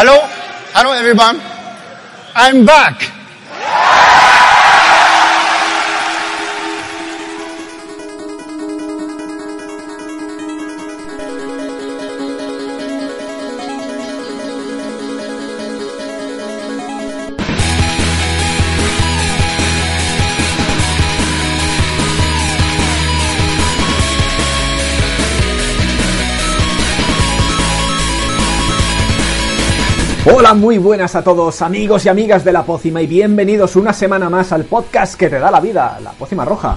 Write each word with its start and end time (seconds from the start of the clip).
Hello, 0.00 0.14
hello 0.78 0.92
everyone. 0.92 1.42
I'm 2.36 2.64
back. 2.64 3.17
Hola, 30.48 30.58
muy 30.58 30.78
buenas 30.78 31.14
a 31.14 31.22
todos 31.22 31.60
amigos 31.60 32.06
y 32.06 32.08
amigas 32.08 32.42
de 32.42 32.52
la 32.52 32.62
Pócima 32.62 33.02
y 33.02 33.06
bienvenidos 33.06 33.76
una 33.76 33.92
semana 33.92 34.30
más 34.30 34.50
al 34.50 34.64
podcast 34.64 35.14
que 35.14 35.28
te 35.28 35.38
da 35.38 35.50
la 35.50 35.60
vida, 35.60 36.00
la 36.02 36.12
Pócima 36.12 36.46
Roja. 36.46 36.74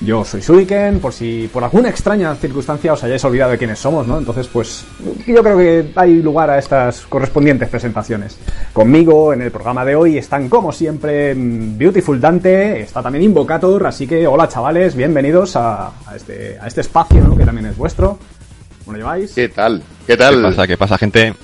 Yo 0.00 0.24
soy 0.24 0.40
Suiken, 0.40 1.00
por 1.00 1.12
si 1.12 1.50
por 1.52 1.64
alguna 1.64 1.88
extraña 1.88 2.32
circunstancia 2.36 2.92
os 2.92 3.02
hayáis 3.02 3.24
olvidado 3.24 3.50
de 3.50 3.58
quiénes 3.58 3.80
somos, 3.80 4.06
¿no? 4.06 4.16
Entonces, 4.16 4.46
pues 4.46 4.84
yo 5.26 5.42
creo 5.42 5.58
que 5.58 5.90
hay 5.96 6.22
lugar 6.22 6.50
a 6.50 6.58
estas 6.60 7.00
correspondientes 7.06 7.68
presentaciones. 7.68 8.38
Conmigo 8.72 9.32
en 9.32 9.42
el 9.42 9.50
programa 9.50 9.84
de 9.84 9.96
hoy 9.96 10.16
están, 10.16 10.48
como 10.48 10.70
siempre, 10.70 11.34
Beautiful 11.34 12.20
Dante, 12.20 12.82
está 12.82 13.02
también 13.02 13.24
Invocator, 13.24 13.88
así 13.88 14.06
que 14.06 14.24
hola 14.24 14.48
chavales, 14.48 14.94
bienvenidos 14.94 15.56
a, 15.56 15.88
a 16.06 16.14
este, 16.14 16.60
a 16.60 16.68
este 16.68 16.82
espacio, 16.82 17.24
¿no? 17.24 17.36
Que 17.36 17.44
también 17.44 17.66
es 17.66 17.76
vuestro. 17.76 18.20
¿Cómo 18.84 18.92
lo 18.92 18.98
lleváis? 18.98 19.32
¿Qué 19.32 19.48
tal? 19.48 19.82
¿Qué 20.06 20.16
tal? 20.16 20.36
¿Qué 20.36 20.42
pasa? 20.42 20.66
¿Qué 20.68 20.76
pasa, 20.76 20.96
gente? 20.96 21.34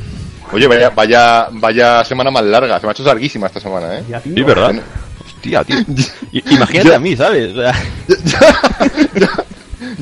Oye, 0.52 0.66
vaya, 0.66 0.90
vaya, 0.90 1.48
vaya 1.52 2.04
semana 2.04 2.30
más 2.30 2.44
larga. 2.44 2.78
Se 2.78 2.86
me 2.86 2.90
ha 2.90 2.92
hecho 2.92 3.02
larguísima 3.02 3.46
esta 3.48 3.60
semana, 3.60 3.98
¿eh? 3.98 4.04
Ya, 4.08 4.20
tío. 4.20 4.34
Sí, 4.34 4.42
¿verdad? 4.42 4.74
Hostia, 5.24 5.64
tío. 5.64 5.76
Imagínate 6.50 6.94
a 6.94 6.98
mí, 6.98 7.16
¿sabes? 7.16 7.52
O 7.52 7.60
sea, 7.60 7.74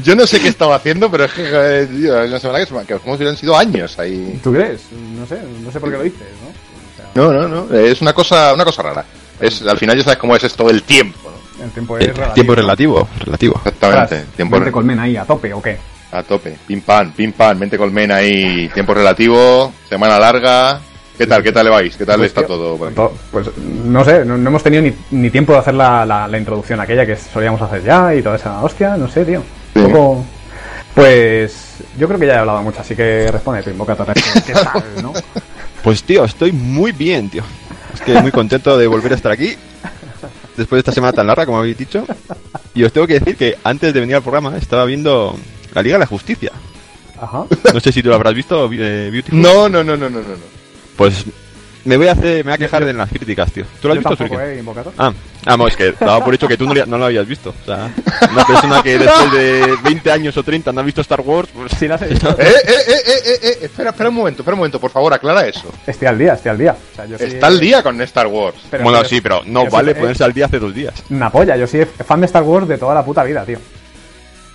Yo 0.02 0.14
no 0.14 0.26
sé 0.26 0.40
qué 0.40 0.48
estaba 0.48 0.76
haciendo, 0.76 1.10
pero 1.10 1.24
es 1.24 1.32
que 1.32 1.42
eh, 1.44 1.86
tío, 1.86 2.22
es 2.22 2.30
una 2.30 2.38
semana 2.38 2.58
que, 2.64 2.66
que 2.86 2.94
como 2.98 3.14
si 3.14 3.22
hubieran 3.22 3.36
sido 3.36 3.56
años 3.56 3.98
ahí. 3.98 4.38
¿Tú 4.42 4.52
crees? 4.52 4.82
No 5.16 5.26
sé, 5.26 5.40
no 5.64 5.70
sé 5.70 5.80
por 5.80 5.90
qué 5.90 5.96
lo 5.96 6.02
dices, 6.02 6.20
¿no? 6.42 6.48
O 6.48 6.96
sea, 6.96 7.06
No, 7.14 7.32
no, 7.32 7.48
no. 7.48 7.76
Es 7.78 8.00
una 8.00 8.12
cosa, 8.12 8.52
una 8.54 8.64
cosa 8.64 8.82
rara. 8.82 9.04
Es, 9.40 9.62
al 9.62 9.78
final 9.78 9.96
ya 9.96 10.04
sabes 10.04 10.18
cómo 10.18 10.36
es 10.36 10.44
esto 10.44 10.64
del 10.66 10.82
tiempo, 10.82 11.30
¿no? 11.30 11.64
el 11.64 11.70
tiempo 11.70 11.96
es 11.98 12.08
el 12.08 12.14
relativo. 12.14 12.34
tiempo 12.34 12.52
es 12.52 12.58
relativo, 12.58 13.08
relativo. 13.24 13.54
Exactamente. 13.64 14.24
Tiempo 14.36 14.56
mente 14.56 14.72
colmena 14.72 15.02
ahí, 15.02 15.16
a 15.16 15.24
tope, 15.24 15.52
¿o 15.52 15.62
qué? 15.62 15.78
A 16.14 16.22
tope. 16.22 16.56
Pim 16.66 16.80
pam, 16.80 17.12
pim 17.12 17.32
pam, 17.32 17.58
mente 17.58 17.76
colmena 17.78 18.16
ahí. 18.16 18.68
Tiempo 18.72 18.94
relativo, 18.94 19.72
semana 19.88 20.18
larga. 20.18 20.80
¿Qué 21.16 21.26
tal? 21.28 21.42
¿Qué 21.42 21.52
tal 21.52 21.64
le 21.66 21.70
vais? 21.70 21.96
¿Qué 21.96 22.04
tal 22.04 22.16
Pues, 22.16 22.28
está 22.28 22.40
tío, 22.44 22.56
todo? 22.56 22.76
por 22.76 22.88
aquí? 22.88 22.96
To- 22.96 23.12
Pues 23.30 23.48
no 23.56 24.04
sé, 24.04 24.24
no, 24.24 24.36
no 24.36 24.48
hemos 24.50 24.62
tenido 24.64 24.82
ni, 24.82 24.92
ni 25.12 25.30
tiempo 25.30 25.52
de 25.52 25.58
hacer 25.60 25.74
la, 25.74 26.04
la- 26.04 26.26
la 26.26 26.38
introducción 26.38 26.80
aquella 26.80 27.06
que 27.06 27.14
solíamos 27.16 27.62
hacer 27.62 27.84
ya 27.84 28.12
y 28.14 28.20
toda 28.22 28.36
esa 28.36 28.60
hostia, 28.62 28.96
no 28.96 29.08
sé, 29.08 29.24
tío. 29.24 29.42
Sí. 29.74 29.78
Un 29.80 29.92
poco... 29.92 30.24
Pues 30.94 31.78
yo 31.98 32.06
creo 32.06 32.20
que 32.20 32.26
ya 32.26 32.34
he 32.34 32.38
hablado 32.38 32.62
mucho, 32.62 32.80
así 32.80 32.94
que 32.94 33.28
responde 33.30 33.62
tu 33.62 33.70
invocatoria. 33.70 34.14
¿Qué, 34.34 34.42
qué 34.46 34.52
tal, 34.52 34.84
no? 35.02 35.12
Pues, 35.82 36.02
tío, 36.04 36.24
estoy 36.24 36.52
muy 36.52 36.92
bien, 36.92 37.28
tío. 37.30 37.42
Es 37.92 38.00
que 38.00 38.20
muy 38.20 38.30
contento 38.30 38.76
de 38.78 38.86
volver 38.86 39.12
a 39.12 39.16
estar 39.16 39.32
aquí. 39.32 39.56
Después 40.56 40.76
de 40.78 40.80
esta 40.80 40.92
semana 40.92 41.12
tan 41.12 41.26
larga, 41.26 41.46
como 41.46 41.58
habéis 41.58 41.76
dicho. 41.78 42.06
Y 42.74 42.84
os 42.84 42.92
tengo 42.92 43.06
que 43.08 43.18
decir 43.18 43.36
que 43.36 43.56
antes 43.64 43.92
de 43.92 44.00
venir 44.00 44.14
al 44.16 44.22
programa 44.22 44.56
estaba 44.56 44.84
viendo 44.84 45.36
la 45.74 45.82
Liga 45.82 45.94
de 45.96 46.00
la 46.00 46.06
Justicia. 46.06 46.52
Ajá. 47.20 47.44
No 47.74 47.80
sé 47.80 47.92
si 47.92 48.02
tú 48.02 48.08
lo 48.08 48.14
habrás 48.16 48.34
visto, 48.34 48.70
eh, 48.72 49.10
Beautiful. 49.10 49.40
No, 49.40 49.68
no, 49.68 49.82
no, 49.84 49.96
no, 49.96 50.08
no, 50.10 50.20
no. 50.20 50.28
no. 50.28 50.54
Pues 50.96 51.24
me 51.84 51.96
voy 51.98 52.08
a 52.08 52.12
hacer, 52.12 52.36
me 52.44 52.50
voy 52.50 52.52
a 52.52 52.58
quejar 52.58 52.84
de 52.84 52.92
las 52.94 53.10
críticas, 53.10 53.52
tío. 53.52 53.64
¿Tú 53.82 53.88
lo 53.88 53.94
has 53.94 54.00
Yo 54.00 54.08
visto, 54.08 54.16
tampoco? 54.16 54.40
¿eh? 54.40 54.62
Ah, 54.96 55.12
ah, 55.44 55.56
no, 55.56 55.66
es 55.68 55.76
que 55.76 55.92
daba 55.92 56.24
por 56.24 56.32
hecho 56.34 56.48
que 56.48 56.56
tú 56.56 56.66
no, 56.66 56.72
lo- 56.74 56.86
no 56.86 56.96
lo 56.98 57.04
habías 57.06 57.26
visto. 57.26 57.50
O 57.62 57.64
sea, 57.66 57.90
una 58.32 58.46
persona 58.46 58.82
que 58.82 58.96
después 58.98 59.32
de 59.32 59.76
20 59.82 60.10
años 60.10 60.36
o 60.38 60.42
30 60.42 60.72
no 60.72 60.80
ha 60.80 60.82
visto 60.84 61.00
Star 61.02 61.20
Wars, 61.20 61.48
pues 61.54 61.72
Sí, 61.78 61.86
la 61.88 61.96
has 61.96 62.08
visto. 62.08 62.30
Eh, 62.30 62.34
eh, 62.38 62.54
eh, 62.66 62.94
eh, 63.06 63.12
eh, 63.26 63.38
eh, 63.42 63.58
espera, 63.62 63.90
espera 63.90 64.08
un 64.08 64.14
momento, 64.14 64.40
espera 64.42 64.54
un 64.54 64.60
momento, 64.60 64.80
por 64.80 64.90
favor, 64.90 65.12
aclara 65.12 65.46
eso. 65.46 65.70
Estoy 65.86 66.08
al 66.08 66.16
día, 66.18 66.34
estoy 66.34 66.50
al 66.52 66.58
día. 66.58 66.72
O 66.92 66.96
sea, 66.96 67.04
yo 67.06 67.18
soy- 67.18 67.26
Está 67.26 67.48
al 67.48 67.60
día 67.60 67.82
con 67.82 68.00
Star 68.00 68.28
Wars. 68.28 68.56
pero- 68.70 68.82
bueno, 68.84 68.98
pero- 69.00 69.08
sí, 69.10 69.20
pero 69.20 69.42
no 69.44 69.64
yo 69.64 69.70
soy- 69.70 69.76
vale 69.76 69.90
eh, 69.92 69.94
ponerse 69.96 70.24
al 70.24 70.32
día 70.32 70.46
hace 70.46 70.58
dos 70.58 70.74
días. 70.74 70.94
Una 71.10 71.28
polla, 71.30 71.56
yo 71.56 71.66
soy 71.66 71.84
fan 71.84 72.20
de 72.20 72.26
Star 72.26 72.44
Wars 72.44 72.66
de 72.66 72.78
toda 72.78 72.94
la 72.94 73.04
puta 73.04 73.22
vida, 73.24 73.44
tío. 73.44 73.58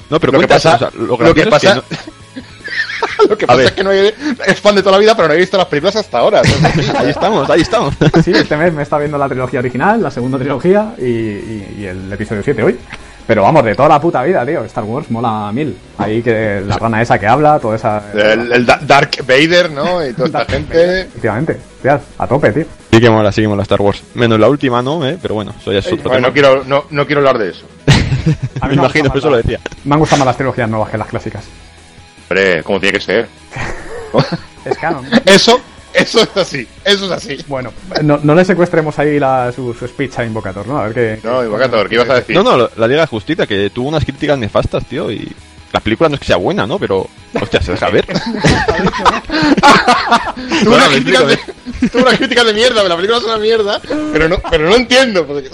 No, 0.10 0.20
pero 0.20 0.34
Lo 0.34 0.40
que 0.40 0.48
pasa- 0.48 0.76
eso, 0.76 0.88
o 0.88 0.90
sea, 0.92 1.00
lo, 1.00 1.18
lo 1.18 1.34
que 1.34 1.46
pasa- 1.48 1.76
no- 1.76 1.84
Lo 3.30 3.38
que 3.38 3.46
pasa 3.48 3.64
es 3.64 3.72
que 3.74 3.84
no 3.84 3.92
he- 3.92 4.14
es 4.48 4.60
fan 4.60 4.76
de 4.76 4.82
toda 4.82 4.94
la 4.94 4.98
vida, 5.00 5.16
pero 5.16 5.28
no 5.28 5.34
he 5.34 5.38
visto 5.38 5.58
las 5.58 5.66
películas 5.68 5.96
hasta 5.98 6.20
ahora. 6.20 6.42
ahí 6.98 7.10
estamos, 7.10 7.50
ahí 7.50 7.62
estamos. 7.62 7.94
Sí, 8.24 8.32
este 8.32 8.56
mes 8.58 8.74
me 8.74 8.84
está 8.84 8.98
viendo 8.98 9.18
la 9.18 9.28
trilogía 9.28 9.60
original, 9.60 10.02
la 10.02 10.12
segunda 10.12 10.38
trilogía 10.38 10.94
y, 10.98 11.04
y- 11.06 11.76
y 11.80 11.86
el 11.86 12.12
episodio 12.12 12.42
7 12.44 12.64
hoy. 12.64 12.78
Pero 13.28 13.44
vamos, 13.44 13.64
de 13.64 13.76
toda 13.76 13.90
la 13.90 14.02
puta 14.02 14.24
vida, 14.24 14.44
tío. 14.46 14.64
Star 14.66 14.84
Wars 14.86 15.12
mola 15.12 15.52
mil. 15.54 15.78
Ahí 16.00 16.24
que 16.24 16.64
la 16.66 16.78
rana 16.78 17.00
esa 17.02 17.20
que 17.20 17.28
habla, 17.28 17.60
toda 17.60 17.76
esa. 17.76 18.04
el, 18.14 18.52
el 18.52 18.66
Da- 18.66 18.80
Dark 18.82 19.12
Vader, 19.28 19.70
¿no? 19.72 20.04
Y 20.06 20.14
toda 20.14 20.26
esta 20.26 20.46
gente. 20.46 21.02
Efectivamente, 21.02 21.60
tío, 21.82 22.00
a 22.18 22.28
tope, 22.28 22.52
tío. 22.52 22.66
Sí 22.92 23.00
que 23.00 23.10
mola, 23.10 23.32
sí 23.32 23.42
que 23.44 23.48
mola 23.48 23.62
Star 23.64 23.82
Wars. 23.82 24.02
Menos 24.16 24.40
la 24.40 24.50
última, 24.50 24.82
¿no? 24.82 25.06
¿Eh? 25.06 25.18
Pero 25.22 25.36
bueno, 25.36 25.54
eso 25.60 25.72
ya 25.72 25.78
es 25.80 25.86
otro 25.88 26.10
Bueno, 26.10 26.16
tema. 26.16 26.28
no 26.28 26.34
quiero, 26.34 26.64
no, 26.66 26.86
no 26.90 27.06
quiero 27.06 27.20
hablar 27.20 27.38
de 27.38 27.50
eso. 27.52 27.66
A 28.62 28.66
Me 28.68 28.74
mí 28.74 28.80
imagino, 28.80 28.84
gustan 28.84 29.10
por 29.12 29.18
eso 29.18 29.30
lo 29.30 29.38
decía. 29.38 29.60
Me 29.86 29.94
han 29.96 30.00
gustado 30.00 30.20
más 30.20 30.26
las 30.28 30.38
trilogías 30.38 30.70
nuevas 30.70 30.90
que 30.90 30.98
las 30.98 31.08
clásicas. 31.08 31.44
Hombre, 32.30 32.64
como 32.64 32.80
tiene 32.80 32.98
que 33.00 33.04
ser. 33.06 33.28
Es 34.66 34.78
canon. 34.78 35.06
Eso, 35.26 35.60
eso 35.94 36.22
es 36.22 36.36
así, 36.38 36.68
eso 36.84 37.06
es 37.06 37.12
así. 37.12 37.38
Bueno, 37.48 37.72
no, 38.04 38.20
no 38.22 38.36
le 38.36 38.44
secuestremos 38.44 39.00
ahí 39.00 39.18
la, 39.20 39.52
su, 39.54 39.74
su 39.74 39.88
speech 39.88 40.20
a 40.20 40.26
Invocator, 40.26 40.68
¿no? 40.68 40.78
A 40.80 40.88
ver 40.90 40.94
qué. 40.94 41.20
No, 41.28 41.44
Invocator, 41.44 41.88
¿qué 41.88 41.96
ibas 41.96 42.10
a 42.10 42.16
decir? 42.16 42.36
No, 42.36 42.44
no, 42.44 42.70
la 42.76 42.88
Liga 42.88 43.02
de 43.02 43.08
Justicia, 43.08 43.48
que 43.48 43.70
tuvo 43.70 43.88
unas 43.88 44.04
críticas 44.04 44.38
nefastas, 44.38 44.84
tío, 44.86 45.10
y 45.12 45.32
la 45.72 45.80
película 45.80 46.10
no 46.10 46.16
es 46.16 46.20
que 46.22 46.28
sea 46.28 46.36
buena, 46.36 46.68
¿no? 46.68 46.78
Pero, 46.78 47.08
hostia, 47.42 47.62
se 47.62 47.72
deja 47.72 47.90
ver. 47.90 48.06
Tuvo 50.64 50.76
unas 50.76 50.90
me 50.90 50.96
críticas 50.96 51.28
de, 51.28 51.38
tuvo 51.90 52.02
unas 52.04 52.18
críticas 52.18 52.46
de 52.46 52.54
mierda, 52.54 52.84
la 52.84 52.96
película 52.96 53.18
es 53.20 53.24
una 53.24 53.38
mierda, 53.38 53.82
pero 54.12 54.28
no, 54.30 54.38
pero 54.50 54.70
no 54.70 54.76
entiendo. 54.76 55.26
porque- 55.26 55.50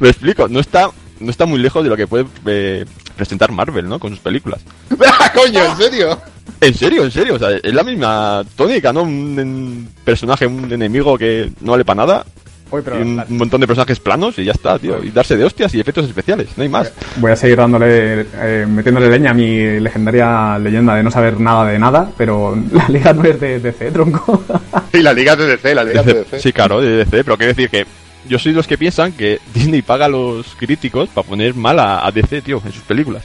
Me 0.00 0.08
explico, 0.10 0.48
no 0.48 0.60
está, 0.60 0.90
no 1.20 1.30
está 1.30 1.46
muy 1.46 1.58
lejos 1.58 1.82
de 1.84 1.90
lo 1.90 1.96
que 1.96 2.06
puede 2.06 2.26
eh, 2.46 2.84
presentar 3.16 3.52
Marvel, 3.52 3.88
¿no? 3.88 3.98
Con 3.98 4.10
sus 4.10 4.20
películas. 4.20 4.60
¡Ah, 5.06 5.32
coño, 5.34 5.64
en 5.64 5.76
serio! 5.76 6.18
En 6.60 6.74
serio, 6.74 7.04
en 7.04 7.10
serio, 7.10 7.34
o 7.34 7.38
sea, 7.38 7.50
es 7.62 7.74
la 7.74 7.84
misma 7.84 8.42
tónica, 8.56 8.92
¿no? 8.92 9.02
Un, 9.02 9.38
en- 9.38 9.88
personaje, 10.04 10.46
un 10.46 10.72
enemigo 10.72 11.16
que 11.18 11.50
no 11.60 11.72
vale 11.72 11.84
para 11.84 12.06
nada, 12.06 12.26
Uy, 12.70 12.82
pero 12.84 12.98
y 12.98 13.02
un 13.02 13.24
montón 13.30 13.60
de 13.62 13.66
personajes 13.66 13.98
planos 13.98 14.38
y 14.38 14.44
ya 14.44 14.52
está, 14.52 14.78
tío. 14.78 15.02
Y 15.02 15.10
darse 15.10 15.36
de 15.36 15.44
hostias 15.44 15.72
y 15.74 15.80
efectos 15.80 16.04
especiales, 16.06 16.48
no 16.56 16.62
hay 16.62 16.68
más. 16.68 16.92
Voy 17.16 17.32
a 17.32 17.36
seguir 17.36 17.56
dándole, 17.56 18.26
eh, 18.34 18.66
metiéndole 18.68 19.08
leña 19.08 19.30
a 19.30 19.34
mi 19.34 19.80
legendaria 19.80 20.58
leyenda 20.58 20.94
de 20.94 21.02
no 21.02 21.10
saber 21.10 21.40
nada 21.40 21.64
de 21.66 21.78
nada, 21.78 22.10
pero 22.18 22.56
la 22.72 22.88
liga 22.88 23.12
no 23.14 23.24
es 23.24 23.40
de 23.40 23.60
DC, 23.60 23.90
tronco. 23.90 24.42
Y 24.92 24.98
la 25.02 25.12
liga 25.12 25.36
de 25.36 25.46
DC, 25.46 25.74
la 25.74 25.84
liga 25.84 26.02
de 26.02 26.14
DC. 26.14 26.40
Sí, 26.40 26.52
claro, 26.52 26.80
de 26.80 27.04
DC, 27.04 27.24
pero 27.24 27.36
quiero 27.36 27.52
decir 27.54 27.70
que 27.70 27.86
yo 28.26 28.38
soy 28.38 28.52
de 28.52 28.56
los 28.56 28.66
que 28.66 28.78
piensan 28.78 29.12
que 29.12 29.40
Disney 29.54 29.82
paga 29.82 30.06
a 30.06 30.08
los 30.08 30.46
críticos 30.56 31.08
para 31.10 31.26
poner 31.26 31.54
mal 31.54 31.78
a, 31.78 32.06
a 32.06 32.10
DC, 32.12 32.42
tío, 32.42 32.60
en 32.64 32.72
sus 32.72 32.82
películas. 32.82 33.22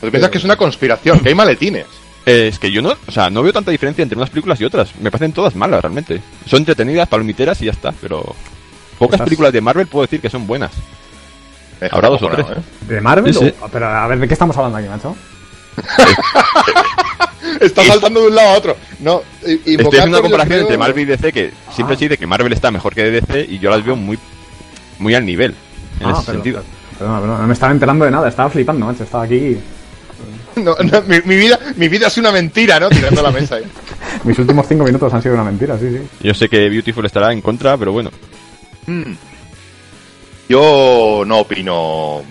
Tú 0.00 0.10
piensas 0.10 0.30
que 0.30 0.38
es 0.38 0.44
una 0.44 0.56
conspiración, 0.56 1.20
que 1.20 1.30
hay 1.30 1.34
maletines. 1.34 1.86
Eh, 2.26 2.48
es 2.48 2.58
que 2.58 2.70
yo 2.72 2.80
no, 2.82 2.94
o 3.06 3.10
sea, 3.12 3.28
no 3.30 3.42
veo 3.42 3.52
tanta 3.52 3.70
diferencia 3.70 4.02
entre 4.02 4.16
unas 4.16 4.30
películas 4.30 4.60
y 4.60 4.64
otras. 4.64 4.94
Me 5.00 5.10
parecen 5.10 5.32
todas 5.32 5.54
malas, 5.54 5.82
realmente. 5.82 6.20
Son 6.46 6.58
entretenidas, 6.60 7.08
palomiteras 7.08 7.60
y 7.62 7.66
ya 7.66 7.72
está, 7.72 7.92
pero 8.00 8.34
pocas 8.98 9.14
Estás- 9.16 9.24
películas 9.26 9.52
de 9.52 9.60
Marvel 9.60 9.86
puedo 9.86 10.04
decir 10.06 10.20
que 10.20 10.30
son 10.30 10.46
buenas. 10.46 10.72
Me 11.80 11.88
Habrá 11.90 12.08
dos 12.08 12.22
o 12.22 12.26
acojonado, 12.26 12.54
tres. 12.54 12.64
¿eh? 12.64 12.94
¿De 12.94 13.00
Marvel? 13.00 13.34
Sí, 13.34 13.40
sí. 13.40 13.54
o- 13.60 13.68
Pero 13.68 13.86
a 13.88 14.06
ver, 14.06 14.18
¿de 14.20 14.28
qué 14.28 14.32
estamos 14.34 14.56
hablando 14.56 14.78
aquí, 14.78 14.88
macho? 14.88 15.14
Está 17.60 17.84
saltando 17.84 18.20
de 18.22 18.28
un 18.28 18.34
lado 18.34 18.48
a 18.50 18.58
otro. 18.58 18.76
No, 19.00 19.22
y- 19.46 19.52
Estoy 19.72 19.86
haciendo 19.86 20.18
una 20.18 20.20
comparación 20.22 20.48
creo- 20.58 20.60
entre 20.62 20.78
Marvel 20.78 21.02
y 21.02 21.04
DC 21.06 21.32
que 21.32 21.50
siempre 21.72 21.94
Ah. 21.96 21.98
se 21.98 22.04
dice 22.06 22.18
que 22.18 22.26
Marvel 22.26 22.52
está 22.52 22.70
mejor 22.70 22.94
que 22.94 23.10
DC 23.10 23.46
y 23.48 23.58
yo 23.58 23.70
las 23.70 23.84
veo 23.84 23.96
muy, 23.96 24.18
muy 24.98 25.14
al 25.14 25.24
nivel 25.26 25.54
en 26.00 26.06
Ah, 26.06 26.10
ese 26.12 26.24
perdón, 26.24 26.24
sentido. 26.26 26.62
Perdona, 26.98 27.20
perdona, 27.20 27.40
no 27.40 27.46
me 27.48 27.52
estaba 27.54 27.72
enterando 27.72 28.04
de 28.04 28.10
nada, 28.10 28.28
estaba 28.28 28.48
flipando, 28.50 28.86
macho. 28.86 29.02
Estaba 29.04 29.24
aquí. 29.24 29.56
No, 30.56 30.74
no, 30.76 31.02
mi, 31.02 31.16
mi 31.24 31.36
vida, 31.36 31.58
mi 31.76 31.88
vida 31.88 32.06
es 32.06 32.16
una 32.16 32.30
mentira, 32.30 32.78
¿no? 32.78 32.88
Tirando 32.88 33.20
la 33.22 33.30
mesa 33.32 33.56
ahí. 33.56 33.64
Mis 34.24 34.38
últimos 34.38 34.66
cinco 34.68 34.84
minutos 34.84 35.12
han 35.12 35.20
sido 35.20 35.34
una 35.34 35.42
mentira, 35.44 35.76
sí, 35.76 35.88
sí. 35.90 35.98
Yo 36.20 36.32
sé 36.32 36.48
que 36.48 36.68
Beautiful 36.68 37.04
estará 37.04 37.32
en 37.32 37.40
contra, 37.40 37.76
pero 37.76 37.90
bueno. 37.92 38.10
Hmm. 38.86 39.12
Yo 40.48 41.24
no 41.26 41.38
opino. 41.40 42.22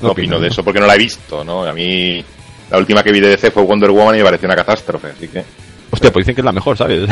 No, 0.00 0.06
No 0.06 0.12
opino 0.12 0.36
opino, 0.36 0.40
de 0.40 0.48
eso 0.48 0.64
porque 0.64 0.80
no 0.80 0.86
la 0.86 0.94
he 0.94 0.98
visto, 0.98 1.44
¿no? 1.44 1.64
A 1.64 1.72
mí. 1.72 2.24
La 2.70 2.78
última 2.78 3.02
que 3.02 3.12
vi 3.12 3.20
de 3.20 3.28
DC 3.28 3.50
fue 3.50 3.62
Wonder 3.64 3.90
Woman 3.90 4.14
y 4.14 4.18
me 4.18 4.24
pareció 4.24 4.46
una 4.46 4.56
catástrofe, 4.56 5.08
así 5.08 5.28
que. 5.28 5.44
Hostia, 5.92 6.12
pues 6.12 6.24
dicen 6.24 6.36
que 6.36 6.40
es 6.40 6.44
la 6.44 6.52
mejor, 6.52 6.76
¿sabes? 6.78 7.08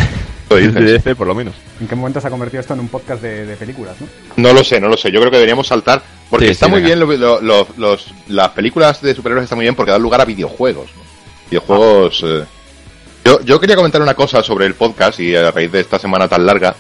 Lo 0.49 0.57
dices. 0.57 0.75
De 0.75 0.93
DC, 0.93 1.17
por 1.17 1.27
lo 1.27 1.35
menos. 1.35 1.55
¿En 1.81 1.89
qué 1.89 1.97
momento 1.97 2.21
se 2.21 2.29
ha 2.29 2.31
convertido 2.31 2.61
esto 2.61 2.75
en 2.75 2.81
un 2.81 2.89
podcast 2.89 3.21
de, 3.21 3.45
de 3.45 3.57
películas, 3.57 3.97
no? 4.01 4.07
No 4.37 4.53
lo 4.53 4.63
sé, 4.63 4.81
no 4.81 4.89
lo 4.89 4.97
sé. 4.97 5.11
Yo 5.11 5.19
creo 5.19 5.31
que 5.33 5.37
deberíamos 5.39 5.67
saltar. 5.67 6.01
Porque 6.31 6.47
Sí, 6.47 6.53
está 6.53 6.67
sí, 6.67 6.71
muy 6.73 6.81
venga. 6.83 6.95
bien, 6.95 7.21
lo- 7.21 7.41
lo- 7.41 7.41
lo- 7.41 7.69
los, 7.77 8.15
las 8.29 8.51
películas 8.51 9.03
de 9.03 9.15
superhéroes 9.15 9.45
están 9.45 9.57
muy 9.59 9.65
bien 9.65 9.75
porque 9.75 9.91
dan 9.91 10.01
lugar 10.03 10.21
a 10.21 10.25
videojuegos. 10.25 10.91
¿no? 10.95 11.03
Videojuegos. 11.51 12.23
eh, 12.25 12.45
Yo, 13.25 13.41
yo 13.43 13.59
quería 13.61 13.75
comentar 13.77 14.01
una 14.01 14.15
cosa 14.15 14.43
sobre 14.45 14.67
el 14.67 14.75
podcast 14.75 15.19
y 15.21 15.35
a 15.35 15.51
raíz 15.51 15.73
de 15.73 15.81
esta 15.81 15.99
semana 15.99 16.29
tan 16.29 16.47
larga. 16.47 16.77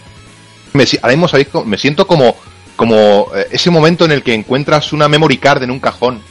Me, 0.74 0.84
ahora 1.02 1.14
mismo, 1.14 1.26
¿sabéis 1.28 1.48
me 1.64 1.78
siento 1.78 2.06
como, 2.06 2.36
como 2.76 3.28
eh, 3.34 3.48
ese 3.50 3.70
momento 3.70 4.04
en 4.04 4.12
el 4.12 4.22
que 4.22 4.34
encuentras 4.34 4.92
una 4.92 5.08
memory 5.08 5.38
card 5.38 5.62
en 5.64 5.70
un 5.72 5.80
cajón 5.80 6.22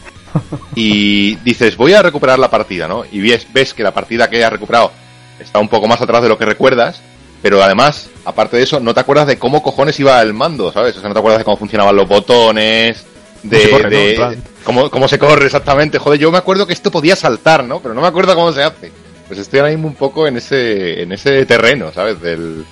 y 0.75 1.36
dices, 1.38 1.75
voy 1.78 1.94
a 1.94 2.01
recuperar 2.01 2.39
la 2.39 2.50
partida, 2.50 2.88
¿no? 2.88 3.04
Y 3.12 3.19
ves, 3.22 3.48
ves 3.54 3.74
que 3.74 3.84
la 3.84 3.94
partida 3.94 4.30
que 4.30 4.44
has 4.44 4.51
recuperado 4.51 4.92
está 5.39 5.60
un 5.60 5.68
poco 5.69 5.88
más 5.88 6.01
atrás 6.01 6.22
de 6.24 6.30
lo 6.30 6.38
que 6.38 6.45
recuerdas, 6.45 7.01
pero 7.42 7.62
además, 7.62 8.10
aparte 8.25 8.57
de 8.57 8.63
eso, 8.63 8.80
no 8.80 8.94
te 8.94 9.00
acuerdas 9.00 9.28
de 9.28 9.38
cómo 9.38 9.62
cojones 9.62 10.00
iba 10.00 10.22
el 10.22 10.34
mando, 10.34 10.72
¿sabes? 10.72 10.95
O 10.98 11.00
sea, 11.00 11.07
no 11.10 11.13
te 11.13 11.19
acuerdas 11.19 11.39
de 11.39 11.45
cómo 11.45 11.57
funcionaban 11.57 11.95
los 11.95 12.07
botones, 12.07 13.06
de, 13.44 13.62
se 13.62 13.69
corre, 13.69 14.38
cómo, 14.63 14.89
cómo 14.89 15.07
se 15.07 15.19
corre 15.19 15.45
exactamente. 15.45 16.00
Joder, 16.00 16.19
yo 16.19 16.31
me 16.31 16.40
acuerdo 16.40 16.66
que 16.66 16.74
esto 16.74 16.90
podía 16.92 17.16
saltar, 17.16 17.63
¿no? 17.63 17.80
Pero 17.80 17.94
no 17.94 18.01
me 18.01 18.07
acuerdo 18.07 18.33
cómo 18.36 18.51
se 18.51 18.63
hace. 18.63 18.92
Pues 19.28 19.40
estoy 19.40 19.60
ahora 19.60 19.72
mismo 19.72 19.88
un 19.88 19.95
poco 19.95 20.25
en 20.25 20.38
ese, 20.38 21.04
en 21.04 21.12
ese 21.12 21.45
terreno, 21.45 21.92
¿sabes? 21.94 22.19
Del, 22.22 22.66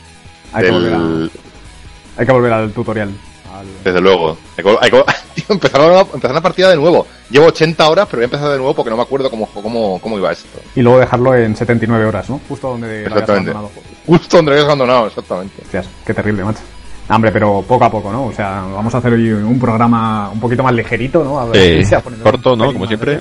Hay 0.54 0.66
que, 0.66 0.72
volver 0.72 0.94
a- 0.94 1.30
hay 2.18 2.26
que 2.26 2.32
volver 2.32 2.54
al 2.54 2.72
tutorial. 2.72 3.10
Al- 3.60 3.66
desde 3.84 4.02
luego. 4.02 4.38
Tío, 5.36 5.46
empezar, 5.50 5.82
una, 5.82 6.00
empezar 6.02 6.32
una 6.32 6.42
partida 6.42 6.70
de 6.70 6.76
nuevo. 6.78 7.06
Llevo 7.30 7.48
80 7.48 7.90
horas, 7.90 8.08
pero 8.10 8.20
voy 8.20 8.24
a 8.24 8.26
empezar 8.26 8.50
de 8.52 8.58
nuevo 8.58 8.74
porque 8.74 8.90
no 8.90 8.96
me 8.98 9.04
acuerdo 9.04 9.30
cómo, 9.30 9.48
cómo, 9.48 10.00
cómo 10.02 10.18
iba 10.18 10.32
esto. 10.32 10.60
Y 10.76 10.82
luego 10.82 11.00
dejarlo 11.00 11.36
en 11.36 11.56
79 11.56 12.06
horas, 12.06 12.30
¿no? 12.30 12.40
Justo 12.48 12.70
donde 12.70 13.04
lo 13.10 13.16
habías 13.16 13.30
abandonado. 13.30 13.72
Justo 14.08 14.38
donde 14.38 14.52
lo 14.52 14.56
habías 14.56 14.66
abandonado, 14.68 15.08
exactamente. 15.08 15.62
Hostias, 15.62 15.88
qué 16.06 16.14
terrible, 16.14 16.44
macho. 16.44 16.60
Hombre, 17.10 17.32
pero 17.32 17.64
poco 17.68 17.86
a 17.86 17.92
poco, 17.92 18.12
¿no? 18.12 18.26
O 18.28 18.34
sea, 18.34 18.62
vamos 18.74 18.94
a 18.96 18.98
hacer 19.00 19.14
hoy 19.14 19.30
un 19.32 19.60
programa 19.60 20.30
un 20.32 20.40
poquito 20.40 20.64
más 20.64 20.74
ligerito, 20.74 21.24
¿no? 21.24 21.40
A 21.40 21.46
ver, 21.46 21.82
Eh, 21.84 22.00
poner 22.04 22.20
corto, 22.22 22.56
¿no? 22.56 22.72
Como 22.74 22.88
siempre. 22.88 23.20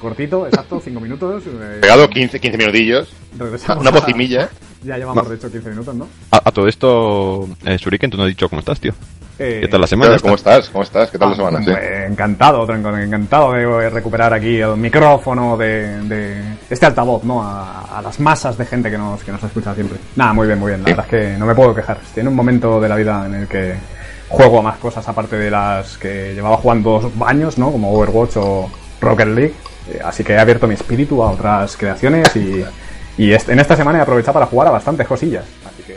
Cortito, 0.00 0.46
exacto, 0.46 0.80
5 0.84 1.00
minutos. 1.00 1.42
eh, 1.46 1.78
Pegado 1.80 2.08
15, 2.08 2.40
15 2.40 2.58
minutillos. 2.58 3.08
regresamos 3.38 3.80
Una 3.82 3.90
a- 3.90 4.00
pocimilla. 4.00 4.50
Ya 4.84 4.96
llevamos, 4.98 5.28
de 5.28 5.36
hecho, 5.36 5.48
15 5.50 5.70
minutos, 5.70 5.94
¿no? 5.94 6.08
A, 6.32 6.38
a 6.48 6.50
todo 6.50 6.66
esto, 6.66 7.48
eh, 7.64 7.76
Shuriken, 7.78 8.10
tú 8.10 8.16
no 8.16 8.24
has 8.24 8.28
dicho 8.30 8.48
cómo 8.48 8.58
estás, 8.60 8.80
tío. 8.80 8.92
Eh, 9.38 9.60
¿Qué 9.62 9.68
tal 9.68 9.80
la 9.80 9.86
semana? 9.86 10.16
¿Cómo 10.20 10.34
estás? 10.34 10.68
¿Cómo 10.68 10.84
estás? 10.84 11.10
¿Qué 11.10 11.18
tal 11.18 11.30
la 11.30 11.34
Ah, 11.34 11.36
semana? 11.36 11.64
Sí. 11.64 11.70
Encantado, 12.06 12.70
encantado 12.74 13.52
de 13.52 13.90
recuperar 13.90 14.32
aquí 14.34 14.60
el 14.60 14.76
micrófono 14.76 15.56
de, 15.56 16.02
de 16.02 16.42
este 16.68 16.86
altavoz, 16.86 17.24
¿no? 17.24 17.42
A, 17.42 17.98
a 17.98 18.02
las 18.02 18.20
masas 18.20 18.56
de 18.58 18.66
gente 18.66 18.90
que 18.90 18.98
nos, 18.98 19.24
que 19.24 19.32
nos 19.32 19.42
escucha 19.42 19.74
siempre. 19.74 19.98
Nada, 20.16 20.32
muy 20.34 20.46
bien, 20.46 20.58
muy 20.58 20.70
bien. 20.72 20.82
La 20.82 20.86
Sí. 20.88 20.92
verdad 20.92 21.06
es 21.06 21.10
que 21.32 21.38
no 21.38 21.46
me 21.46 21.54
puedo 21.54 21.74
quejar. 21.74 21.98
En 22.14 22.28
un 22.28 22.34
momento 22.36 22.80
de 22.80 22.88
la 22.88 22.96
vida 22.96 23.24
en 23.26 23.34
el 23.34 23.48
que 23.48 23.74
juego 24.28 24.58
a 24.60 24.62
más 24.62 24.76
cosas 24.78 25.08
aparte 25.08 25.36
de 25.36 25.50
las 25.50 25.96
que 25.98 26.34
llevaba 26.34 26.56
jugando 26.58 27.00
dos 27.00 27.12
años, 27.26 27.58
¿no? 27.58 27.72
Como 27.72 27.92
Overwatch 27.92 28.36
o 28.36 28.70
Rocket 29.00 29.28
League. 29.28 29.54
Eh, 29.90 29.98
así 30.04 30.22
que 30.22 30.34
he 30.34 30.38
abierto 30.38 30.68
mi 30.68 30.74
espíritu 30.74 31.22
a 31.22 31.30
otras 31.32 31.76
creaciones 31.76 32.36
y, 32.36 32.64
en 33.18 33.58
esta 33.58 33.76
semana 33.76 33.98
he 33.98 34.02
aprovechado 34.02 34.34
para 34.34 34.46
jugar 34.46 34.68
a 34.68 34.72
bastantes 34.72 35.06
cosillas. 35.06 35.44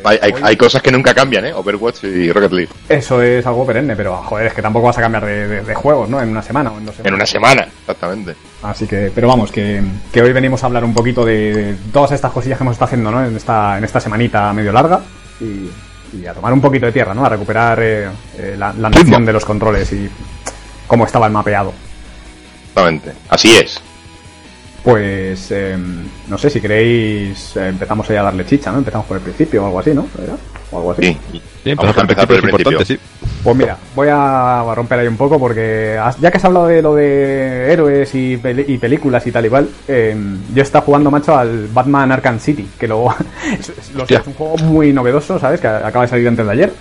Hay, 0.06 0.20
hay, 0.22 0.34
hay 0.42 0.56
cosas 0.58 0.82
que 0.82 0.92
nunca 0.92 1.14
cambian, 1.14 1.46
¿eh? 1.46 1.54
Overwatch 1.54 2.04
y 2.06 2.32
Rocket 2.32 2.52
League. 2.52 2.70
Eso 2.88 3.22
es 3.22 3.46
algo 3.46 3.66
perenne, 3.66 3.96
pero 3.96 4.16
joder, 4.18 4.48
es 4.48 4.54
que 4.54 4.62
tampoco 4.62 4.86
vas 4.88 4.98
a 4.98 5.02
cambiar 5.02 5.26
de, 5.26 5.48
de- 5.48 5.62
de 5.64 5.76
juegos, 5.76 6.10
¿no? 6.10 6.22
En 6.22 6.30
una 6.30 6.42
semana 6.42 6.72
o 6.72 6.78
en 6.78 6.86
dos 6.86 6.96
semanas. 6.96 7.08
En 7.10 7.16
una 7.16 7.26
semana, 7.26 7.68
exactamente. 7.82 8.36
Así 8.64 8.88
que, 8.88 9.12
pero 9.14 9.28
vamos, 9.28 9.52
que, 9.52 9.82
que 10.12 10.22
hoy 10.22 10.32
venimos 10.34 10.64
a 10.64 10.68
hablar 10.68 10.84
un 10.84 10.94
poquito 10.94 11.26
de, 11.26 11.54
de 11.54 11.76
todas 11.92 12.12
estas 12.12 12.32
cosillas 12.32 12.58
que 12.58 12.64
hemos 12.64 12.74
estado 12.74 12.88
haciendo, 12.88 13.12
¿no? 13.12 13.26
En 13.26 13.36
esta, 13.36 13.78
en 13.78 13.84
esta 13.84 14.00
semanita 14.00 14.52
medio 14.54 14.72
larga 14.72 15.02
y, 15.42 15.70
y 16.18 16.26
a 16.28 16.34
tomar 16.34 16.54
un 16.54 16.62
poquito 16.62 16.86
de 16.86 16.92
tierra, 16.92 17.14
¿no? 17.14 17.26
A 17.26 17.30
recuperar 17.30 17.80
eh, 17.82 18.08
eh, 18.38 18.56
la, 18.58 18.74
la 18.74 18.90
noción 18.90 19.26
de 19.26 19.34
los 19.34 19.44
controles 19.46 19.92
y 19.94 20.10
cómo 20.88 21.06
estaba 21.06 21.26
el 21.28 21.34
mapeado. 21.34 21.74
Exactamente. 22.70 23.12
Así 23.30 23.56
es. 23.58 23.82
Pues, 24.86 25.48
eh, 25.52 25.76
no 26.28 26.38
sé, 26.38 26.48
si 26.50 26.62
queréis, 26.62 27.56
eh, 27.58 27.70
empezamos 27.70 28.08
ya 28.08 28.20
a 28.22 28.24
darle 28.26 28.46
chicha, 28.46 28.72
¿no? 28.72 28.78
Empezamos 28.78 29.08
por 29.08 29.18
el 29.18 29.24
principio 29.24 29.64
o 29.64 29.66
algo 29.66 29.80
así, 29.80 29.94
¿no? 29.96 30.08
O 30.72 30.78
algo 30.78 30.92
así. 30.92 31.02
Sí. 31.32 31.42
Sí, 31.64 31.74
Vamos 31.74 31.98
a 31.98 32.02
empezar 32.02 32.28
por 32.28 32.36
el 32.36 32.44
es 32.44 32.44
principio. 32.44 32.72
importante, 32.80 32.86
sí. 32.86 33.00
Pues 33.44 33.56
mira, 33.58 33.78
voy 33.96 34.08
a 34.12 34.64
romper 34.76 35.00
ahí 35.00 35.08
un 35.08 35.18
poco 35.18 35.40
porque 35.40 35.98
has- 36.00 36.20
ya 36.20 36.30
que 36.30 36.38
has 36.38 36.46
hablado 36.46 36.68
de 36.68 36.82
lo 36.84 36.94
de 36.94 37.74
héroes 37.74 38.14
y, 38.14 38.38
peli- 38.38 38.66
y 38.68 38.78
películas 38.78 39.26
y 39.26 39.32
tal 39.32 39.46
igual, 39.46 39.68
eh, 39.88 40.16
yo 40.54 40.62
he 40.62 40.64
estado 40.64 40.86
jugando, 40.86 41.10
macho, 41.10 41.36
al 41.36 41.68
Batman 41.74 42.12
Arkham 42.12 42.40
City, 42.40 42.68
que 42.80 42.88
luego 42.88 43.12
es, 43.60 43.70
es- 43.70 43.92
lo 43.96 44.06
sé, 44.06 44.16
es 44.16 44.28
un 44.28 44.34
juego 44.36 44.58
muy 44.58 44.94
novedoso, 44.94 45.40
¿sabes? 45.40 45.60
Que 45.60 45.68
acaba 45.68 46.06
de 46.06 46.10
salir 46.10 46.28
antes 46.28 46.46
de 46.46 46.52
ayer. 46.52 46.72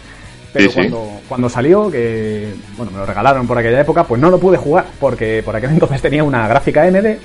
Pero 0.53 0.67
Sí, 0.67 0.71
sí. 0.71 0.75
cuando, 0.91 1.11
cuando 1.29 1.49
salió, 1.49 1.91
que 1.91 2.53
bueno, 2.77 2.93
me 2.93 2.99
lo 2.99 3.07
regalaron 3.07 3.47
por 3.47 3.57
aquella 3.59 3.81
época, 3.81 4.05
pues 4.05 4.21
no 4.21 4.29
lo 4.31 4.39
pude 4.39 4.59
jugar 4.59 4.85
porque 5.01 5.43
por 5.43 5.57
aquel 5.57 5.71
entonces 5.73 6.03
tenía 6.03 6.23
una 6.23 6.47
gráfica 6.47 6.85
MD 6.91 7.17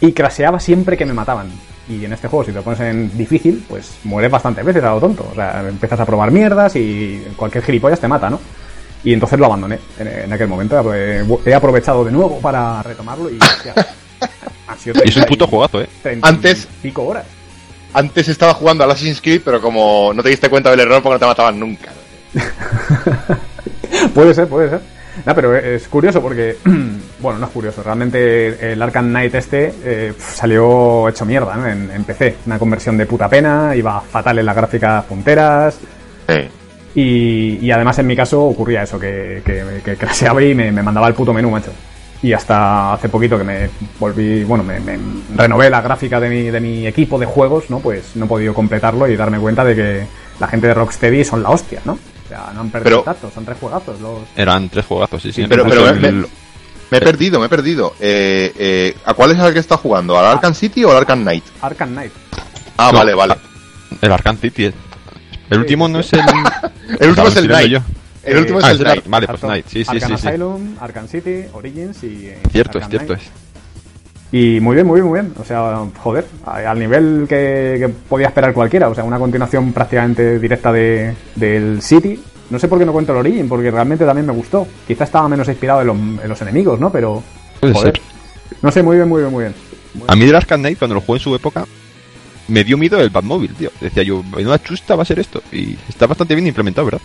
y 0.00 0.12
craseaba 0.12 0.58
siempre 0.60 0.96
que 0.96 1.04
me 1.06 1.12
mataban. 1.12 1.50
Y 1.88 2.04
en 2.04 2.12
este 2.12 2.28
juego, 2.28 2.44
si 2.44 2.52
te 2.52 2.58
lo 2.58 2.62
pones 2.62 2.80
en 2.80 3.16
difícil, 3.18 3.64
pues 3.68 3.98
mueres 4.04 4.30
bastantes 4.30 4.64
veces 4.64 4.82
a 4.84 4.90
lo 4.90 5.00
tonto. 5.00 5.28
O 5.30 5.34
sea, 5.34 5.64
empiezas 5.68 5.98
a 6.00 6.06
probar 6.06 6.30
mierdas 6.30 6.76
y 6.76 7.24
cualquier 7.36 7.64
gilipollas 7.64 7.98
te 8.00 8.06
mata, 8.08 8.30
¿no? 8.30 8.40
Y 9.02 9.12
entonces 9.12 9.38
lo 9.38 9.46
abandoné 9.46 9.78
en, 9.98 10.32
aquel 10.32 10.46
momento. 10.46 10.94
He 10.94 11.54
aprovechado 11.54 12.04
de 12.04 12.12
nuevo 12.12 12.38
para 12.38 12.82
retomarlo 12.82 13.30
y. 13.30 13.38
hostia, 13.40 13.74
sido 14.78 15.02
Y 15.04 15.08
es 15.08 15.16
un 15.16 15.22
30 15.22 15.26
y- 15.26 15.26
puto 15.26 15.46
jugazo, 15.46 15.80
¿eh? 15.80 15.88
30 16.02 16.26
y 16.26 16.30
Antes- 16.30 16.68
pico 16.82 17.04
horas. 17.04 17.24
Antes 17.92 18.28
estaba 18.28 18.54
jugando 18.54 18.84
al 18.84 18.90
Assassin's 18.92 19.20
Creed, 19.20 19.42
pero 19.44 19.60
como 19.60 20.12
no 20.14 20.22
te 20.22 20.28
diste 20.28 20.48
cuenta 20.48 20.70
del 20.70 20.78
error 20.80 21.02
porque 21.02 21.14
no 21.14 21.18
te 21.18 21.26
mataban 21.26 21.58
nunca. 21.58 21.90
puede 24.14 24.32
ser, 24.32 24.46
puede 24.46 24.70
ser. 24.70 24.80
No, 25.26 25.34
pero 25.34 25.56
es 25.56 25.86
curioso 25.88 26.20
porque, 26.22 26.56
bueno, 27.20 27.38
no 27.38 27.46
es 27.46 27.52
curioso, 27.52 27.82
realmente 27.82 28.72
el 28.72 28.80
Arkham 28.82 29.08
Knight 29.08 29.34
este 29.34 29.72
eh, 29.84 30.12
salió 30.18 31.08
hecho 31.08 31.24
mierda 31.24 31.56
¿no? 31.56 31.66
en, 31.66 31.90
en 31.90 32.04
PC. 32.04 32.36
Una 32.46 32.58
conversión 32.58 32.96
de 32.96 33.06
puta 33.06 33.28
pena, 33.28 33.74
iba 33.76 34.00
fatal 34.00 34.38
en 34.38 34.46
las 34.46 34.56
gráficas 34.56 35.04
punteras 35.04 35.78
Sí. 36.28 36.48
y, 36.94 37.58
y 37.66 37.70
además 37.72 37.98
en 37.98 38.06
mi 38.06 38.14
caso 38.14 38.42
ocurría 38.44 38.82
eso, 38.84 38.98
que, 38.98 39.42
que, 39.44 39.80
que 39.84 39.96
crasheaba 39.96 40.42
y 40.42 40.54
me, 40.54 40.70
me 40.70 40.82
mandaba 40.82 41.08
el 41.08 41.14
puto 41.14 41.32
menú, 41.32 41.50
macho. 41.50 41.72
Y 42.22 42.32
hasta 42.34 42.92
hace 42.92 43.08
poquito 43.08 43.38
que 43.38 43.44
me 43.44 43.70
volví, 43.98 44.44
bueno, 44.44 44.62
me, 44.62 44.78
me 44.78 44.98
renové 45.34 45.70
la 45.70 45.80
gráfica 45.80 46.20
de 46.20 46.28
mi, 46.28 46.42
de 46.50 46.60
mi 46.60 46.86
equipo 46.86 47.18
de 47.18 47.24
juegos, 47.26 47.70
¿no? 47.70 47.78
Pues 47.80 48.14
no 48.14 48.26
he 48.26 48.28
podido 48.28 48.52
completarlo 48.52 49.08
y 49.08 49.16
darme 49.16 49.38
cuenta 49.38 49.64
de 49.64 49.74
que 49.74 50.02
la 50.38 50.46
gente 50.46 50.66
de 50.66 50.74
Rocksteady 50.74 51.24
son 51.24 51.42
la 51.42 51.48
hostia, 51.50 51.80
¿no? 51.86 51.98
O 52.30 52.32
sea, 52.32 52.52
no 52.54 52.60
han 52.60 52.70
perdido 52.70 53.02
Pero- 53.02 53.02
tanto, 53.02 53.30
son 53.34 53.44
tres 53.44 53.58
juegazos 53.58 54.00
los... 54.00 54.20
Eran 54.36 54.68
tres 54.68 54.86
juegazos, 54.86 55.20
sí, 55.20 55.32
sí. 55.32 55.44
Pero, 55.48 55.64
pero 55.66 55.88
El- 55.88 56.26
me, 56.90 56.98
he 56.98 57.00
perdido, 57.00 57.40
me 57.40 57.46
he 57.46 57.48
perdido. 57.48 57.94
Eh, 57.98 58.52
eh, 58.56 58.96
¿A 59.04 59.14
cuál 59.14 59.32
es 59.32 59.38
el 59.40 59.52
que 59.52 59.58
está 59.58 59.76
jugando? 59.76 60.16
¿Al 60.16 60.26
Arkham 60.26 60.54
City 60.54 60.84
o 60.84 60.90
al 60.92 60.98
Arkham 60.98 61.22
Knight? 61.22 61.44
Arkham 61.60 61.90
Knight. 61.90 62.12
Ah, 62.76 62.90
No, 62.92 62.98
vale, 62.98 63.14
vale. 63.14 63.34
El 64.00 64.12
Arkham 64.12 64.36
City. 64.38 64.66
eh. 64.66 64.72
El 65.50 65.56
Sí, 65.56 65.60
último 65.60 65.88
no 65.88 66.02
sí. 66.04 66.16
es 66.16 66.22
el... 66.24 66.98
El 67.00 67.08
último 67.10 67.26
es 67.28 67.36
el 67.36 67.46
Knight. 67.48 67.68
yo. 67.70 67.78
El 68.22 68.36
último 68.38 68.58
Eh, 68.58 68.62
es 68.62 68.64
Ah, 68.66 68.70
el 68.70 68.74
es 68.76 68.80
el 68.80 68.86
Knight. 68.86 69.06
Vale, 69.08 69.26
pues. 69.26 69.40
Knight, 69.40 69.66
sí, 69.66 69.84
sí, 69.84 69.90
Arkham 69.90 70.10
sí. 70.10 70.16
sí. 70.22 70.28
Asylum, 70.28 70.76
Arkham 70.80 71.08
City, 71.08 71.44
Origins 71.52 72.02
y... 72.04 72.26
eh, 72.28 72.38
Cierto 72.52 72.78
es, 72.78 72.84
Arkham 72.84 72.90
cierto 72.90 73.14
Knight. 73.14 73.26
es. 73.26 73.39
Y 74.32 74.60
muy 74.60 74.74
bien, 74.74 74.86
muy 74.86 75.00
bien, 75.00 75.08
muy 75.08 75.20
bien. 75.20 75.34
O 75.40 75.44
sea, 75.44 75.84
joder, 75.98 76.24
al 76.44 76.78
nivel 76.78 77.26
que, 77.28 77.76
que 77.78 77.88
podía 78.08 78.28
esperar 78.28 78.52
cualquiera. 78.54 78.88
O 78.88 78.94
sea, 78.94 79.04
una 79.04 79.18
continuación 79.18 79.72
prácticamente 79.72 80.38
directa 80.38 80.72
de, 80.72 81.14
del 81.34 81.82
City. 81.82 82.22
No 82.50 82.58
sé 82.58 82.68
por 82.68 82.78
qué 82.78 82.84
no 82.84 82.92
cuento 82.92 83.12
el 83.12 83.18
Origin, 83.18 83.48
porque 83.48 83.70
realmente 83.70 84.04
también 84.04 84.26
me 84.26 84.32
gustó. 84.32 84.66
Quizá 84.86 85.04
estaba 85.04 85.28
menos 85.28 85.48
inspirado 85.48 85.80
en 85.80 85.86
los, 85.86 85.96
en 85.96 86.28
los 86.28 86.42
enemigos, 86.42 86.78
¿no? 86.78 86.90
Pero, 86.90 87.22
Puede 87.60 87.74
joder. 87.74 87.96
ser. 87.96 88.02
No 88.62 88.70
sé, 88.70 88.82
muy 88.82 88.96
bien, 88.96 89.08
muy 89.08 89.20
bien, 89.22 89.32
muy 89.32 89.44
bien. 89.44 89.54
A 90.06 90.14
mí 90.14 90.24
del 90.24 90.34
Arkham 90.36 90.60
Knight, 90.60 90.78
cuando 90.78 90.94
lo 90.94 91.00
jugué 91.00 91.18
en 91.18 91.22
su 91.24 91.34
época, 91.34 91.64
me 92.50 92.64
dio 92.64 92.76
miedo 92.76 93.00
el 93.00 93.10
Batmóvil, 93.10 93.54
tío. 93.54 93.70
Decía 93.80 94.02
yo, 94.02 94.22
una 94.36 94.62
chusta 94.62 94.96
va 94.96 95.02
a 95.02 95.06
ser 95.06 95.18
esto. 95.18 95.42
Y 95.52 95.76
está 95.88 96.06
bastante 96.06 96.34
bien 96.34 96.46
implementado, 96.46 96.84
¿verdad? 96.86 97.00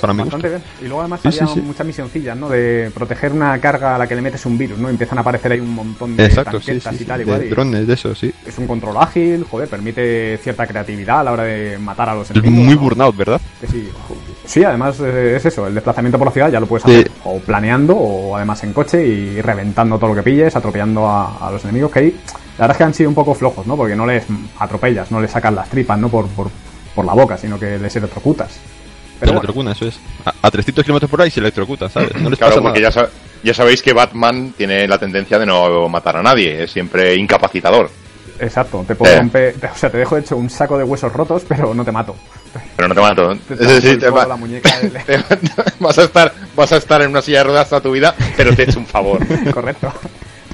Para 0.00 0.12
bastante 0.12 0.48
bien. 0.48 0.62
Y 0.80 0.84
luego 0.84 1.00
además 1.00 1.20
Sí, 1.22 1.28
había 1.28 1.46
sí, 1.46 1.54
sí. 1.54 1.60
muchas 1.60 1.86
misioncillas, 1.86 2.36
¿no? 2.36 2.48
De 2.48 2.90
proteger 2.94 3.32
una 3.32 3.58
carga 3.60 3.94
a 3.96 3.98
la 3.98 4.06
que 4.06 4.14
le 4.14 4.22
metes 4.22 4.44
un 4.46 4.56
virus, 4.58 4.78
¿no? 4.78 4.88
Empiezan 4.88 5.18
a 5.18 5.20
aparecer 5.22 5.52
ahí 5.52 5.60
un 5.60 5.74
montón 5.74 6.16
de 6.16 6.26
Exacto, 6.26 6.58
y 6.66 6.78
tal 7.04 7.24
cual. 7.24 7.40
de 7.40 7.46
y 7.46 7.48
drones, 7.50 7.86
de 7.86 7.94
eso, 7.94 8.14
sí. 8.14 8.32
es 8.46 8.58
un 8.58 8.66
control 8.66 8.96
ágil, 8.98 9.44
joder, 9.50 9.68
permite 9.68 10.38
cierta 10.42 10.66
creatividad 10.66 11.20
a 11.20 11.24
la 11.24 11.32
hora 11.32 11.42
de 11.44 11.78
matar 11.78 12.08
a 12.10 12.14
los 12.14 12.30
Es 12.30 12.36
enemigos. 12.36 12.64
muy 12.66 12.74
¿no? 12.74 12.80
burnout, 12.80 13.16
¿verdad? 13.16 13.40
Sí, 13.70 13.88
sí, 14.44 14.64
además 14.64 14.98
eh, 15.00 15.34
es 15.36 15.44
eso, 15.46 15.66
el 15.66 15.74
desplazamiento 15.74 16.18
por 16.18 16.26
la 16.28 16.32
ciudad 16.32 16.50
ya 16.50 16.60
lo 16.60 16.66
puedes 16.66 16.84
hacer 16.84 17.10
o 17.24 17.38
planeando 17.40 17.94
o 17.96 18.36
además 18.36 18.62
en 18.64 18.72
coche 18.72 19.04
y 19.06 19.40
reventando 19.40 19.98
todo 19.98 20.10
lo 20.10 20.16
que 20.16 20.22
pilles, 20.22 20.54
atropellando 20.56 21.06
a, 21.08 21.46
a 21.46 21.50
los 21.50 21.62
enemigos 21.64 21.90
que 21.92 21.98
ahí. 21.98 22.16
La 22.60 22.66
verdad 22.66 22.70
es 22.74 22.76
que 22.76 22.84
han 22.84 22.94
sido 22.94 23.08
un 23.08 23.14
poco 23.14 23.34
flojos, 23.34 23.66
¿no? 23.66 23.74
Porque 23.74 23.96
no 23.96 24.04
les 24.06 24.24
atropellas, 24.58 25.10
no 25.10 25.18
les 25.18 25.30
sacas 25.30 25.52
las 25.54 25.68
tripas, 25.70 25.98
¿no? 25.98 26.10
Por, 26.10 26.28
por, 26.28 26.50
por 26.94 27.04
la 27.06 27.14
boca, 27.14 27.38
sino 27.38 27.58
que 27.58 27.78
les 27.78 27.96
electrocutas. 27.96 28.60
Pero 29.18 29.32
bueno, 29.32 29.40
electrocuta, 29.40 29.72
eso 29.72 29.86
es. 29.86 29.98
A, 30.26 30.34
a 30.46 30.50
300 30.50 30.84
kilómetros 30.84 31.10
por 31.10 31.22
ahí 31.22 31.30
se 31.30 31.40
electrocuta, 31.40 31.88
¿sabes? 31.88 32.14
No 32.20 32.28
les 32.28 32.38
Claro, 32.38 32.56
pasa 32.56 32.62
porque 32.62 32.80
nada. 32.80 32.94
ya, 32.94 33.00
sab- 33.02 33.08
ya 33.42 33.54
sabéis 33.54 33.82
que 33.82 33.94
Batman 33.94 34.52
tiene 34.56 34.86
la 34.86 34.98
tendencia 34.98 35.38
de 35.38 35.46
no 35.46 35.88
matar 35.88 36.18
a 36.18 36.22
nadie, 36.22 36.64
es 36.64 36.70
siempre 36.70 37.14
incapacitador. 37.16 37.90
exacto, 38.38 38.84
te 38.86 38.94
puedo 38.94 39.10
Eh. 39.12 39.18
romper, 39.18 39.54
o 39.74 39.76
sea, 39.76 39.90
te 39.90 39.96
dejo 39.98 40.18
hecho 40.18 40.36
un 40.36 40.50
saco 40.50 40.76
de 40.76 40.84
huesos 40.84 41.10
rotos, 41.14 41.42
pero 41.48 41.72
no 41.74 41.82
te 41.84 41.92
mato. 41.92 42.14
Pero 42.76 42.88
no 42.88 42.94
te 42.94 43.00
mato. 43.00 43.36
Te 43.48 43.96
te 43.96 44.10
va- 44.10 44.24
a 44.24 44.28
la 44.28 44.36
muñeca 44.36 44.70
del- 44.80 44.92
vas, 45.80 45.98
a 45.98 46.04
estar, 46.04 46.32
vas 46.54 46.72
a 46.72 46.76
estar 46.76 47.00
en 47.00 47.08
una 47.10 47.22
silla 47.22 47.38
de 47.38 47.44
ruedas 47.44 47.68
toda 47.70 47.80
tu 47.80 47.92
vida, 47.92 48.14
pero 48.36 48.54
te 48.54 48.62
he 48.62 48.64
hecho 48.66 48.78
un 48.80 48.86
favor. 48.86 49.18
Correcto. 49.50 49.90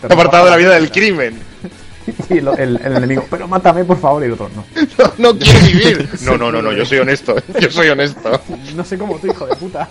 Te 0.00 0.06
he 0.08 0.12
apartado 0.12 0.44
de 0.44 0.50
la 0.52 0.56
vida 0.56 0.70
del 0.74 0.90
crimen. 0.90 1.40
Y 2.30 2.38
el, 2.38 2.48
el- 2.48 2.80
el 2.84 2.96
enemigo, 2.96 3.24
pero 3.30 3.46
mátame 3.48 3.84
por 3.84 3.98
favor, 4.00 4.22
y 4.22 4.26
el 4.26 4.32
otro, 4.32 4.48
no. 4.54 4.64
No, 5.18 5.32
no 5.32 5.38
quiero 5.38 5.60
vivir. 5.66 6.08
No, 6.22 6.36
no, 6.36 6.50
no, 6.52 6.62
no, 6.62 6.72
yo 6.72 6.84
soy 6.84 6.98
honesto. 6.98 7.34
Yo 7.60 7.70
soy 7.70 7.88
honesto. 7.88 8.40
No 8.74 8.84
sé 8.84 8.96
cómo 8.98 9.18
tú, 9.18 9.26
hijo 9.28 9.46
de 9.46 9.56
puta. 9.56 9.88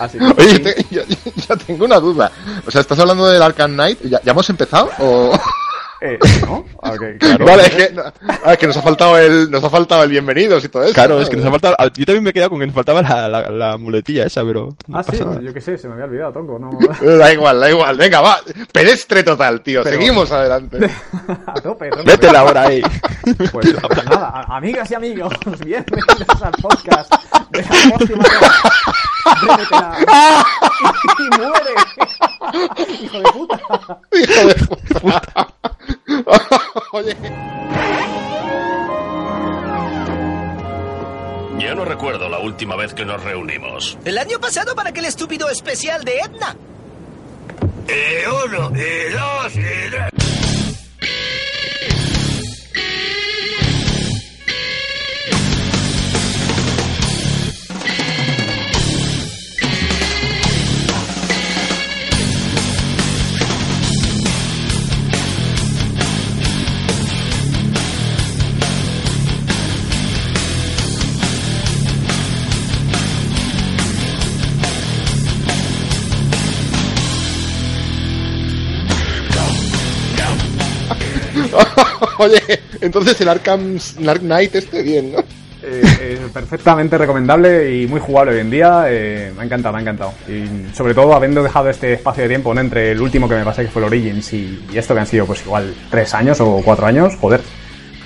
Así 0.00 0.18
que, 0.18 0.24
Oye, 0.24 0.50
sí. 0.56 0.58
te- 0.60 0.86
yo, 0.90 1.02
yo 1.48 1.56
tengo 1.56 1.84
una 1.84 1.98
duda. 1.98 2.30
O 2.66 2.70
sea, 2.70 2.80
¿estás 2.80 2.98
hablando 3.00 3.26
del 3.26 3.42
Arkham 3.42 3.72
Knight? 3.72 4.00
¿Ya, 4.04 4.20
ya 4.22 4.30
hemos 4.32 4.48
empezado? 4.48 4.90
¿O... 4.98 5.32
Eh, 6.00 6.18
¿no? 6.46 6.64
Ok, 6.76 7.02
claro. 7.18 7.44
Vale, 7.44 7.62
es 7.64 7.70
que, 7.74 7.94
ah, 8.44 8.52
es 8.52 8.58
que 8.58 8.66
nos 8.68 8.76
ha 8.76 8.82
faltado 8.82 9.18
el, 9.18 9.50
nos 9.50 9.64
ha 9.64 9.68
faltado 9.70 10.04
el 10.04 10.10
bienvenidos 10.10 10.64
y 10.64 10.68
todo 10.68 10.84
eso. 10.84 10.94
Claro, 10.94 11.16
¿no? 11.16 11.22
es 11.22 11.28
que 11.28 11.36
nos 11.36 11.46
ha 11.46 11.50
faltado. 11.50 11.76
Yo 11.94 12.06
también 12.06 12.22
me 12.22 12.30
he 12.30 12.32
quedado 12.32 12.50
con 12.50 12.60
que 12.60 12.66
nos 12.66 12.74
faltaba 12.74 13.02
la, 13.02 13.28
la, 13.28 13.50
la 13.50 13.76
muletilla 13.78 14.24
esa, 14.24 14.44
pero. 14.44 14.76
no 14.86 14.98
Ah, 14.98 15.02
sí, 15.02 15.18
nada. 15.18 15.40
yo 15.40 15.52
qué 15.52 15.60
sé, 15.60 15.76
se 15.76 15.88
me 15.88 15.94
había 15.94 16.04
olvidado, 16.04 16.32
tronco, 16.32 16.58
no. 16.58 16.70
Da 17.18 17.32
igual, 17.32 17.58
da 17.60 17.70
igual. 17.70 17.96
Venga, 17.96 18.20
va. 18.20 18.38
Pedestre 18.72 19.24
total, 19.24 19.60
tío. 19.62 19.82
Pero- 19.82 19.96
Seguimos 19.98 20.30
adelante. 20.30 20.78
A 21.46 21.54
tope, 21.54 21.88
tronco. 21.90 22.06
Métela 22.06 22.40
ahora 22.40 22.62
ahí. 22.62 22.82
Pues, 23.52 23.74
pues 23.74 24.04
nada, 24.06 24.46
amigas 24.48 24.90
y 24.90 24.94
amigos, 24.94 25.32
bienvenidos 25.62 26.42
al 26.42 26.52
podcast 26.52 27.12
de 27.50 27.62
la 27.62 27.68
próxima 27.96 28.24
y, 31.18 31.22
y 31.22 31.38
muere. 31.38 31.74
Hijo 33.02 33.18
de 33.18 33.24
puta. 33.32 33.60
Hijo 34.12 34.46
de 34.48 34.54
puta. 34.54 35.48
Oye. 36.92 37.16
Ya 41.58 41.74
no 41.74 41.84
recuerdo 41.84 42.28
la 42.28 42.38
última 42.38 42.76
vez 42.76 42.94
que 42.94 43.04
nos 43.04 43.22
reunimos. 43.22 43.98
El 44.04 44.16
año 44.18 44.38
pasado 44.40 44.74
para 44.74 44.90
aquel 44.90 45.04
estúpido 45.04 45.50
especial 45.50 46.04
de 46.04 46.18
Edna. 46.18 46.56
Eh, 47.88 48.24
uno, 48.46 48.70
y 48.74 49.12
dos, 49.12 49.56
y 49.56 49.90
tres. 49.90 50.10
Oye, 82.18 82.40
entonces 82.80 83.20
el 83.20 83.28
Arkham 83.28 83.78
Dark 84.00 84.20
Knight 84.20 84.54
esté 84.54 84.82
bien, 84.82 85.12
¿no? 85.12 85.18
Eh, 85.60 85.82
eh, 86.00 86.18
perfectamente 86.32 86.96
recomendable 86.96 87.74
y 87.74 87.86
muy 87.88 88.00
jugable 88.00 88.34
hoy 88.34 88.40
en 88.40 88.50
día. 88.50 88.84
eh, 88.88 89.32
me 89.34 89.42
ha 89.42 89.44
encantado, 89.44 89.72
me 89.72 89.78
ha 89.78 89.82
encantado. 89.82 90.12
Y 90.28 90.72
sobre 90.74 90.94
todo 90.94 91.14
habiendo 91.14 91.42
dejado 91.42 91.68
este 91.68 91.94
espacio 91.94 92.22
de 92.22 92.28
tiempo 92.28 92.56
entre 92.58 92.92
el 92.92 93.00
último 93.00 93.28
que 93.28 93.34
me 93.34 93.44
pasé, 93.44 93.64
que 93.64 93.70
fue 93.70 93.82
el 93.82 93.88
Origins, 93.88 94.32
y 94.32 94.60
esto 94.74 94.94
que 94.94 95.00
han 95.00 95.06
sido 95.06 95.26
pues 95.26 95.44
igual 95.44 95.74
tres 95.90 96.14
años 96.14 96.40
o 96.40 96.62
cuatro 96.64 96.86
años, 96.86 97.14
joder, 97.20 97.40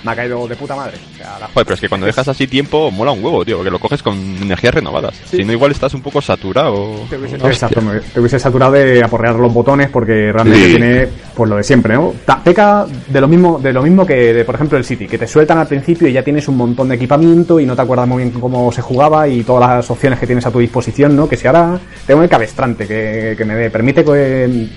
me 0.04 0.12
ha 0.12 0.16
caído 0.16 0.46
de 0.48 0.56
puta 0.56 0.74
madre. 0.76 0.96
O 1.14 1.16
sea, 1.16 1.38
la- 1.38 1.46
Joder, 1.48 1.64
pero 1.66 1.74
es 1.74 1.80
que 1.80 1.88
cuando 1.88 2.06
dejas 2.06 2.26
así 2.28 2.46
tiempo 2.46 2.90
mola 2.90 3.12
un 3.12 3.22
huevo, 3.24 3.44
tío, 3.44 3.56
porque 3.58 3.70
lo 3.70 3.78
coges 3.78 4.02
con 4.02 4.14
energías 4.16 4.74
renovadas. 4.74 5.14
Sí. 5.30 5.38
Si 5.38 5.44
no, 5.44 5.52
igual 5.52 5.70
estás 5.72 5.94
un 5.94 6.02
poco 6.02 6.20
saturado. 6.20 7.00
Te 7.08 7.16
hubiese, 7.16 7.36
exacto, 7.36 7.80
me- 7.80 8.00
te 8.00 8.20
hubiese 8.20 8.38
saturado 8.38 8.72
de 8.72 9.02
aporrear 9.02 9.34
los 9.36 9.52
botones 9.52 9.88
porque 9.90 10.32
realmente 10.32 10.64
Sí. 10.66 10.70
tiene 10.76 11.08
pues 11.34 11.48
lo 11.48 11.56
de 11.56 11.62
siempre, 11.62 11.94
¿no? 11.94 12.12
Peca 12.44 12.86
de 13.08 13.20
lo 13.20 13.28
mismo, 13.28 13.58
de 13.58 13.72
lo 13.72 13.82
mismo 13.82 14.04
que 14.04 14.34
de, 14.34 14.44
por 14.44 14.54
ejemplo 14.56 14.76
el 14.76 14.84
City, 14.84 15.06
que 15.06 15.16
te 15.18 15.26
sueltan 15.26 15.58
al 15.58 15.66
principio 15.66 16.08
y 16.08 16.12
ya 16.12 16.22
tienes 16.22 16.46
un 16.48 16.56
montón 16.56 16.88
de 16.88 16.96
equipamiento 16.96 17.58
y 17.60 17.64
no 17.66 17.74
te 17.76 17.82
acuerdas 17.82 18.06
muy 18.08 18.24
bien 18.24 18.30
cómo 18.38 18.70
se 18.72 18.82
jugaba 18.82 19.26
y 19.28 19.42
todas 19.42 19.68
las 19.70 19.90
opciones 19.90 20.18
que 20.18 20.26
tienes 20.26 20.44
a 20.46 20.50
tu 20.50 20.58
disposición, 20.58 21.14
¿no? 21.16 21.28
Que 21.28 21.36
si 21.36 21.46
ahora 21.46 21.78
tengo 22.06 22.22
el 22.22 22.28
cabestrante 22.28 22.86
que, 22.86 23.34
que 23.38 23.44
me 23.44 23.70
permite 23.70 24.04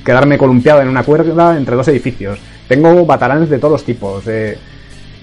quedarme 0.05 0.38
columpiado 0.38 0.82
en 0.82 0.88
una 0.89 1.03
cuerda 1.03 1.58
entre 1.58 1.75
dos 1.75 1.88
edificios. 1.88 2.39
Tengo 2.67 3.05
bataranes 3.05 3.50
de 3.50 3.58
todos 3.60 3.72
los 3.74 3.84
tipos. 3.84 4.24
eh, 4.27 4.58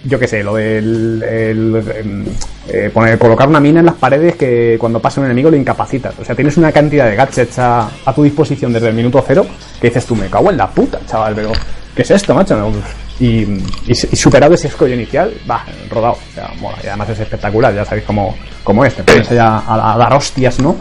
yo 0.04 0.18
qué 0.18 0.26
sé, 0.26 0.42
lo 0.42 0.54
del 0.54 1.22
el, 1.22 2.24
eh, 2.68 2.90
poner, 2.92 3.18
colocar 3.18 3.48
una 3.48 3.60
mina 3.60 3.80
en 3.80 3.86
las 3.86 3.94
paredes 3.94 4.36
que 4.36 4.76
cuando 4.78 5.00
pasa 5.00 5.20
un 5.20 5.26
enemigo 5.26 5.50
lo 5.50 5.56
incapacitas. 5.56 6.14
O 6.18 6.24
sea, 6.24 6.34
tienes 6.34 6.56
una 6.56 6.72
cantidad 6.72 7.08
de 7.08 7.16
gadgets 7.16 7.58
a, 7.58 7.88
a 8.04 8.14
tu 8.14 8.22
disposición 8.22 8.72
desde 8.72 8.88
el 8.88 8.94
minuto 8.94 9.22
cero 9.26 9.46
que 9.80 9.88
dices 9.88 10.04
tú, 10.06 10.16
me 10.16 10.28
cago 10.28 10.50
en 10.50 10.56
la 10.56 10.68
puta, 10.68 11.00
chaval, 11.06 11.34
pero 11.34 11.52
¿qué 11.94 12.02
es 12.02 12.10
esto, 12.10 12.34
macho? 12.34 12.56
No, 12.56 12.72
y, 13.20 13.42
y, 13.42 13.60
y 13.88 14.16
superado 14.16 14.54
ese 14.54 14.68
escollo 14.68 14.94
inicial, 14.94 15.32
va, 15.48 15.64
rodado. 15.90 16.14
O 16.14 16.34
sea, 16.34 16.50
mola. 16.60 16.78
Y 16.82 16.88
además 16.88 17.10
es 17.10 17.20
espectacular, 17.20 17.74
ya 17.74 17.84
sabéis 17.84 18.04
cómo, 18.04 18.34
cómo 18.64 18.84
es, 18.84 18.94
te 18.94 19.04
pones 19.04 19.30
allá 19.30 19.58
a, 19.58 19.94
a 19.94 19.98
dar 19.98 20.12
hostias, 20.14 20.58
¿no? 20.58 20.76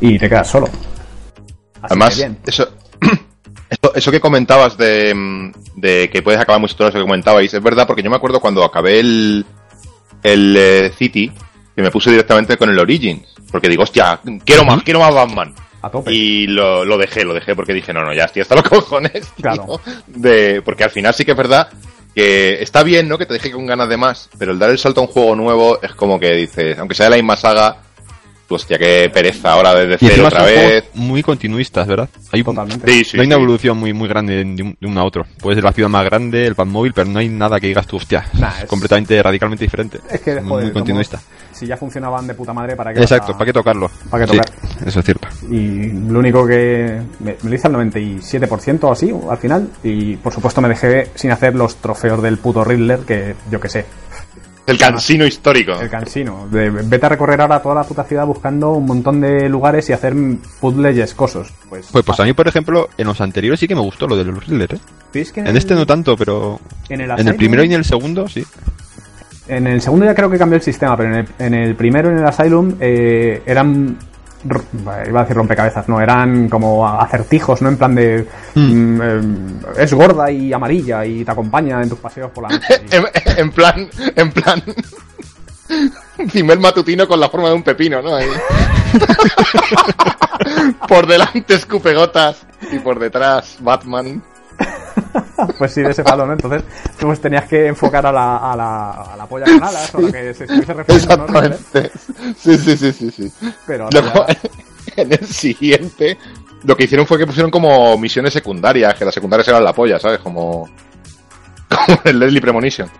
Y 0.00 0.18
te 0.18 0.28
quedas 0.28 0.48
solo. 0.48 0.66
Así 0.66 1.94
Además, 1.94 2.14
que 2.14 2.20
bien. 2.22 2.38
eso, 2.46 2.68
eso, 3.70 3.94
eso 3.94 4.10
que 4.10 4.20
comentabas 4.20 4.76
de, 4.76 5.14
mm, 5.14 5.52
de 5.76 6.10
que 6.10 6.22
puedes 6.22 6.40
acabar 6.40 6.60
muy 6.60 6.68
saturado, 6.68 6.90
eso 6.90 6.98
que 6.98 7.04
comentabais, 7.04 7.54
es 7.54 7.62
verdad, 7.62 7.86
porque 7.86 8.02
yo 8.02 8.10
me 8.10 8.16
acuerdo 8.16 8.40
cuando 8.40 8.64
acabé 8.64 9.00
el, 9.00 9.46
el 10.22 10.56
eh, 10.56 10.92
City, 10.96 11.30
que 11.74 11.82
me 11.82 11.90
puse 11.90 12.10
directamente 12.10 12.56
con 12.56 12.68
el 12.68 12.78
Origins, 12.78 13.26
porque 13.50 13.68
digo, 13.68 13.84
hostia, 13.84 14.20
quiero 14.44 14.64
más, 14.64 14.82
quiero 14.82 15.00
más 15.00 15.14
Batman. 15.14 15.54
A 15.82 15.88
tope. 15.88 16.12
Y 16.12 16.46
lo, 16.46 16.84
lo 16.84 16.98
dejé, 16.98 17.24
lo 17.24 17.32
dejé 17.32 17.54
porque 17.54 17.72
dije, 17.72 17.92
no, 17.94 18.04
no, 18.04 18.12
ya 18.12 18.24
estoy 18.24 18.42
hasta 18.42 18.56
los 18.56 18.64
cojones. 18.68 19.12
tío, 19.12 19.42
Claro. 19.42 19.80
De, 20.06 20.60
porque 20.62 20.84
al 20.84 20.90
final 20.90 21.14
sí 21.14 21.24
que 21.24 21.30
es 21.30 21.36
verdad 21.36 21.68
que 22.14 22.62
está 22.62 22.82
bien, 22.82 23.08
¿no? 23.08 23.16
Que 23.16 23.26
te 23.26 23.34
deje 23.34 23.52
con 23.52 23.66
ganas 23.66 23.88
de 23.88 23.96
más, 23.96 24.28
pero 24.36 24.52
el 24.52 24.58
dar 24.58 24.70
el 24.70 24.78
salto 24.78 25.00
a 25.00 25.04
un 25.04 25.10
juego 25.10 25.36
nuevo 25.36 25.80
es 25.80 25.94
como 25.94 26.18
que 26.18 26.32
dices, 26.32 26.78
aunque 26.78 26.94
sea 26.94 27.06
de 27.06 27.10
la 27.10 27.16
misma 27.16 27.36
saga, 27.36 27.76
hostia, 28.54 28.78
qué 28.78 29.10
pereza 29.12 29.52
ahora 29.52 29.74
desde 29.74 30.04
Y 30.04 30.08
cero 30.08 30.26
otra 30.26 30.44
vez. 30.44 30.84
muy 30.94 31.22
continuistas, 31.22 31.86
¿verdad? 31.86 32.08
Hay, 32.32 32.42
Totalmente. 32.42 32.90
Sí, 32.92 33.04
sí, 33.04 33.16
no 33.16 33.22
hay 33.22 33.26
una 33.26 33.36
evolución 33.36 33.76
muy 33.78 33.92
muy 33.92 34.08
grande 34.08 34.36
de 34.44 34.62
un, 34.62 34.76
de 34.80 34.86
uno 34.86 35.00
a 35.00 35.04
otro. 35.04 35.24
Puede 35.40 35.56
ser 35.56 35.64
la 35.64 35.72
ciudad 35.72 35.88
más 35.88 36.04
grande, 36.04 36.46
el 36.46 36.54
móvil, 36.66 36.92
pero 36.92 37.08
no 37.08 37.18
hay 37.18 37.28
nada 37.28 37.58
que 37.60 37.68
digas 37.68 37.86
tú, 37.86 37.96
hostia, 37.96 38.24
Nah, 38.34 38.48
es 38.56 38.62
es- 38.64 38.68
completamente, 38.68 39.22
radicalmente 39.22 39.64
diferente. 39.64 39.98
Es 40.10 40.20
que, 40.20 40.40
muy, 40.40 40.48
joder, 40.50 40.64
muy 40.66 40.72
continuista. 40.72 41.18
como- 41.18 41.40
si 41.52 41.66
ya 41.66 41.76
funcionaban 41.76 42.26
de 42.26 42.34
puta 42.34 42.52
madre, 42.54 42.74
¿para 42.76 42.94
qué? 42.94 43.00
Exacto, 43.00 43.32
a- 43.32 43.34
¿para 43.38 43.46
qué 43.46 43.52
tocarlo? 43.52 43.90
¿Para 44.08 44.24
qué 44.24 44.32
Sí, 44.32 44.38
tocar? 44.38 44.54
eso 44.86 44.98
es 45.00 45.04
cierto. 45.04 45.28
y 45.50 45.86
lo 46.10 46.18
único 46.20 46.46
que 46.46 47.00
me, 47.20 47.36
me 47.42 47.50
lo 47.50 47.54
hice 47.54 47.66
al 47.66 47.72
97% 47.74 48.84
o 48.88 48.92
así 48.92 49.12
al 49.30 49.38
final 49.38 49.68
y 49.82 50.16
por 50.16 50.32
supuesto 50.32 50.60
me 50.60 50.68
dejé 50.68 51.08
sin 51.14 51.30
hacer 51.32 51.54
los 51.54 51.76
trofeos 51.76 52.22
del 52.22 52.38
puto 52.38 52.64
Riddler 52.64 53.00
que 53.00 53.34
yo 53.50 53.60
que 53.60 53.68
sé 53.68 53.84
El 54.70 54.78
cansino 54.78 55.26
histórico. 55.26 55.72
el 55.80 55.90
cansino 55.90 56.48
de, 56.50 56.70
vete 56.70 57.06
a 57.06 57.08
recorrer 57.08 57.40
ahora 57.40 57.60
toda 57.60 57.74
la 57.74 57.84
puta 57.84 58.04
ciudad 58.04 58.26
buscando 58.26 58.72
un 58.72 58.86
montón 58.86 59.20
de 59.20 59.48
lugares 59.48 59.88
y 59.90 59.92
hacer 59.92 60.14
puzzles 60.60 60.96
escosos 60.98 61.52
pues, 61.68 61.88
Pues, 61.90 62.04
pues 62.04 62.20
a 62.20 62.24
mí, 62.24 62.32
por 62.32 62.46
ejemplo, 62.48 62.88
en 62.96 63.06
los 63.06 63.20
anteriores 63.20 63.60
sí 63.60 63.68
que 63.68 63.74
me 63.74 63.80
gustó 63.80 64.06
lo 64.06 64.16
del 64.16 64.32
thriller, 64.40 64.74
¿eh? 64.74 64.78
¿veis 65.12 65.32
que 65.32 65.40
En 65.40 65.56
este 65.56 65.74
no 65.74 65.86
tanto, 65.86 66.16
pero 66.16 66.60
en 66.88 67.00
el, 67.00 67.10
en 67.10 67.28
el 67.28 67.34
primero 67.36 67.64
y 67.64 67.66
en 67.66 67.72
el 67.80 67.84
segundo 67.84 68.28
sí. 68.28 68.44
en 69.48 69.66
el 69.66 69.80
segundo 69.80 70.06
ya 70.06 70.14
creo 70.14 70.30
que 70.30 70.38
cambió 70.38 70.56
el 70.56 70.62
sistema 70.62 70.96
pero 70.96 71.10
en 71.10 71.18
el, 71.20 71.26
en 71.38 71.54
el 71.54 71.74
primero 71.74 72.10
en 72.10 72.18
el 72.18 72.26
Asylum 72.26 72.76
eh, 72.80 73.42
eran 73.46 73.96
iba 74.44 75.20
a 75.20 75.22
decir 75.22 75.36
rompecabezas, 75.36 75.88
no, 75.88 76.00
eran 76.00 76.48
como 76.48 76.86
acertijos, 76.88 77.62
¿no? 77.62 77.68
En 77.68 77.76
plan 77.76 77.94
de 77.94 78.26
mm, 78.54 79.00
eh, 79.02 79.20
es 79.78 79.92
gorda 79.94 80.30
y 80.30 80.52
amarilla 80.52 81.04
y 81.04 81.24
te 81.24 81.30
acompaña 81.30 81.82
en 81.82 81.88
tus 81.88 81.98
paseos 81.98 82.30
por 82.30 82.44
la 82.44 82.50
noche. 82.56 82.82
Y- 82.90 82.96
En, 82.96 83.04
en 83.38 83.50
plan, 83.52 83.88
en 84.16 84.32
plan. 84.32 84.62
Cimel 86.30 86.58
matutino 86.58 87.06
con 87.06 87.20
la 87.20 87.28
forma 87.28 87.48
de 87.48 87.54
un 87.54 87.62
pepino, 87.62 88.02
¿no? 88.02 88.16
Ahí. 88.16 88.26
por 90.88 91.06
delante 91.06 91.54
escupegotas 91.54 92.44
y 92.72 92.78
por 92.80 92.98
detrás 92.98 93.56
Batman. 93.60 94.20
Pues 95.58 95.72
sí, 95.72 95.82
de 95.82 95.90
ese 95.90 96.02
palo, 96.04 96.26
¿no? 96.26 96.32
Entonces, 96.32 96.62
tú 96.98 97.06
pues 97.06 97.20
tenías 97.20 97.44
que 97.46 97.66
enfocar 97.66 98.04
a 98.06 98.12
la, 98.12 98.36
a 98.52 98.56
la, 98.56 98.90
a 98.90 99.16
la 99.16 99.26
polla 99.26 99.46
con 99.46 99.62
alas, 99.62 99.94
o 99.94 99.98
a 99.98 100.02
la 100.02 100.12
que 100.12 100.34
se 100.34 100.44
estuviese 100.44 100.74
refiriendo, 100.74 101.26
¿no? 101.26 101.42
Sí, 102.38 102.56
sí, 102.58 102.76
sí, 102.76 102.92
sí, 102.92 103.10
sí. 103.10 103.32
Pero 103.66 103.88
Luego, 103.92 104.26
ya- 104.26 104.36
en 105.02 105.12
el 105.12 105.26
siguiente, 105.26 106.18
lo 106.64 106.76
que 106.76 106.84
hicieron 106.84 107.06
fue 107.06 107.18
que 107.18 107.26
pusieron 107.26 107.50
como 107.50 107.96
misiones 107.98 108.32
secundarias, 108.32 108.94
que 108.94 109.04
las 109.04 109.14
secundarias 109.14 109.48
eran 109.48 109.64
la 109.64 109.72
polla, 109.72 109.98
¿sabes? 109.98 110.18
Como. 110.20 110.68
Como 111.86 112.00
el 112.04 112.18
Deadly 112.18 112.40
Premonition. 112.40 112.90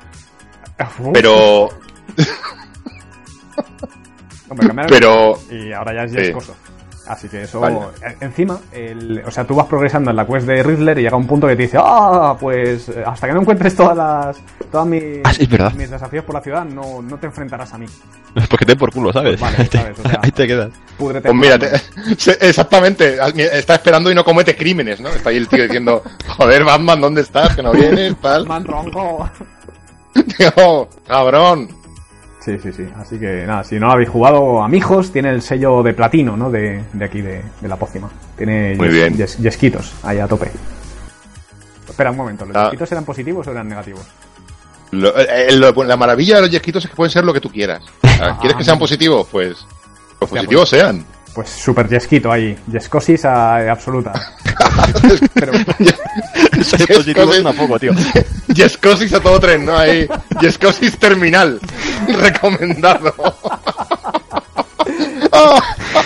Pero. 1.12 1.68
hombre, 4.48 4.66
cambiaron 4.66 4.86
Pero. 4.90 5.38
y 5.50 5.72
ahora 5.72 5.94
ya 5.94 6.04
es 6.04 6.10
Sí. 6.12 6.16
Jess 6.18 6.30
Coso. 6.34 6.54
Así 7.10 7.28
que 7.28 7.42
eso, 7.42 7.58
Vale. 7.58 7.76
e- 8.06 8.24
encima, 8.24 8.60
el- 8.70 9.20
o 9.26 9.30
sea, 9.32 9.44
tú 9.44 9.56
vas 9.56 9.66
progresando 9.66 10.10
en 10.10 10.16
la 10.16 10.24
quest 10.24 10.46
de 10.46 10.62
Riddler 10.62 10.96
y 10.98 11.02
llega 11.02 11.16
un 11.16 11.26
punto 11.26 11.48
que 11.48 11.56
te 11.56 11.62
dice, 11.62 11.76
ah, 11.80 12.36
pues 12.38 12.88
eh, 12.88 13.02
hasta 13.04 13.26
que 13.26 13.32
no 13.32 13.40
encuentres 13.40 13.74
todas 13.74 13.96
las, 13.96 14.36
todas 14.70 14.86
mis, 14.86 15.02
Ah, 15.24 15.32
sí, 15.34 15.42
es 15.42 15.48
verdad. 15.50 15.72
mis 15.72 15.90
desafíos 15.90 16.24
por 16.24 16.36
la 16.36 16.40
ciudad, 16.40 16.64
no, 16.64 17.02
no 17.02 17.16
te 17.18 17.26
enfrentarás 17.26 17.72
a 17.74 17.78
mí. 17.78 17.86
Porque 18.48 18.64
te 18.64 18.72
den 18.72 18.78
por 18.78 18.92
culo, 18.92 19.12
¿sabes? 19.12 19.40
Vale, 19.40 19.56
ahí, 19.60 19.66
te, 19.66 19.78
sabes, 19.78 19.98
o 19.98 20.02
sea- 20.08 20.20
ahí 20.22 20.30
te 20.30 20.46
quedas. 20.46 20.70
Púdrete. 20.96 21.28
Pues 21.28 21.34
mira, 21.40 21.58
te- 21.58 22.46
exactamente, 22.48 23.18
está 23.58 23.74
esperando 23.74 24.08
y 24.12 24.14
no 24.14 24.22
comete 24.24 24.54
crímenes, 24.54 25.00
¿no? 25.00 25.08
Está 25.08 25.30
ahí 25.30 25.36
el 25.38 25.48
tío 25.48 25.64
diciendo, 25.64 26.04
joder, 26.28 26.62
Batman, 26.64 27.00
¿dónde 27.00 27.22
estás? 27.22 27.56
Que 27.56 27.62
no 27.64 27.72
vienes, 27.72 28.14
tal. 28.20 28.46
Man 28.46 28.62
tronco. 28.62 29.28
Tío, 30.14 30.88
cabrón. 31.08 31.68
Sí, 32.40 32.58
sí, 32.58 32.72
sí. 32.72 32.88
Así 32.96 33.18
que 33.18 33.44
nada, 33.46 33.62
si 33.64 33.78
no 33.78 33.86
lo 33.88 33.92
habéis 33.92 34.08
jugado, 34.08 34.62
amigos, 34.62 35.12
tiene 35.12 35.28
el 35.30 35.42
sello 35.42 35.82
de 35.82 35.92
platino, 35.92 36.36
¿no? 36.36 36.50
De, 36.50 36.82
de 36.92 37.04
aquí, 37.04 37.20
de, 37.20 37.42
de 37.60 37.68
la 37.68 37.76
pócima. 37.76 38.08
Tiene 38.36 38.74
Muy 38.76 38.88
yes- 38.88 38.94
bien. 38.94 39.16
yes- 39.16 39.38
yesquitos 39.38 39.92
ahí 40.02 40.18
a 40.18 40.26
tope. 40.26 40.50
Espera 41.88 42.10
un 42.12 42.16
momento, 42.16 42.46
¿los 42.46 42.56
Ah. 42.56 42.64
yesquitos 42.64 42.90
eran 42.92 43.04
positivos 43.04 43.46
o 43.46 43.50
eran 43.50 43.68
negativos? 43.68 44.06
Lo- 44.92 45.16
eh, 45.18 45.52
lo- 45.56 45.84
la 45.84 45.96
maravilla 45.96 46.36
de 46.36 46.40
los 46.42 46.50
yesquitos 46.50 46.84
es 46.84 46.90
que 46.90 46.96
pueden 46.96 47.10
ser 47.10 47.24
lo 47.24 47.32
que 47.34 47.40
tú 47.40 47.50
quieras. 47.50 47.82
Sea, 48.02 48.36
¿Quieres 48.38 48.56
que 48.56 48.64
sean 48.64 48.78
positivos? 48.78 49.28
Pues 49.30 49.66
los 50.20 50.30
positivos 50.30 50.68
sean. 50.68 51.04
Pues 51.34 51.48
super 51.48 51.88
yesquito 51.88 52.30
ahí. 52.32 52.56
Yescosis 52.66 53.24
a- 53.24 53.70
absoluta. 53.70 54.12
Pero, 55.34 55.52
positivo 56.94 57.32
es 57.32 57.40
una 57.40 57.52
poco, 57.52 57.78
tío. 57.78 57.92
Yescosis 58.48 59.12
a 59.14 59.20
todo 59.20 59.38
tren, 59.38 59.64
¿no? 59.64 59.76
Ahí, 59.76 60.08
Yescosis 60.40 60.98
terminal. 60.98 61.60
Recomendado. 62.08 63.14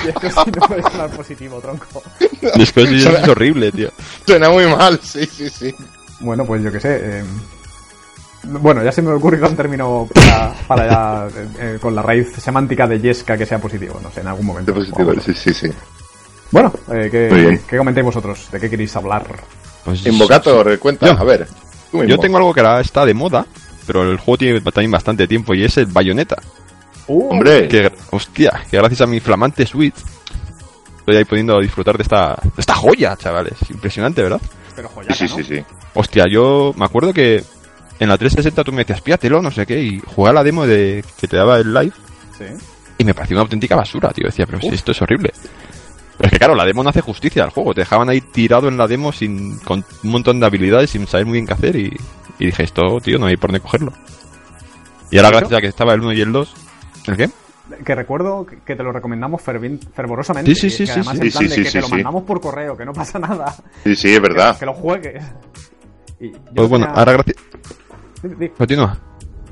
Yescosis 0.05 0.47
no 0.55 0.69
puede 0.69 0.83
sonar 0.83 1.11
positivo, 1.11 1.61
tronco. 1.61 2.03
Es, 2.55 2.77
es 2.77 3.29
horrible, 3.29 3.73
tío. 3.73 3.91
Suena 4.27 4.51
muy 4.51 4.67
mal, 4.67 5.01
sí, 5.03 5.27
sí, 5.27 5.49
sí. 5.49 5.75
Bueno, 6.21 6.45
pues 6.45 6.63
yo 6.63 6.71
qué 6.71 6.81
sé. 6.81 7.01
eh, 7.21 7.25
bueno, 8.47 8.83
ya 8.83 8.93
se 8.93 9.03
me 9.03 9.13
ocurrió 9.13 9.47
un 9.49 9.57
término 9.57 10.09
para, 10.13 10.55
para 10.67 10.87
ya, 10.89 11.29
eh, 11.29 11.49
eh, 11.59 11.79
con 11.81 11.95
la 11.95 12.03
raíz 12.03 12.33
semántica 12.33 12.87
de 12.87 13.01
yesca 13.01 13.37
que 13.37 13.47
sea 13.47 13.59
positivo, 13.59 14.01
no 14.03 14.11
sé, 14.11 14.21
en 14.21 14.29
algún 14.29 14.47
momento. 14.47 14.73
De 14.73 14.79
positivo, 14.81 15.13
sí, 15.21 15.35
sí, 15.35 15.53
sí. 15.55 15.71
Bueno, 16.51 16.73
eh, 16.93 17.09
¿qué. 17.11 17.61
¿qué 17.69 17.77
comentáis 17.77 18.05
vosotros? 18.05 18.49
¿De 18.51 18.61
qué 18.61 18.71
queréis 18.71 18.95
hablar? 18.97 19.25
Pues, 19.85 20.07
Invocator, 20.07 20.79
cuenta, 20.79 21.07
Yo. 21.07 21.19
a 21.19 21.25
ver. 21.25 21.47
Yo 22.07 22.19
tengo 22.19 22.39
algo 22.39 22.53
que 22.53 22.61
ahora 22.61 22.81
está 22.81 23.05
de 23.05 23.15
moda, 23.15 23.47
pero 23.87 24.03
el 24.03 24.19
juego 24.19 24.39
tiene 24.39 24.61
también 24.61 24.91
bastante 24.91 25.27
tiempo 25.27 25.55
y 25.55 25.65
es 25.65 25.77
el 25.77 25.87
Bayonetta. 25.87 26.37
Uh, 27.07 27.31
Hombre, 27.31 27.69
Que, 27.69 27.93
hostia, 28.11 28.65
que 28.71 28.79
gracias 28.79 29.03
a 29.03 29.07
mi 29.07 29.21
flamante 29.21 29.67
Switch 29.67 29.95
estoy 30.99 31.17
ahí 31.17 31.25
pudiendo 31.25 31.61
disfrutar 31.61 31.99
de 31.99 32.03
esta, 32.03 32.35
de 32.43 32.61
esta 32.61 32.75
joya, 32.75 33.15
chavales. 33.17 33.55
Impresionante, 33.71 34.23
¿verdad? 34.23 34.41
pero 34.75 34.89
joyaca, 34.89 35.15
sí, 35.15 35.29
sí, 35.29 35.37
¿no? 35.37 35.45
sí, 35.45 35.57
sí. 35.57 35.65
Hostia, 35.95 36.25
yo 36.31 36.73
me 36.77 36.85
acuerdo 36.85 37.13
que 37.13 37.45
en 38.01 38.09
la 38.09 38.19
360 38.19 38.65
tú 38.65 38.73
me 38.73 38.79
decías, 38.79 39.01
píatelo, 39.01 39.41
no 39.43 39.51
sé 39.51 39.67
qué, 39.67 39.81
y 39.83 40.01
jugué 40.01 40.31
a 40.31 40.33
la 40.33 40.43
demo 40.45 40.67
de 40.67 41.05
que 41.21 41.29
te 41.29 41.37
daba 41.37 41.59
el 41.59 41.73
live 41.73 41.93
Sí. 42.39 42.45
y 42.99 43.05
me 43.05 43.15
pareció 43.15 43.37
una 43.37 43.43
auténtica 43.43 43.77
basura, 43.77 44.11
tío. 44.13 44.27
Decía, 44.27 44.47
pero 44.47 44.61
si 44.61 44.69
esto 44.69 44.93
es 44.93 45.01
horrible. 45.03 45.33
Pero 46.17 46.27
es 46.27 46.33
que 46.33 46.39
claro, 46.39 46.55
la 46.55 46.65
demo 46.65 46.83
no 46.83 46.91
hace 46.91 47.01
justicia 47.01 47.43
al 47.45 47.51
juego. 47.51 47.75
Te 47.75 47.81
dejaban 47.83 48.09
ahí 48.09 48.21
tirado 48.21 48.69
en 48.69 48.77
la 48.77 48.87
demo 48.87 49.13
sin, 49.13 49.59
con 49.59 49.85
un 50.05 50.11
montón 50.11 50.39
de 50.41 50.47
habilidades 50.47 50.91
sin 50.91 51.07
saber 51.07 51.27
muy 51.27 51.35
bien 51.35 51.47
qué 51.47 51.53
hacer 51.55 51.77
y, 51.77 51.97
y 52.39 52.47
dije, 52.47 52.63
esto, 52.65 52.83
tío, 53.03 53.19
no 53.19 53.27
hay 53.27 53.37
por 53.37 53.51
dónde 53.51 53.61
cogerlo. 53.61 53.93
Y 55.11 55.17
ahora 55.19 55.31
gracias 55.31 55.53
a 55.59 55.61
que 55.61 55.67
estaba 55.69 55.95
el 55.95 56.01
1 56.01 56.13
y 56.13 56.21
el 56.21 56.33
2... 56.33 56.55
¿El 57.07 57.17
qué? 57.17 57.31
Que 57.85 57.95
recuerdo 57.95 58.45
que- 58.47 58.75
te 58.77 58.83
lo 58.83 58.93
recomendamos 58.93 59.41
fervin- 59.43 59.81
fervorosamente. 59.95 60.55
Sí, 60.55 60.69
sí, 60.71 60.71
sí, 60.71 60.85
que 60.87 60.93
además 60.93 61.15
en 61.21 61.31
plan 61.31 61.49
de 61.49 61.55
que 61.57 61.65
sí, 61.65 61.73
te 61.73 61.81
lo 61.81 61.87
sí. 61.87 61.93
mandamos 61.95 62.23
por 62.25 62.41
correo, 62.41 62.77
que 62.77 62.85
no 62.85 62.93
pasa 62.93 63.19
nada. 63.19 63.55
Sí, 63.85 63.95
sí, 63.97 64.15
es 64.15 64.21
verdad. 64.21 64.55
Que, 64.55 64.61
que 64.61 64.67
lo 64.67 64.75
juegues. 64.75 65.25
Y 66.21 66.31
yo 66.33 66.39
Pues 66.55 66.69
bueno, 66.69 66.87
tenía- 66.87 66.99
ahora 67.01 67.13
gracias... 67.13 67.37
Continúa. 68.57 68.97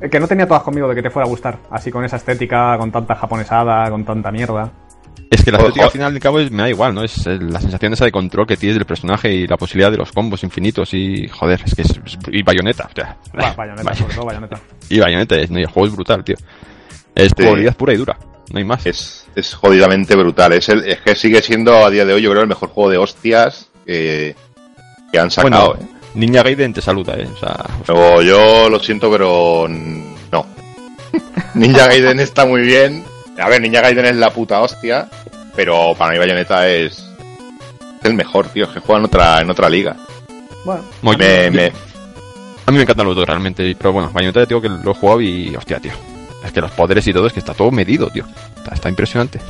Eh, 0.00 0.08
Que 0.10 0.18
no 0.20 0.26
tenía 0.28 0.46
todas 0.46 0.62
conmigo 0.62 0.88
de 0.88 0.94
que 0.94 1.02
te 1.02 1.10
fuera 1.10 1.26
a 1.26 1.30
gustar. 1.30 1.58
Así 1.70 1.90
con 1.90 2.04
esa 2.04 2.16
estética, 2.16 2.76
con 2.78 2.90
tanta 2.90 3.14
japonesada, 3.14 3.88
con 3.90 4.04
tanta 4.04 4.30
mierda. 4.30 4.70
Es 5.30 5.42
que 5.44 5.50
la 5.50 5.58
estética 5.58 5.84
al 5.86 5.90
final 5.90 6.12
y 6.12 6.16
al 6.16 6.20
cabo 6.22 6.40
es- 6.40 6.50
me 6.50 6.62
da 6.62 6.68
igual, 6.68 6.94
¿no? 6.94 7.02
Es 7.04 7.26
eh, 7.26 7.38
la 7.40 7.60
sensación 7.60 7.92
esa 7.94 8.04
de 8.04 8.12
control 8.12 8.46
que 8.46 8.56
tienes 8.56 8.76
del 8.76 8.84
personaje 8.86 9.32
y 9.32 9.46
la 9.46 9.56
posibilidad 9.56 9.90
de 9.90 9.96
los 9.96 10.12
combos 10.12 10.42
infinitos 10.44 10.92
y 10.92 11.26
joder, 11.28 11.60
es 11.64 11.74
que 11.74 11.82
es, 11.82 12.00
y 12.30 12.42
bayoneta, 12.42 12.88
o 12.90 12.94
sea, 12.94 13.16
bayoneta, 13.56 13.94
sobre 13.94 14.14
todo 14.14 14.26
bayoneta. 14.26 14.60
y 14.90 14.98
bayoneta, 15.00 15.36
es, 15.36 15.50
no, 15.50 15.58
y 15.58 15.62
el 15.62 15.68
juego 15.68 15.86
es 15.88 15.94
brutal, 15.94 16.22
tío. 16.24 16.36
Es 17.14 17.28
Sí. 17.28 17.34
jugabilidad 17.42 17.76
pura 17.76 17.92
y 17.94 17.96
dura, 17.96 18.16
no 18.52 18.58
hay 18.58 18.64
más. 18.64 18.84
Es, 18.86 19.26
es 19.34 19.54
jodidamente 19.54 20.14
brutal. 20.16 20.52
Es, 20.52 20.68
el, 20.68 20.84
es 20.86 21.00
que 21.00 21.14
sigue 21.14 21.40
siendo 21.40 21.76
a 21.84 21.90
día 21.90 22.04
de 22.04 22.12
hoy, 22.14 22.22
yo 22.22 22.30
creo, 22.30 22.42
el 22.42 22.48
mejor 22.48 22.68
juego 22.70 22.90
de 22.90 22.98
hostias 22.98 23.70
que, 23.86 24.34
que 25.12 25.18
han 25.18 25.30
sacado. 25.30 25.76
bueno, 25.76 25.84
¿eh? 25.84 25.96
Ninja 26.14 26.42
Gaiden 26.42 26.72
te 26.74 26.82
saluda, 26.82 27.14
eh, 27.16 27.26
o 27.34 27.38
sea, 27.38 27.56
Pero 27.86 28.20
yo 28.22 28.68
lo 28.68 28.78
siento, 28.80 29.10
pero 29.10 29.66
no. 29.68 30.46
Ninja 31.54 31.86
Gaiden 31.86 32.20
está 32.20 32.44
muy 32.44 32.62
bien. 32.62 33.04
A 33.38 33.48
ver, 33.48 33.60
Ninja 33.62 33.80
Gaiden 33.80 34.04
es 34.06 34.16
la 34.16 34.30
puta 34.30 34.60
hostia, 34.60 35.08
pero 35.56 35.94
para 35.96 36.12
mí 36.12 36.18
Bayonetta 36.18 36.68
es, 36.68 36.98
es 36.98 38.04
el 38.04 38.14
mejor, 38.14 38.48
tío. 38.48 38.64
Es 38.64 38.70
que 38.70 38.80
juega 38.80 38.98
en 39.00 39.04
otra, 39.06 39.40
en 39.40 39.50
otra 39.50 39.68
liga. 39.70 39.96
Bueno, 40.64 40.82
Me, 41.18 41.46
yo- 41.46 41.52
me- 41.52 41.72
a 42.64 42.70
mí 42.70 42.76
me 42.76 42.82
encantan 42.82 43.06
los 43.06 43.16
dos 43.16 43.26
realmente, 43.26 43.74
pero 43.76 43.92
bueno, 43.92 44.10
Bayonetta 44.12 44.40
te 44.40 44.46
digo 44.54 44.60
que 44.60 44.68
lo 44.68 44.90
he 44.92 44.94
jugado 44.94 45.20
y 45.20 45.54
hostia, 45.56 45.80
tío. 45.80 45.92
Es 46.44 46.52
que 46.52 46.60
los 46.60 46.70
poderes 46.72 47.06
y 47.06 47.12
todo 47.12 47.26
es 47.26 47.32
que 47.32 47.40
está 47.40 47.54
todo 47.54 47.70
medido, 47.70 48.08
tío. 48.10 48.24
Está, 48.56 48.74
está 48.74 48.88
impresionante. 48.88 49.40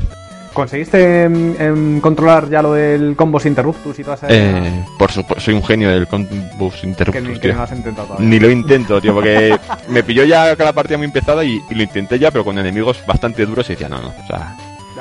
¿Conseguiste 0.53 1.25
em, 1.25 1.55
em, 1.59 2.01
controlar 2.01 2.49
ya 2.49 2.63
lo 2.63 2.73
del 2.75 3.15
combos 3.17 3.47
interruptus 3.47 3.99
y 3.99 4.05
toda 4.05 4.17
esa... 4.17 4.27
Eh, 4.31 4.85
por 4.99 5.11
supuesto, 5.13 5.43
soy 5.45 5.55
un 5.55 5.65
genio 5.65 5.91
del 5.91 6.07
combos 6.07 6.75
que, 6.77 6.87
ni, 6.87 6.91
interruptus, 6.93 7.29
que 7.35 7.39
tío. 7.41 7.53
no 7.53 7.59
lo 7.59 7.63
has 7.65 7.73
intentado 7.73 8.07
todavía. 8.09 8.29
Ni 8.29 8.39
lo 8.41 8.51
intento, 8.51 9.01
tío, 9.01 9.15
porque 9.15 9.57
me 9.89 10.03
pilló 10.03 10.25
ya 10.25 10.55
con 10.57 10.67
la 10.67 10.73
partida 10.73 10.99
muy 10.99 11.07
empezada 11.07 11.45
y, 11.45 11.61
y 11.71 11.75
lo 11.75 11.83
intenté 11.83 12.19
ya, 12.19 12.31
pero 12.31 12.45
con 12.45 12.59
enemigos 12.59 13.01
bastante 13.07 13.45
duros 13.47 13.69
y 13.71 13.73
decía, 13.75 13.89
no, 13.89 14.01
no, 14.01 14.09
o 14.09 14.27
sea. 14.27 14.57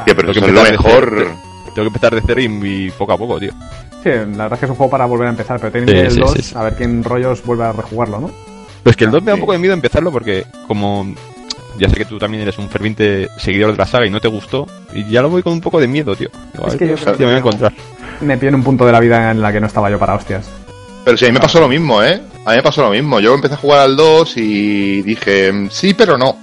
Tío, 0.06 0.16
pero 0.16 0.32
eso 0.32 0.40
que 0.42 0.48
es 0.48 0.54
lo 0.54 0.62
empezar 0.62 0.66
de 0.66 0.72
mejor. 0.90 1.14
cero, 1.18 1.32
tengo 1.76 1.76
que 1.76 1.88
empezar 1.88 2.16
de 2.16 2.22
cero 2.26 2.42
y, 2.42 2.86
y 2.88 2.92
poco 2.92 3.14
a 3.14 3.18
poco, 3.18 3.40
tío. 3.40 3.52
Sí, 4.04 4.10
la 4.10 4.16
verdad 4.16 4.54
es 4.54 4.60
que 4.60 4.66
es 4.66 4.70
un 4.72 4.76
juego 4.78 4.90
para 4.90 5.06
volver 5.06 5.28
a 5.28 5.32
empezar, 5.32 5.60
pero 5.60 5.72
tiene 5.72 5.88
Sí, 5.92 5.98
el 5.98 6.12
sí, 6.12 6.20
2, 6.20 6.32
sí, 6.34 6.42
sí. 6.42 6.56
a 6.58 6.64
ver 6.64 6.76
quién 6.76 7.04
rollos 7.04 7.44
vuelve 7.46 7.66
a 7.66 7.72
rejugarlo, 7.72 8.20
¿no? 8.20 8.32
Pero 8.84 8.92
es 8.92 8.96
que 8.98 9.04
el 9.06 9.12
2 9.12 9.22
me 9.22 9.28
da 9.28 9.34
un 9.36 9.38
Sí. 9.38 9.42
poco 9.42 9.52
de 9.54 9.60
miedo 9.60 9.74
empezarlo 9.76 10.12
porque 10.12 10.44
como 10.68 11.14
ya 11.78 11.90
sé 11.90 11.96
que 11.96 12.06
tú 12.06 12.18
también 12.18 12.44
eres 12.44 12.58
un 12.58 12.70
ferviente 12.70 13.30
seguidor 13.38 13.72
de 13.72 13.78
la 13.78 13.86
saga 13.86 14.06
y 14.06 14.10
no 14.10 14.20
te 14.20 14.28
gustó, 14.28 14.68
y 14.94 15.10
ya 15.10 15.22
lo 15.22 15.30
voy 15.30 15.44
con 15.44 15.54
un 15.54 15.62
poco 15.62 15.80
de 15.80 15.88
miedo, 15.88 16.16
tío. 16.16 16.30
Digo, 16.54 16.68
Es 16.68 16.76
que 16.76 16.88
yo 16.88 16.96
creo 16.96 17.16
me 17.18 17.26
voy 17.26 17.36
a 17.36 17.38
encontrar. 17.38 17.74
Me 18.22 18.34
en 18.34 18.56
un 18.56 18.64
punto 18.64 18.86
de 18.86 18.92
la 18.92 19.00
vida 19.00 19.32
en 19.32 19.42
la 19.42 19.52
que 19.52 19.60
no 19.60 19.68
estaba 19.68 19.90
yo 19.90 19.98
para 19.98 20.14
hostias. 20.16 20.50
Pero 21.04 21.18
sí, 21.18 21.26
a 21.26 21.30
mí 21.30 21.34
me 21.34 21.40
pasó 21.40 21.60
lo 21.60 21.68
mismo, 21.68 22.04
¿eh? 22.04 22.22
A 22.46 22.52
mí 22.52 22.58
me 22.58 22.64
pasó 22.64 22.84
lo 22.84 22.92
mismo. 22.92 23.20
Yo 23.20 23.34
empecé 23.34 23.56
a 23.56 23.58
jugar 23.58 23.80
al 23.80 23.96
2 23.96 24.38
y 24.38 25.02
dije, 25.02 25.52
mm, 25.52 25.70
sí, 25.72 25.96
pero 25.96 26.18
no. 26.18 26.38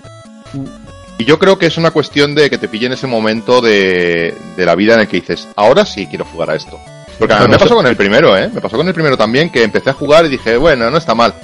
Y 1.19 1.25
yo 1.25 1.39
creo 1.39 1.59
que 1.59 1.67
es 1.67 1.77
una 1.77 1.93
cuestión 1.93 2.35
de 2.35 2.51
que 2.51 2.59
te 2.59 2.69
pille 2.69 2.87
en 2.87 2.93
ese 2.93 3.07
momento 3.07 3.61
de, 3.61 4.35
de 4.57 4.67
la 4.67 4.75
vida 4.75 4.95
en 4.95 5.01
el 5.01 5.09
que 5.09 5.21
dices, 5.21 5.47
ahora 5.55 5.85
sí 5.87 6.07
quiero 6.07 6.25
jugar 6.25 6.51
a 6.51 6.57
esto. 6.57 6.79
Porque 7.19 7.35
a 7.35 7.41
mí 7.41 7.49
me 7.49 7.59
pasó 7.59 7.75
con 7.75 7.87
el 7.87 7.97
primero, 7.97 8.37
¿eh? 8.37 8.49
Me 8.53 8.61
pasó 8.61 8.77
con 8.77 8.87
el 8.87 8.95
primero 8.95 9.17
también, 9.17 9.51
que 9.51 9.63
empecé 9.63 9.91
a 9.91 9.95
jugar 9.95 10.25
y 10.27 10.29
dije, 10.29 10.57
bueno, 10.57 10.91
no 10.91 10.99
está 10.99 11.15
mal. 11.15 11.35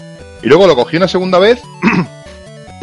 Y 0.43 0.49
luego 0.49 0.67
lo 0.67 0.77
cogí 0.77 0.97
una 0.97 1.09
segunda 1.09 1.39
vez. 1.39 1.61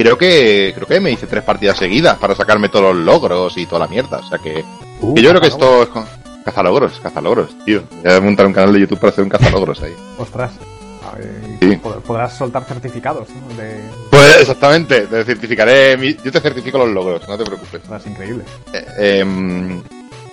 creo 0.03 0.17
que 0.17 0.71
creo 0.75 0.87
que 0.87 0.99
me 0.99 1.11
hice 1.11 1.27
tres 1.27 1.43
partidas 1.43 1.77
seguidas 1.77 2.17
para 2.17 2.35
sacarme 2.35 2.69
todos 2.69 2.95
los 2.95 3.05
logros 3.05 3.57
y 3.57 3.65
toda 3.65 3.79
la 3.79 3.87
mierda. 3.87 4.17
O 4.19 4.27
sea 4.27 4.37
que, 4.37 4.63
Uh, 5.01 5.15
que 5.15 5.21
yo 5.23 5.29
creo 5.29 5.41
que 5.41 5.47
esto 5.47 5.83
es 5.83 5.89
con... 5.89 6.05
Cazalogros, 6.45 6.99
cazalogros, 7.01 7.49
tío. 7.65 7.83
Voy 8.03 8.11
a 8.13 8.19
montar 8.21 8.45
un 8.47 8.53
canal 8.53 8.73
de 8.73 8.79
YouTube 8.81 8.99
para 8.99 9.11
hacer 9.11 9.23
un 9.23 9.29
cazalogros 9.29 9.81
ahí. 9.83 9.93
Ostras. 10.17 10.51
A 11.11 11.15
ver, 11.15 11.31
Sí. 11.59 11.79
Podrás 12.05 12.35
soltar 12.37 12.63
certificados 12.65 13.27
¿no? 13.29 13.55
de... 13.61 13.79
Pues 14.09 14.37
exactamente, 14.41 15.01
te 15.01 15.23
certificaré, 15.23 15.97
mi- 15.97 16.15
yo 16.23 16.31
te 16.31 16.39
certifico 16.39 16.77
los 16.79 16.89
logros, 16.89 17.27
no 17.27 17.37
te 17.37 17.43
preocupes. 17.43 17.81
Ostras, 17.81 18.05
increíble. 18.07 18.43
Eh, 18.73 19.19
em, 19.21 19.81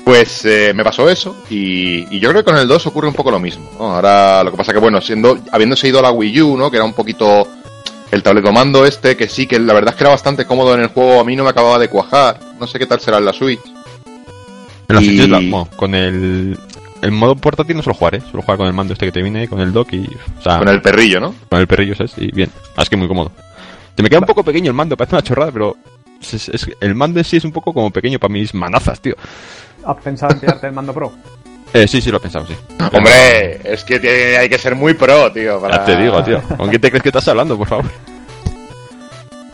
pues 0.05 0.45
eh, 0.47 0.73
me 0.75 0.83
pasó 0.85 1.09
eso 1.11 1.37
y, 1.51 2.07
y 2.15 2.19
yo 2.21 2.31
creo 2.31 2.43
que 2.43 2.51
con 2.51 2.59
el 2.59 2.67
2 2.69 2.87
ocurre 2.87 3.09
un 3.09 3.15
poco 3.15 3.31
lo 3.31 3.39
mismo. 3.39 3.71
¿no? 3.79 3.95
Ahora 3.95 4.43
lo 4.45 4.51
que 4.51 4.57
pasa 4.57 4.73
que 4.73 4.79
bueno, 4.79 5.01
siendo 5.03 5.39
habiéndose 5.53 5.89
ido 5.89 5.99
a 5.99 6.03
la 6.03 6.11
Wii 6.13 6.41
U, 6.43 6.57
¿no? 6.57 6.71
que 6.71 6.77
era 6.79 6.85
un 6.87 6.95
poquito 6.95 7.47
el 8.11 8.23
tabletomando 8.23 8.85
este, 8.87 9.17
que 9.17 9.29
sí, 9.29 9.47
que 9.47 9.59
la 9.59 9.75
verdad 9.75 9.91
es 9.91 9.97
que 9.97 10.05
era 10.05 10.11
bastante 10.11 10.45
cómodo 10.47 10.75
en 10.75 10.81
el 10.81 10.89
juego, 10.89 11.21
a 11.21 11.25
mí 11.25 11.37
no 11.37 11.45
me 11.45 11.51
acababa 11.51 11.79
de 11.79 11.89
cuajar. 11.89 12.39
No 12.59 12.67
sé 12.67 12.79
qué 12.79 12.87
tal 12.87 13.01
será 13.01 13.19
en 13.19 13.25
la 13.27 13.33
Switch. 13.33 13.61
En 14.89 14.97
la 14.97 15.03
Y- 15.03 15.07
Switch 15.07 15.21
es 15.21 15.29
la- 15.29 15.39
bueno, 15.39 15.69
con 15.77 15.95
el, 15.95 16.59
el 17.03 17.11
modo 17.13 17.37
portátil 17.37 17.77
no 17.77 17.83
suelo 17.83 17.99
jugar, 17.99 18.15
¿eh? 18.17 18.21
Suelo 18.23 18.43
jugar 18.43 18.57
con 18.59 18.67
el 18.67 18.73
mando 18.73 18.93
este 18.95 19.07
que 19.07 19.13
te 19.13 19.23
viene, 19.23 19.47
con 19.49 19.61
el 19.61 19.73
dock 19.73 19.93
y... 19.93 20.07
O 20.39 20.43
sea, 20.43 20.59
Con 20.59 20.69
el 20.69 20.81
perrillo, 20.81 21.21
¿no? 21.21 21.35
con 21.51 21.61
el 21.61 21.67
perrillo, 21.67 21.95
¿sabes? 21.95 22.13
Y 22.17 22.31
bien, 22.33 22.51
Ah, 22.77 22.83
es 22.83 22.89
que 22.89 22.97
muy 22.97 23.09
cómodo. 23.09 23.31
Te 23.95 24.03
me 24.03 24.09
queda 24.09 24.21
un 24.21 24.27
poco 24.27 24.43
pequeño 24.45 24.69
el 24.71 24.75
mando, 24.75 24.97
parece 24.97 25.17
una 25.17 25.23
chorrada, 25.23 25.53
pero... 25.53 25.77
es- 26.21 26.35
es- 26.35 26.49
es- 26.49 26.71
el 26.81 26.95
mando 26.95 27.19
en 27.21 27.25
sí 27.25 27.37
es 27.37 27.45
un 27.45 27.53
poco 27.53 27.73
como 27.75 27.91
pequeño 27.91 28.19
para 28.19 28.33
mis 28.33 28.55
manazas, 28.55 29.01
tío. 29.01 29.15
¿Has 29.85 29.97
pensado 30.03 30.33
en 30.35 30.41
pillarte 30.41 30.67
el 30.67 30.73
mando 30.73 30.93
pro? 30.93 31.13
Eh, 31.73 31.87
sí, 31.87 32.01
sí, 32.01 32.11
lo 32.11 32.17
he 32.17 32.21
pensado, 32.21 32.47
sí. 32.47 32.55
Hombre, 32.93 33.61
es 33.73 33.85
que 33.85 33.99
tiene- 34.01 34.37
hay 34.39 34.49
que 34.49 34.59
ser 34.59 34.75
muy 34.75 34.95
pro, 34.95 35.31
tío. 35.33 35.61
Para... 35.61 35.77
Ya 35.79 35.85
te 35.85 35.97
digo, 35.97 36.23
tío. 36.25 36.41
¿Con 36.57 36.69
quién 36.69 36.81
te 36.81 36.89
crees 36.91 37.03
que 37.03 37.09
estás 37.11 37.29
hablando, 37.29 37.57
por 37.59 37.69
favor? 37.69 37.85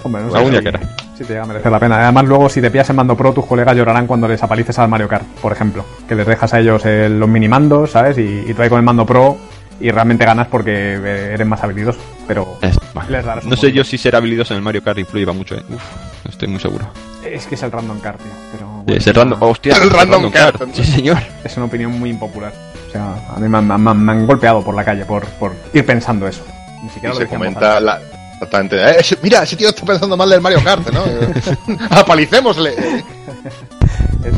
Hombre, 0.03 0.23
no 0.23 0.29
Una 0.29 0.39
sé 0.41 0.57
si, 0.59 0.63
que 0.63 0.69
era. 0.69 0.81
si 1.17 1.25
te 1.25 1.33
llega 1.33 1.43
a 1.45 1.47
merecer 1.47 1.73
la 1.73 1.81
pena. 1.81 2.03
Además, 2.03 2.25
luego, 2.27 2.49
si 2.49 2.61
te 2.61 2.71
pillas 2.71 2.91
en 2.91 2.97
mando 2.97 3.17
pro, 3.17 3.33
tus 3.33 3.47
colegas 3.47 3.75
llorarán 3.77 4.07
cuando 4.07 4.29
les 4.29 4.43
apalices 4.43 4.79
al 4.79 4.89
Mario 4.89 5.09
Kart, 5.09 5.25
por 5.41 5.51
ejemplo. 5.53 5.85
Que 6.07 6.15
les 6.15 6.27
dejas 6.27 6.53
a 6.55 6.61
ellos 6.61 6.83
eh, 6.85 7.09
los 7.09 7.29
minimandos, 7.29 7.91
¿sabes? 7.93 8.19
Y, 8.19 8.45
y 8.47 8.55
tú 8.55 8.63
ahí 8.63 8.69
con 8.69 8.79
el 8.79 8.85
mando 8.85 9.07
pro 9.07 9.39
y 9.81 9.91
realmente 9.91 10.25
ganas 10.25 10.47
porque 10.49 10.71
eh, 10.95 11.31
eres 11.35 11.47
más 11.47 11.63
habilidoso. 11.63 11.99
Pero 12.27 12.59
Es- 12.63 12.79
les 13.09 13.25
darás 13.25 13.45
no 13.45 13.57
sé 13.57 13.73
yo 13.73 13.85
si 13.85 13.99
ser 13.99 14.17
habilidoso 14.17 14.55
en 14.55 14.59
el 14.59 14.63
Mario 14.65 14.83
Kart 14.83 14.99
influye 14.99 15.27
mucho, 15.27 15.55
eh. 15.57 15.63
Uf, 15.69 15.83
no 16.25 16.31
estoy 16.31 16.49
muy 16.49 16.61
seguro. 16.61 16.87
es 17.25 17.47
que 17.47 17.55
es 17.57 17.63
el 17.63 17.73
random 17.73 17.99
kart, 18.01 18.19
tío. 18.21 18.33
Pero, 18.53 18.67
bueno, 18.69 18.95
es 18.95 19.07
el 19.07 19.15
random, 19.15 19.43
hostia, 19.43 19.77
El 19.83 19.91
random 19.91 20.31
kart. 20.31 20.63
Sí, 20.73 20.85
señor. 20.85 21.19
es 21.45 21.57
una 21.57 21.67
opinión 21.67 21.93
muy 21.99 22.11
impopular. 22.11 22.53
O 22.89 22.91
sea, 22.93 23.15
a 23.35 23.41
mí 23.41 23.49
me 23.49 23.59
han, 23.59 23.67
me 23.67 23.75
han- 23.75 24.05
me 24.05 24.13
han 24.13 24.27
golpeado 24.27 24.63
por 24.63 24.75
la 24.75 24.85
calle 24.85 25.05
por, 25.05 25.25
por 25.27 25.53
ir 25.73 25.85
pensando 25.85 26.27
eso. 26.29 26.43
Ni 26.83 26.87
Y 26.87 26.91
siquiera 26.91 27.15
lo 27.15 27.21
se 27.21 27.27
comenta 27.27 27.81
la, 27.81 28.01
exactamente. 28.35 28.77
"Eh, 28.77 28.97
ese- 29.01 29.19
mira, 29.23 29.43
ese 29.43 29.57
tío 29.57 29.69
está 29.71 29.85
pensando 29.85 30.17
mal 30.17 30.31
del 30.31 30.41
Mario 30.41 30.63
Kart, 30.63 30.89
¿no? 30.91 31.03
Apalicémosle. 31.91 32.75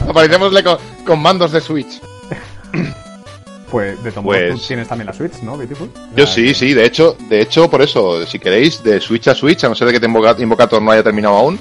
Apalicémosle 0.08 0.64
con, 0.64 0.78
con 1.06 1.20
mandos 1.20 1.52
de 1.52 1.60
Switch. 1.60 2.00
Pues 3.76 4.02
de 4.02 4.10
Tom 4.10 4.24
Pues- 4.24 4.54
tú 4.54 4.58
tienes 4.68 4.88
también 4.88 5.06
la 5.06 5.12
Switch, 5.12 5.42
¿no, 5.42 5.54
Beautiful? 5.58 5.90
Yo 6.16 6.26
sí, 6.26 6.54
sí, 6.54 6.72
de 6.72 6.86
hecho, 6.86 7.14
de 7.28 7.42
hecho, 7.42 7.68
por 7.68 7.82
eso, 7.82 8.24
si 8.24 8.38
queréis, 8.38 8.82
de 8.82 9.00
Switch 9.02 9.28
a 9.28 9.34
Switch, 9.34 9.64
a 9.64 9.68
no 9.68 9.74
ser 9.74 9.88
de 9.88 9.92
que 9.92 10.00
te 10.00 10.06
Invoca- 10.06 10.34
Invocator 10.40 10.80
no 10.80 10.90
haya 10.92 11.02
terminado 11.02 11.36
aún. 11.36 11.58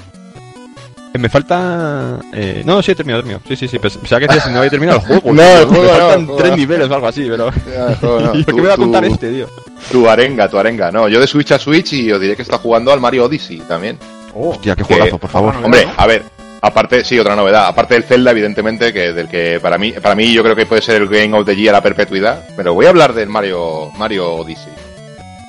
Eh, 1.12 1.18
Me 1.18 1.28
falta. 1.28 2.18
Eh, 2.32 2.62
no, 2.64 2.80
sí, 2.82 2.92
he 2.92 2.94
terminado, 2.94 3.22
terminado. 3.22 3.44
Sí, 3.46 3.54
sí, 3.56 3.68
sí. 3.68 3.76
pens- 3.78 3.98
Pensaba 3.98 4.20
que 4.26 4.40
si 4.40 4.48
no 4.50 4.58
había 4.58 4.70
terminado 4.70 4.98
el 5.00 5.04
juego. 5.20 5.32
No, 5.34 5.42
el 5.42 5.66
juego 5.66 5.82
Me 5.82 5.88
no, 5.88 5.94
faltan 5.98 6.20
el 6.20 6.24
juego 6.26 6.38
tres 6.40 6.50
no. 6.52 6.56
niveles 6.56 6.88
o 6.90 6.94
algo 6.94 7.06
así, 7.06 7.26
pero. 7.28 7.50
Ya, 7.70 7.98
no, 8.00 8.20
no, 8.20 8.34
¿Y 8.34 8.44
por 8.44 8.52
tú- 8.54 8.56
qué 8.56 8.62
me 8.62 8.68
va 8.68 8.72
a 8.72 8.76
tú- 8.76 8.82
contar 8.82 9.04
este, 9.04 9.30
tío? 9.32 9.46
Tu 9.92 10.08
arenga, 10.08 10.48
tu 10.48 10.58
arenga. 10.58 10.90
No, 10.90 11.08
yo 11.08 11.20
de 11.20 11.26
Switch 11.26 11.52
a 11.52 11.58
Switch 11.58 11.92
y 11.92 12.10
os 12.12 12.18
diré 12.20 12.34
que 12.34 12.42
está 12.42 12.56
jugando 12.56 12.92
al 12.94 13.00
Mario 13.00 13.26
Odyssey 13.26 13.58
también. 13.60 13.98
Oh, 14.34 14.50
Hostia, 14.52 14.74
qué 14.74 14.84
Que- 14.84 14.94
juegazo, 14.94 15.18
por 15.18 15.28
favor. 15.30 15.54
Hombre, 15.62 15.86
a 15.94 16.06
ver, 16.06 16.22
aparte, 16.66 17.04
sí, 17.04 17.18
otra 17.18 17.36
novedad. 17.36 17.66
Aparte 17.66 17.94
del 17.94 18.04
Zelda, 18.04 18.30
evidentemente, 18.30 18.92
que 18.92 19.12
del 19.12 19.28
que 19.28 19.60
para 19.60 19.78
mí, 19.78 19.92
para 19.92 20.14
mí 20.14 20.32
yo 20.32 20.42
creo 20.42 20.56
que 20.56 20.66
puede 20.66 20.82
ser 20.82 21.00
el 21.00 21.08
Game 21.08 21.36
of 21.36 21.46
the 21.46 21.56
Year 21.56 21.74
a 21.74 21.78
la 21.78 21.82
perpetuidad. 21.82 22.44
Pero 22.56 22.74
voy 22.74 22.86
a 22.86 22.90
hablar 22.90 23.12
del 23.14 23.28
Mario, 23.28 23.90
Mario 23.96 24.34
Odyssey. 24.34 24.72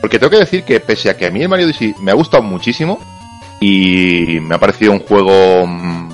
Porque 0.02 0.20
tengo 0.20 0.32
que 0.32 0.38
decir 0.38 0.64
que 0.64 0.80
pese 0.80 1.10
a 1.10 1.18
que 1.18 1.26
a 1.26 1.32
mí 1.32 1.42
el 1.42 1.50
Mario 1.50 1.66
Odyssey 1.66 1.96
me 2.02 2.12
ha 2.12 2.16
gustado 2.16 2.44
muchísimo 2.44 3.00
y 3.60 4.40
me 4.42 4.56
ha 4.56 4.60
parecido 4.60 4.92
un 4.92 5.00
juego 5.00 5.66
mm, 5.66 6.10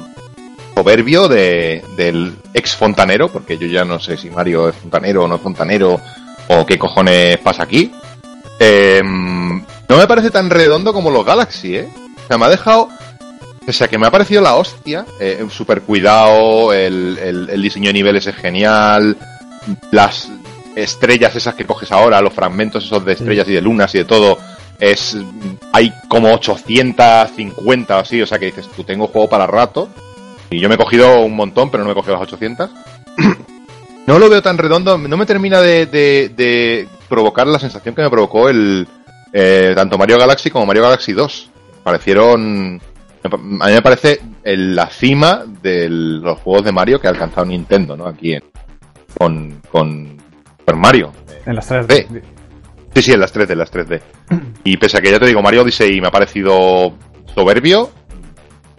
soberbio 0.76 1.28
de, 1.28 1.84
del 1.98 2.38
ex 2.54 2.76
fontanero, 2.76 3.30
porque 3.30 3.58
yo 3.58 3.68
ya 3.68 3.84
no 3.84 4.00
sé 4.00 4.18
si 4.18 4.30
Mario 4.30 4.70
es 4.70 4.76
fontanero 4.76 5.24
o 5.24 5.28
no 5.28 5.36
es 5.36 5.42
fontanero 5.42 6.00
o 6.48 6.66
qué 6.66 6.78
cojones 6.78 7.38
pasa 7.40 7.64
aquí. 7.64 7.92
Eh, 8.60 9.02
no 9.04 9.98
me 9.98 10.08
parece 10.08 10.32
tan 10.32 10.50
redondo 10.50 10.94
como 10.94 11.12
los 11.12 11.26
Galaxy, 11.26 11.76
¿eh? 11.76 11.90
O 12.24 12.28
sea, 12.28 12.38
me 12.38 12.46
ha 12.46 12.50
dejado 12.50 12.90
o 13.68 13.72
sea, 13.74 13.88
que 13.88 13.98
me 13.98 14.08
ha 14.08 14.12
parecido 14.12 14.42
la 14.42 14.56
hostia, 14.56 15.06
eh, 15.20 15.46
súper 15.50 15.82
cuidado, 15.82 16.74
el, 16.74 17.18
el- 17.22 17.50
el 17.50 17.62
diseño 17.62 17.88
de 17.88 17.94
niveles 17.94 18.28
es 18.28 18.36
genial, 18.36 19.18
las 19.92 20.30
estrellas 20.76 21.36
esas 21.36 21.56
que 21.56 21.66
coges 21.66 21.92
ahora, 21.92 22.20
los 22.22 22.34
fragmentos 22.34 22.84
esos 22.86 23.06
de 23.06 23.14
estrellas 23.14 23.48
y 23.48 23.54
de 23.54 23.62
lunas 23.62 23.94
y 23.96 24.00
de 24.00 24.06
todo, 24.06 24.38
es 24.80 25.16
hay 25.72 25.94
como 26.10 26.34
850 26.34 27.96
o 27.96 28.00
así, 28.00 28.22
o 28.22 28.28
sea 28.28 28.40
que 28.40 28.48
dices, 28.48 28.68
tú 28.76 28.84
tengo 28.84 29.08
juego 29.08 29.30
para 29.30 29.48
rato, 29.48 29.88
y 30.50 30.60
yo 30.60 30.68
me 30.70 30.76
he 30.76 30.78
cogido 30.78 31.22
un 31.22 31.36
montón, 31.36 31.70
pero 31.72 31.84
no 31.84 31.88
me 31.88 31.92
he 31.94 31.96
cogido 31.96 32.14
las 32.16 32.24
800. 32.24 32.70
no 34.08 34.20
lo 34.20 34.30
veo 34.30 34.42
tan 34.42 34.58
redondo, 34.58 34.98
no 34.98 35.18
me 35.18 35.26
termina 35.26 35.62
de, 35.62 35.86
de- 35.86 36.30
de 36.36 36.88
provocar 37.08 37.48
la 37.48 37.60
sensación 37.60 37.96
que 37.96 38.02
me 38.02 38.10
provocó 38.10 38.50
el 38.50 38.88
eh, 39.32 39.74
tanto 39.76 39.98
Mario 39.98 40.18
Galaxy 40.18 40.50
como 40.50 40.66
Mario 40.66 40.84
Galaxy 40.84 41.14
2. 41.14 41.50
Parecieron 41.84 42.82
a 43.32 43.38
mí 43.38 43.74
me 43.74 43.82
parece 43.82 44.20
el- 44.44 44.76
la 44.76 44.88
cima 44.88 45.44
de 45.62 45.88
los 45.90 46.40
juegos 46.40 46.66
de 46.66 46.72
Mario 46.72 47.00
que 47.00 47.08
ha 47.08 47.12
alcanzado 47.12 47.46
Nintendo, 47.46 47.96
¿no? 47.96 48.06
Aquí 48.08 48.34
en- 48.34 48.44
con, 49.18 49.62
con 49.72 50.18
Super 50.60 50.76
Mario. 50.76 51.12
En 51.46 51.56
las 51.56 51.68
tres. 51.68 51.86
Sí. 51.90 52.20
Sí, 52.96 53.02
sí, 53.02 53.12
en 53.12 53.20
las 53.22 53.34
3D, 53.34 53.54
en 53.54 53.58
las 53.60 53.72
3D. 53.72 54.02
Y 54.64 54.78
pese 54.78 54.98
a 54.98 55.02
que 55.02 55.10
ya 55.12 55.20
te 55.20 55.26
digo, 55.26 55.42
Mario 55.42 55.64
Odyssey 55.64 56.00
me 56.00 56.08
ha 56.08 56.12
parecido 56.12 56.94
soberbio, 57.34 57.90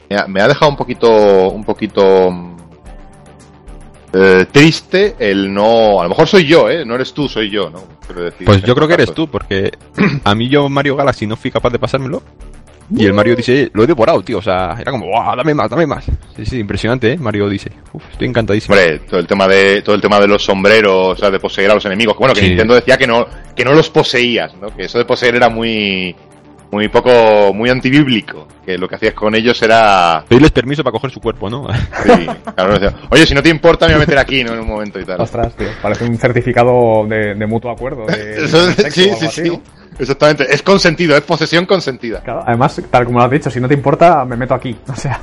me 0.08 0.16
ha, 0.16 0.26
me 0.28 0.40
ha 0.40 0.46
dejado 0.48 0.70
un 0.70 0.76
poquito, 0.76 1.48
un 1.50 1.64
poquito 1.64 2.54
eh, 4.12 4.46
triste 4.52 5.16
el 5.18 5.52
no, 5.52 6.00
a 6.00 6.04
lo 6.04 6.10
mejor 6.10 6.28
soy 6.28 6.46
yo, 6.46 6.70
¿eh? 6.70 6.84
No 6.84 6.94
eres 6.94 7.12
tú, 7.12 7.28
soy 7.28 7.50
yo, 7.50 7.70
¿no? 7.70 7.82
Quiero 8.06 8.22
decir, 8.22 8.46
Pues 8.46 8.62
yo 8.62 8.74
creo 8.76 8.86
que 8.86 8.94
eres 8.94 9.12
tú, 9.12 9.28
porque 9.28 9.72
a 10.24 10.34
mí 10.36 10.48
yo 10.48 10.68
Mario 10.68 10.94
Galaxy 10.94 11.26
no 11.26 11.36
fui 11.36 11.50
capaz 11.50 11.70
de 11.70 11.78
pasármelo. 11.80 12.22
Y 12.94 13.06
el 13.06 13.12
Mario 13.12 13.34
Odyssey 13.34 13.70
lo 13.72 13.84
he 13.84 13.86
devorado, 13.86 14.20
tío. 14.22 14.38
O 14.38 14.42
sea, 14.42 14.76
era 14.78 14.90
como, 14.92 15.06
¡guau! 15.06 15.36
Dame 15.36 15.54
más, 15.54 15.70
dame 15.70 15.86
más. 15.86 16.04
Sí, 16.36 16.44
sí, 16.44 16.58
impresionante, 16.58 17.12
¿eh? 17.12 17.16
Mario 17.18 17.46
Odyssey. 17.46 17.72
Uf, 17.92 18.02
estoy 18.12 18.28
encantadísimo. 18.28 18.74
Hombre, 18.76 18.98
todo 19.00 19.20
el 19.20 19.26
tema 19.26 19.48
de 19.48 19.82
todo 19.82 19.94
el 19.94 20.00
tema 20.02 20.20
de 20.20 20.28
los 20.28 20.44
sombreros, 20.44 21.12
o 21.12 21.16
sea, 21.16 21.30
de 21.30 21.40
poseer 21.40 21.70
a 21.70 21.74
los 21.74 21.84
enemigos. 21.86 22.16
Bueno, 22.18 22.34
que 22.34 22.40
Sí. 22.40 22.48
Nintendo 22.48 22.74
decía 22.74 22.96
que 22.98 23.06
no 23.06 23.26
que 23.56 23.64
no 23.64 23.72
los 23.72 23.88
poseías, 23.90 24.54
¿no? 24.60 24.68
Que 24.74 24.84
eso 24.84 24.98
de 24.98 25.04
poseer 25.04 25.36
era 25.36 25.48
muy 25.48 26.14
muy 26.70 26.88
poco 26.88 27.52
muy 27.54 27.70
antibíblico, 27.70 28.48
que 28.66 28.76
lo 28.76 28.88
que 28.88 28.96
hacías 28.96 29.14
con 29.14 29.32
ellos 29.36 29.62
era 29.62 30.24
Pedirles 30.26 30.50
permiso 30.50 30.82
para 30.82 30.90
coger 30.92 31.10
su 31.12 31.20
cuerpo, 31.20 31.48
¿no? 31.48 31.68
sí, 32.02 32.26
claro, 32.56 32.92
Oye, 33.10 33.26
si 33.26 33.32
no 33.34 33.42
te 33.44 33.48
importa, 33.48 33.86
me 33.86 33.92
voy 33.94 34.02
a 34.02 34.06
meter 34.06 34.18
aquí, 34.18 34.42
¿no? 34.42 34.54
En 34.54 34.58
un 34.60 34.66
momento 34.66 34.98
y 34.98 35.04
tal. 35.04 35.20
Ostras, 35.20 35.54
tío. 35.54 35.68
Parece 35.80 36.04
un 36.04 36.18
certificado 36.18 37.06
de, 37.08 37.34
de 37.36 37.46
mutuo 37.46 37.70
acuerdo. 37.70 38.06
De, 38.06 38.44
Eso- 38.44 38.66
de 38.66 38.72
sexo 38.74 38.90
sí, 39.00 39.02
o 39.02 39.04
algo 39.12 39.20
sí, 39.20 39.26
así, 39.26 39.42
sí. 39.50 39.60
Exactamente, 39.98 40.46
es 40.52 40.62
consentido, 40.62 41.16
es 41.16 41.22
posesión 41.22 41.66
consentida. 41.66 42.20
Claro, 42.20 42.42
además, 42.46 42.80
tal 42.90 43.04
como 43.04 43.18
lo 43.18 43.24
has 43.24 43.30
dicho, 43.30 43.50
si 43.50 43.60
no 43.60 43.68
te 43.68 43.74
importa, 43.74 44.24
me 44.24 44.36
meto 44.36 44.54
aquí. 44.54 44.76
O 44.88 44.96
sea, 44.96 45.20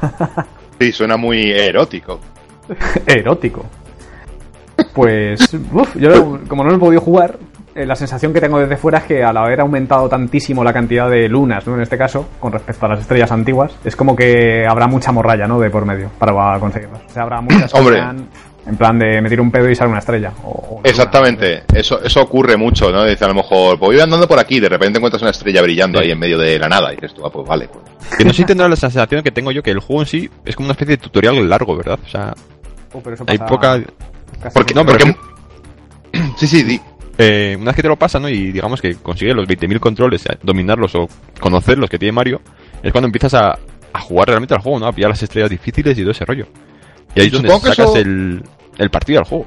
Sí, 0.79 0.91
suena 0.91 1.15
muy 1.17 1.51
erótico. 1.51 2.19
erótico. 3.05 3.65
Pues, 4.93 5.39
uf, 5.71 5.95
yo 5.95 6.39
como 6.47 6.63
no 6.63 6.71
lo 6.71 6.75
he 6.77 6.79
podido 6.79 7.01
jugar, 7.01 7.37
eh, 7.75 7.85
la 7.85 7.95
sensación 7.95 8.33
que 8.33 8.41
tengo 8.41 8.59
desde 8.59 8.75
fuera 8.77 8.97
es 8.99 9.03
que 9.05 9.23
al 9.23 9.37
haber 9.37 9.61
aumentado 9.61 10.09
tantísimo 10.09 10.63
la 10.63 10.73
cantidad 10.73 11.09
de 11.09 11.29
lunas, 11.29 11.65
¿no? 11.67 11.75
En 11.75 11.81
este 11.81 11.97
caso, 11.97 12.27
con 12.39 12.51
respecto 12.51 12.85
a 12.85 12.89
las 12.89 12.99
estrellas 12.99 13.31
antiguas, 13.31 13.71
es 13.85 13.95
como 13.95 14.15
que 14.15 14.65
habrá 14.67 14.87
mucha 14.87 15.11
morralla, 15.11 15.47
¿no? 15.47 15.59
De 15.59 15.69
por 15.69 15.85
medio 15.85 16.09
para 16.17 16.59
conseguirlas. 16.59 17.01
O 17.07 17.13
sea, 17.13 17.23
habrá 17.23 17.41
muchas 17.41 17.71
que 17.71 17.79
Hombre. 17.79 17.95
sean 17.97 18.27
en 18.65 18.77
plan 18.77 18.97
de 18.99 19.21
meter 19.21 19.41
un 19.41 19.49
pedo 19.51 19.69
y 19.69 19.75
sale 19.75 19.89
una 19.89 19.99
estrella. 19.99 20.31
o- 20.43 20.49
o 20.49 20.75
una, 20.79 20.89
Exactamente, 20.89 21.63
eso, 21.73 22.01
eso 22.03 22.21
ocurre 22.21 22.57
mucho, 22.57 22.91
¿no? 22.91 23.03
Dice 23.05 23.25
a 23.25 23.27
lo 23.27 23.33
mejor, 23.35 23.77
pues 23.79 23.91
voy 23.91 23.99
andando 23.99 24.27
por 24.27 24.37
aquí, 24.39 24.59
de 24.59 24.69
repente 24.69 24.97
encuentras 24.99 25.21
una 25.21 25.31
estrella 25.31 25.61
brillando 25.61 25.99
Sí. 25.99 26.05
ahí 26.05 26.11
en 26.11 26.19
medio 26.19 26.37
de 26.37 26.57
la 26.59 26.69
nada, 26.69 26.91
y 26.93 26.95
dices 26.95 27.13
tú, 27.13 27.25
ah, 27.25 27.29
pues 27.31 27.47
vale, 27.47 27.67
pues. 27.69 28.17
que 28.17 28.23
no 28.25 28.31
sé 28.31 28.37
si 28.37 28.45
tendrá 28.45 28.67
la 28.69 28.75
sensación 28.75 29.23
que 29.23 29.31
tengo 29.31 29.51
yo 29.51 29.63
que 29.63 29.71
el 29.71 29.79
juego 29.79 30.01
en 30.01 30.07
sí 30.07 30.29
es 30.45 30.55
como 30.55 30.67
una 30.67 30.73
especie 30.73 30.97
de 30.97 31.01
tutorial 31.03 31.47
largo, 31.49 31.75
¿verdad? 31.77 31.99
O 32.05 32.09
sea, 32.09 32.33
Oh, 32.93 32.99
pero 33.01 33.15
eso 33.15 33.23
hay 33.27 33.37
pasa 33.37 33.49
poca. 33.49 33.81
Porque, 34.53 34.73
No, 34.73 34.85
pero 34.85 34.97
porque- 34.99 35.15
sí, 36.37 36.47
sí, 36.47 36.63
di. 36.63 36.79
Eh, 37.17 37.55
una 37.57 37.67
vez 37.67 37.75
que 37.75 37.81
te 37.83 37.87
lo 37.87 37.95
pasan, 37.97 38.23
¿no? 38.23 38.29
Y 38.29 38.51
digamos 38.51 38.81
que 38.81 38.95
consigues 38.95 39.35
los 39.35 39.47
20.000 39.47 39.79
controles, 39.79 40.25
eh, 40.25 40.37
dominarlos 40.41 40.93
o 40.95 41.07
conocerlos 41.39 41.89
que 41.89 41.99
tiene 41.99 42.11
Mario, 42.13 42.41
es 42.81 42.91
cuando 42.91 43.05
empiezas 43.07 43.33
a, 43.35 43.57
a 43.93 43.99
jugar 44.01 44.27
realmente 44.29 44.53
al 44.55 44.61
juego, 44.61 44.79
¿no? 44.79 44.87
A 44.87 44.91
pillar 44.91 45.09
las 45.11 45.21
estrellas 45.21 45.49
difíciles 45.49 45.97
y 45.97 46.01
todo 46.01 46.11
ese 46.11 46.25
rollo. 46.25 46.47
Y 47.15 47.21
ahí 47.21 47.27
es 47.27 47.33
donde 47.33 47.49
sacas 47.49 47.79
eso- 47.79 47.95
el, 47.95 48.43
el 48.77 48.89
partido 48.89 49.19
al 49.19 49.25
juego. 49.25 49.45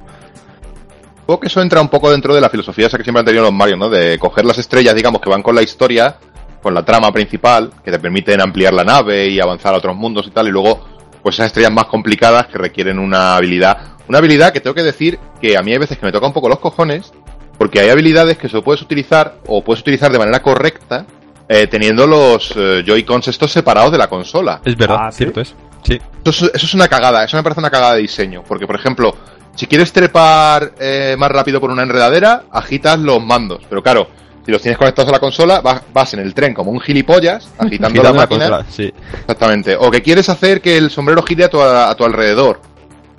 Supongo 1.20 1.40
que 1.40 1.46
eso 1.46 1.62
entra 1.62 1.81
un 1.81 1.88
poco 1.88 2.11
dentro 2.11 2.35
de 2.35 2.40
la 2.40 2.50
filosofía 2.50 2.87
esa 2.87 2.98
que 2.98 3.05
siempre 3.05 3.20
han 3.20 3.27
tenido 3.27 3.44
los 3.44 3.53
Mario, 3.53 3.77
¿no? 3.77 3.88
De 3.88 4.18
coger 4.18 4.44
las 4.44 4.59
estrellas, 4.59 4.94
digamos, 4.94 5.20
que 5.22 5.31
van 5.31 5.42
con 5.42 5.55
la 5.55 5.62
historia, 5.62 6.16
con 6.62 6.74
la 6.74 6.85
trama 6.85 7.11
principal, 7.12 7.70
que 7.83 7.90
te 7.90 7.98
permiten 7.98 8.40
ampliar 8.42 8.74
la 8.74 8.85
nave 8.85 9.29
y 9.29 9.40
avanzar 9.40 9.72
a 9.74 9.79
otros 9.79 9.96
mundos 9.96 10.27
y 10.27 10.31
tal, 10.31 10.48
y 10.48 10.50
luego, 10.50 10.85
pues 11.22 11.37
esas 11.37 11.46
estrellas 11.46 11.72
más 11.72 11.87
complicadas 11.87 12.46
que 12.48 12.59
requieren 12.59 12.98
una 12.98 13.37
habilidad. 13.37 13.79
Una 14.07 14.18
habilidad 14.18 14.53
que 14.53 14.61
tengo 14.61 14.74
que 14.74 14.83
decir 14.83 15.18
que 15.40 15.57
a 15.57 15.62
mí 15.62 15.72
hay 15.72 15.79
veces 15.79 15.96
que 15.96 16.05
me 16.05 16.12
toca 16.12 16.27
un 16.27 16.35
poco 16.35 16.50
los 16.50 16.59
cojones, 16.59 17.11
porque 17.57 17.81
hay 17.81 17.88
habilidades 17.88 18.37
que 18.37 18.50
solo 18.50 18.62
puedes 18.62 18.83
utilizar, 18.83 19.37
o 19.46 19.64
puedes 19.64 19.81
utilizar 19.81 20.12
de 20.12 20.18
manera 20.18 20.42
correcta, 20.42 21.07
eh, 21.48 21.66
teniendo 21.68 22.07
los 22.07 22.53
eh, 22.55 22.83
Joy-Cons 22.87 23.29
estos 23.29 23.50
separados 23.50 23.92
de 23.92 23.98
la 23.98 24.09
consola. 24.09 24.61
Es 24.62 24.77
verdad, 24.77 24.98
Ah, 25.00 25.11
¿sí? 25.11 25.18
cierto 25.18 25.40
es. 25.40 25.55
Sí. 25.85 26.01
Eso 26.25 26.47
es, 26.47 26.53
eso 26.55 26.66
es 26.66 26.75
una 26.75 26.88
cagada, 26.88 27.25
eso 27.25 27.37
me 27.37 27.42
parece 27.42 27.61
una 27.61 27.70
cagada 27.70 27.94
de 27.94 28.01
diseño. 28.03 28.42
Porque, 28.47 28.66
por 28.66 28.75
ejemplo, 28.77 29.14
si 29.55 29.66
quieres 29.66 29.92
trepar 29.92 30.73
eh, 30.81 31.14
más 31.18 31.31
rápido 31.31 31.61
por 31.61 31.70
una 31.70 31.83
enredadera, 31.83 32.44
agitas 32.51 32.99
los 32.99 33.23
mandos. 33.23 33.61
Pero 33.68 33.83
claro, 33.83 34.09
si 34.44 34.51
los 34.51 34.61
tienes 34.62 34.79
conectados 34.79 35.09
a 35.11 35.12
la 35.12 35.18
consola, 35.20 35.61
vas, 35.61 35.83
vas 35.92 36.14
en 36.14 36.20
el 36.20 36.35
tren 36.35 36.55
como 36.55 36.70
un 36.70 36.81
gilipollas, 36.81 37.51
agitando 37.59 38.03
la 38.03 38.09
Agitando 38.09 38.12
la 38.12 38.12
máquina. 38.12 38.49
consola, 38.49 38.66
sí. 38.70 38.92
Exactamente. 39.20 39.77
O 39.77 39.90
que 39.90 40.03
quieres 40.03 40.29
hacer 40.29 40.61
que 40.61 40.77
el 40.77 40.90
sombrero 40.90 41.23
gire 41.23 41.44
a 41.44 41.49
tu, 41.51 41.61
a 41.61 41.94
tu 41.94 42.05
alrededor. 42.05 42.61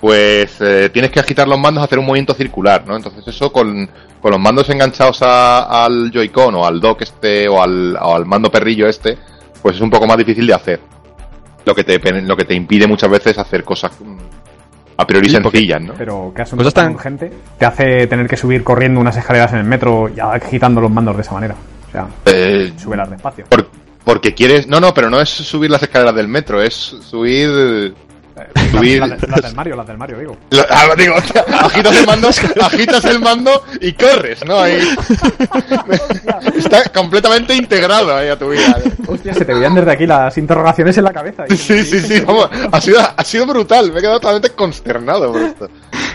Pues 0.00 0.56
eh, 0.60 0.90
tienes 0.92 1.10
que 1.10 1.20
agitar 1.20 1.48
los 1.48 1.58
mandos, 1.58 1.82
hacer 1.82 1.98
un 1.98 2.04
movimiento 2.04 2.34
circular, 2.34 2.84
¿no? 2.86 2.96
Entonces 2.96 3.26
eso 3.26 3.50
con, 3.50 3.88
con 4.20 4.30
los 4.30 4.38
mandos 4.38 4.68
enganchados 4.68 5.22
a- 5.22 5.84
al 5.84 6.10
Joy-Con 6.12 6.54
o 6.54 6.66
al 6.66 6.80
dock 6.80 7.00
este 7.02 7.48
o 7.48 7.62
al, 7.62 7.96
o 7.96 8.14
al 8.14 8.26
mando 8.26 8.50
perrillo 8.50 8.86
este, 8.88 9.16
pues 9.62 9.76
es 9.76 9.80
un 9.80 9.88
poco 9.90 10.06
más 10.06 10.18
difícil 10.18 10.46
de 10.46 10.52
hacer. 10.54 10.80
Lo 11.66 11.74
que 11.74 11.84
te, 11.84 11.98
lo 12.22 12.36
que 12.36 12.44
te 12.46 12.54
impide 12.54 12.86
muchas 12.86 13.10
veces 13.10 13.36
hacer 13.36 13.62
cosas 13.64 13.92
mm, 14.00 14.16
a 14.98 15.06
priori 15.06 15.28
Sí, 15.28 15.36
porque- 15.42 15.58
sencillas, 15.58 15.82
¿no? 15.82 15.92
Pero 15.98 16.32
que 16.34 16.42
Cosas 16.44 16.72
tan- 16.72 16.94
urgente 16.94 17.30
te 17.58 17.66
hace 17.66 18.06
tener 18.06 18.26
que 18.26 18.36
subir 18.38 18.64
corriendo 18.64 18.98
unas 19.00 19.16
escaleras 19.16 19.52
en 19.52 19.58
el 19.58 19.64
metro 19.64 20.08
y 20.08 20.18
agitando 20.20 20.80
los 20.80 20.90
mandos 20.90 21.16
de 21.16 21.22
esa 21.22 21.32
manera. 21.34 21.54
O 21.88 21.92
sea, 21.92 22.06
Eh, 22.26 22.72
súbelas 22.78 23.10
despacio. 23.10 23.44
por- 23.50 23.68
porque 24.04 24.32
quieres. 24.32 24.66
No, 24.68 24.78
no, 24.80 24.94
pero 24.94 25.10
no 25.10 25.20
es 25.20 25.28
subir 25.28 25.68
las 25.70 25.82
escaleras 25.82 26.14
del 26.14 26.28
metro, 26.28 26.62
es 26.62 26.72
subir. 26.74 27.92
Subir. 28.70 29.00
Las 29.00 29.22
las 29.28 29.42
del 29.42 29.54
Mario, 29.54 29.76
las 29.76 29.86
del 29.86 29.96
Mario, 29.98 30.18
digo. 30.18 30.36
Lo- 30.50 30.66
ah, 30.68 30.94
digo, 30.96 31.14
agitas 31.14 31.96
el 31.96 32.06
mando, 32.06 32.28
agitas 32.60 33.04
el 33.06 33.20
mando 33.20 33.64
y 33.80 33.92
corres, 33.92 34.44
¿no? 34.44 34.60
Ahí. 34.60 34.78
Está 36.56 36.84
completamente 36.92 37.54
integrado 37.54 38.14
ahí 38.16 38.28
a 38.28 38.38
tu 38.38 38.50
vida. 38.50 38.78
Hostia, 39.06 39.34
se 39.34 39.44
te 39.44 39.54
veían 39.54 39.74
desde 39.74 39.90
aquí 39.92 40.06
las 40.06 40.36
interrogaciones 40.38 40.96
en 40.98 41.04
la 41.04 41.12
cabeza. 41.12 41.44
Y- 41.48 41.56
Sí, 41.56 41.82
sí, 41.84 42.00
sí, 42.00 42.20
vamos, 42.20 42.48
ha 42.70 42.80
sido, 42.80 43.00
ha 43.16 43.24
sido 43.24 43.46
brutal, 43.46 43.90
me 43.92 43.98
he 43.98 44.02
quedado 44.02 44.20
totalmente 44.20 44.50
consternado 44.50 45.32
por 45.32 45.42
esto. 45.42 45.68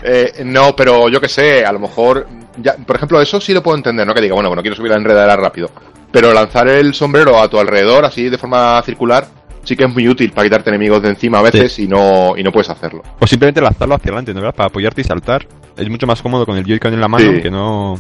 Eh, 0.04 0.42
no, 0.46 0.76
pero 0.76 1.10
yo 1.10 1.20
que 1.20 1.28
sé, 1.30 1.66
a 1.66 1.72
lo 1.72 1.80
mejor, 1.80 2.28
ya, 2.58 2.76
por 2.76 2.96
ejemplo, 2.96 3.22
eso 3.22 3.42
sí 3.42 3.54
lo 3.54 3.62
puedo 3.64 3.78
entender, 3.78 4.06
¿no? 4.08 4.14
Que 4.14 4.22
diga, 4.22 4.34
bueno, 4.36 4.50
bueno, 4.50 4.62
quiero 4.62 4.76
subir 4.76 4.92
la 4.92 4.98
enredadera 4.98 5.36
rápido. 5.36 5.70
Pero 6.12 6.34
lanzar 6.34 6.68
el 6.68 6.94
sombrero 6.94 7.40
a 7.42 7.48
tu 7.50 7.60
alrededor, 7.60 8.06
así 8.06 8.30
de 8.30 8.38
forma 8.38 8.82
circular, 8.86 9.26
sí 9.64 9.76
que 9.76 9.86
es 9.86 9.94
muy 9.94 10.08
útil 10.08 10.32
para 10.32 10.46
quitarte 10.46 10.70
enemigos 10.70 11.02
de 11.02 11.10
encima 11.10 11.40
a 11.40 11.42
veces 11.44 11.78
y 11.80 11.88
no 11.88 12.36
y 12.38 12.44
no 12.44 12.52
puedes 12.52 12.70
hacerlo. 12.70 13.04
O 13.20 13.28
simplemente 13.28 13.62
lanzarlo 13.62 13.96
hacia 13.96 14.10
adelante, 14.10 14.34
¿no? 14.34 14.42
¿Verdad? 14.42 14.56
Para 14.56 14.68
apoyarte 14.68 15.02
y 15.02 15.04
saltar. 15.04 15.46
Es 15.78 15.90
mucho 15.90 16.06
más 16.08 16.22
cómodo 16.22 16.46
con 16.46 16.58
el 16.58 16.66
Joy-Con 16.66 16.94
en 16.94 17.02
la 17.02 17.08
mano 17.08 17.32
Sí. 17.32 17.42
que 17.42 17.50
no. 17.52 17.96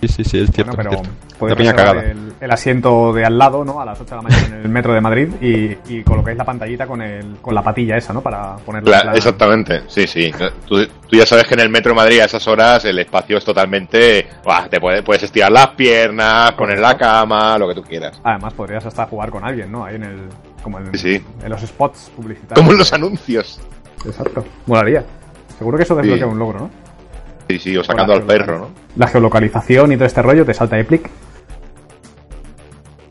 Sí, 0.00 0.08
sí, 0.08 0.24
sí, 0.24 0.38
es 0.40 0.50
cierto. 0.50 0.76
Bueno, 0.76 0.90
pero 1.38 1.52
es 1.52 1.56
cierto. 1.58 1.76
cagada. 1.76 2.02
el, 2.02 2.32
el 2.38 2.50
asiento 2.50 3.14
de 3.14 3.24
al 3.24 3.38
lado, 3.38 3.64
¿no? 3.64 3.80
A 3.80 3.84
las 3.86 3.98
8 3.98 4.10
de 4.10 4.16
la 4.16 4.22
mañana 4.22 4.46
en 4.48 4.62
el 4.62 4.68
metro 4.68 4.92
de 4.92 5.00
Madrid 5.00 5.28
y, 5.40 5.76
y 5.88 6.02
colocáis 6.02 6.36
la 6.36 6.44
pantallita 6.44 6.86
con, 6.86 7.00
el, 7.00 7.36
con 7.40 7.54
la 7.54 7.62
patilla 7.62 7.96
esa, 7.96 8.12
¿no? 8.12 8.20
Para 8.20 8.56
ponerla 8.56 9.12
Exactamente, 9.14 9.82
sí, 9.86 10.06
sí. 10.06 10.30
Tú, 10.66 10.84
tú 10.86 11.16
ya 11.16 11.24
sabes 11.24 11.44
que 11.46 11.54
en 11.54 11.60
el 11.60 11.70
metro 11.70 11.92
de 11.92 11.96
Madrid 11.96 12.20
a 12.20 12.24
esas 12.26 12.46
horas 12.46 12.84
el 12.84 12.98
espacio 12.98 13.38
es 13.38 13.44
totalmente... 13.44 14.26
buah, 14.44 14.68
te 14.68 14.78
puedes, 14.80 15.02
puedes 15.02 15.22
estirar 15.22 15.50
las 15.50 15.68
piernas, 15.68 16.52
poner 16.52 16.78
la 16.78 16.94
cama, 16.96 17.56
lo 17.58 17.66
que 17.68 17.74
tú 17.74 17.82
quieras. 17.82 18.20
Además, 18.22 18.52
podrías 18.52 18.84
hasta 18.84 19.06
jugar 19.06 19.30
con 19.30 19.44
alguien, 19.44 19.72
¿no? 19.72 19.84
Ahí 19.84 19.96
en 19.96 20.02
el. 20.04 20.20
Como 20.62 20.78
en, 20.78 20.92
Sí, 20.96 20.98
sí. 21.18 21.24
en 21.42 21.50
los 21.50 21.60
spots 21.60 22.10
publicitarios. 22.16 22.58
Como 22.58 22.72
en 22.72 22.78
los 22.78 22.92
anuncios. 22.92 23.60
Exacto. 24.04 24.44
Molaría. 24.66 25.04
Seguro 25.58 25.76
que 25.76 25.84
eso 25.84 25.94
desbloquea 25.94 26.26
Sí. 26.26 26.32
un 26.32 26.38
logro, 26.38 26.58
¿no? 26.60 26.70
Sí, 27.48 27.58
sí, 27.60 27.76
o 27.76 27.84
sacando 27.84 28.12
al 28.12 28.24
perro, 28.24 28.58
¿no? 28.58 28.68
La 28.96 29.06
geolocalización 29.06 29.92
y 29.92 29.96
todo 29.96 30.06
este 30.06 30.20
rollo 30.22 30.44
te 30.44 30.52
salta 30.54 30.78
Epic. 30.78 31.08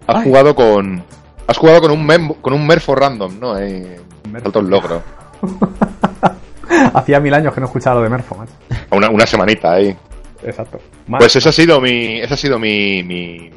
Has 0.08 0.18
Ay. 0.18 0.24
jugado 0.26 0.54
con... 0.56 1.04
Has 1.48 1.58
jugado 1.58 1.82
con 1.82 1.92
un, 1.92 2.06
mem- 2.08 2.36
con 2.42 2.54
un 2.54 2.66
Merfo 2.68 2.96
random, 2.96 3.40
¿no? 3.40 3.58
Eh, 3.58 4.00
salta 4.44 4.60
un 4.60 4.70
logro. 4.70 5.02
Hacía 6.94 7.20
mil 7.20 7.34
años 7.34 7.54
que 7.54 7.60
no 7.62 7.68
escuchaba 7.68 7.98
lo 7.98 8.02
de 8.04 8.10
Merfo, 8.10 8.36
macho. 8.36 8.52
Una, 8.92 9.10
una 9.10 9.26
semanita 9.26 9.74
ahí. 9.74 9.96
Exacto. 10.44 10.80
Más- 11.08 11.20
Pues 11.20 11.36
ese 11.36 11.50
ha 11.50 11.52
sido 11.52 11.80
mi... 11.80 12.20
Ese 12.20 12.34
ha 12.34 12.38
sido 12.38 12.60
mi... 12.60 13.04
Mi, 13.04 13.52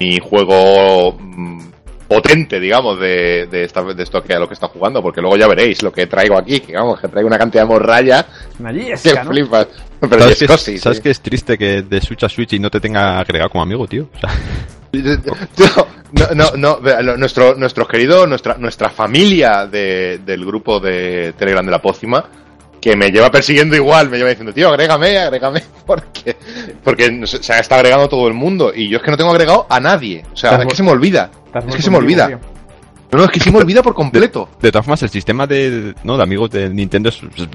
mi 0.00 0.18
juego... 0.18 1.16
potente, 2.08 2.60
digamos, 2.60 2.98
de, 3.00 3.46
de, 3.50 3.64
esta, 3.64 3.82
de 3.82 4.02
esto 4.02 4.22
que 4.22 4.34
a 4.34 4.38
lo 4.38 4.46
que 4.48 4.54
está 4.54 4.68
jugando, 4.68 5.02
porque 5.02 5.20
luego 5.20 5.36
ya 5.36 5.46
veréis 5.48 5.82
lo 5.82 5.92
que 5.92 6.06
traigo 6.06 6.36
aquí, 6.38 6.60
que 6.60 6.74
vamos, 6.74 7.00
que 7.00 7.08
traigo 7.08 7.26
una 7.26 7.38
cantidad 7.38 7.62
de 7.64 7.68
morralla 7.68 8.26
una 8.58 8.72
que 8.72 8.96
flipas. 8.96 9.66
Pero 10.00 10.18
¿Sabes, 10.20 10.32
es 10.34 10.38
que, 10.38 10.46
cosi, 10.46 10.78
¿sabes 10.78 10.98
sí. 10.98 11.02
que 11.02 11.10
es 11.10 11.20
triste 11.20 11.56
que 11.58 11.82
de 11.82 12.00
Switch 12.00 12.22
a 12.24 12.28
Switch 12.28 12.52
y 12.52 12.58
no 12.58 12.70
te 12.70 12.80
tenga 12.80 13.18
agregado 13.18 13.50
como 13.50 13.62
amigo, 13.62 13.86
tío? 13.86 14.08
O 14.14 14.18
sea, 14.18 14.30
No, 16.12 16.26
no, 16.34 16.56
no, 16.56 17.16
nuestro, 17.16 17.56
nuestros 17.56 17.88
queridos, 17.88 18.28
nuestra, 18.28 18.56
nuestra 18.58 18.88
familia 18.90 19.66
de- 19.66 20.20
del 20.24 20.46
grupo 20.46 20.78
de 20.78 21.34
Telegram 21.36 21.64
de 21.64 21.72
la 21.72 21.82
Pócima, 21.82 22.24
que 22.80 22.94
me 22.96 23.10
lleva 23.10 23.30
persiguiendo 23.30 23.74
igual, 23.74 24.08
me 24.08 24.16
lleva 24.16 24.30
diciendo, 24.30 24.52
tío, 24.52 24.68
agrégame, 24.68 25.18
agrégame, 25.18 25.62
porque, 25.86 26.36
porque 26.84 27.26
se, 27.26 27.42
se 27.42 27.52
ha 27.52 27.58
estado 27.58 27.80
agregando 27.80 28.08
todo 28.08 28.28
el 28.28 28.34
mundo, 28.34 28.72
y 28.74 28.88
yo 28.88 28.98
es 28.98 29.02
que 29.02 29.10
no 29.10 29.16
tengo 29.16 29.30
agregado 29.32 29.66
a 29.68 29.80
nadie, 29.80 30.24
o 30.32 30.36
sea, 30.36 30.52
es 30.52 30.58
que 30.58 30.64
vuel- 30.66 30.74
se 30.76 30.82
me 30.84 30.90
olvida, 30.92 31.30
es 31.66 31.76
que 31.76 31.82
se 31.82 31.90
me 31.90 31.96
olvida, 31.98 32.26
tío. 32.28 32.40
no, 33.12 33.18
no, 33.18 33.24
es 33.24 33.30
que 33.30 33.40
se 33.40 33.50
me 33.50 33.58
olvida 33.58 33.82
por 33.82 33.94
completo. 33.94 34.48
de 34.60 34.70
todas 34.72 34.84
formas, 34.84 35.02
el 35.02 35.10
sistema 35.10 35.46
de, 35.46 35.94
no, 36.04 36.16
de 36.16 36.22
amigos 36.22 36.50
de 36.50 36.68
Nintendo 36.68 37.08
es, 37.08 37.16
es 37.36 37.48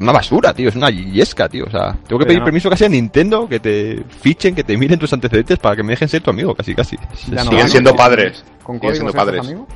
una 0.00 0.12
basura, 0.12 0.52
tío. 0.52 0.68
Es 0.68 0.76
una 0.76 0.90
yesca, 0.90 1.48
tío. 1.48 1.64
O 1.66 1.70
sea, 1.70 1.92
tengo 1.92 2.18
que 2.18 2.24
Pero 2.24 2.26
pedir 2.26 2.38
no. 2.40 2.44
permiso 2.44 2.68
casi 2.70 2.84
a 2.84 2.88
Nintendo 2.88 3.48
que 3.48 3.60
te 3.60 4.02
fichen, 4.20 4.54
que 4.54 4.64
te 4.64 4.76
miren 4.76 4.98
tus 4.98 5.12
antecedentes 5.12 5.58
para 5.58 5.76
que 5.76 5.82
me 5.82 5.92
dejen 5.92 6.08
ser 6.08 6.22
tu 6.22 6.30
amigo, 6.30 6.54
casi, 6.54 6.74
casi. 6.74 6.96
No 7.28 7.44
Siguen 7.44 7.68
siendo 7.68 7.94
padres, 7.96 8.44
¿Con 8.62 8.76
siguen 8.80 8.94
siendo 8.94 9.12
padres. 9.12 9.40
amigo? 9.40 9.66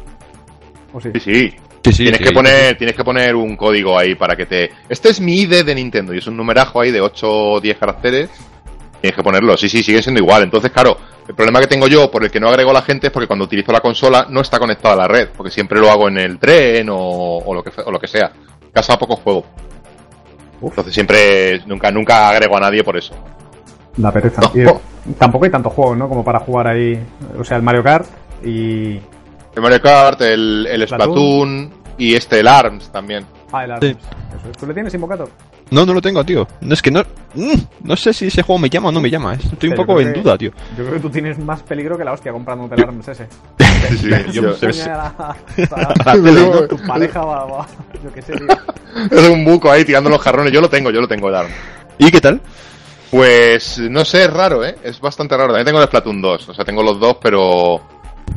¿O 0.93 1.01
sí? 1.01 1.11
Sí, 1.15 1.21
sí, 1.21 1.55
Sí, 1.83 1.93
sí, 1.93 2.03
tienes 2.03 2.19
sí, 2.19 2.25
que 2.25 2.29
sí. 2.29 2.35
poner 2.35 2.77
tienes 2.77 2.95
que 2.95 3.05
poner 3.05 3.35
un 3.35 3.57
código 3.57 3.99
ahí 3.99 4.15
para 4.15 4.37
que 4.37 4.45
te 4.45 4.71
este 4.91 5.09
es 5.09 5.19
mi 5.19 5.41
ID 5.41 5.65
de 5.65 5.75
Nintendo 5.75 6.13
y 6.13 6.19
es 6.19 6.27
un 6.27 6.37
numerajo 6.37 6.79
ahí 6.83 6.91
de 6.91 7.01
8 7.01 7.27
o 7.27 7.59
10 7.59 7.79
caracteres 7.79 8.29
tienes 9.01 9.17
que 9.17 9.23
ponerlo 9.23 9.57
sí 9.57 9.71
sí 9.71 9.83
sigue 9.83 10.03
siendo 10.03 10.21
igual 10.21 10.43
entonces 10.43 10.71
claro 10.73 10.99
el 11.31 11.37
problema 11.37 11.61
que 11.61 11.67
tengo 11.69 11.87
yo 11.87 12.11
por 12.11 12.25
el 12.25 12.31
que 12.31 12.41
no 12.41 12.49
agrego 12.49 12.71
a 12.71 12.75
la 12.75 12.83
gente 12.83 13.07
es 13.07 13.13
porque 13.13 13.27
cuando 13.27 13.45
utilizo 13.45 13.73
la 13.73 13.81
consola 13.81 14.27
no 14.29 14.41
está 14.41 14.59
conectada 14.59 14.95
a 14.95 14.97
la 14.99 15.09
red 15.09 15.29
porque 15.37 15.51
siempre 15.51 15.79
lo 15.81 15.91
hago 15.91 16.09
en 16.09 16.19
el 16.19 16.39
tren 16.39 16.89
o, 16.91 16.97
o 17.39 17.55
lo 17.55 17.63
que 17.63 17.71
o 17.85 17.91
lo 17.91 17.99
que 18.01 18.09
sea 18.09 18.33
en 18.63 18.71
casa 18.71 18.99
poco 18.99 19.17
juego 19.17 19.45
entonces 20.63 20.93
siempre 20.93 21.61
nunca 21.67 21.91
nunca 21.91 22.29
agrego 22.29 22.57
a 22.57 22.61
nadie 22.61 22.83
por 22.85 22.97
eso 22.97 23.15
La 23.97 24.13
pereza. 24.13 24.43
No. 24.55 24.81
Y 25.09 25.13
tampoco 25.15 25.45
hay 25.47 25.51
tantos 25.51 25.73
juegos, 25.73 25.97
¿no? 25.97 26.09
Como 26.09 26.23
para 26.23 26.39
jugar 26.41 26.69
ahí. 26.69 27.03
O 27.39 27.43
sea, 27.45 27.57
el 27.57 27.63
Mario 27.63 27.83
Kart 27.83 28.07
y. 28.45 28.97
el 28.97 29.63
Mario 29.63 29.81
Kart 29.81 30.21
el, 30.21 30.67
el 30.71 30.87
Splatoon. 30.87 31.09
Splatoon 31.69 31.71
y 31.99 32.15
este 32.15 32.41
el 32.41 32.49
ARMS 32.49 32.91
también 32.93 33.25
Ah, 33.53 33.65
el 33.65 33.71
Sí. 33.81 33.87
Arms. 33.89 34.05
Eso 34.39 34.51
es. 34.51 34.57
¿Tú 34.59 34.67
le 34.67 34.75
tienes 34.75 34.93
Invocator? 34.95 35.29
No, 35.71 35.87
no 35.87 35.95
lo 35.95 36.01
tengo, 36.03 36.25
tío. 36.25 36.47
No, 36.61 36.75
es 36.75 36.83
que 36.83 36.91
no. 36.91 37.03
mm, 37.35 37.55
No 37.85 37.97
sé 37.97 38.13
si 38.13 38.27
ese 38.27 38.43
juego 38.43 38.59
me 38.59 38.69
llama 38.69 38.89
o 38.89 38.93
no 38.93 39.01
me 39.01 39.09
llama. 39.11 39.35
Estoy 39.35 39.71
un 39.71 39.77
poco 39.77 40.01
en 40.01 40.13
que- 40.13 40.21
duda, 40.21 40.37
tío. 40.37 40.51
Yo 40.77 40.83
creo 40.85 40.95
que 40.95 41.01
tú 41.01 41.11
tienes 41.11 41.39
más 41.39 41.63
peligro 41.63 41.97
que 41.97 42.05
la 42.05 42.13
hostia 42.13 42.33
comprándote 42.33 42.75
el 42.75 42.83
Arms 42.83 43.07
ese. 43.09 43.27
Sí, 43.99 44.11
yo- 44.33 44.43
yo- 44.55 44.59
Coña, 44.59 44.97
la-. 44.97 46.67
Tu 46.69 46.77
pareja 46.87 47.21
va, 47.25 47.45
va- 47.45 47.67
Yo 48.03 48.13
qué 48.13 48.23
sé, 48.23 48.33
tío. 48.35 48.49
es 49.11 49.29
un 49.29 49.45
buco 49.45 49.71
ahí 49.71 49.85
tirando 49.85 50.11
los 50.11 50.21
jarrones 50.21 50.53
yo 50.53 50.61
lo 50.61 50.69
tengo 50.69 50.91
yo 50.91 51.01
lo 51.01 51.07
tengo 51.09 51.29
el 51.29 51.35
ARMS 51.37 51.53
¿Y 51.99 52.11
qué 52.11 52.21
tal? 52.21 52.41
Pues 53.11 53.79
no 53.79 54.05
sé, 54.05 54.25
es 54.25 54.33
raro, 54.33 54.65
¿eh? 54.65 54.77
Es 54.85 55.01
bastante 55.01 55.37
raro. 55.37 55.49
También 55.49 55.67
tengo 55.67 55.81
el 55.81 55.87
Splatoon 55.87 56.21
2, 56.23 56.49
o 56.49 56.55
sea, 56.55 56.65
tengo 56.65 56.83
los 56.83 56.99
dos, 57.01 57.17
pero 57.21 57.81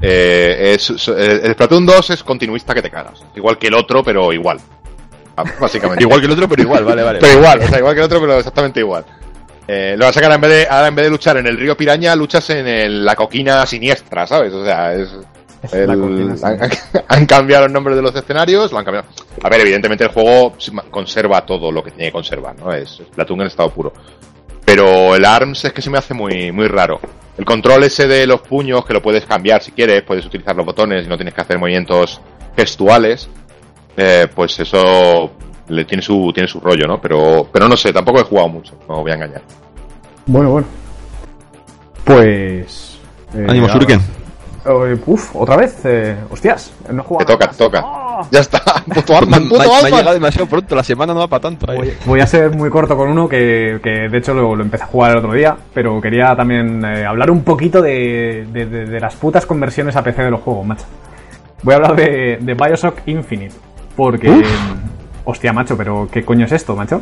eh, 0.01 0.73
es, 0.75 0.89
es- 0.89 1.07
el 1.07 1.51
Splatoon 1.53 1.85
2 1.85 2.09
es 2.09 2.23
continuista 2.23 2.73
que 2.73 2.81
te 2.81 2.89
cagas. 2.89 3.23
Igual 3.35 3.57
que 3.57 3.67
el 3.67 3.75
otro, 3.75 4.03
pero 4.03 4.33
igual. 4.33 4.59
Ah, 5.35 5.43
Básicamente. 5.59 6.03
Igual 6.03 6.19
que 6.19 6.25
el 6.27 6.31
otro, 6.33 6.47
pero 6.47 6.61
igual, 6.63 6.83
vale, 6.85 7.03
vale. 7.03 7.19
pero 7.21 7.33
igual, 7.39 7.59
o 7.61 7.67
sea, 7.67 7.79
igual 7.79 7.93
que 7.93 7.99
el 8.01 8.05
otro, 8.05 8.19
pero 8.21 8.37
exactamente 8.37 8.79
igual. 8.79 9.05
Eh, 9.67 9.95
lo 9.97 10.05
vas 10.05 10.15
a 10.15 10.19
sacar 10.19 10.31
en 10.33 10.41
vez 10.41 10.51
de, 10.51 10.67
ahora 10.69 10.87
en 10.89 10.95
vez 10.95 11.05
de 11.05 11.11
luchar 11.11 11.37
en 11.37 11.47
el 11.47 11.57
río 11.57 11.75
Piraña, 11.77 12.15
luchas 12.15 12.49
en 12.49 12.67
el- 12.67 13.05
la 13.05 13.15
coquina 13.15 13.65
siniestra, 13.65 14.27
¿sabes? 14.27 14.51
O 14.53 14.63
sea, 14.65 14.93
es... 14.93 15.09
el- 15.71 15.87
la 15.87 15.95
coquina 15.95 16.35
han, 16.43 16.59
han 17.07 17.25
cambiado 17.25 17.63
los 17.65 17.71
nombres 17.73 17.95
de 17.95 18.01
los 18.01 18.13
escenarios, 18.15 18.71
lo 18.71 18.79
han 18.79 18.85
cambiado. 18.85 19.07
A 19.41 19.49
ver, 19.49 19.61
evidentemente 19.61 20.03
el 20.03 20.09
juego 20.11 20.55
conserva 20.91 21.45
todo 21.45 21.71
lo 21.71 21.81
que 21.83 21.91
tiene 21.91 22.05
que 22.07 22.11
conservar, 22.11 22.55
¿no? 22.59 22.73
Es 22.73 22.89
Splatoon 23.11 23.41
en 23.41 23.47
estado 23.47 23.69
puro. 23.69 23.93
Pero 24.65 25.15
el 25.15 25.25
ARMS 25.25 25.65
es 25.65 25.73
que 25.73 25.81
se 25.81 25.89
me 25.89 25.97
hace 25.97 26.13
muy, 26.13 26.51
muy 26.51 26.67
raro. 26.67 26.99
El 27.37 27.45
control 27.45 27.83
ese 27.83 28.07
de 28.07 28.27
los 28.27 28.41
puños, 28.41 28.85
que 28.85 28.93
lo 28.93 29.01
puedes 29.01 29.25
cambiar 29.25 29.61
si 29.63 29.71
quieres, 29.71 30.03
puedes 30.03 30.25
utilizar 30.25 30.55
los 30.55 30.65
botones 30.65 31.05
y 31.05 31.09
no 31.09 31.15
tienes 31.17 31.33
que 31.33 31.41
hacer 31.41 31.57
movimientos 31.57 32.21
gestuales, 32.55 33.27
eh, 33.97 34.27
pues 34.33 34.59
eso 34.59 35.31
le 35.67 35.85
tiene 35.85 36.01
su, 36.03 36.31
tiene 36.33 36.47
su 36.47 36.59
rollo, 36.59 36.85
¿no? 36.87 36.99
Pero, 37.01 37.47
pero 37.51 37.67
no 37.67 37.77
sé, 37.77 37.91
tampoco 37.93 38.19
he 38.19 38.23
jugado 38.23 38.49
mucho, 38.49 38.73
no 38.87 39.01
voy 39.01 39.11
a 39.11 39.15
engañar. 39.15 39.41
Bueno, 40.25 40.51
bueno. 40.51 40.67
Pues. 42.03 42.99
eh, 43.33 43.45
Ánimo, 43.47 43.67
Shuriken. 43.67 43.99
Eh, 44.65 44.97
uf, 45.05 45.35
otra 45.35 45.57
vez. 45.57 45.77
eh, 45.83 46.15
hostias, 46.29 46.71
no 46.89 47.01
he 47.01 47.05
jugado 47.05 47.25
Te 47.25 47.33
toca, 47.33 47.47
te 47.51 47.57
toca. 47.57 47.81
¡Oh! 47.85 48.27
Ya 48.31 48.39
está, 48.39 48.61
puto 48.93 49.15
Arman, 49.17 49.43
Me, 49.43 49.49
puto 49.49 49.61
me 49.61 49.65
ha 49.69 49.77
Arman. 49.77 49.91
llegado 49.91 50.13
demasiado 50.13 50.47
pronto, 50.47 50.75
la 50.75 50.83
semana 50.83 51.13
no 51.13 51.19
va 51.21 51.27
para 51.27 51.41
tanto. 51.41 51.69
ahí. 51.69 51.77
Voy, 51.77 51.93
voy 52.05 52.19
a 52.21 52.27
ser 52.27 52.51
muy 52.51 52.69
corto 52.69 52.95
con 52.95 53.09
uno 53.09 53.27
que, 53.27 53.79
que 53.83 54.07
de 54.09 54.17
hecho 54.17 54.33
lo, 54.33 54.55
lo 54.55 54.63
empecé 54.63 54.83
a 54.83 54.87
jugar 54.87 55.11
el 55.11 55.17
otro 55.17 55.33
día, 55.33 55.55
pero 55.73 55.99
quería 55.99 56.35
también 56.35 56.83
eh, 56.85 57.05
hablar 57.05 57.29
un 57.31 57.43
poquito 57.43 57.81
de, 57.81 58.47
de- 58.51 58.65
de- 58.65 58.85
de 58.85 58.99
las 58.99 59.15
putas 59.15 59.45
conversiones 59.45 59.95
a 59.95 60.03
PC 60.03 60.23
de 60.23 60.31
los 60.31 60.41
juegos, 60.41 60.65
macho. 60.65 60.85
Voy 61.63 61.73
a 61.73 61.77
hablar 61.77 61.95
de, 61.95 62.37
de 62.41 62.53
Bioshock 62.53 62.99
Infinite, 63.07 63.55
porque... 63.95 64.43
Hostia, 65.25 65.53
macho, 65.53 65.77
pero 65.77 66.07
¿qué 66.11 66.23
coño 66.23 66.45
es 66.45 66.51
esto, 66.51 66.75
macho? 66.75 66.97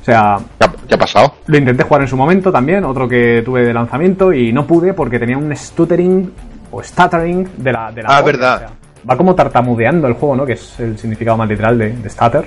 O 0.00 0.04
sea, 0.04 0.38
¿Qué 0.58 0.64
ha, 0.66 0.72
qué 0.88 0.94
ha 0.94 0.98
pasado? 0.98 1.34
lo 1.46 1.58
intenté 1.58 1.82
jugar 1.82 2.02
en 2.02 2.08
su 2.08 2.16
momento 2.16 2.52
también, 2.52 2.84
otro 2.84 3.08
que 3.08 3.42
tuve 3.44 3.62
de 3.64 3.72
lanzamiento 3.74 4.32
y 4.32 4.52
no 4.52 4.66
pude 4.66 4.92
porque 4.94 5.18
tenía 5.18 5.36
un 5.38 5.54
stuttering 5.56 6.30
o 6.70 6.82
stuttering 6.82 7.48
de 7.56 7.72
la 7.72 7.90
de 7.90 8.02
la 8.02 8.08
Ah, 8.16 8.22
verdad. 8.22 8.56
o 8.56 8.58
sea, 8.58 8.68
va 9.10 9.16
como 9.16 9.34
tartamudeando 9.34 10.06
el 10.06 10.14
juego, 10.14 10.36
¿no? 10.36 10.46
Que 10.46 10.52
es 10.52 10.78
el 10.78 10.98
significado 10.98 11.36
más 11.36 11.48
literal 11.48 11.76
de, 11.78 11.90
de 11.90 12.08
stutter. 12.10 12.44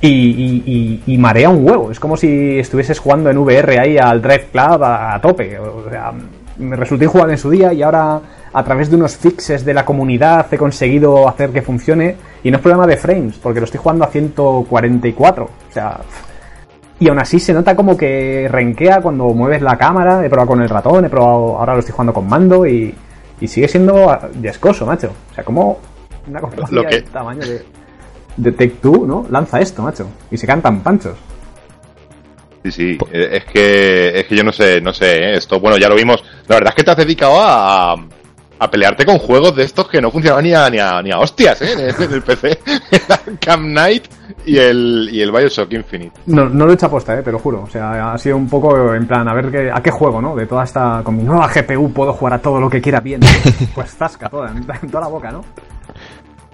Y, 0.00 0.08
y- 0.08 0.62
y- 1.06 1.14
y 1.14 1.18
marea 1.18 1.48
un 1.50 1.64
huevo. 1.66 1.90
Es 1.90 2.00
como 2.00 2.16
si 2.16 2.58
estuvieses 2.58 2.98
jugando 2.98 3.30
en 3.30 3.38
VR 3.38 3.78
ahí 3.78 3.96
al 3.96 4.20
Drive 4.20 4.48
Club 4.52 4.82
a, 4.82 5.14
a 5.14 5.20
tope. 5.20 5.58
O 5.58 5.88
sea, 5.88 6.12
me 6.58 6.76
resultó 6.76 7.08
jugar 7.08 7.30
en 7.30 7.38
su 7.38 7.48
día 7.50 7.72
y 7.72 7.82
ahora 7.82 8.20
a 8.52 8.64
través 8.64 8.90
de 8.90 8.96
unos 8.96 9.16
fixes 9.16 9.64
de 9.64 9.72
la 9.72 9.84
comunidad 9.84 10.46
he 10.52 10.58
conseguido 10.58 11.28
hacer 11.28 11.50
que 11.50 11.62
funcione. 11.62 12.16
Y 12.44 12.50
no 12.50 12.58
es 12.58 12.62
problema 12.62 12.86
de 12.86 12.96
frames, 12.96 13.36
porque 13.42 13.58
lo 13.58 13.64
estoy 13.64 13.80
jugando 13.80 14.04
a 14.04 14.08
144. 14.08 15.44
O 15.44 15.72
sea, 15.72 15.98
y 17.00 17.08
aún 17.08 17.18
así 17.18 17.40
se 17.40 17.52
nota 17.52 17.74
como 17.74 17.96
que 17.96 18.46
renquea 18.50 19.00
cuando 19.00 19.24
mueves 19.30 19.62
la 19.62 19.76
cámara. 19.76 20.24
He 20.24 20.28
probado 20.28 20.48
con 20.50 20.62
el 20.62 20.68
ratón, 20.68 21.04
he 21.06 21.08
probado, 21.10 21.58
ahora 21.58 21.72
lo 21.72 21.80
estoy 21.80 21.92
jugando 21.92 22.12
con 22.12 22.28
mando 22.28 22.66
y, 22.66 22.94
y 23.40 23.48
sigue 23.48 23.66
siendo 23.66 24.10
ah, 24.10 24.28
yescoso, 24.40 24.86
macho. 24.86 25.10
O 25.32 25.34
sea, 25.34 25.42
como 25.42 25.78
una 26.28 26.40
que- 26.86 26.96
del 26.96 27.04
tamaño 27.04 27.40
de, 27.40 27.64
de 28.36 28.52
Take 28.52 28.76
Two, 28.80 29.06
¿no? 29.06 29.26
Lanza 29.30 29.60
esto, 29.60 29.82
macho. 29.82 30.06
Y 30.30 30.36
se 30.36 30.46
cantan 30.46 30.80
panchos. 30.80 31.16
Sí, 32.62 32.70
sí, 32.72 32.98
eh, 33.12 33.28
es 33.32 33.44
que, 33.44 34.20
es 34.20 34.26
que 34.26 34.36
yo 34.36 34.44
no 34.44 34.52
sé, 34.52 34.80
no 34.80 34.94
sé, 34.94 35.16
¿eh? 35.16 35.36
esto, 35.36 35.60
bueno, 35.60 35.76
ya 35.76 35.88
lo 35.88 35.96
vimos. 35.96 36.24
La 36.46 36.56
verdad 36.56 36.70
es 36.70 36.76
que 36.76 36.84
te 36.84 36.90
has 36.90 36.96
dedicado 36.96 37.34
a, 37.38 37.94
a 38.64 38.70
pelearte 38.70 39.04
con 39.04 39.18
juegos 39.18 39.54
de 39.56 39.64
estos 39.64 39.88
que 39.88 40.00
no 40.00 40.10
funcionaban 40.10 40.44
ni 40.44 40.52
a, 40.52 40.68
ni 40.70 40.78
a, 40.78 41.00
ni 41.02 41.10
a 41.10 41.18
hostias, 41.18 41.60
¿eh? 41.62 41.72
En 41.98 42.12
el, 42.12 42.22
PC. 42.22 42.58
El 43.26 43.38
Camp 43.40 43.62
Knight 43.64 44.04
y 44.46 44.56
el, 44.58 45.08
y 45.12 45.20
el 45.20 45.30
Bioshock 45.30 45.72
Infinite. 45.72 46.12
No, 46.26 46.48
no 46.48 46.64
lo 46.66 46.72
he 46.72 46.74
hecho 46.74 46.86
aposta, 46.86 47.18
eh, 47.18 47.22
te 47.22 47.30
lo 47.32 47.38
juro. 47.38 47.62
O 47.62 47.70
sea, 47.70 48.12
ha 48.12 48.18
sido 48.18 48.36
un 48.36 48.48
poco 48.48 48.94
en 48.94 49.06
plan, 49.06 49.28
a 49.28 49.34
ver 49.34 49.50
qué, 49.50 49.70
a 49.72 49.82
qué 49.82 49.90
juego, 49.90 50.20
¿no? 50.20 50.34
De 50.34 50.46
toda 50.46 50.64
esta. 50.64 51.00
Con 51.04 51.16
mi 51.16 51.22
nueva 51.22 51.48
GPU 51.48 51.92
puedo 51.92 52.12
jugar 52.12 52.34
a 52.34 52.38
todo 52.38 52.60
lo 52.60 52.68
que 52.68 52.80
quiera 52.80 53.00
bien. 53.00 53.20
Pues 53.74 53.90
zasca 53.96 54.28
toda, 54.28 54.50
en, 54.50 54.58
en 54.58 54.90
toda 54.90 55.02
la 55.04 55.08
boca, 55.08 55.30
¿no? 55.30 55.42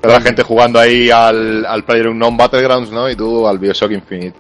Toda 0.01 0.15
la 0.15 0.21
gente 0.23 0.43
jugando 0.43 0.79
ahí 0.79 1.11
al, 1.11 1.65
al 1.67 1.85
PlayerUnknown 1.85 2.37
Battlegrounds, 2.37 2.91
¿no? 2.91 3.11
Y 3.11 3.17
tú 3.17 3.47
al 3.47 3.59
Bioshock 3.59 3.91
Infinite. 3.93 4.35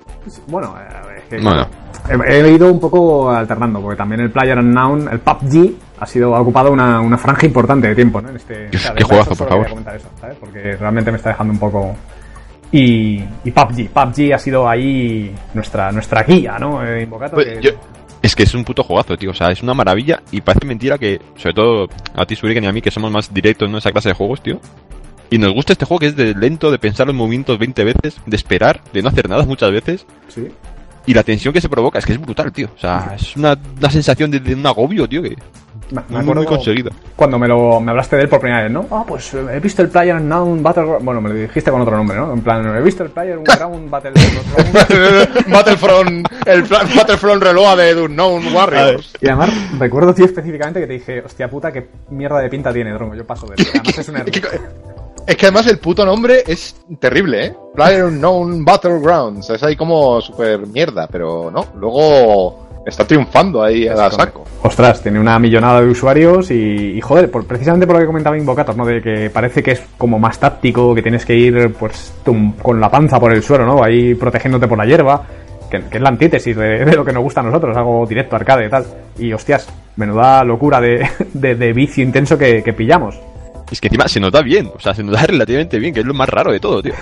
Bueno, 0.46 0.74
eh, 0.78 1.22
que 1.28 1.38
Bueno. 1.38 1.66
he, 2.26 2.40
he 2.40 2.52
ido 2.52 2.70
un 2.72 2.80
poco 2.80 3.30
alternando, 3.30 3.80
porque 3.80 3.96
también 3.98 4.22
el 4.22 4.30
Player 4.30 4.58
Unknown, 4.58 5.08
el 5.12 5.20
PUBG, 5.20 5.74
ha 6.00 6.06
sido 6.06 6.34
ha 6.34 6.40
ocupado 6.40 6.72
una, 6.72 7.00
una 7.00 7.18
franja 7.18 7.46
importante 7.46 7.88
de 7.88 7.94
tiempo, 7.94 8.20
¿no? 8.20 8.30
En 8.30 8.36
este, 8.36 8.68
o 8.74 8.78
sea, 8.78 8.94
qué 8.94 9.04
juegazo, 9.04 9.36
por 9.36 9.48
favor. 9.48 9.68
comentar 9.68 9.94
eso, 9.96 10.08
¿sabes? 10.20 10.36
Porque 10.40 10.76
realmente 10.76 11.10
me 11.10 11.18
está 11.18 11.28
dejando 11.30 11.52
un 11.52 11.58
poco. 11.58 11.94
Y, 12.72 13.22
y 13.44 13.50
PUBG, 13.50 13.88
PUBG 13.90 14.32
ha 14.34 14.38
sido 14.38 14.68
ahí 14.68 15.34
nuestra 15.54 15.90
nuestra 15.92 16.22
guía, 16.22 16.58
¿no? 16.58 16.84
Eh, 16.86 17.02
Invocato, 17.02 17.34
Pues 17.34 17.46
que- 17.46 17.60
yo- 17.62 17.70
Es 18.22 18.36
que 18.36 18.42
es 18.42 18.54
un 18.54 18.64
puto 18.64 18.82
jugazo, 18.84 19.16
tío. 19.16 19.30
O 19.30 19.34
sea, 19.34 19.50
es 19.50 19.62
una 19.62 19.72
maravilla 19.74 20.22
y 20.30 20.40
parece 20.42 20.66
mentira 20.66 20.98
que, 20.98 21.20
sobre 21.36 21.54
todo 21.54 21.88
a 22.14 22.26
ti, 22.26 22.36
Suriken, 22.36 22.62
y 22.64 22.66
a 22.66 22.72
mí, 22.72 22.82
que 22.82 22.90
somos 22.90 23.10
más 23.10 23.32
directos 23.32 23.68
en 23.68 23.74
esa 23.76 23.90
clase 23.92 24.10
de 24.10 24.14
juegos, 24.14 24.42
tío. 24.42 24.60
Y 25.30 25.38
nos 25.38 25.52
gusta 25.54 25.72
este 25.72 25.84
juego 25.86 26.00
que 26.00 26.06
es 26.08 26.16
de 26.16 26.34
lento, 26.34 26.70
de 26.70 26.78
pensar 26.78 27.06
los 27.06 27.16
movimientos 27.16 27.58
20 27.58 27.82
veces, 27.84 28.20
de 28.26 28.36
esperar, 28.36 28.80
de 28.92 29.00
no 29.02 29.08
hacer 29.08 29.28
nada 29.28 29.44
muchas 29.44 29.70
veces. 29.70 30.06
sí. 30.28 30.48
Y 31.06 31.14
la 31.14 31.22
tensión 31.22 31.54
que 31.54 31.62
se 31.62 31.68
provoca 31.70 31.98
es 31.98 32.04
que 32.04 32.12
es 32.12 32.20
brutal, 32.20 32.52
tío. 32.52 32.68
O 32.76 32.78
sea, 32.78 33.14
es 33.16 33.34
una, 33.34 33.56
una 33.78 33.90
sensación 33.90 34.30
de, 34.30 34.38
de 34.38 34.54
un 34.54 34.64
agobio, 34.66 35.08
tío, 35.08 35.22
que 35.22 35.34
Me, 35.90 36.00
me 36.00 36.02
muy, 36.08 36.10
muy 36.10 36.30
acuerdo 36.32 36.44
conseguido. 36.46 36.90
cuando 37.16 37.38
me, 37.38 37.48
lo, 37.48 37.80
me 37.80 37.90
hablaste 37.90 38.16
de 38.16 38.22
él 38.22 38.28
por 38.28 38.40
primera 38.40 38.62
vez, 38.62 38.70
¿no? 38.70 38.86
Ah, 38.90 39.04
pues 39.06 39.34
eh, 39.34 39.44
he 39.54 39.60
visto 39.60 39.82
el 39.82 39.88
Player 39.88 40.16
Unknown 40.16 40.62
Battleground. 40.62 41.04
Bueno, 41.04 41.20
me 41.20 41.28
lo 41.30 41.34
dijiste 41.34 41.70
con 41.70 41.80
otro 41.80 41.96
nombre, 41.96 42.16
¿no? 42.16 42.32
En 42.32 42.40
plan, 42.42 42.76
he 42.76 42.80
visto 42.80 43.02
el 43.02 43.10
Player 43.10 43.38
Unknown 43.38 43.90
Battleground. 43.90 45.46
Battlefront, 45.48 46.26
el 46.46 46.62
pla- 46.64 46.84
Battlefront 46.96 47.42
Reloa 47.42 47.76
de 47.76 47.94
Unknown 48.02 48.54
Warriors. 48.54 49.12
Y 49.20 49.26
además, 49.28 49.50
recuerdo, 49.78 50.14
tío, 50.14 50.24
específicamente 50.26 50.80
que 50.80 50.86
te 50.86 50.92
dije, 50.94 51.20
hostia 51.24 51.48
puta, 51.50 51.72
qué 51.72 51.88
mierda 52.10 52.38
de 52.40 52.48
pinta 52.48 52.72
tiene, 52.72 52.92
Drongo. 52.92 53.14
Yo 53.14 53.26
paso 53.26 53.46
de 53.46 53.54
él. 53.58 53.66
Además 53.74 53.98
es 53.98 54.08
un 54.08 54.16
error. 54.16 54.30
Es 55.26 55.36
que- 55.36 55.46
además 55.46 55.66
el 55.66 55.78
puto 55.78 56.04
nombre 56.06 56.42
es 56.46 56.76
terrible, 56.98 57.46
¿eh? 57.46 57.54
PlayerUnknown 57.74 58.64
Battlegrounds. 58.64 59.50
Es 59.50 59.62
ahí 59.62 59.76
como 59.76 60.20
super 60.20 60.66
mierda, 60.66 61.06
pero 61.08 61.50
no. 61.50 61.66
Luego 61.76 62.68
está 62.86 63.06
triunfando 63.06 63.62
ahí 63.62 63.86
a 63.86 64.10
saco. 64.10 64.44
Ostras, 64.62 65.02
tiene 65.02 65.18
una 65.20 65.38
millonada 65.38 65.80
de 65.80 65.88
usuarios 65.88 66.50
y, 66.50 66.54
y, 66.96 67.00
joder, 67.00 67.30
por, 67.30 67.46
precisamente 67.46 67.86
por 67.86 67.96
lo 67.96 68.00
que 68.00 68.06
comentaba 68.06 68.36
Invocator, 68.36 68.76
¿no? 68.76 68.84
De 68.84 69.00
que 69.00 69.30
parece 69.30 69.62
que 69.62 69.72
es 69.72 69.82
como 69.96 70.18
más 70.18 70.38
táctico, 70.38 70.94
que 70.94 71.02
tienes 71.02 71.24
que 71.24 71.34
ir 71.34 71.72
pues 71.78 72.14
tum- 72.24 72.54
con 72.56 72.80
la 72.80 72.90
panza 72.90 73.18
por 73.20 73.32
el 73.32 73.42
suelo, 73.42 73.64
¿no? 73.64 73.82
Ahí 73.82 74.14
protegiéndote 74.14 74.66
por 74.68 74.76
la 74.78 74.86
hierba, 74.86 75.22
que, 75.70 75.80
que 75.82 75.96
es 75.98 76.02
la 76.02 76.08
antítesis 76.10 76.56
de, 76.56 76.84
de 76.84 76.96
lo 76.96 77.04
que 77.04 77.12
nos 77.12 77.22
gusta 77.22 77.40
a 77.40 77.44
nosotros, 77.44 77.76
algo 77.76 78.04
directo, 78.06 78.36
arcade 78.36 78.66
y 78.66 78.70
tal. 78.70 78.84
Y 79.18 79.32
hostias, 79.32 79.68
menuda 79.96 80.42
locura 80.44 80.80
de, 80.80 81.06
de, 81.32 81.54
de 81.54 81.72
vicio 81.72 82.02
intenso 82.04 82.36
que, 82.36 82.62
que 82.62 82.72
pillamos. 82.72 83.18
Es 83.70 83.80
que 83.80 83.86
encima 83.86 84.08
se 84.08 84.18
nos 84.18 84.32
da 84.32 84.42
bien, 84.42 84.68
o 84.74 84.80
sea, 84.80 84.92
se 84.94 85.02
nos 85.04 85.14
da 85.20 85.22
relativamente 85.26 85.78
bien, 85.78 85.94
que 85.94 86.00
es 86.00 86.06
lo 86.06 86.12
más 86.14 86.28
raro 86.28 86.50
de 86.52 86.58
todo, 86.60 86.82
tío. 86.82 86.94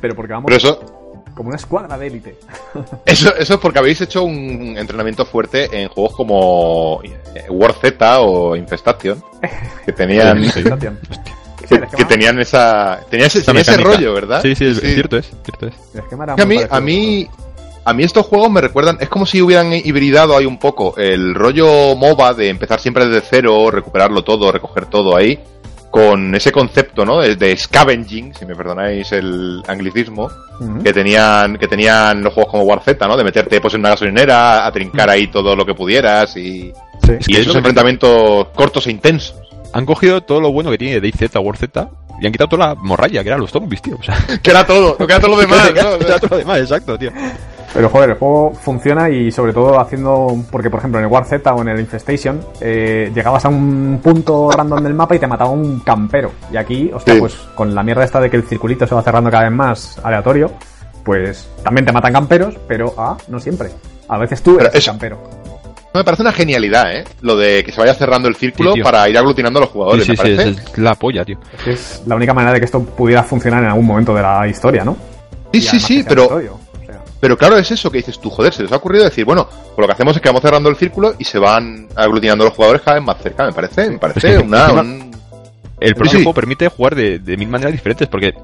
Pero 0.00 0.14
porque 0.14 0.32
vamos 0.34 0.44
Pero 0.46 0.56
eso, 0.58 1.01
como 1.34 1.48
una 1.48 1.56
escuadra 1.56 1.98
de 1.98 2.06
élite. 2.06 2.36
eso, 3.06 3.34
eso 3.34 3.54
es 3.54 3.60
porque 3.60 3.78
habéis 3.78 4.00
hecho 4.00 4.24
un 4.24 4.74
entrenamiento 4.76 5.24
fuerte 5.24 5.68
en 5.72 5.88
juegos 5.88 6.14
como 6.14 7.00
eh, 7.02 7.46
War 7.50 7.74
Z 7.74 8.20
o 8.20 8.56
Infestation, 8.56 9.22
que 9.84 9.92
tenían, 9.92 10.42
que, 11.68 12.04
tenían 12.04 12.38
esa, 12.40 13.00
tenía 13.10 13.26
ese, 13.26 13.42
tenía 13.42 13.62
rollo, 13.78 14.14
¿verdad? 14.14 14.42
Sí, 14.42 14.54
sí, 14.54 14.66
es, 14.66 14.78
es 14.78 14.94
cierto, 14.94 15.16
es 15.16 15.30
cierto 15.44 15.66
es. 15.66 15.74
el 15.94 16.00
esquema 16.00 16.24
era 16.24 16.34
Es 16.34 16.36
que 16.36 16.42
a 16.42 16.46
mí, 16.46 16.58
a 16.68 16.80
mí, 16.80 17.28
a 17.84 17.92
mí 17.92 18.04
estos 18.04 18.26
juegos 18.26 18.50
me 18.50 18.60
recuerdan, 18.60 18.98
es 19.00 19.08
como 19.08 19.26
si 19.26 19.40
hubieran 19.42 19.72
hibridado 19.72 20.36
ahí 20.36 20.46
un 20.46 20.58
poco 20.58 20.94
el 20.96 21.34
rollo 21.34 21.94
MOBA 21.96 22.34
de 22.34 22.48
empezar 22.48 22.80
siempre 22.80 23.06
desde 23.06 23.26
cero, 23.28 23.70
recuperarlo 23.70 24.22
todo, 24.22 24.52
recoger 24.52 24.86
todo 24.86 25.16
ahí, 25.16 25.38
con 25.92 26.34
ese 26.34 26.50
concepto, 26.50 27.04
¿no? 27.04 27.20
De, 27.20 27.36
de 27.36 27.54
scavenging, 27.56 28.34
si 28.34 28.44
me 28.46 28.56
perdonáis 28.56 29.12
el 29.12 29.62
anglicismo, 29.68 30.28
que 30.82 30.92
tenían, 30.92 31.58
que 31.58 31.68
tenían 31.68 32.22
los 32.22 32.32
juegos 32.32 32.50
como 32.50 32.64
War 32.64 32.82
Z, 32.82 33.06
¿no? 33.06 33.16
De 33.16 33.22
meterte 33.24 33.60
pues 33.60 33.74
en 33.74 33.80
una 33.80 33.90
gasolinera, 33.90 34.66
a 34.66 34.72
trincar 34.72 35.10
ahí 35.10 35.26
todo 35.28 35.54
lo 35.54 35.64
que 35.66 35.74
pudieras 35.74 36.36
y, 36.36 36.72
Sí. 37.04 37.32
Que 37.34 37.40
esos 37.40 37.52
que- 37.52 37.58
enfrentamientos 37.58 38.46
cortos 38.54 38.86
e 38.86 38.90
intensos. 38.92 39.36
Han 39.72 39.84
cogido 39.84 40.20
todo 40.22 40.40
lo 40.40 40.52
bueno 40.52 40.70
que 40.70 40.78
tiene 40.78 41.00
DayZ, 41.00 41.34
War 41.42 41.56
Z, 41.56 41.88
y 42.20 42.26
han 42.26 42.32
quitado 42.32 42.48
toda 42.48 42.68
la 42.68 42.74
morralla, 42.76 43.22
que 43.22 43.28
eran 43.28 43.40
los 43.40 43.50
zombies, 43.50 43.82
tío. 43.82 43.96
O 43.98 44.02
sea, 44.02 44.16
Que 44.42 44.50
era 44.52 44.64
todo, 44.64 44.96
que 44.96 45.04
era 45.04 45.18
todo 45.20 45.32
lo 45.32 45.36
demás, 45.40 45.72
¿no? 45.74 45.94
Era 45.96 46.18
todo 46.18 46.28
lo 46.30 46.36
demás, 46.38 46.60
exacto, 46.60 46.96
tío. 46.96 47.10
Pero 47.74 47.88
joder, 47.88 48.10
el 48.10 48.16
juego 48.16 48.52
funciona 48.52 49.08
y 49.08 49.30
sobre 49.32 49.52
todo 49.52 49.80
haciendo. 49.80 50.36
Porque 50.50 50.68
por 50.68 50.78
ejemplo 50.80 50.98
en 50.98 51.06
el 51.06 51.10
War 51.10 51.24
Z 51.24 51.54
o 51.54 51.62
en 51.62 51.68
el 51.68 51.80
Infestation 51.80 52.40
eh, 52.60 53.10
llegabas 53.14 53.44
a 53.46 53.48
un 53.48 53.98
punto 54.02 54.50
random 54.50 54.82
del 54.82 54.94
mapa 54.94 55.16
y 55.16 55.18
te 55.18 55.26
mataba 55.26 55.50
un 55.50 55.80
campero. 55.80 56.32
Y 56.52 56.56
aquí, 56.58 56.90
hostia, 56.92 57.14
Sí. 57.14 57.20
pues 57.20 57.34
con 57.54 57.74
la 57.74 57.82
mierda 57.82 58.04
esta 58.04 58.20
de 58.20 58.28
que 58.28 58.36
el 58.36 58.42
circulito 58.44 58.86
se 58.86 58.94
va 58.94 59.02
cerrando 59.02 59.30
cada 59.30 59.44
vez 59.44 59.52
más 59.52 59.98
aleatorio, 60.04 60.50
pues 61.04 61.48
también 61.64 61.86
te 61.86 61.92
matan 61.92 62.12
camperos, 62.12 62.54
pero 62.68 62.94
ah, 62.98 63.16
no 63.28 63.40
siempre. 63.40 63.70
A 64.08 64.18
veces 64.18 64.42
tú 64.42 64.58
eres 64.58 64.72
el 64.74 64.78
eso- 64.78 64.90
campero. 64.90 65.18
Me 65.94 66.04
parece 66.04 66.22
una 66.22 66.32
genialidad, 66.32 66.90
¿eh? 66.90 67.04
Lo 67.20 67.36
de 67.36 67.62
que 67.62 67.70
se 67.70 67.78
vaya 67.78 67.92
cerrando 67.92 68.26
el 68.26 68.34
círculo 68.36 68.72
Sí, 68.72 68.80
para 68.82 69.06
ir 69.10 69.18
aglutinando 69.18 69.58
a 69.58 69.62
los 69.62 69.70
jugadores. 69.70 70.04
sí, 70.06 70.12
me 70.12 70.16
sí, 70.16 70.22
parece. 70.22 70.48
es, 70.48 70.56
es 70.72 70.78
la 70.78 70.94
polla, 70.94 71.22
tío. 71.22 71.38
Es 71.58 71.62
que 71.62 71.70
es 71.72 72.02
la 72.06 72.16
única 72.16 72.32
manera 72.32 72.54
de 72.54 72.60
que 72.60 72.64
esto 72.64 72.82
pudiera 72.82 73.22
funcionar 73.22 73.62
en 73.62 73.68
algún 73.68 73.84
momento 73.86 74.14
de 74.14 74.22
la 74.22 74.46
historia, 74.48 74.84
¿no? 74.86 74.96
Sí, 75.52 75.58
Y 75.58 75.60
sí, 75.60 75.80
sí, 75.80 76.04
pero, 76.08 76.40
pero 77.22 77.38
claro, 77.38 77.56
es 77.56 77.70
eso 77.70 77.88
que 77.88 77.98
dices 77.98 78.18
tú, 78.18 78.28
joder, 78.30 78.52
se 78.52 78.64
les 78.64 78.72
ha 78.72 78.76
ocurrido 78.76 79.04
decir, 79.04 79.24
bueno, 79.24 79.46
pues 79.48 79.78
lo 79.78 79.86
que 79.86 79.92
hacemos 79.92 80.16
es 80.16 80.20
que 80.20 80.28
vamos 80.28 80.42
cerrando 80.42 80.68
el 80.68 80.74
círculo 80.76 81.14
y 81.18 81.24
se 81.24 81.38
van 81.38 81.86
aglutinando 81.94 82.44
los 82.44 82.52
jugadores 82.52 82.82
cada 82.82 82.96
vez 82.96 83.06
más 83.06 83.16
cerca, 83.22 83.46
me 83.46 83.52
parece, 83.52 83.88
me 83.90 83.98
parece 83.98 84.38
una... 84.38 84.72
un- 84.72 85.12
El 85.78 85.94
propio 85.94 86.10
Sí, 86.10 86.16
juego 86.18 86.34
permite 86.34 86.68
jugar 86.68 86.96
de, 86.96 87.20
de 87.20 87.36
mil 87.36 87.48
maneras 87.48 87.72
diferentes, 87.72 88.08
porque 88.08 88.34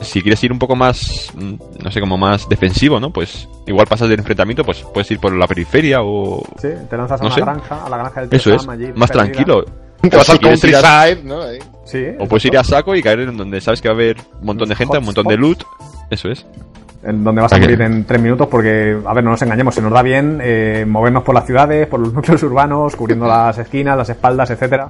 si 0.00 0.20
quieres 0.20 0.42
ir 0.44 0.50
un 0.52 0.58
poco 0.58 0.74
más, 0.76 1.30
mm, 1.34 1.54
no 1.82 1.90
sé, 1.92 2.00
como 2.00 2.18
más 2.18 2.48
defensivo, 2.48 2.98
¿no? 3.00 3.10
Pues 3.12 3.48
igual 3.66 3.86
pasas 3.86 4.08
del 4.08 4.18
enfrentamiento, 4.18 4.64
pues 4.64 4.84
puedes 4.92 5.08
ir 5.12 5.18
por 5.20 5.32
la 5.32 5.46
periferia 5.46 6.02
o... 6.02 6.42
sí, 6.60 6.68
te 6.90 6.96
lanzas 6.96 7.20
a 7.20 7.22
No 7.24 7.28
una 7.28 7.34
sé. 7.36 7.40
granja, 7.40 7.84
a 7.84 7.88
la 7.88 7.96
granja 7.98 8.20
del 8.22 8.34
Eso 8.34 8.52
es, 8.54 8.68
allí, 8.68 8.86
más 8.94 9.10
perdida. 9.10 9.24
tranquilo. 9.32 9.64
Te 10.02 10.16
vas 10.16 10.26
si 10.26 10.32
al 10.32 10.38
a- 10.38 10.40
countryside, 10.40 11.22
¿no? 11.24 11.42
Ahí. 11.42 11.58
Sí, 11.86 12.04
O 12.18 12.26
puedes 12.26 12.44
ir 12.46 12.58
a 12.58 12.64
saco 12.64 12.94
y 12.94 13.02
caer 13.02 13.20
en 13.20 13.36
donde 13.36 13.60
sabes 13.60 13.80
que 13.80 13.88
va 13.88 13.92
a 13.92 13.96
haber 13.96 14.16
un 14.40 14.44
montón 14.46 14.68
de 14.68 14.74
gente, 14.74 14.98
un 14.98 15.04
montón 15.04 15.26
de 15.26 15.36
loot. 15.36 15.62
Eso 16.10 16.28
es. 16.28 16.44
En 17.06 17.22
donde 17.24 17.42
vas 17.42 17.52
a 17.52 17.58
morir 17.58 17.80
en 17.82 18.04
tres 18.04 18.20
minutos 18.20 18.48
porque, 18.50 18.96
a 19.04 19.12
ver, 19.14 19.22
no 19.24 19.30
nos 19.30 19.42
engañemos, 19.42 19.74
se 19.74 19.82
nos 19.82 19.92
da 19.92 20.02
bien 20.02 20.38
eh, 20.42 20.84
movernos 20.88 21.22
por 21.22 21.34
las 21.34 21.46
ciudades, 21.46 21.86
por 21.86 22.00
los 22.00 22.12
núcleos 22.14 22.42
urbanos, 22.42 22.96
cubriendo 22.96 23.26
las 23.26 23.56
esquinas, 23.58 23.96
las 23.96 24.08
espaldas, 24.10 24.50
etcétera. 24.50 24.88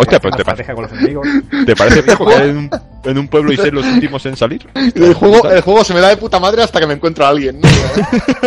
Hostia, 0.00 0.18
Una 0.18 0.20
pues 0.22 0.36
te, 0.36 0.44
pa- 0.44 0.52
estrategia 0.52 0.74
con 0.74 0.82
los 0.84 0.92
enemigos. 0.92 1.26
¿te 1.66 1.74
parece 1.74 2.02
poco 2.04 2.26
caer 2.26 2.50
en 2.50 2.56
un, 2.58 2.70
en 3.04 3.18
un 3.18 3.26
pueblo 3.26 3.52
y 3.52 3.56
ser 3.56 3.74
los 3.74 3.84
últimos 3.84 4.24
en 4.26 4.36
salir? 4.36 4.64
El 4.94 5.12
juego, 5.14 5.50
el 5.50 5.60
juego 5.60 5.82
se 5.82 5.92
me 5.92 6.00
da 6.00 6.08
de 6.10 6.16
puta 6.16 6.38
madre 6.38 6.62
hasta 6.62 6.78
que 6.78 6.86
me 6.86 6.94
encuentro 6.94 7.26
a 7.26 7.30
alguien, 7.30 7.60
¿no? 7.60 7.68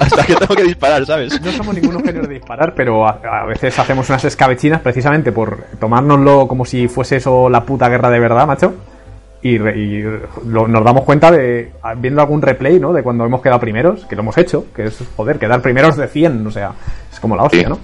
Hasta 0.00 0.24
que 0.24 0.34
tengo 0.34 0.54
que 0.54 0.62
disparar, 0.64 1.04
¿sabes? 1.04 1.40
No 1.42 1.52
somos 1.52 1.74
ningunos 1.74 2.02
genios 2.02 2.26
de 2.28 2.34
disparar, 2.34 2.74
pero 2.74 3.06
a, 3.06 3.20
a 3.42 3.44
veces 3.46 3.78
hacemos 3.78 4.08
unas 4.08 4.24
escabechinas 4.24 4.80
precisamente 4.80 5.32
por 5.32 5.64
tomárnoslo 5.78 6.48
como 6.48 6.64
si 6.64 6.88
fuese 6.88 7.16
eso 7.16 7.48
la 7.50 7.64
puta 7.64 7.88
guerra 7.88 8.08
de 8.10 8.18
verdad, 8.20 8.46
macho. 8.46 8.74
Y, 9.46 9.58
re- 9.58 9.76
y 9.78 10.02
lo- 10.46 10.66
nos 10.66 10.82
damos 10.82 11.04
cuenta 11.04 11.30
de, 11.30 11.70
viendo 11.98 12.22
algún 12.22 12.40
replay, 12.40 12.80
¿no? 12.80 12.94
De 12.94 13.02
cuando 13.02 13.26
hemos 13.26 13.42
quedado 13.42 13.60
primeros, 13.60 14.06
que 14.06 14.16
lo 14.16 14.22
hemos 14.22 14.38
hecho, 14.38 14.66
que 14.74 14.84
es, 14.84 14.98
joder, 15.16 15.38
quedar 15.38 15.60
primeros 15.60 15.96
de 15.98 16.08
100, 16.08 16.46
o 16.46 16.50
sea, 16.50 16.72
es 17.12 17.20
como 17.20 17.36
la 17.36 17.42
hostia. 17.42 17.68
¿no? 17.68 17.78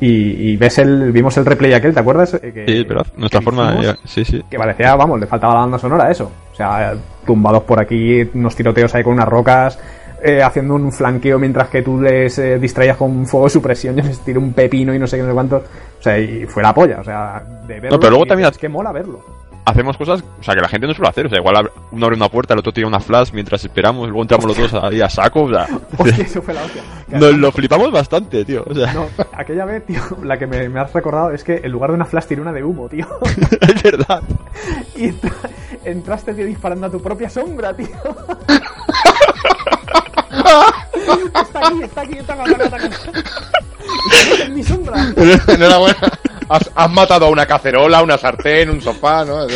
Y, 0.00 0.52
y 0.52 0.56
ves 0.56 0.78
el, 0.78 1.12
vimos 1.12 1.36
el 1.36 1.44
replay 1.44 1.74
aquel, 1.74 1.92
¿te 1.92 2.00
acuerdas? 2.00 2.32
Eh, 2.42 2.52
Que, 2.54 2.64
Sí, 2.66 2.84
verdad. 2.84 3.06
Nuestra 3.18 3.40
que 3.40 3.44
forma... 3.44 3.66
hicimos, 3.66 3.84
ya- 3.86 3.98
sí, 4.08 4.24
sí. 4.24 4.42
Que 4.50 4.56
parecía, 4.56 4.96
vamos, 4.96 5.20
le 5.20 5.26
faltaba 5.26 5.52
la 5.54 5.60
banda 5.60 5.78
sonora 5.78 6.06
a 6.06 6.10
eso. 6.10 6.32
O 6.52 6.56
sea, 6.56 6.94
tumbados 7.26 7.64
por 7.64 7.78
aquí, 7.80 8.22
unos 8.34 8.56
tiroteos 8.56 8.94
ahí 8.94 9.04
con 9.04 9.12
unas 9.12 9.28
rocas, 9.28 9.78
eh, 10.22 10.42
haciendo 10.42 10.74
un 10.74 10.90
flanqueo 10.90 11.38
mientras 11.38 11.68
que 11.68 11.82
tú 11.82 12.00
les 12.00 12.38
eh, 12.38 12.58
distraías 12.58 12.96
con 12.96 13.10
un 13.10 13.26
fuego 13.26 13.44
de 13.46 13.50
supresión, 13.50 13.94
yo 13.94 14.02
les 14.02 14.18
tiro 14.20 14.40
un 14.40 14.54
pepino 14.54 14.94
y 14.94 14.98
no 14.98 15.06
sé 15.06 15.16
qué, 15.18 15.22
no 15.22 15.28
sé 15.28 15.34
cuánto. 15.34 15.56
O 16.00 16.02
sea, 16.02 16.18
y 16.18 16.46
fue 16.46 16.62
la 16.62 16.72
polla, 16.74 17.00
o 17.00 17.04
sea, 17.04 17.42
de 17.66 17.74
verlo. 17.74 17.90
No, 17.90 18.00
pero 18.00 18.10
luego 18.12 18.24
y 18.24 18.28
también- 18.28 18.48
Es 18.48 18.56
que 18.58 18.68
mola 18.70 18.90
verlo. 18.90 19.43
Hacemos 19.66 19.96
cosas, 19.96 20.22
o 20.40 20.42
sea, 20.42 20.54
que 20.54 20.60
la 20.60 20.68
gente 20.68 20.86
no 20.86 20.94
suele 20.94 21.08
hacer. 21.08 21.26
O 21.26 21.28
sea, 21.28 21.38
igual 21.38 21.70
uno 21.90 22.06
abre 22.06 22.16
una 22.16 22.28
puerta, 22.28 22.54
el 22.54 22.60
otro 22.60 22.72
tira 22.72 22.86
una 22.86 23.00
flash 23.00 23.30
mientras 23.32 23.64
esperamos, 23.64 24.08
luego 24.08 24.22
entramos 24.22 24.46
los 24.46 24.56
dos 24.72 24.74
ahí 24.84 25.00
a 25.00 25.08
saco. 25.08 25.44
O 25.44 25.48
sea, 25.50 25.66
Hostia, 25.98 26.24
eso 26.24 26.42
fue 26.42 26.54
la 26.54 26.62
hostia. 26.62 26.82
Nos 27.08 27.34
lo 27.34 27.50
flipamos 27.52 27.90
bastante, 27.90 28.44
tío. 28.44 28.64
O 28.68 28.74
sea, 28.74 28.92
No, 28.92 29.06
aquella 29.32 29.64
vez, 29.64 29.84
tío, 29.86 30.00
la 30.22 30.38
que 30.38 30.46
me, 30.46 30.68
me 30.68 30.80
has 30.80 30.92
recordado 30.92 31.30
es 31.30 31.42
que 31.44 31.60
en 31.64 31.72
lugar 31.72 31.90
de 31.90 31.96
una 31.96 32.04
flash 32.04 32.24
tiré 32.26 32.40
una 32.40 32.52
de 32.52 32.62
humo, 32.64 32.88
tío. 32.88 33.06
es 33.60 33.82
verdad. 33.82 34.22
Y 34.96 35.08
entra- 35.08 35.32
entraste, 35.84 36.34
tío, 36.34 36.46
disparando 36.46 36.86
a 36.86 36.90
tu 36.90 37.00
propia 37.02 37.28
sombra, 37.30 37.74
tío. 37.74 37.86
está 41.42 41.68
aquí, 41.68 41.82
está 41.82 42.00
aquí, 42.02 42.14
está 42.18 42.34
aquí, 42.34 42.52
está 42.62 42.76
aquí. 42.76 42.88
Es 44.40 44.50
mi 44.50 44.62
sombra. 44.62 45.12
Enhorabuena. 45.48 45.96
Has, 46.48 46.70
has 46.74 46.90
matado 46.90 47.26
a 47.26 47.30
una 47.30 47.46
cacerola, 47.46 48.02
una 48.02 48.18
sartén, 48.18 48.68
un 48.70 48.80
sofá, 48.80 49.24
¿no? 49.24 49.46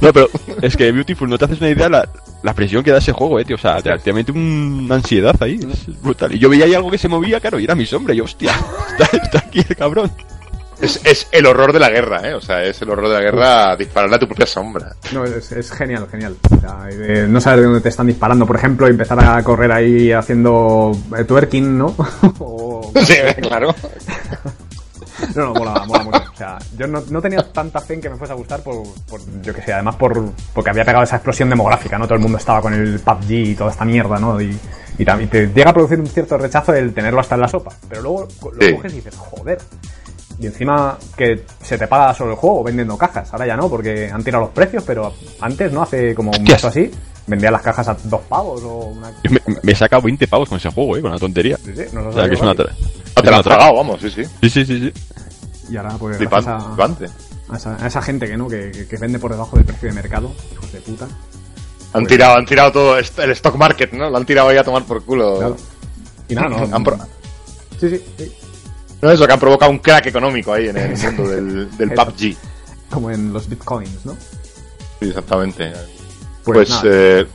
No, 0.00 0.12
pero 0.12 0.28
es 0.60 0.76
que 0.76 0.92
Beautiful, 0.92 1.28
no 1.30 1.38
te 1.38 1.46
haces 1.46 1.60
una 1.60 1.70
idea 1.70 1.88
la, 1.88 2.08
la 2.42 2.54
presión 2.54 2.84
que 2.84 2.90
da 2.90 2.98
ese 2.98 3.12
juego, 3.12 3.40
eh, 3.40 3.44
tío. 3.44 3.56
O 3.56 3.58
sea, 3.58 3.80
te, 3.80 3.96
te 3.98 4.12
mete 4.12 4.32
una 4.32 4.96
ansiedad 4.96 5.34
ahí. 5.40 5.58
Es 5.72 6.00
brutal. 6.02 6.34
Y 6.34 6.38
yo 6.38 6.50
veía 6.50 6.66
ahí 6.66 6.74
algo 6.74 6.90
que 6.90 6.98
se 6.98 7.08
movía, 7.08 7.40
claro, 7.40 7.58
y 7.58 7.64
era 7.64 7.74
mi 7.74 7.86
sombra. 7.86 8.12
Y 8.12 8.18
yo, 8.18 8.24
hostia, 8.24 8.52
está, 8.98 9.16
está 9.16 9.38
aquí 9.38 9.64
el 9.66 9.76
cabrón. 9.76 10.10
Es, 10.80 11.00
es 11.04 11.26
el 11.32 11.46
horror 11.46 11.72
de 11.72 11.80
la 11.80 11.88
guerra, 11.88 12.20
¿eh? 12.28 12.34
O 12.34 12.40
sea, 12.40 12.62
es 12.62 12.80
el 12.82 12.90
horror 12.90 13.08
de 13.08 13.14
la 13.14 13.20
guerra 13.20 13.76
dispararle 13.76 14.16
a 14.16 14.18
tu 14.18 14.26
propia 14.26 14.46
sombra. 14.46 14.94
No, 15.12 15.24
es, 15.24 15.50
es 15.52 15.70
genial, 15.72 16.06
genial. 16.10 16.36
O 16.50 16.60
sea, 16.60 16.86
eh, 16.90 17.26
no 17.28 17.40
saber 17.40 17.60
de 17.60 17.64
dónde 17.66 17.80
te 17.80 17.88
están 17.88 18.06
disparando, 18.06 18.46
por 18.46 18.56
ejemplo, 18.56 18.86
y 18.86 18.90
empezar 18.90 19.18
a 19.24 19.42
correr 19.42 19.72
ahí 19.72 20.12
haciendo 20.12 20.92
eh, 21.16 21.24
twerking, 21.24 21.78
¿no? 21.78 21.94
o... 22.40 22.92
Sí, 23.04 23.14
claro. 23.40 23.74
No, 25.34 25.46
no, 25.46 25.54
mola, 25.54 25.82
mola 25.86 26.04
mucho. 26.04 26.22
O 26.32 26.36
sea, 26.36 26.58
yo 26.76 26.86
no, 26.86 27.02
no 27.08 27.22
tenía 27.22 27.42
tanta 27.52 27.80
fe 27.80 27.94
en 27.94 28.02
que 28.02 28.10
me 28.10 28.16
fuese 28.16 28.34
a 28.34 28.36
gustar 28.36 28.60
por, 28.62 28.82
por 29.08 29.20
yo 29.42 29.54
que 29.54 29.62
sé, 29.62 29.72
además 29.72 29.96
por 29.96 30.30
porque 30.52 30.68
había 30.70 30.84
pegado 30.84 31.04
esa 31.04 31.16
explosión 31.16 31.48
demográfica, 31.48 31.96
¿no? 31.98 32.04
Todo 32.04 32.16
el 32.16 32.20
mundo 32.20 32.36
estaba 32.36 32.60
con 32.60 32.74
el 32.74 33.00
PUBG 33.00 33.30
y 33.30 33.54
toda 33.54 33.70
esta 33.70 33.86
mierda, 33.86 34.18
¿no? 34.18 34.38
Y, 34.42 34.54
y 34.98 35.04
también 35.06 35.30
te 35.30 35.46
llega 35.48 35.70
a 35.70 35.72
producir 35.72 35.98
un 35.98 36.06
cierto 36.06 36.36
rechazo 36.36 36.74
el 36.74 36.92
tenerlo 36.92 37.20
hasta 37.20 37.34
en 37.34 37.40
la 37.40 37.48
sopa. 37.48 37.72
Pero 37.88 38.02
luego 38.02 38.28
lo 38.52 38.66
Sí. 38.66 38.74
coges 38.74 38.92
y 38.92 38.96
dices, 38.96 39.16
joder. 39.16 39.58
Y 40.38 40.46
encima 40.46 40.98
que 41.16 41.44
se 41.62 41.78
te 41.78 41.86
paga 41.86 42.12
solo 42.12 42.32
el 42.32 42.36
juego 42.36 42.62
vendiendo 42.62 42.96
cajas. 42.98 43.32
Ahora 43.32 43.46
ya 43.46 43.56
no, 43.56 43.68
porque 43.70 44.10
han 44.12 44.22
tirado 44.22 44.44
los 44.44 44.52
precios, 44.52 44.82
pero 44.86 45.14
antes, 45.40 45.72
¿no? 45.72 45.82
Hace 45.82 46.14
como 46.14 46.30
un 46.30 46.42
mes 46.42 46.62
así, 46.64 46.90
vendían 47.26 47.52
las 47.54 47.62
cajas 47.62 47.88
a 47.88 47.96
dos 48.04 48.20
pavos 48.28 48.62
o 48.62 48.76
una... 48.88 49.10
Yo 49.24 49.30
Me, 49.30 49.40
me 49.62 49.72
he 49.72 49.74
sacado 49.74 50.02
20 50.02 50.28
pavos 50.28 50.48
con 50.48 50.58
ese 50.58 50.70
juego, 50.70 50.96
eh, 50.96 51.00
con 51.00 51.10
la 51.10 51.18
tontería. 51.18 51.56
Sí, 51.56 51.72
sí, 51.74 51.84
nos 51.92 52.04
lo 52.04 52.10
O 52.10 52.12
sea, 52.12 52.28
que 52.28 52.34
es 52.34 52.40
una 52.42 52.54
tra- 52.54 52.68
No 52.68 52.74
te 52.74 53.20
es 53.20 53.24
lo 53.24 53.28
una 53.30 53.36
has 53.38 53.46
tra- 53.46 53.48
pagado, 53.56 53.74
vamos, 53.76 54.00
sí, 54.00 54.10
sí. 54.10 54.24
Sí, 54.42 54.50
sí, 54.50 54.64
sí, 54.66 54.80
sí. 54.80 54.92
Y 55.72 55.76
ahora, 55.78 55.96
pues, 55.98 56.16
Flipante. 56.18 56.50
a- 56.50 56.60
flipante. 56.60 57.06
a 57.48 57.56
esa, 57.56 57.82
a 57.82 57.86
esa 57.86 58.02
gente 58.02 58.26
que 58.28 58.36
no 58.36 58.46
que, 58.48 58.70
que- 58.70 58.86
que 58.86 58.96
vende 58.98 59.18
por 59.18 59.30
debajo 59.32 59.56
del 59.56 59.64
precio 59.64 59.88
de 59.88 59.94
mercado, 59.94 60.30
hijos 60.52 60.70
de 60.72 60.80
puta. 60.80 61.08
Han 61.94 62.06
tirado, 62.06 62.36
han 62.36 62.44
tirado 62.44 62.72
todo 62.72 62.98
el 62.98 63.30
stock 63.30 63.56
market, 63.56 63.90
¿no? 63.92 64.10
Lo 64.10 64.16
han 64.18 64.26
tirado 64.26 64.48
ahí 64.50 64.58
a 64.58 64.64
tomar 64.64 64.84
por 64.84 65.02
culo. 65.02 65.38
Claro. 65.38 65.56
Y 66.28 66.34
nada, 66.34 66.48
no. 66.66 66.76
Han 66.76 66.84
pro- 66.84 66.98
Sí, 67.80 67.88
sí, 67.90 68.02
sí. 68.18 68.32
No, 69.02 69.10
eso, 69.10 69.26
que 69.26 69.32
han 69.32 69.40
provocado 69.40 69.70
un 69.70 69.78
crack 69.78 70.06
económico 70.06 70.52
ahí 70.52 70.68
en 70.68 70.76
el 70.76 70.96
mundo 70.96 71.28
del, 71.28 71.76
del. 71.76 71.90
PUBG. 71.94 72.36
Como 72.90 73.10
en 73.10 73.32
los 73.32 73.48
bitcoins, 73.48 74.04
¿no? 74.06 74.16
Sí, 75.00 75.08
exactamente. 75.08 75.72
Pues, 76.44 76.68
Pues, 76.68 76.70
nada, 76.70 76.82
eh... 76.84 77.26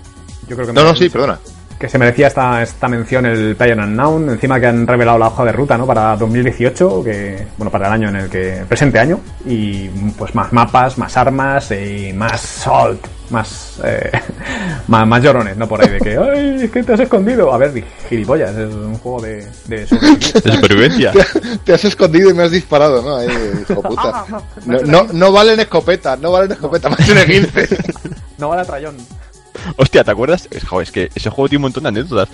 yo 0.47 0.55
creo 0.55 0.67
que 0.67 0.73
No, 0.73 0.83
no, 0.83 0.95
sí, 0.95 1.09
perdona. 1.09 1.37
que 1.77 1.89
se 1.89 1.97
merecía 1.97 2.27
esta, 2.27 2.61
esta 2.63 2.87
mención 2.87 3.25
el 3.25 3.55
Player 3.55 3.77
Unknown, 3.77 4.29
encima 4.29 4.59
que 4.59 4.67
han 4.67 4.87
revelado 4.87 5.17
la 5.19 5.27
hoja 5.27 5.43
de 5.45 5.51
ruta, 5.51 5.77
¿no? 5.77 5.85
Para 5.85 6.15
2018, 6.15 7.03
que, 7.03 7.47
bueno, 7.57 7.69
para 7.69 7.87
el 7.87 7.93
año 7.93 8.09
en 8.09 8.15
el 8.15 8.29
que, 8.29 8.63
presente 8.67 8.99
año, 8.99 9.19
y 9.45 9.89
pues 10.17 10.33
más 10.33 10.51
mapas, 10.53 10.97
más 10.97 11.15
armas 11.17 11.71
y 11.71 12.13
más 12.13 12.39
salt, 12.39 13.05
más, 13.31 13.79
eh, 13.83 14.11
más, 14.87 15.07
más 15.07 15.23
llorones, 15.23 15.57
¿no? 15.57 15.67
Por 15.67 15.81
ahí 15.81 15.89
de 15.89 15.99
que, 15.99 16.17
ay, 16.17 16.63
es 16.63 16.71
que 16.71 16.83
te 16.83 16.93
has 16.93 16.99
escondido. 16.99 17.51
A 17.53 17.57
ver, 17.57 17.83
gilipollas, 18.09 18.55
es 18.55 18.73
un 18.73 18.97
juego 18.97 19.21
de, 19.21 19.47
de 19.67 19.87
supervivencia. 20.53 21.13
Te 21.63 21.73
has 21.73 21.85
escondido 21.85 22.29
y 22.29 22.33
me 22.33 22.43
has 22.43 22.51
disparado, 22.51 23.01
¿no? 23.01 23.17
Ahí, 23.17 23.29
hijo 23.61 23.81
puta. 23.81 24.25
No, 24.65 24.79
no, 24.81 25.07
no 25.11 25.31
valen 25.31 25.59
escopetas, 25.59 26.19
no 26.19 26.31
valen 26.31 26.51
escopetas, 26.51 26.91
más 26.91 27.07
de 27.07 27.25
15. 27.25 27.77
No 28.37 28.49
vale 28.49 28.65
trayón. 28.65 28.95
Hostia, 29.77 30.03
¿te 30.03 30.11
acuerdas? 30.11 30.47
Es, 30.51 30.63
joder, 30.63 30.87
es 30.87 30.91
que 30.91 31.09
ese 31.13 31.29
juego 31.29 31.49
tiene 31.49 31.59
un 31.59 31.63
montón 31.63 31.83
de 31.83 31.89
anécdotas. 31.89 32.29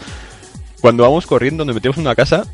Cuando 0.82 1.04
vamos 1.04 1.26
corriendo, 1.26 1.66
nos 1.66 1.76
metemos 1.76 1.98
en 1.98 2.02
una 2.02 2.16
casa 2.16 2.45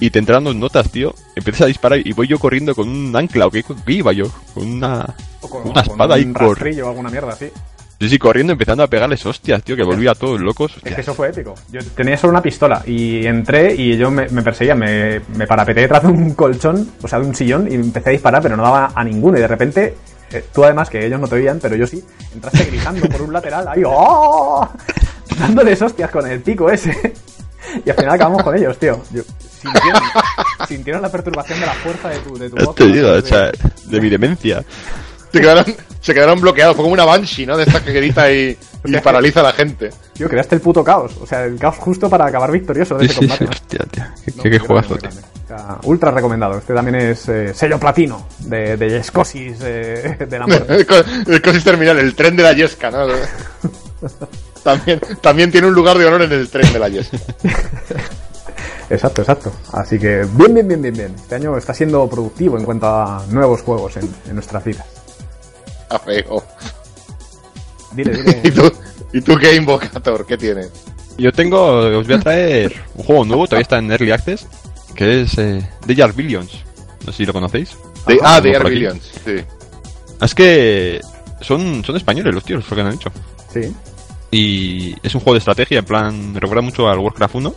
y 0.00 0.10
te 0.10 0.18
entran 0.18 0.44
dos 0.44 0.54
notas, 0.54 0.90
tío. 0.90 1.14
Empiezas 1.34 1.62
a 1.62 1.66
disparar 1.66 2.00
y 2.04 2.12
voy 2.12 2.28
yo 2.28 2.38
corriendo 2.38 2.74
con 2.74 2.88
un 2.88 3.14
ancla, 3.16 3.46
¿o 3.46 3.50
qué, 3.50 3.62
qué 3.62 3.92
iba 3.92 4.12
yo? 4.12 4.26
Con 4.54 4.68
una, 4.70 5.14
O 5.40 5.48
con, 5.48 5.62
una 5.62 5.70
o 5.70 5.74
con 5.74 5.92
espada 5.92 6.16
un 6.16 6.34
rastrillo 6.34 6.86
o 6.86 6.88
alguna 6.90 7.10
mierda 7.10 7.32
así. 7.32 7.50
Sí, 8.00 8.08
sí, 8.08 8.16
corriendo, 8.18 8.52
empezando 8.52 8.84
a 8.84 8.86
pegarles 8.86 9.26
hostias, 9.26 9.60
tío, 9.64 9.74
que 9.74 9.82
volvía 9.82 10.12
a 10.12 10.14
todos 10.14 10.40
locos. 10.40 10.76
Es 10.84 10.94
que 10.94 11.00
eso 11.00 11.14
fue 11.14 11.30
épico. 11.30 11.54
Yo 11.72 11.80
tenía 11.96 12.16
solo 12.16 12.30
una 12.30 12.42
pistola 12.42 12.80
y 12.86 13.26
entré 13.26 13.74
y 13.74 13.96
yo 13.96 14.08
me, 14.08 14.28
me 14.28 14.42
perseguía, 14.42 14.76
me, 14.76 15.20
me 15.34 15.48
parapeté 15.48 15.80
detrás 15.80 16.02
de 16.02 16.08
un 16.08 16.34
colchón, 16.34 16.88
o 17.02 17.08
sea, 17.08 17.18
de 17.18 17.26
un 17.26 17.34
sillón 17.34 17.66
y 17.70 17.74
empecé 17.74 18.10
a 18.10 18.12
disparar, 18.12 18.40
pero 18.40 18.56
no 18.56 18.62
daba 18.62 18.92
a 18.94 19.02
ninguno. 19.02 19.36
Y 19.36 19.40
de 19.40 19.48
repente, 19.48 19.96
eh, 20.30 20.44
tú 20.54 20.62
además, 20.62 20.88
que 20.88 21.04
ellos 21.04 21.18
no 21.20 21.26
te 21.26 21.34
oían, 21.34 21.58
pero 21.60 21.74
yo 21.74 21.88
sí, 21.88 22.04
entraste 22.32 22.64
gritando 22.66 23.08
por 23.08 23.22
un 23.22 23.32
lateral, 23.32 23.66
ahí, 23.66 23.82
¡oh! 23.84 24.68
Dándoles 25.40 25.82
hostias 25.82 26.10
con 26.10 26.24
el 26.30 26.40
pico 26.40 26.70
ese. 26.70 27.14
Y 27.84 27.90
al 27.90 27.96
final 27.96 28.14
acabamos 28.14 28.42
con 28.42 28.56
ellos, 28.56 28.78
tío. 28.78 28.98
Yo- 29.10 29.22
sintieron, 29.60 30.02
sintieron 30.66 31.02
la 31.02 31.10
perturbación 31.10 31.60
de 31.60 31.66
la 31.66 31.74
fuerza 31.74 32.08
de 32.08 32.18
tu, 32.20 32.38
de 32.38 32.48
tu 32.48 32.56
voz. 32.64 32.74
Te 32.74 32.86
digo, 32.86 33.08
de- 33.12 33.18
o 33.18 33.22
sea, 33.22 33.50
de 33.84 34.00
mi 34.00 34.08
demencia. 34.08 34.64
Se 35.32 35.40
quedaron, 35.40 35.64
se 36.00 36.14
quedaron 36.14 36.40
bloqueados, 36.40 36.74
fue 36.76 36.82
como 36.84 36.94
una 36.94 37.04
banshee, 37.04 37.44
¿no? 37.46 37.56
De 37.56 37.64
esta 37.64 37.82
que 37.84 37.92
grita 37.92 38.30
y, 38.32 38.56
y 38.84 38.96
paraliza 38.98 39.40
a 39.40 39.44
la 39.44 39.52
gente. 39.52 39.90
Tío, 40.14 40.28
creaste 40.28 40.54
el 40.54 40.60
puto 40.60 40.82
caos. 40.82 41.12
O 41.20 41.26
sea, 41.26 41.44
el 41.44 41.58
caos 41.58 41.76
justo 41.76 42.08
para 42.08 42.26
acabar 42.26 42.50
victorioso 42.50 42.96
de 42.96 43.08
Sí, 43.08 43.12
ese 43.12 43.20
sí, 43.20 43.28
sí, 43.28 43.38
combate. 43.38 43.50
hostia, 43.56 43.78
tío. 43.90 44.04
Qué, 44.24 44.32
No, 44.36 44.42
qué, 44.42 44.50
qué 44.50 44.58
muy 44.58 44.66
juegazo, 44.66 44.88
grande, 44.96 45.08
tío. 45.08 45.10
muy 45.10 45.22
grande. 45.22 45.38
O 45.44 45.48
sea, 45.48 45.78
ultra 45.84 46.10
recomendado. 46.10 46.58
Este 46.58 46.74
también 46.74 46.94
es 46.96 47.28
eh, 47.28 47.52
sello 47.54 47.78
platino 47.78 48.26
de, 48.40 48.76
de 48.76 48.96
Escosis 48.98 49.56
eh, 49.62 50.16
de 50.28 50.38
la 50.38 50.46
muerte. 50.46 50.74
El 50.76 50.86
co- 50.86 50.94
el 51.26 51.42
Cosis 51.42 51.64
Terminal, 51.64 51.98
el 51.98 52.14
tren 52.14 52.36
de 52.36 52.42
la 52.42 52.52
Yesca, 52.52 52.90
¿no? 52.90 53.06
También, 54.62 55.00
también 55.22 55.50
tiene 55.50 55.66
un 55.68 55.74
lugar 55.74 55.96
de 55.96 56.04
honor 56.06 56.22
en 56.22 56.32
el 56.32 56.48
tren 56.50 56.70
de 56.72 56.78
la 56.78 56.88
Yesca. 56.88 57.16
exacto, 58.90 59.22
exacto. 59.22 59.52
Así 59.72 59.98
que 59.98 60.26
bien, 60.32 60.54
bien, 60.54 60.68
bien, 60.68 60.82
bien, 60.82 60.94
bien. 60.94 61.14
Este 61.14 61.34
año 61.36 61.56
está 61.56 61.72
siendo 61.72 62.06
productivo 62.08 62.58
en 62.58 62.64
cuanto 62.64 62.86
a 62.86 63.24
nuevos 63.30 63.62
juegos 63.62 63.96
en, 63.96 64.08
en 64.28 64.34
nuestras 64.34 64.64
vidas. 64.64 64.84
A 65.90 65.98
feo. 65.98 66.42
Dile, 67.92 68.12
¿Y 68.44 68.50
dile. 68.50 68.70
tú, 68.70 68.72
¿Y 69.12 69.20
tú 69.20 69.36
qué 69.38 69.54
invocator? 69.56 70.26
¿Qué 70.26 70.36
tienes? 70.36 70.70
Yo 71.16 71.32
tengo, 71.32 71.78
os 71.98 72.06
voy 72.06 72.16
a 72.16 72.20
traer 72.20 72.74
un 72.94 73.04
juego 73.04 73.24
nuevo, 73.24 73.46
todavía 73.46 73.62
está 73.62 73.78
en 73.78 73.90
Early 73.90 74.12
Access, 74.12 74.46
que 74.94 75.22
es 75.22 75.36
eh, 75.38 75.66
The 75.86 75.96
Jar 75.96 76.12
Billions. 76.12 76.52
No 77.04 77.12
sé 77.12 77.18
si 77.18 77.26
lo 77.26 77.32
conocéis. 77.32 77.76
De, 78.06 78.18
ah, 78.22 78.38
por 78.38 78.46
Air 78.46 78.60
aquí. 78.60 78.70
Billions, 78.70 79.02
sí. 79.24 79.36
Es 80.20 80.34
que 80.34 81.00
son, 81.40 81.82
son 81.84 81.96
españoles 81.96 82.32
los 82.34 82.44
tíos, 82.44 82.64
lo 82.68 82.76
que 82.76 82.82
han 82.82 82.92
hecho. 82.92 83.10
Sí. 83.52 83.74
Y 84.30 84.94
es 85.02 85.14
un 85.14 85.20
juego 85.20 85.34
de 85.34 85.38
estrategia, 85.38 85.78
en 85.80 85.84
plan, 85.84 86.32
me 86.32 86.38
recuerda 86.40 86.62
mucho 86.62 86.88
al 86.88 86.98
Warcraft 86.98 87.34
1. 87.34 87.54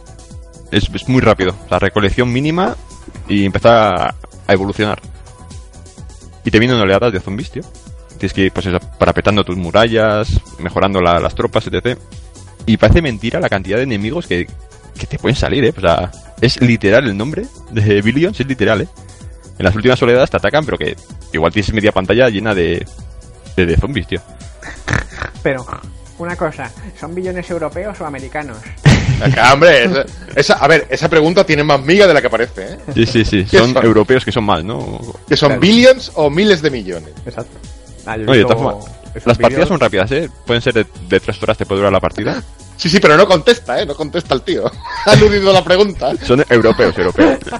Es, 0.71 0.89
es 0.93 1.09
muy 1.09 1.21
rápido, 1.21 1.53
la 1.69 1.79
recolección 1.79 2.31
mínima 2.31 2.75
y 3.27 3.45
empezar 3.45 3.73
a, 4.01 4.15
a 4.47 4.53
evolucionar. 4.53 5.01
Y 6.45 6.49
te 6.49 6.57
vienen 6.59 6.77
oleadas 6.79 7.13
de 7.13 7.19
zombies, 7.19 7.51
tío. 7.51 7.63
Tienes 8.21 8.33
que 8.33 8.41
ir, 8.41 8.51
pues 8.51 8.67
eso, 8.67 8.79
parapetando 8.99 9.43
tus 9.43 9.57
murallas, 9.57 10.29
mejorando 10.59 11.01
la- 11.01 11.19
las 11.19 11.33
tropas, 11.33 11.65
etc. 11.65 11.97
Y 12.67 12.77
parece 12.77 13.01
mentira 13.01 13.39
la 13.39 13.49
cantidad 13.49 13.77
de 13.77 13.83
enemigos 13.83 14.27
que, 14.27 14.45
que 14.95 15.07
te 15.07 15.17
pueden 15.17 15.35
salir, 15.35 15.65
eh. 15.65 15.73
O 15.75 15.81
sea, 15.81 16.11
es 16.39 16.61
literal 16.61 17.07
el 17.07 17.17
nombre 17.17 17.47
de 17.71 17.99
Billions, 18.03 18.39
es 18.39 18.45
literal, 18.45 18.81
eh. 18.81 18.87
En 19.57 19.65
las 19.65 19.75
últimas 19.75 19.99
oleadas 20.03 20.29
te 20.29 20.37
atacan, 20.37 20.63
pero 20.65 20.77
que 20.77 20.95
igual 21.33 21.51
tienes 21.51 21.73
media 21.73 21.91
pantalla 21.91 22.29
llena 22.29 22.53
de, 22.53 22.85
de, 23.55 23.65
de 23.65 23.75
zombies, 23.77 24.05
tío. 24.05 24.21
Pero, 25.43 25.65
una 26.19 26.35
cosa, 26.35 26.71
¿son 26.99 27.15
billones 27.15 27.49
europeos 27.49 27.99
o 28.01 28.05
americanos? 28.05 28.57
Acá, 29.23 29.53
hombre, 29.53 29.85
esa, 29.85 30.05
esa- 30.35 30.53
a 30.55 30.67
ver, 30.67 30.85
esa 30.91 31.09
pregunta 31.09 31.43
tiene 31.43 31.63
más 31.63 31.81
miga 31.81 32.05
de 32.07 32.13
la 32.13 32.21
que 32.21 32.29
parece, 32.29 32.73
¿eh? 32.73 32.77
Sí, 32.93 33.05
sí, 33.07 33.25
sí. 33.25 33.45
¿Qué 33.49 33.57
Son 33.57 33.73
son? 33.73 33.83
europeos 33.85 34.23
que 34.23 34.31
son 34.31 34.43
más, 34.43 34.63
¿no? 34.63 34.99
Que 35.27 35.35
son 35.35 35.49
Claro. 35.49 35.61
billions 35.61 36.11
o 36.15 36.29
miles 36.29 36.61
de 36.61 36.69
millones. 36.69 37.09
Exacto. 37.25 37.57
Ah, 38.05 38.17
yo 38.17 38.25
de 38.31 38.41
todas 38.43 38.57
formas, 38.57 38.85
las 39.25 39.37
partidas 39.37 39.67
son 39.67 39.79
rápidas, 39.79 40.11
¿eh? 40.11 40.29
Pueden 40.45 40.61
ser 40.61 40.73
de, 40.73 40.85
de 41.07 41.19
tres 41.19 41.41
horas, 41.43 41.57
te 41.57 41.65
puede 41.65 41.79
durar 41.79 41.93
la 41.93 41.99
partida. 41.99 42.41
Sí, 42.81 42.89
sí, 42.89 42.99
pero 42.99 43.15
no 43.15 43.27
contesta, 43.27 43.79
¿eh? 43.79 43.85
No 43.85 43.93
contesta 43.93 44.33
el 44.33 44.41
tío. 44.41 44.63
Ha 45.05 45.11
aludido 45.11 45.51
a 45.51 45.53
la 45.53 45.63
pregunta. 45.63 46.13
Son 46.25 46.43
europeos, 46.49 46.97
europeos. 46.97 47.37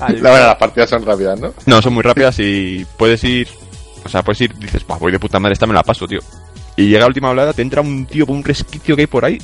Ah, 0.00 0.08
La 0.12 0.30
verdad, 0.30 0.46
las 0.48 0.56
partidas 0.56 0.88
son 0.90 1.04
rápidas, 1.04 1.38
¿no? 1.38 1.52
No, 1.66 1.82
son 1.82 1.92
muy 1.92 2.02
rápidas 2.02 2.36
y 2.38 2.86
puedes 2.96 3.22
ir... 3.24 3.48
O 4.04 4.08
sea, 4.08 4.22
puedes 4.22 4.40
ir, 4.40 4.54
dices, 4.56 4.86
"Buah, 4.86 4.96
voy 4.98 5.12
de 5.12 5.18
puta 5.18 5.38
madre, 5.38 5.52
esta 5.52 5.66
me 5.66 5.74
la 5.74 5.82
paso, 5.82 6.06
tío. 6.08 6.20
Y 6.76 6.86
llega 6.86 7.00
la 7.00 7.06
última 7.08 7.28
oleada, 7.28 7.52
te 7.52 7.60
entra 7.60 7.82
un 7.82 8.06
tío 8.06 8.24
por 8.26 8.34
un 8.34 8.42
resquicio 8.42 8.96
que 8.96 9.02
hay 9.02 9.06
por 9.06 9.26
ahí 9.26 9.36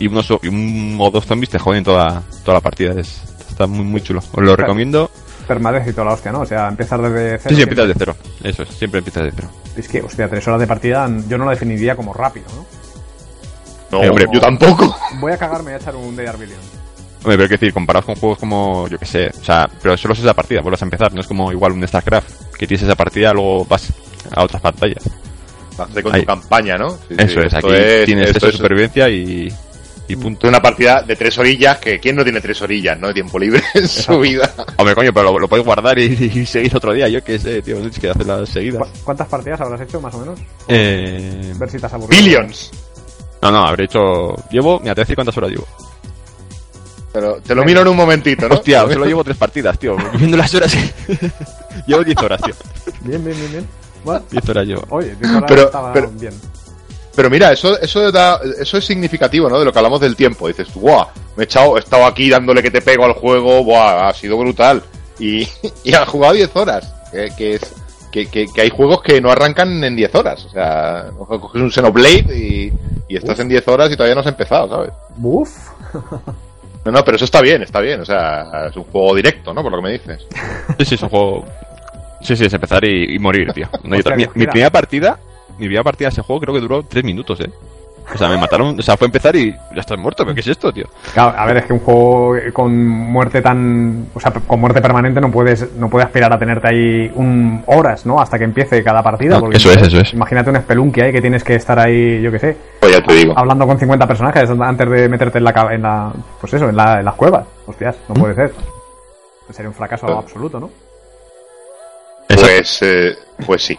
y 0.00 0.08
unos 0.08 0.28
o- 0.32 0.40
y 0.42 0.48
un 0.48 0.96
o 1.00 1.08
dos 1.12 1.24
zombies 1.24 1.50
te 1.50 1.58
joden 1.60 1.84
toda, 1.84 2.20
toda 2.44 2.54
la 2.56 2.60
partida. 2.60 2.98
Es, 3.00 3.20
está 3.56 3.66
muy, 3.66 3.84
muy 3.84 4.02
chulo. 4.02 4.20
Os 4.32 4.44
lo 4.44 4.54
recomiendo. 4.54 5.10
permadez 5.48 5.86
y 5.88 5.92
toda 5.92 6.06
la 6.08 6.12
hostia, 6.12 6.32
¿no? 6.32 6.40
O 6.40 6.46
sea, 6.46 6.68
empezar 6.68 7.00
desde 7.00 7.38
cero. 7.38 7.42
Sí, 7.48 7.48
sí, 7.50 7.54
siempre. 7.56 7.78
empiezas 7.78 7.88
de 7.88 7.94
cero. 7.98 8.16
Eso 8.42 8.62
es, 8.64 8.68
siempre 8.70 8.98
empiezas 8.98 9.24
de 9.24 9.32
cero. 9.34 9.48
Es 9.76 9.88
que, 9.88 10.02
hostia, 10.02 10.28
tres 10.28 10.46
horas 10.48 10.60
de 10.60 10.66
partida 10.66 11.08
yo 11.28 11.38
no 11.38 11.44
la 11.44 11.52
definiría 11.52 11.96
como 11.96 12.12
rápido, 12.12 12.46
¿no? 12.54 12.66
No, 13.90 14.02
Eh, 14.04 14.08
hombre, 14.10 14.26
yo 14.32 14.40
tampoco. 14.40 14.94
Voy 15.20 15.32
a 15.32 15.38
cagarme 15.38 15.70
y 15.70 15.74
a 15.74 15.76
echar 15.76 15.94
un 15.96 16.14
Day 16.16 16.26
Billion. 16.38 16.58
Hombre, 17.18 17.36
pero 17.38 17.42
hay 17.42 17.48
que 17.48 17.54
decir, 17.54 17.72
comparados 17.72 18.04
con 18.06 18.14
juegos 18.16 18.38
como, 18.38 18.88
yo 18.88 18.98
que 18.98 19.06
sé, 19.06 19.28
o 19.40 19.44
sea, 19.44 19.68
pero 19.82 19.96
solo 19.96 20.14
es 20.14 20.20
esa 20.20 20.34
partida, 20.34 20.60
vuelves 20.60 20.82
a 20.82 20.84
empezar, 20.84 21.12
no 21.14 21.20
es 21.20 21.26
como 21.26 21.50
igual 21.52 21.72
un 21.72 21.86
StarCraft, 21.86 22.54
que 22.56 22.66
tienes 22.66 22.82
esa 22.84 22.94
partida, 22.94 23.32
luego 23.32 23.64
vas 23.64 23.92
a 24.32 24.42
otras 24.44 24.60
pantallas. 24.60 25.02
Hace 25.78 26.02
con 26.02 26.14
Ahí. 26.14 26.20
tu 26.22 26.26
campaña, 26.26 26.76
¿no? 26.76 26.90
Sí, 26.90 26.98
sí, 27.10 27.14
Eso 27.18 27.40
es, 27.40 27.54
aquí 27.54 27.68
es- 27.72 28.04
tienes 28.06 28.26
esto 28.28 28.38
eso 28.38 28.46
de 28.46 28.50
es- 28.50 28.56
supervivencia 28.56 29.08
y, 29.08 29.52
y 30.08 30.16
punto. 30.16 30.46
una 30.48 30.60
partida 30.62 31.02
de 31.02 31.16
tres 31.16 31.36
orillas, 31.38 31.78
que 31.78 31.98
¿quién 32.00 32.16
no 32.16 32.22
tiene 32.24 32.40
tres 32.40 32.60
orillas, 32.62 32.98
no? 32.98 33.08
De 33.08 33.14
tiempo 33.14 33.38
libre 33.38 33.62
en 33.74 33.88
su 33.88 34.18
vida. 34.20 34.52
Hombre, 34.76 34.94
coño, 34.94 35.12
pero 35.12 35.32
lo, 35.32 35.38
lo 35.40 35.48
puedes 35.48 35.64
guardar 35.66 35.98
y, 35.98 36.04
y 36.34 36.46
seguir 36.46 36.76
otro 36.76 36.92
día, 36.92 37.08
yo 37.08 37.22
qué 37.24 37.38
sé, 37.38 37.62
tío, 37.62 37.78
no 37.80 37.90
que 37.90 38.10
hacer 38.10 38.26
las 38.26 38.48
seguidas. 38.48 38.82
¿Cu- 38.88 38.98
¿Cuántas 39.04 39.28
partidas 39.28 39.60
habrás 39.60 39.80
hecho, 39.80 40.00
más 40.00 40.14
o 40.14 40.18
menos? 40.18 40.38
Eh, 40.68 41.52
ver 41.56 41.70
si 41.70 41.78
te 41.78 41.86
has 41.86 41.92
aburrido. 41.92 42.22
Billions. 42.22 42.70
no, 43.42 43.50
no, 43.50 43.66
habré 43.66 43.84
hecho, 43.84 44.34
llevo, 44.50 44.78
mira, 44.80 44.94
te 44.94 45.00
voy 45.00 45.02
a 45.02 45.04
decir 45.04 45.14
cuántas 45.16 45.36
horas 45.36 45.50
llevo. 45.50 45.66
Pero 47.12 47.40
te 47.40 47.54
lo 47.54 47.64
miro 47.64 47.80
en 47.80 47.88
un 47.88 47.96
momentito, 47.96 48.46
¿no? 48.48 48.56
Hostia, 48.56 48.82
solo 48.82 49.06
llevo 49.06 49.24
tres 49.24 49.36
partidas, 49.38 49.78
tío, 49.78 49.96
viendo 50.18 50.36
las 50.36 50.54
horas, 50.54 50.76
llevo 51.86 52.04
10 52.04 52.18
horas, 52.18 52.42
tío, 52.42 52.54
Bien, 53.00 53.24
bien, 53.24 53.36
bien, 53.38 53.52
bien. 53.52 53.68
Bueno, 54.04 54.22
10 54.30 54.48
horas 54.50 54.66
llevo. 54.66 54.84
oye, 54.90 55.16
diez 55.18 55.30
horas 55.32 55.44
Pero- 55.48 55.62
estaba 55.64 55.92
pero- 55.92 56.10
bien. 56.10 56.32
Pero 57.16 57.30
mira, 57.30 57.50
eso, 57.50 57.80
eso, 57.80 58.12
da, 58.12 58.38
eso 58.60 58.76
es 58.76 58.84
significativo, 58.84 59.48
¿no? 59.48 59.58
De 59.58 59.64
lo 59.64 59.72
que 59.72 59.78
hablamos 59.78 60.00
del 60.00 60.14
tiempo. 60.14 60.48
Dices, 60.48 60.72
¡buah! 60.74 61.06
Me 61.34 61.42
he, 61.42 61.46
echado, 61.46 61.76
he 61.76 61.80
estado 61.80 62.04
aquí 62.04 62.28
dándole 62.28 62.62
que 62.62 62.70
te 62.70 62.82
pego 62.82 63.06
al 63.06 63.14
juego, 63.14 63.64
¡buah! 63.64 64.08
Ha 64.08 64.12
sido 64.12 64.36
brutal. 64.36 64.82
Y, 65.18 65.48
y 65.84 65.94
han 65.94 66.04
jugado 66.04 66.34
10 66.34 66.54
horas. 66.54 66.94
Que, 67.10 67.30
que 67.36 67.54
es, 67.54 67.74
que, 68.12 68.26
que, 68.26 68.46
que 68.46 68.60
hay 68.60 68.70
juegos 68.70 69.02
que 69.02 69.20
no 69.20 69.30
arrancan 69.30 69.82
en 69.82 69.96
10 69.96 70.14
horas. 70.14 70.44
O 70.44 70.50
sea, 70.50 71.06
coges 71.16 71.62
un 71.62 71.70
Xenoblade 71.70 72.36
y, 72.36 72.72
y 73.08 73.16
estás 73.16 73.40
en 73.40 73.48
10 73.48 73.66
horas 73.68 73.90
y 73.90 73.96
todavía 73.96 74.14
no 74.14 74.20
has 74.20 74.26
empezado, 74.26 74.68
¿sabes? 74.68 74.90
Uf. 75.22 75.50
No, 76.84 76.92
no, 76.92 77.04
pero 77.04 77.16
eso 77.16 77.24
está 77.24 77.40
bien, 77.40 77.62
está 77.62 77.80
bien. 77.80 78.00
O 78.00 78.04
sea, 78.04 78.68
es 78.68 78.76
un 78.76 78.84
juego 78.84 79.14
directo, 79.14 79.52
¿no? 79.52 79.62
Por 79.62 79.72
lo 79.72 79.78
que 79.78 79.84
me 79.84 79.92
dices. 79.92 80.26
Sí, 80.78 80.84
sí, 80.84 80.94
es 80.94 81.02
un 81.02 81.08
juego. 81.08 81.46
Sí, 82.22 82.36
sí, 82.36 82.44
es 82.44 82.52
empezar 82.52 82.84
y, 82.84 83.14
y 83.14 83.18
morir, 83.18 83.52
tío. 83.52 83.68
No, 83.82 83.96
mi 84.34 84.46
primera 84.46 84.70
partida, 84.70 85.18
mi 85.58 85.66
primera 85.66 85.84
partida 85.84 86.08
de 86.08 86.12
ese 86.12 86.22
juego 86.22 86.40
creo 86.40 86.54
que 86.54 86.60
duró 86.60 86.82
3 86.82 87.04
minutos, 87.04 87.40
eh. 87.40 87.50
O 88.14 88.16
sea, 88.16 88.28
me 88.28 88.36
mataron, 88.36 88.78
o 88.78 88.82
sea, 88.82 88.96
fue 88.96 89.06
empezar 89.06 89.34
y 89.34 89.50
ya 89.50 89.80
estás 89.80 89.98
muerto, 89.98 90.22
pero 90.24 90.34
¿qué 90.34 90.40
es 90.40 90.46
esto, 90.46 90.72
tío? 90.72 90.86
Claro, 91.12 91.36
a 91.36 91.44
ver, 91.44 91.56
es 91.56 91.64
que 91.64 91.72
un 91.72 91.80
juego 91.80 92.36
con 92.52 92.86
muerte 92.86 93.42
tan. 93.42 94.06
O 94.14 94.20
sea, 94.20 94.30
con 94.30 94.60
muerte 94.60 94.80
permanente 94.80 95.20
no 95.20 95.30
puedes 95.30 95.72
no 95.74 95.90
puede 95.90 96.04
aspirar 96.04 96.32
a 96.32 96.38
tenerte 96.38 96.68
ahí 96.68 97.10
un, 97.16 97.64
horas, 97.66 98.06
¿no? 98.06 98.20
Hasta 98.20 98.38
que 98.38 98.44
empiece 98.44 98.82
cada 98.84 99.02
partida. 99.02 99.34
No, 99.34 99.40
porque 99.40 99.56
eso 99.56 99.72
es, 99.72 99.82
eso 99.82 99.98
es. 99.98 100.12
Imagínate 100.12 100.50
un 100.50 100.56
Spelunky 100.56 101.00
ahí 101.00 101.12
que 101.12 101.20
tienes 101.20 101.42
que 101.42 101.56
estar 101.56 101.78
ahí, 101.80 102.22
yo 102.22 102.30
qué 102.30 102.38
sé, 102.38 102.56
Pues 102.78 102.92
ya 102.92 103.02
te 103.02 103.12
digo. 103.12 103.34
hablando 103.36 103.66
con 103.66 103.78
50 103.78 104.06
personajes 104.06 104.48
antes 104.50 104.88
de 104.88 105.08
meterte 105.08 105.38
en 105.38 105.44
la. 105.44 105.68
En 105.72 105.82
la 105.82 106.12
pues 106.40 106.54
eso, 106.54 106.68
en, 106.68 106.76
la, 106.76 107.00
en 107.00 107.04
las 107.04 107.14
cuevas. 107.14 107.44
Hostias, 107.66 107.96
no 108.08 108.14
puede 108.14 108.36
ser. 108.36 108.52
Sería 109.50 109.68
un 109.68 109.74
fracaso 109.74 110.06
absoluto, 110.06 110.60
¿no? 110.60 110.70
Pues, 112.28 112.82
eh, 112.82 113.16
pues 113.44 113.62
sí. 113.64 113.78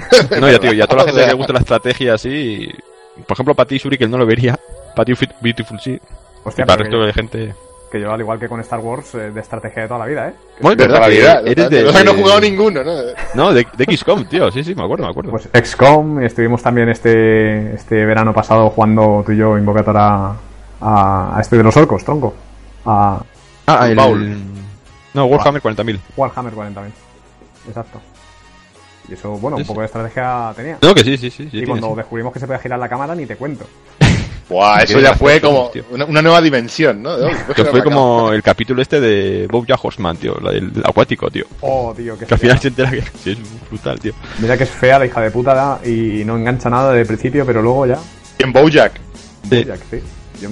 No, 0.40 0.50
ya, 0.50 0.58
tío, 0.58 0.72
y 0.72 0.80
a 0.80 0.86
toda 0.86 1.04
la 1.04 1.08
gente 1.08 1.20
que 1.22 1.26
le 1.28 1.34
gusta 1.34 1.52
la 1.52 1.58
estrategia 1.60 2.14
así. 2.14 2.68
Por 3.26 3.34
ejemplo, 3.34 3.54
para 3.54 3.68
ti, 3.68 3.78
Shuriken, 3.78 4.10
no 4.10 4.18
lo 4.18 4.26
vería. 4.26 4.58
Para 4.94 5.04
ti, 5.04 5.12
Fit- 5.12 5.34
Beautiful 5.40 5.80
sí. 5.80 5.98
Hostia, 6.44 6.64
y 6.64 6.66
para 6.66 6.84
pero 6.84 6.88
el 6.88 6.92
resto 6.92 6.98
que, 7.00 7.06
de 7.06 7.12
gente. 7.12 7.54
que 7.90 8.00
yo, 8.00 8.12
al 8.12 8.20
igual 8.20 8.38
que 8.38 8.48
con 8.48 8.60
Star 8.60 8.78
Wars, 8.80 9.14
eh, 9.14 9.30
de 9.30 9.40
estrategia 9.40 9.82
de 9.82 9.88
toda 9.88 10.00
la 10.00 10.06
vida, 10.06 10.28
¿eh? 10.28 10.34
Bueno, 10.60 10.76
De 10.76 10.86
toda 10.86 11.00
la 11.00 11.08
vida. 11.08 11.40
Eres 11.44 11.70
de. 11.70 11.82
No 11.82 12.12
he 12.12 12.16
jugado 12.16 12.40
ninguno, 12.40 12.84
¿no? 12.84 12.92
No, 13.34 13.52
de, 13.52 13.66
de 13.76 13.96
XCOM, 13.96 14.26
tío. 14.26 14.50
Sí, 14.50 14.62
sí, 14.62 14.74
me 14.74 14.84
acuerdo, 14.84 15.04
me 15.04 15.10
acuerdo. 15.10 15.30
Pues 15.32 15.48
XCOM, 15.52 16.22
estuvimos 16.22 16.62
también 16.62 16.88
este 16.88 17.74
este 17.74 18.04
verano 18.06 18.32
pasado 18.32 18.70
jugando 18.70 19.22
tú 19.26 19.32
y 19.32 19.36
yo 19.38 19.58
Invocator 19.58 19.96
a, 19.96 20.36
a, 20.80 21.36
a 21.36 21.40
este 21.40 21.56
de 21.56 21.62
los 21.64 21.76
orcos, 21.76 22.04
tronco. 22.04 22.34
A 22.86 23.20
ah, 23.66 23.88
el. 23.88 23.96
Baul. 23.96 24.36
No, 25.14 25.24
Warhammer 25.26 25.60
40.000. 25.60 25.98
Warhammer 26.16 26.52
40.000. 26.52 26.90
Exacto. 27.68 28.00
Y 29.08 29.14
eso, 29.14 29.30
bueno, 29.38 29.56
un 29.56 29.62
Sí, 29.64 29.68
poco 29.68 29.80
de 29.80 29.86
estrategia 29.86 30.52
tenía. 30.54 30.78
No, 30.82 30.94
que 30.94 31.02
sí, 31.04 31.16
sí, 31.16 31.30
sí. 31.30 31.48
sí 31.50 31.58
y 31.60 31.64
cuando 31.64 31.90
sí. 31.90 31.96
descubrimos 31.96 32.32
que 32.32 32.40
se 32.40 32.46
puede 32.46 32.58
girar 32.60 32.78
la 32.78 32.88
cámara, 32.88 33.14
ni 33.14 33.24
te 33.26 33.36
cuento. 33.36 33.66
Buah, 34.48 34.78
eso 34.82 34.98
ya 34.98 35.12
fue 35.14 35.40
como 35.42 35.70
una, 35.90 36.06
una 36.06 36.22
nueva 36.22 36.40
dimensión, 36.40 37.02
¿no? 37.02 37.10
Oh, 37.14 37.28
Que 37.54 37.64
fue 37.66 37.82
como 37.84 38.32
el 38.32 38.42
capítulo 38.42 38.80
este 38.80 38.98
de 39.00 39.46
Bob 39.46 39.66
Horseman, 39.82 40.16
tío, 40.16 40.38
la 40.40 40.52
del 40.52 40.72
acuático, 40.84 41.30
tío. 41.30 41.44
Oh, 41.60 41.92
tío, 41.96 42.18
que, 42.18 42.24
Que 42.24 42.34
al 42.34 42.40
final 42.40 42.58
se 42.58 42.68
entera 42.68 42.90
que 42.90 43.02
sí, 43.22 43.30
es 43.32 43.68
brutal, 43.68 44.00
tío. 44.00 44.12
Mira 44.38 44.56
que 44.56 44.64
es 44.64 44.70
fea 44.70 44.98
la 44.98 45.06
hija 45.06 45.20
de 45.20 45.30
puta 45.30 45.54
da, 45.54 45.80
y 45.86 46.22
no 46.24 46.36
engancha 46.38 46.70
nada 46.70 46.92
de 46.94 47.04
principio, 47.04 47.44
pero 47.44 47.60
luego 47.60 47.86
ya. 47.86 47.98
En 48.38 48.52
Bojack. 48.52 48.92
Sí. 49.50 49.64
que 49.64 49.76
sí. 49.90 50.02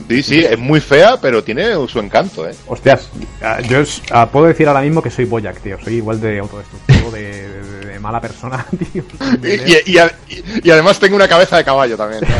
Sí, 0.09 0.23
sí, 0.23 0.41
es 0.41 0.59
muy 0.59 0.81
fea, 0.81 1.17
pero 1.23 1.45
tiene 1.45 1.73
su 1.87 2.01
encanto, 2.01 2.45
¿eh? 2.49 2.53
Hostias, 2.67 3.09
ah, 3.41 3.61
yo 3.61 3.79
es- 3.79 4.03
ah, 4.11 4.29
puedo 4.29 4.47
decir 4.47 4.67
ahora 4.67 4.81
mismo 4.81 5.01
que 5.01 5.11
soy 5.11 5.27
Boyac, 5.27 5.61
tío. 5.61 5.79
Soy 5.81 5.95
igual 5.95 6.21
de 6.21 6.41
autodestructivo, 6.41 7.13
de, 7.13 7.23
de- 7.23 7.49
de 7.49 7.56
mala 8.07 8.21
persona, 8.21 8.65
tío. 8.93 9.03
Y, 9.43 9.49
y- 9.91 9.95
y 9.95 9.99
a- 9.99 10.13
y- 10.29 10.61
y 10.69 10.71
además 10.71 10.99
tengo 10.99 11.17
una 11.17 11.29
cabeza 11.29 11.57
de 11.57 11.65
caballo 11.65 11.97
también. 11.97 12.23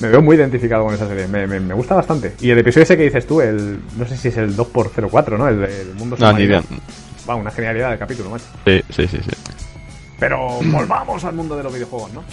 Me 0.00 0.08
veo 0.08 0.20
muy 0.20 0.34
identificado 0.36 0.84
con 0.84 0.94
esa 0.94 1.06
serie, 1.06 1.28
me, 1.28 1.46
me- 1.46 1.60
me 1.60 1.74
gusta 1.74 1.94
bastante. 1.94 2.34
Y 2.40 2.50
el 2.50 2.58
episodio 2.58 2.82
ese 2.82 2.96
que 2.96 3.04
dices 3.04 3.24
tú, 3.24 3.40
el 3.40 3.80
no 3.96 4.04
sé 4.06 4.16
si 4.16 4.28
es 4.28 4.36
el 4.36 4.56
2x04, 4.56 5.38
¿no? 5.38 5.46
El 5.46 5.60
del 5.60 5.94
mundo 5.94 6.16
No, 6.18 6.32
ni 6.32 6.42
idea. 6.42 6.60
Va, 7.28 7.36
una 7.36 7.52
genialidad 7.52 7.92
de 7.92 7.98
capítulo, 7.98 8.30
macho. 8.30 8.46
Sí, 8.66 8.82
sí, 8.90 9.06
sí, 9.06 9.18
sí. 9.22 9.30
Pero 10.18 10.58
volvamos 10.64 11.22
al 11.24 11.34
mundo 11.34 11.56
de 11.56 11.62
los 11.62 11.72
videojuegos, 11.72 12.12
¿no? 12.14 12.24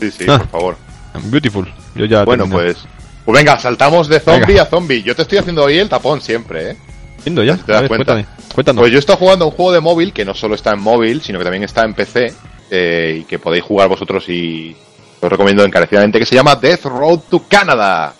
Sí, 0.00 0.10
sí, 0.10 0.24
Ah. 0.26 0.38
por 0.38 0.48
favor. 0.48 0.76
Beautiful. 1.24 1.70
Yo 1.94 2.06
ya 2.06 2.24
Bueno, 2.24 2.44
terminé. 2.44 2.62
pues. 2.72 2.84
Pues 3.26 3.38
venga, 3.38 3.58
saltamos 3.58 4.08
de 4.08 4.18
zombie 4.18 4.46
Venga. 4.46 4.62
a 4.62 4.66
zombie. 4.66 5.02
Yo 5.02 5.14
te 5.14 5.22
estoy 5.22 5.36
haciendo 5.38 5.64
hoy 5.64 5.78
el 5.78 5.90
tapón 5.90 6.22
siempre, 6.22 6.70
¿eh? 6.70 6.76
Viendo 7.24 7.42
ya. 7.44 7.56
si 7.56 7.62
te 7.62 7.72
das 7.72 7.78
A 7.78 7.82
ver, 7.82 7.88
cuenta. 7.88 8.12
cuéntame. 8.14 8.36
Cuéntanos. 8.54 8.80
Pues 8.80 8.92
yo 8.92 8.98
estoy 8.98 9.16
jugando 9.16 9.44
a 9.44 9.48
un 9.48 9.54
juego 9.54 9.72
de 9.72 9.80
móvil 9.80 10.12
que 10.12 10.24
no 10.24 10.34
solo 10.34 10.54
está 10.54 10.72
en 10.72 10.80
móvil, 10.80 11.22
sino 11.22 11.38
que 11.38 11.44
también 11.44 11.62
está 11.64 11.84
en 11.84 11.94
PC 11.94 12.32
eh, 12.70 13.18
y 13.20 13.24
que 13.24 13.38
podéis 13.38 13.64
jugar 13.64 13.88
vosotros 13.88 14.28
y 14.28 14.76
os 15.20 15.30
recomiendo 15.30 15.64
encarecidamente 15.64 16.18
que 16.18 16.26
se 16.26 16.34
llama 16.34 16.56
Death 16.56 16.84
Road 16.84 17.20
to 17.30 17.44
Canada. 17.48 18.14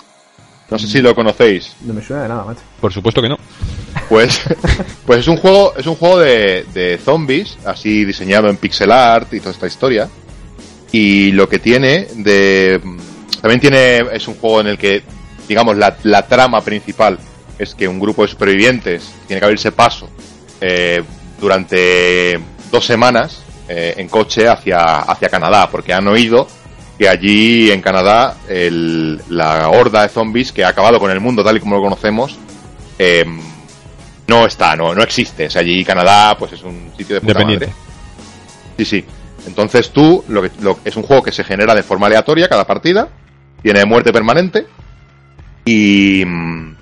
No 0.70 0.78
sé 0.78 0.86
si 0.86 1.03
lo 1.03 1.14
conocéis. 1.14 1.74
No 1.82 1.92
me 1.92 2.00
suena 2.03 2.22
de 2.22 2.28
nada, 2.30 2.44
macho. 2.44 2.62
Por 2.80 2.92
supuesto 2.92 3.20
que 3.20 3.28
no. 3.28 3.36
Pues, 4.09 4.40
pues 5.07 5.18
es 5.20 5.28
un 5.28 5.36
juego, 5.36 5.74
es 5.76 5.86
un 5.86 5.96
juego 5.96 6.18
de, 6.20 6.64
de 6.72 6.98
zombies, 7.05 7.59
así 7.66 8.07
diseñado 8.07 8.48
en 8.48 8.57
pixel 8.57 8.90
art 8.90 9.34
y 9.34 9.40
toda 9.40 9.50
esta 9.50 9.66
historia. 9.66 10.09
Y 10.92 11.32
lo 11.32 11.46
que 11.48 11.59
tiene 11.59 12.07
de 12.16 12.80
también 13.40 13.61
tiene 13.61 13.98
es 14.12 14.28
un 14.28 14.34
juego 14.36 14.61
en 14.61 14.68
el 14.68 14.78
que 14.78 15.03
digamos 15.48 15.76
la, 15.76 15.96
la 16.05 16.26
trama 16.26 16.61
principal 16.62 17.18
es 17.59 17.74
que 17.74 17.86
un 17.88 17.98
grupo 18.00 18.22
de 18.22 18.28
supervivientes 18.28 19.12
tiene 19.26 19.40
que 19.40 19.44
abrirse 19.46 19.72
paso 19.72 20.09
eh, 20.61 21.03
durante 21.40 22.40
dos 22.70 22.84
semanas 22.86 23.42
eh, 23.68 23.94
en 23.96 24.09
coche 24.09 24.48
hacia 24.48 25.00
hacia 25.00 25.28
Canadá 25.28 25.68
porque 25.70 25.92
han 25.92 26.07
oído 26.09 26.46
que 26.98 27.09
allí 27.09 27.70
en 27.70 27.80
Canadá 27.80 28.36
el- 28.48 29.20
la 29.28 29.68
horda 29.68 30.03
de 30.03 30.09
zombies 30.09 30.53
que 30.53 30.64
ha 30.64 30.68
acabado 30.68 30.98
con 30.98 31.11
el 31.11 31.20
mundo 31.20 31.42
tal 31.44 31.57
y 31.57 31.61
como 31.61 31.76
lo 31.76 31.82
conocemos 31.82 32.38
eh, 32.98 33.24
no 34.28 34.46
está, 34.46 34.76
no, 34.76 34.94
no 34.94 35.03
existe. 35.03 35.46
O 35.46 35.50
sea, 35.50 35.61
allí 35.62 35.84
Canadá, 35.84 36.36
pues 36.38 36.53
es 36.53 36.62
un 36.62 36.92
sitio 36.96 37.16
de 37.16 37.20
puta 37.20 37.32
Independiente. 37.42 37.66
madre. 37.66 37.78
Sí, 38.78 38.84
sí. 38.84 39.05
Entonces 39.46 39.90
tú, 39.90 40.24
lo 40.28 40.40
que, 40.42 40.50
lo- 40.61 40.78
es 40.84 40.96
un 40.96 41.03
juego 41.03 41.22
que 41.22 41.32
se 41.32 41.42
genera 41.44 41.74
de 41.74 41.82
forma 41.82 42.07
aleatoria 42.07 42.48
cada 42.48 42.64
partida, 42.66 43.09
tiene 43.62 43.84
muerte 43.84 44.12
permanente 44.12 44.66
y, 45.64 46.24
mm, 46.24 46.76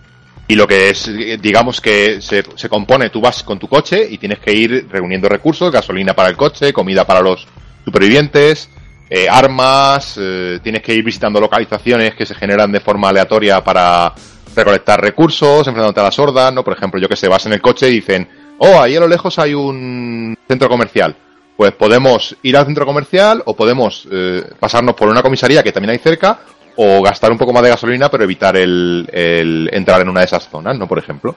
y 0.50 0.56
lo 0.56 0.66
que 0.66 0.90
es, 0.90 1.08
digamos 1.40 1.80
que 1.80 2.20
se, 2.20 2.42
se 2.56 2.68
compone, 2.68 3.08
tú 3.08 3.20
vas 3.20 3.44
con 3.44 3.60
tu 3.60 3.68
coche 3.68 4.04
y 4.10 4.18
tienes 4.18 4.40
que 4.40 4.52
ir 4.52 4.88
reuniendo 4.90 5.28
recursos, 5.28 5.70
gasolina 5.70 6.12
para 6.12 6.28
el 6.28 6.36
coche, 6.36 6.72
comida 6.72 7.06
para 7.06 7.20
los 7.20 7.46
supervivientes, 7.84 8.68
eh, 9.08 9.28
armas, 9.30 10.18
eh, 10.20 10.58
tienes 10.60 10.82
que 10.82 10.92
ir 10.92 11.04
visitando 11.04 11.40
localizaciones 11.40 12.16
que 12.16 12.26
se 12.26 12.34
generan 12.34 12.72
de 12.72 12.80
forma 12.80 13.10
aleatoria 13.10 13.62
para 13.62 14.12
recolectar 14.56 15.00
recursos, 15.00 15.68
enfrentándote 15.68 16.00
a 16.00 16.04
las 16.04 16.18
hordas, 16.18 16.52
¿no? 16.52 16.64
Por 16.64 16.72
ejemplo, 16.72 17.00
yo 17.00 17.08
que 17.08 17.14
sé, 17.14 17.28
vas 17.28 17.46
en 17.46 17.52
el 17.52 17.60
coche 17.60 17.88
y 17.88 17.92
dicen, 17.92 18.28
oh, 18.58 18.80
ahí 18.80 18.96
a 18.96 19.00
lo 19.00 19.06
lejos 19.06 19.38
hay 19.38 19.54
un 19.54 20.36
centro 20.48 20.68
comercial. 20.68 21.14
Pues 21.56 21.70
podemos 21.74 22.34
ir 22.42 22.56
al 22.56 22.66
centro 22.66 22.86
comercial 22.86 23.40
o 23.46 23.54
podemos 23.54 24.08
eh, 24.10 24.42
pasarnos 24.58 24.96
por 24.96 25.08
una 25.08 25.22
comisaría 25.22 25.62
que 25.62 25.70
también 25.70 25.90
hay 25.90 25.98
cerca 25.98 26.40
o 26.76 27.02
gastar 27.02 27.30
un 27.32 27.38
poco 27.38 27.52
más 27.52 27.62
de 27.62 27.70
gasolina 27.70 28.10
pero 28.10 28.24
evitar 28.24 28.56
el, 28.56 29.08
el 29.12 29.68
entrar 29.72 30.00
en 30.00 30.08
una 30.08 30.20
de 30.20 30.26
esas 30.26 30.48
zonas, 30.48 30.78
¿no? 30.78 30.86
Por 30.86 30.98
ejemplo. 30.98 31.34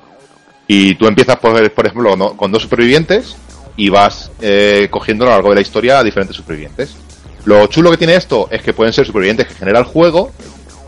Y 0.68 0.96
tú 0.96 1.08
empiezas, 1.08 1.38
por, 1.38 1.72
por 1.72 1.86
ejemplo, 1.86 2.16
¿no? 2.16 2.38
con 2.38 2.52
dos 2.52 2.64
supervivientes 2.64 3.36
y 3.76 3.90
vas 3.90 4.32
eh, 4.42 4.88
cogiendo 4.90 5.26
a 5.26 5.28
lo 5.28 5.34
largo 5.34 5.50
de 5.50 5.56
la 5.56 5.62
historia 5.62 6.00
a 6.00 6.04
diferentes 6.04 6.36
supervivientes. 6.36 6.96
Lo 7.46 7.68
chulo 7.68 7.92
que 7.92 7.98
tiene 7.98 8.16
esto 8.16 8.48
es 8.50 8.62
que 8.62 8.74
pueden 8.74 8.94
ser 8.94 9.06
supervivientes 9.06 9.48
que 9.48 9.56
genera 9.56 9.80
el 9.80 9.86
juego. 9.86 10.32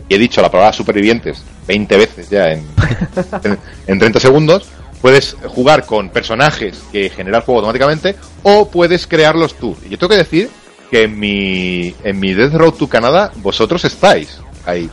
Y 0.08 0.14
he 0.14 0.18
dicho 0.18 0.40
la 0.40 0.50
palabra 0.50 0.72
supervivientes 0.72 1.42
20 1.66 1.96
veces 1.96 2.30
ya 2.30 2.52
en, 2.52 2.64
en, 3.42 3.58
en 3.86 3.98
30 3.98 4.20
segundos. 4.20 4.68
puedes 5.02 5.36
jugar 5.46 5.84
con 5.84 6.10
personajes 6.10 6.82
que 6.92 7.10
genera 7.10 7.38
el 7.38 7.44
juego 7.44 7.60
automáticamente 7.60 8.14
o 8.44 8.70
puedes 8.70 9.06
crearlos 9.06 9.54
tú. 9.54 9.76
Y 9.84 9.90
yo 9.90 9.98
tengo 9.98 10.10
que 10.10 10.16
decir 10.16 10.48
que 10.90 11.04
en 11.04 11.18
mi, 11.18 11.94
en 12.04 12.18
mi 12.20 12.34
Death 12.34 12.54
Road 12.54 12.72
to 12.74 12.88
Canadá 12.88 13.32
vosotros 13.36 13.84
estáis 13.84 14.38
ahí. 14.64 14.88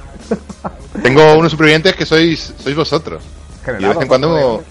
Tengo 1.01 1.33
unos 1.35 1.51
supervivientes 1.51 1.95
que 1.95 2.05
sois, 2.05 2.53
sois 2.61 2.75
vosotros. 2.75 3.23
Y 3.79 3.83
de 3.83 3.87
vez 3.89 3.97
en 4.01 4.07
cuando 4.07 4.63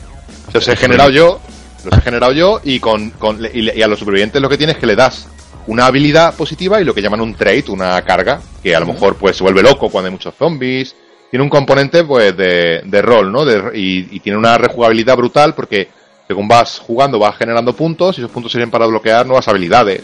los 0.53 0.69
he 0.69 0.77
generado 0.77 1.11
yo, 1.11 1.41
los 1.85 1.99
he 1.99 2.01
generado 2.03 2.33
yo 2.33 2.61
y 2.65 2.79
con, 2.81 3.11
con 3.11 3.45
y, 3.53 3.71
y 3.77 3.83
a 3.83 3.87
los 3.89 3.99
supervivientes 3.99 4.41
lo 4.41 4.49
que 4.49 4.57
tienes 4.59 4.77
es 4.77 4.81
que 4.81 4.87
le 4.87 4.97
das 4.97 5.29
una 5.67 5.87
habilidad 5.87 6.35
positiva 6.35 6.81
y 6.81 6.85
lo 6.85 6.93
que 6.95 7.03
llaman 7.03 7.21
un 7.21 7.35
trait, 7.35 7.69
una 7.69 8.01
carga, 8.03 8.41
que 8.63 8.75
a 8.75 8.81
lo 8.81 8.87
mejor 8.87 9.17
pues 9.17 9.37
se 9.37 9.43
vuelve 9.45 9.63
loco 9.63 9.89
cuando 9.89 10.07
hay 10.09 10.13
muchos 10.13 10.35
zombies. 10.35 10.95
Tiene 11.31 11.45
un 11.45 11.49
componente 11.51 12.05
pues 12.05 12.37
de, 12.37 12.83
de 12.85 13.03
rol, 13.03 13.33
¿no? 13.33 13.45
De- 13.45 13.79
y, 13.79 14.17
y 14.17 14.21
tiene 14.21 14.39
una 14.39 14.59
rejugabilidad 14.59 15.17
brutal 15.17 15.55
porque 15.55 15.89
según 16.27 16.47
vas 16.49 16.79
jugando 16.79 17.19
vas 17.19 17.37
generando 17.37 17.75
puntos 17.75 18.19
y 18.19 18.21
esos 18.21 18.31
puntos 18.31 18.53
sirven 18.53 18.71
para 18.71 18.87
bloquear 18.87 19.25
nuevas 19.27 19.49
habilidades, 19.49 20.03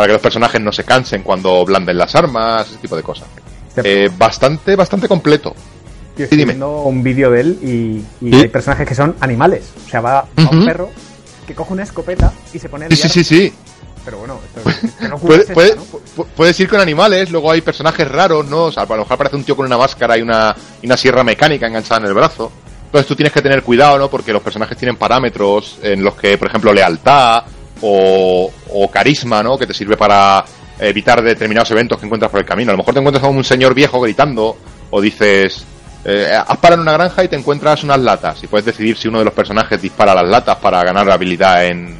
para 0.00 0.06
que 0.08 0.12
los 0.14 0.22
personajes 0.22 0.58
no 0.62 0.72
se 0.72 0.82
cansen 0.82 1.22
cuando 1.22 1.62
blanden 1.66 1.98
las 1.98 2.14
armas, 2.14 2.66
ese 2.70 2.78
tipo 2.78 2.96
de 2.96 3.02
cosas. 3.02 3.28
Eh, 3.84 4.08
bastante, 4.16 4.74
bastante 4.74 5.06
completo. 5.06 5.54
Estoy 6.16 6.38
dime. 6.38 6.52
viendo 6.52 6.82
un 6.84 7.02
vídeo 7.02 7.30
de 7.30 7.40
él 7.42 7.58
y, 7.62 8.26
y 8.26 8.32
¿Sí? 8.32 8.40
hay 8.40 8.48
personajes 8.48 8.88
que 8.88 8.94
son 8.94 9.14
animales. 9.20 9.70
O 9.86 9.90
sea, 9.90 10.00
va 10.00 10.20
a 10.20 10.26
un 10.50 10.64
perro 10.64 10.88
que 11.46 11.54
coge 11.54 11.74
una 11.74 11.82
escopeta 11.82 12.32
y 12.54 12.58
se 12.58 12.70
pone 12.70 12.86
a 12.86 12.88
Sí, 12.88 12.96
sí, 12.96 13.02
liar. 13.02 13.12
sí, 13.12 13.24
sí. 13.24 13.54
Pero 14.06 14.18
bueno, 14.20 14.40
esto 14.56 14.70
es- 14.70 14.94
que 15.00 15.08
no 15.08 15.18
Puede- 15.18 15.40
ocurre 15.42 15.54
puede- 15.54 15.76
¿no? 15.76 15.82
pu- 16.16 16.26
puedes 16.34 16.58
ir 16.60 16.68
con 16.70 16.80
animales, 16.80 17.30
luego 17.30 17.50
hay 17.52 17.60
personajes 17.60 18.10
raros, 18.10 18.46
¿no? 18.46 18.64
O 18.64 18.72
sea, 18.72 18.84
a 18.84 18.86
lo 18.86 18.96
mejor 18.96 19.12
aparece 19.12 19.36
un 19.36 19.44
tío 19.44 19.54
con 19.54 19.66
una 19.66 19.76
máscara 19.76 20.16
y 20.16 20.22
una, 20.22 20.56
y 20.80 20.86
una 20.86 20.96
sierra 20.96 21.22
mecánica 21.22 21.66
enganchada 21.66 22.00
en 22.00 22.06
el 22.06 22.14
brazo. 22.14 22.50
Entonces 22.86 23.06
tú 23.06 23.14
tienes 23.14 23.34
que 23.34 23.42
tener 23.42 23.62
cuidado, 23.62 23.98
¿no? 23.98 24.08
Porque 24.08 24.32
los 24.32 24.40
personajes 24.42 24.78
tienen 24.78 24.96
parámetros 24.96 25.78
en 25.82 26.02
los 26.02 26.14
que, 26.14 26.38
por 26.38 26.48
ejemplo, 26.48 26.72
lealtad 26.72 27.44
o, 27.82 28.50
o 28.72 28.90
carisma, 28.90 29.42
¿no? 29.42 29.58
Que 29.58 29.66
te 29.66 29.74
sirve 29.74 29.96
para 29.96 30.44
evitar 30.78 31.22
determinados 31.22 31.70
eventos 31.70 31.98
que 31.98 32.06
encuentras 32.06 32.30
por 32.30 32.40
el 32.40 32.46
camino. 32.46 32.70
A 32.70 32.74
lo 32.74 32.78
mejor 32.78 32.94
te 32.94 33.00
encuentras 33.00 33.24
a 33.24 33.28
un 33.28 33.44
señor 33.44 33.74
viejo 33.74 34.00
gritando 34.00 34.56
o 34.90 35.00
dices, 35.00 35.64
eh, 36.04 36.32
haz 36.34 36.56
para 36.58 36.74
en 36.74 36.80
una 36.80 36.92
granja 36.92 37.22
y 37.22 37.28
te 37.28 37.36
encuentras 37.36 37.84
unas 37.84 38.00
latas 38.00 38.42
y 38.42 38.46
puedes 38.46 38.64
decidir 38.64 38.96
si 38.96 39.08
uno 39.08 39.18
de 39.18 39.24
los 39.26 39.34
personajes 39.34 39.80
dispara 39.80 40.14
las 40.14 40.26
latas 40.28 40.56
para 40.56 40.82
ganar 40.82 41.10
habilidad 41.10 41.66
en, 41.66 41.98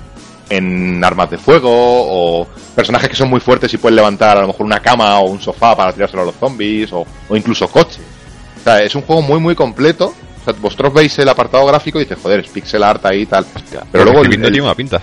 en 0.49 1.05
armas 1.05 1.31
de 1.31 1.37
fuego 1.39 1.69
o 1.71 2.47
personajes 2.75 3.11
que 3.11 3.17
son 3.17 3.29
muy 3.29 3.41
fuertes 3.41 3.73
y 3.75 3.77
pueden 3.77 3.97
levantar 3.97 4.39
a 4.39 4.41
lo 4.43 4.47
mejor 4.49 4.65
una 4.65 4.81
cama 4.81 5.19
o 5.21 5.27
un 5.29 5.41
sofá 5.41 5.77
para 5.77 5.93
tirárselo 5.93 6.23
a 6.23 6.27
los 6.27 6.37
zombies 6.37 6.91
o, 6.93 7.05
o 7.29 7.37
incluso 7.37 7.69
coches. 7.69 8.01
O 8.61 8.65
sea, 8.65 8.83
es 8.83 8.95
un 8.95 9.03
juego 9.03 9.21
muy 9.23 9.39
muy 9.41 9.55
completo. 9.55 10.07
O 10.41 10.45
sea, 10.45 10.55
vosotros 10.59 10.95
veis 10.95 11.19
el 11.19 11.29
apartado 11.29 11.67
gráfico 11.67 11.99
y 12.01 12.05
dices, 12.05 12.19
joder, 12.23 12.41
es 12.41 12.49
pixel 12.49 12.83
art 12.83 13.05
ahí 13.05 13.21
y 13.23 13.27
tal. 13.27 13.45
Pero 13.93 14.05
luego 14.05 14.21
el, 14.23 14.31
el- 14.47 14.53
tiene 14.53 14.67
una 14.67 14.75
pinta. 14.75 15.03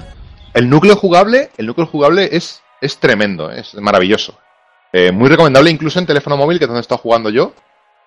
El 0.57 0.69
núcleo 0.69 0.95
jugable, 0.95 1.49
el 1.57 1.65
núcleo 1.67 1.87
jugable 1.87 2.29
es, 2.31 2.61
es 2.81 2.97
tremendo, 2.97 3.51
es 3.51 3.73
maravilloso. 3.75 4.37
Eh, 4.93 5.11
muy 5.11 5.29
recomendable 5.29 5.69
incluso 5.69 5.99
en 5.99 6.05
teléfono 6.05 6.37
móvil, 6.37 6.57
que 6.57 6.65
es 6.65 6.67
donde 6.67 6.79
he 6.79 6.81
estado 6.81 6.99
jugando 6.99 7.29
yo. 7.29 7.53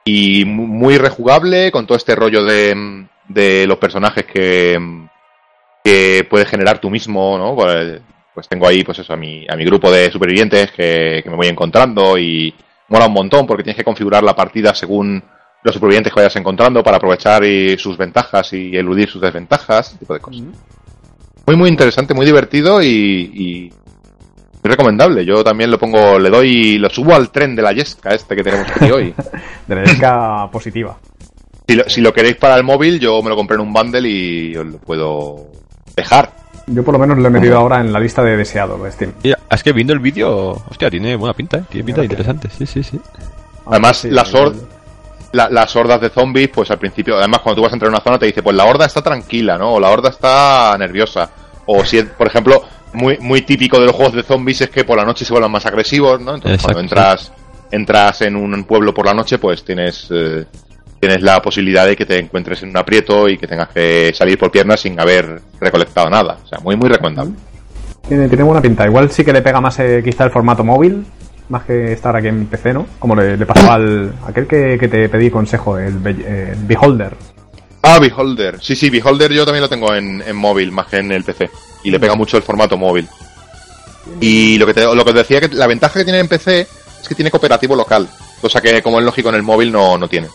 Y 0.05 0.45
mu- 0.45 0.67
muy 0.67 0.97
rejugable, 0.99 1.71
con 1.71 1.87
todo 1.87 1.97
este 1.97 2.15
rollo 2.15 2.43
de, 2.45 3.07
de 3.29 3.67
los 3.67 3.79
personajes 3.79 4.25
que, 4.25 4.79
que 5.85 6.27
puedes 6.29 6.49
generar 6.49 6.79
tú 6.79 6.91
mismo, 6.91 7.37
¿no? 7.39 7.55
Pues, 7.55 8.01
pues 8.35 8.49
tengo 8.49 8.67
ahí, 8.67 8.83
pues 8.83 8.99
eso, 8.99 9.13
a 9.13 9.17
mi, 9.17 9.47
a 9.49 9.57
mi 9.57 9.65
grupo 9.65 9.91
de 9.91 10.11
supervivientes 10.11 10.73
que, 10.73 11.21
que 11.23 11.31
me 11.31 11.37
voy 11.37 11.49
encontrando 11.49 12.17
y 12.19 12.55
mola 12.89 13.07
un 13.07 13.13
montón 13.13 13.47
porque 13.47 13.63
tienes 13.63 13.77
que 13.77 13.85
configurar 13.85 14.23
la 14.23 14.35
partida 14.35 14.75
según 14.75 15.23
los 15.63 15.75
supervivientes 15.75 16.13
que 16.13 16.21
vayas 16.21 16.37
encontrando 16.37 16.83
para 16.83 16.97
aprovechar 16.97 17.45
y 17.45 17.77
sus 17.79 17.97
ventajas 17.99 18.53
y 18.55 18.75
eludir 18.77 19.09
sus 19.11 19.21
desventajas, 19.21 19.89
ese 19.91 19.99
tipo 19.99 20.15
de 20.15 20.21
cosas. 20.21 20.41
Muy, 21.51 21.57
muy 21.57 21.69
interesante, 21.69 22.15
muy 22.15 22.25
divertido 22.25 22.81
y, 22.81 22.87
y 22.89 23.73
muy 24.63 24.71
recomendable. 24.71 25.25
Yo 25.25 25.43
también 25.43 25.69
lo 25.69 25.81
pongo, 25.81 26.17
le 26.17 26.31
doy, 26.31 26.79
lo 26.79 26.89
subo 26.89 27.13
al 27.13 27.31
tren 27.33 27.57
de 27.57 27.63
la 27.63 27.73
Yesca 27.73 28.11
este 28.11 28.37
que 28.37 28.45
tenemos 28.45 28.69
aquí 28.71 28.89
hoy. 28.89 29.13
De 29.67 29.75
la 29.75 29.83
época 29.83 30.49
positiva. 30.53 30.97
Si 31.67 31.75
lo, 31.75 31.89
si 31.89 32.01
lo 32.01 32.13
queréis 32.13 32.37
para 32.37 32.55
el 32.57 32.63
móvil, 32.63 33.01
yo 33.01 33.21
me 33.21 33.31
lo 33.31 33.35
compré 33.35 33.57
en 33.57 33.63
un 33.63 33.73
bundle 33.73 34.09
y 34.09 34.57
os 34.57 34.65
lo 34.65 34.79
puedo 34.79 35.47
dejar. 35.97 36.31
Yo 36.69 36.85
por 36.85 36.93
lo 36.95 37.01
menos 37.01 37.19
lo 37.19 37.27
he 37.27 37.31
metido 37.31 37.57
ahora 37.59 37.81
en 37.81 37.93
la 37.93 37.99
lista 37.99 38.23
de 38.23 38.37
deseado 38.37 38.79
de 38.79 38.93
Steam. 38.93 39.13
Mira, 39.25 39.39
es 39.51 39.63
que 39.65 39.73
viendo 39.73 39.93
el 39.93 39.99
vídeo, 39.99 40.51
hostia, 40.71 40.89
tiene 40.89 41.17
buena 41.17 41.35
pinta, 41.35 41.57
¿eh? 41.59 41.65
Tiene 41.69 41.85
pinta 41.85 42.05
interesante, 42.05 42.49
sí, 42.57 42.65
sí, 42.65 42.85
sí. 42.85 43.01
Además, 43.67 43.97
Sí, 43.99 44.11
las, 44.11 44.33
hor- 44.35 44.55
la- 45.33 45.49
las 45.51 45.75
hordas 45.75 46.01
de 46.01 46.11
zombies, 46.11 46.49
pues 46.53 46.71
al 46.71 46.79
principio, 46.79 47.17
además 47.17 47.41
cuando 47.41 47.57
tú 47.57 47.63
vas 47.65 47.73
a 47.73 47.75
entrar 47.77 47.89
en 47.89 47.95
una 47.95 48.03
zona 48.05 48.19
te 48.21 48.27
dice, 48.27 48.41
pues 48.43 48.55
la 48.57 48.65
horda 48.67 48.87
está 48.87 49.03
tranquila, 49.03 49.57
¿no? 49.59 49.75
O 49.75 49.81
la 49.81 49.91
horda 49.91 50.11
está 50.11 50.77
nerviosa. 50.79 51.31
O 51.73 51.85
si, 51.85 51.99
es, 51.99 52.05
por 52.07 52.27
ejemplo, 52.27 52.63
muy, 52.93 53.19
muy 53.21 53.43
típico 53.43 53.79
de 53.79 53.87
los 53.87 53.95
juegos 53.95 54.15
de 54.15 54.23
zombies 54.23 54.61
es 54.63 54.71
que 54.71 54.85
por 54.85 54.97
la 54.97 55.05
noche 55.05 55.25
se 55.25 55.33
vuelvan 55.33 55.53
más 55.53 55.67
agresivos, 55.67 56.21
¿no? 56.21 56.35
Entonces 56.35 56.61
cuando 56.63 56.81
entras, 56.81 57.33
entras 57.71 58.23
en 58.23 58.35
un 58.37 58.65
pueblo 58.65 58.93
por 58.93 59.07
la 59.07 59.15
noche, 59.15 59.39
pues 59.39 59.65
tienes, 59.65 60.09
eh, 60.11 60.45
tienes 60.99 61.23
la 61.23 61.41
posibilidad 61.41 61.87
de 61.87 61.95
que 61.97 62.05
te 62.07 62.19
encuentres 62.19 62.63
en 62.65 62.71
un 62.71 62.77
aprieto 62.77 63.29
y 63.29 63.39
que 63.39 63.47
tengas 63.47 63.69
que 63.69 64.13
salir 64.15 64.37
por 64.39 64.51
piernas 64.51 64.81
sin 64.81 64.99
haber 64.99 65.41
recolectado 65.61 66.11
nada. 66.11 66.39
O 66.45 66.47
sea, 66.49 66.59
muy, 66.59 66.75
muy 66.77 66.89
recomendable. 66.89 67.33
Tiene, 68.09 68.29
tiene 68.29 68.43
buena 68.43 68.61
pinta. 68.61 68.85
Igual 68.87 69.11
sí 69.11 69.25
que 69.25 69.33
le 69.33 69.41
pega 69.43 69.61
más 69.61 69.79
eh, 69.79 70.01
quizá 70.05 70.25
el 70.25 70.31
formato 70.33 70.65
móvil, 70.65 71.05
más 71.49 71.65
que 71.65 71.93
estar 71.93 72.17
aquí 72.17 72.27
en 72.27 72.47
PC, 72.47 72.73
¿no? 72.73 72.87
Como 72.99 73.15
le, 73.15 73.37
le 73.37 73.47
pasaba 73.47 73.75
al 73.75 74.13
aquel 74.27 74.47
que, 74.49 74.77
que 74.81 74.89
te 74.89 75.09
pedí 75.09 75.31
consejo, 75.31 75.79
el, 75.79 75.99
Be- 75.99 76.17
eh, 76.25 76.55
el 76.57 76.65
Beholder. 76.65 77.15
Ah, 77.83 77.99
Beholder. 77.99 78.59
Sí, 78.63 78.77
sí, 78.77 78.91
Beholder 78.91 79.33
yo 79.33 79.45
también 79.45 79.63
lo 79.63 79.69
tengo 79.69 79.95
en, 79.95 80.23
en 80.27 80.37
móvil, 80.37 80.71
más 80.73 80.87
que 80.87 80.99
en 80.99 81.13
el 81.13 81.25
PC. 81.25 81.51
Y 81.85 81.91
le 81.91 81.99
pega 81.99 82.15
mucho 82.15 82.37
el 82.37 82.43
formato 82.43 82.77
móvil. 82.77 83.09
Y 84.21 84.59
lo 84.59 84.67
que, 84.67 84.75
te, 84.75 84.83
lo 84.95 85.05
que 85.05 85.13
te 85.13 85.19
decía, 85.19 85.41
que 85.41 85.49
la 85.49 85.67
ventaja 85.67 85.99
que 85.99 86.05
tiene 86.05 86.19
en 86.21 86.29
PC 86.29 86.67
es 87.03 87.09
que 87.09 87.15
tiene 87.15 87.31
cooperativo 87.31 87.75
local. 87.75 88.09
Cosa 88.41 88.61
que, 88.61 88.83
como 88.83 88.99
es 88.99 89.05
lógico, 89.05 89.29
en 89.31 89.35
el 89.37 89.43
móvil 89.43 89.71
no, 89.73 89.97
no 89.99 90.09
tiene. 90.09 90.29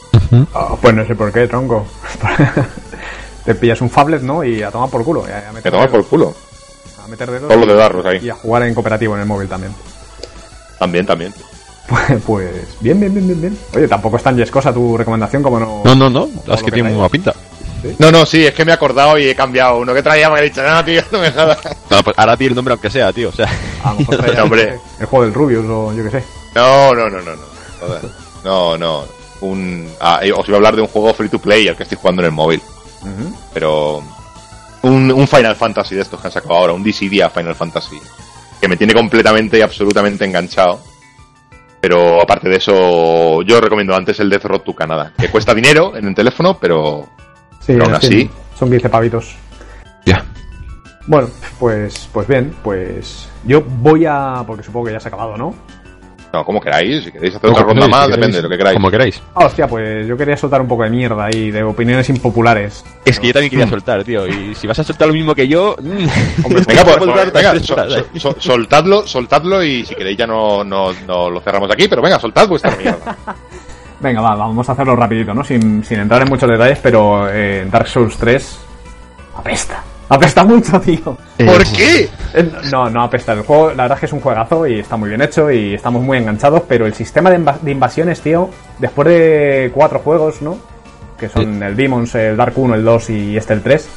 Ah, 0.54 0.76
pues 0.82 0.94
no 0.96 1.06
sé 1.06 1.16
por 1.16 1.32
qué, 1.32 1.48
tronco. 1.48 1.86
te 3.46 3.56
pillas 3.56 3.82
un 3.82 3.90
phablet, 3.90 4.22
¿no? 4.22 4.44
Y 4.44 4.64
a 4.64 4.72
tomar 4.72 4.90
por 4.90 5.04
culo. 5.04 5.26
a, 5.26 5.38
a 5.38 5.52
Me 5.52 5.54
meter 5.54 5.72
toma 5.72 5.84
por 5.84 5.92
dedos, 5.94 6.08
culo. 6.08 6.36
a 7.04 7.08
meter 7.08 7.30
dedos 7.30 7.48
Todos 7.48 7.60
los 7.62 7.68
y- 7.68 7.72
de 7.72 7.76
darros 7.78 8.06
ahí. 8.06 8.20
Y 8.24 8.30
a 8.30 8.36
jugar 8.36 8.64
en 8.64 8.74
cooperativo 8.74 9.16
en 9.16 9.22
el 9.22 9.28
móvil 9.28 9.48
también. 9.48 9.74
También, 10.80 11.06
también. 11.06 11.34
Pues, 11.88 12.22
pues 12.26 12.50
bien, 12.80 13.00
bien, 13.00 13.14
bien, 13.14 13.28
bien, 13.28 13.42
bien. 13.42 13.58
Oye, 13.76 13.88
tampoco 13.88 14.18
es 14.18 14.24
tan 14.24 14.36
yescosa 14.36 14.74
tu 14.74 14.98
recomendación 14.98 15.44
como 15.44 15.60
no. 15.60 15.82
No, 15.84 15.96
no, 15.96 16.10
no, 16.10 16.30
es 16.52 16.60
que 16.60 16.66
que 16.66 16.72
tiene 16.72 16.92
buena 16.92 17.10
pinta. 17.10 17.34
No, 18.00 18.12
no, 18.12 18.26
sí, 18.26 18.46
es 18.46 18.54
que 18.54 18.66
me 18.66 18.72
he 18.72 18.74
acordado 18.74 19.18
y 19.18 19.28
he 19.28 19.36
cambiado 19.36 19.78
uno 19.78 19.94
que 19.94 20.02
traía, 20.02 20.30
me 20.30 20.40
he 20.40 20.44
dicho, 20.44 20.64
no, 20.64 20.84
tío, 20.84 21.04
no 21.12 21.20
me 21.20 21.32
jodas. 21.32 21.60
No, 21.90 22.04
pues 22.04 22.18
ahora 22.18 22.36
tiene 22.36 22.50
el 22.52 22.56
nombre 22.56 22.72
aunque 22.74 22.90
sea, 22.90 23.14
tío, 23.14 23.30
o 23.30 23.32
sea. 23.32 23.48
A 23.84 23.94
lo 23.94 24.00
mejor 24.00 24.18
traía, 24.26 24.44
el 25.00 25.06
juego 25.06 25.26
del 25.26 25.34
Rubius 25.34 25.66
o 25.70 25.94
yo 25.94 26.04
qué 26.04 26.10
sé. 26.10 26.24
No, 26.56 26.94
no, 26.96 27.10
no, 27.10 27.22
no, 27.22 27.36
no. 27.36 27.42
Joder. 27.80 28.02
No, 28.44 28.78
no. 28.78 29.04
Un, 29.42 29.88
ah, 30.00 30.22
os 30.36 30.48
iba 30.48 30.56
a 30.56 30.58
hablar 30.58 30.76
de 30.76 30.82
un 30.82 30.88
juego 30.88 31.14
free 31.14 31.30
to 31.30 31.40
play 31.40 31.68
al 31.68 31.76
que 31.76 31.84
estoy 31.84 31.98
jugando 32.02 32.22
en 32.22 32.28
el 32.28 32.32
móvil. 32.32 32.62
Pero 33.54 34.02
un, 34.82 35.12
un 35.12 35.28
Final 35.28 35.56
Fantasy 35.56 35.94
de 35.94 36.02
estos 36.02 36.20
que 36.20 36.28
han 36.28 36.34
sacado 36.34 36.56
ahora, 36.56 36.74
un 36.74 36.84
Dissidia 36.84 37.30
Final 37.30 37.54
Fantasy, 37.54 38.00
que 38.60 38.68
me 38.68 38.78
tiene 38.78 38.94
completamente 38.94 39.60
y 39.60 39.62
absolutamente 39.62 40.26
enganchado. 40.26 40.80
Pero 41.88 42.20
aparte 42.20 42.50
de 42.50 42.56
eso, 42.56 43.44
yo 43.44 43.62
recomiendo 43.62 43.96
antes 43.96 44.20
el 44.20 44.28
Death 44.28 44.46
Road 44.46 44.62
to 44.62 44.74
Canada, 44.74 45.14
que 45.16 45.30
cuesta 45.30 45.54
dinero 45.54 45.96
en 45.96 46.08
el 46.08 46.16
teléfono, 46.16 46.58
pero 46.60 47.08
Sí, 47.60 47.74
Pero 47.74 47.86
aún 47.86 47.94
así- 47.94 48.28
Son 48.58 48.72
15 48.72 48.90
pavitos. 48.90 49.36
Ya. 50.04 50.26
Bueno, 51.06 51.30
pues, 51.60 52.10
pues 52.12 52.28
bien, 52.28 52.56
pues 52.64 53.30
yo 53.44 53.62
voy 53.62 54.04
a. 54.08 54.44
Porque 54.48 54.64
supongo 54.64 54.88
que 54.88 54.94
ya 54.94 55.00
se 55.00 55.10
ha 55.10 55.10
acabado, 55.10 55.38
¿no? 55.38 55.54
No, 56.36 56.46
como 56.46 56.60
queráis, 56.62 57.04
si 57.06 57.12
queréis 57.12 57.36
hacer 57.36 57.50
otra 57.50 57.64
Como 57.64 57.74
ronda 57.74 57.86
queráis, 57.88 57.92
más, 57.92 58.06
si 58.06 58.12
depende 58.12 58.28
queréis, 58.28 58.36
de 58.36 58.42
lo 58.44 58.50
que 58.50 58.58
queráis. 58.58 58.76
Como 58.76 58.92
queráis. 58.92 59.22
Ah, 59.36 59.46
hostia, 59.46 59.68
pues 59.68 60.08
yo 60.08 60.18
quería 60.18 60.38
soltar 60.38 60.62
un 60.62 60.68
poco 60.68 60.84
de 60.84 60.90
mierda 60.90 61.26
ahí, 61.26 61.52
de 61.52 61.64
opiniones 61.64 62.10
impopulares. 62.10 62.84
Es 63.06 63.20
que 63.20 63.28
yo 63.28 63.34
también 63.34 63.50
quería 63.50 63.68
soltar, 63.68 64.04
tío. 64.04 64.28
Y 64.28 64.54
si 64.56 64.68
vas 64.68 64.78
a 64.80 64.84
soltar 64.84 65.08
lo 65.08 65.14
mismo 65.14 65.34
que 65.34 65.48
yo. 65.48 65.76
mm, 65.82 66.46
Hombre, 66.46 66.64
venga, 66.68 66.84
pues, 66.84 66.98
pues, 66.98 67.34
venga, 67.34 67.60
sol- 67.60 68.06
eh. 68.14 68.20
sol- 68.20 68.36
soltadlo, 68.40 69.08
soltadlo 69.08 69.64
y 69.64 69.86
si 69.86 69.96
queréis 69.96 70.18
ya 70.18 70.28
no, 70.28 70.64
no, 70.64 70.92
no 71.08 71.30
lo 71.30 71.40
cerramos 71.42 71.72
aquí, 71.72 71.88
pero 71.88 72.02
venga, 72.02 72.20
soltad 72.20 72.48
vuestra 72.48 72.76
mierda. 72.76 73.16
Venga, 73.98 74.20
va, 74.20 74.36
vamos 74.36 74.68
a 74.68 74.74
hacerlo 74.74 74.94
rapidito, 74.96 75.34
¿no? 75.34 75.42
Sin, 75.44 75.84
sin 75.84 76.00
entrar 76.02 76.22
en 76.22 76.28
muchos 76.28 76.50
detalles, 76.50 76.78
pero 76.84 77.30
eh, 77.32 77.66
Dark 77.72 77.88
Souls 77.88 78.18
3 78.18 78.60
apesta. 79.38 79.82
Apesta 80.10 80.44
mucho, 80.44 80.80
tío. 80.86 81.18
¿Por 81.38 81.64
qué? 81.76 82.10
Eh, 82.34 82.52
No, 82.72 82.90
no 82.90 83.04
apesta. 83.04 83.34
El 83.34 83.42
juego, 83.42 83.70
la 83.72 83.84
verdad 83.84 83.94
es 83.98 84.00
que 84.02 84.06
es 84.06 84.14
un 84.14 84.20
juegazo 84.22 84.68
y 84.68 84.80
está 84.80 84.98
muy 84.98 85.10
bien 85.10 85.22
hecho 85.22 85.50
y 85.52 85.74
estamos 85.74 86.04
muy 86.04 86.18
enganchados, 86.18 86.64
pero 86.68 86.86
el 86.86 86.94
sistema 86.94 87.30
de, 87.32 87.40
inva- 87.40 87.60
de 87.60 87.72
invasiones, 87.72 88.22
tío, 88.22 88.50
después 88.80 89.08
de 89.08 89.72
cuatro 89.74 90.00
juegos, 90.00 90.42
¿no? 90.42 90.58
Que 91.18 91.30
son 91.30 91.64
el 91.64 91.76
Demons, 91.76 92.14
el 92.16 92.38
Dark 92.38 92.54
1, 92.56 92.76
el 92.76 92.84
2 92.84 93.10
y 93.10 93.38
este 93.38 93.54
el 93.54 93.62
3. 93.62 93.90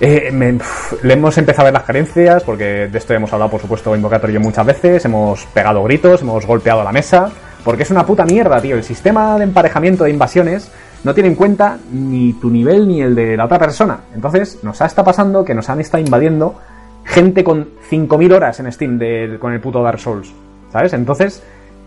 eh, 0.00 0.30
me- 0.32 0.58
le 1.02 1.12
hemos 1.14 1.38
empezado 1.38 1.62
a 1.62 1.64
ver 1.66 1.74
las 1.74 1.84
carencias, 1.84 2.42
porque 2.42 2.88
de 2.88 2.98
esto 2.98 3.14
hemos 3.14 3.32
hablado, 3.32 3.50
por 3.52 3.60
supuesto, 3.60 3.94
Invocator 3.94 4.28
y 4.30 4.34
yo 4.34 4.40
muchas 4.40 4.66
veces. 4.66 5.04
Hemos 5.04 5.44
pegado 5.46 5.82
gritos, 5.84 6.22
hemos 6.22 6.44
golpeado 6.44 6.82
la 6.82 6.92
mesa, 6.92 7.30
porque 7.64 7.84
es 7.84 7.90
una 7.90 8.04
puta 8.04 8.24
mierda, 8.24 8.60
tío. 8.60 8.74
El 8.76 8.84
sistema 8.84 9.38
de 9.38 9.44
emparejamiento 9.44 10.04
de 10.04 10.10
invasiones 10.10 10.70
no 11.06 11.14
tiene 11.14 11.30
en 11.30 11.36
cuenta 11.36 11.78
ni 11.92 12.32
tu 12.34 12.50
nivel 12.50 12.86
ni 12.88 13.00
el 13.00 13.14
de 13.14 13.36
la 13.36 13.44
otra 13.46 13.58
persona. 13.58 14.00
Entonces, 14.14 14.58
nos 14.62 14.82
ha 14.82 14.86
está 14.86 15.02
pasando 15.04 15.44
que 15.44 15.54
nos 15.54 15.70
han 15.70 15.80
estado 15.80 16.02
invadiendo 16.04 16.56
gente 17.04 17.44
con 17.44 17.68
5.000 17.88 18.32
horas 18.34 18.58
en 18.60 18.70
Steam 18.72 18.98
con 19.38 19.52
el 19.52 19.60
puto 19.60 19.82
Dark 19.82 20.00
Souls. 20.00 20.32
¿Sabes? 20.72 20.92
Entonces, 20.92 21.42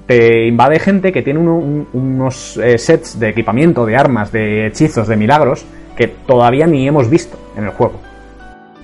te 0.07 0.47
invade 0.47 0.79
gente 0.79 1.11
que 1.11 1.21
tiene 1.21 1.39
uno- 1.39 1.57
un- 1.57 1.87
unos 1.93 2.57
eh, 2.57 2.77
sets 2.77 3.19
de 3.19 3.29
equipamiento, 3.29 3.85
de 3.85 3.95
armas, 3.97 4.31
de 4.31 4.65
hechizos, 4.67 5.07
de 5.07 5.17
milagros, 5.17 5.65
que 5.95 6.07
todavía 6.07 6.65
ni 6.65 6.87
hemos 6.87 7.09
visto 7.09 7.37
en 7.57 7.65
el 7.65 7.69
juego. 7.71 7.99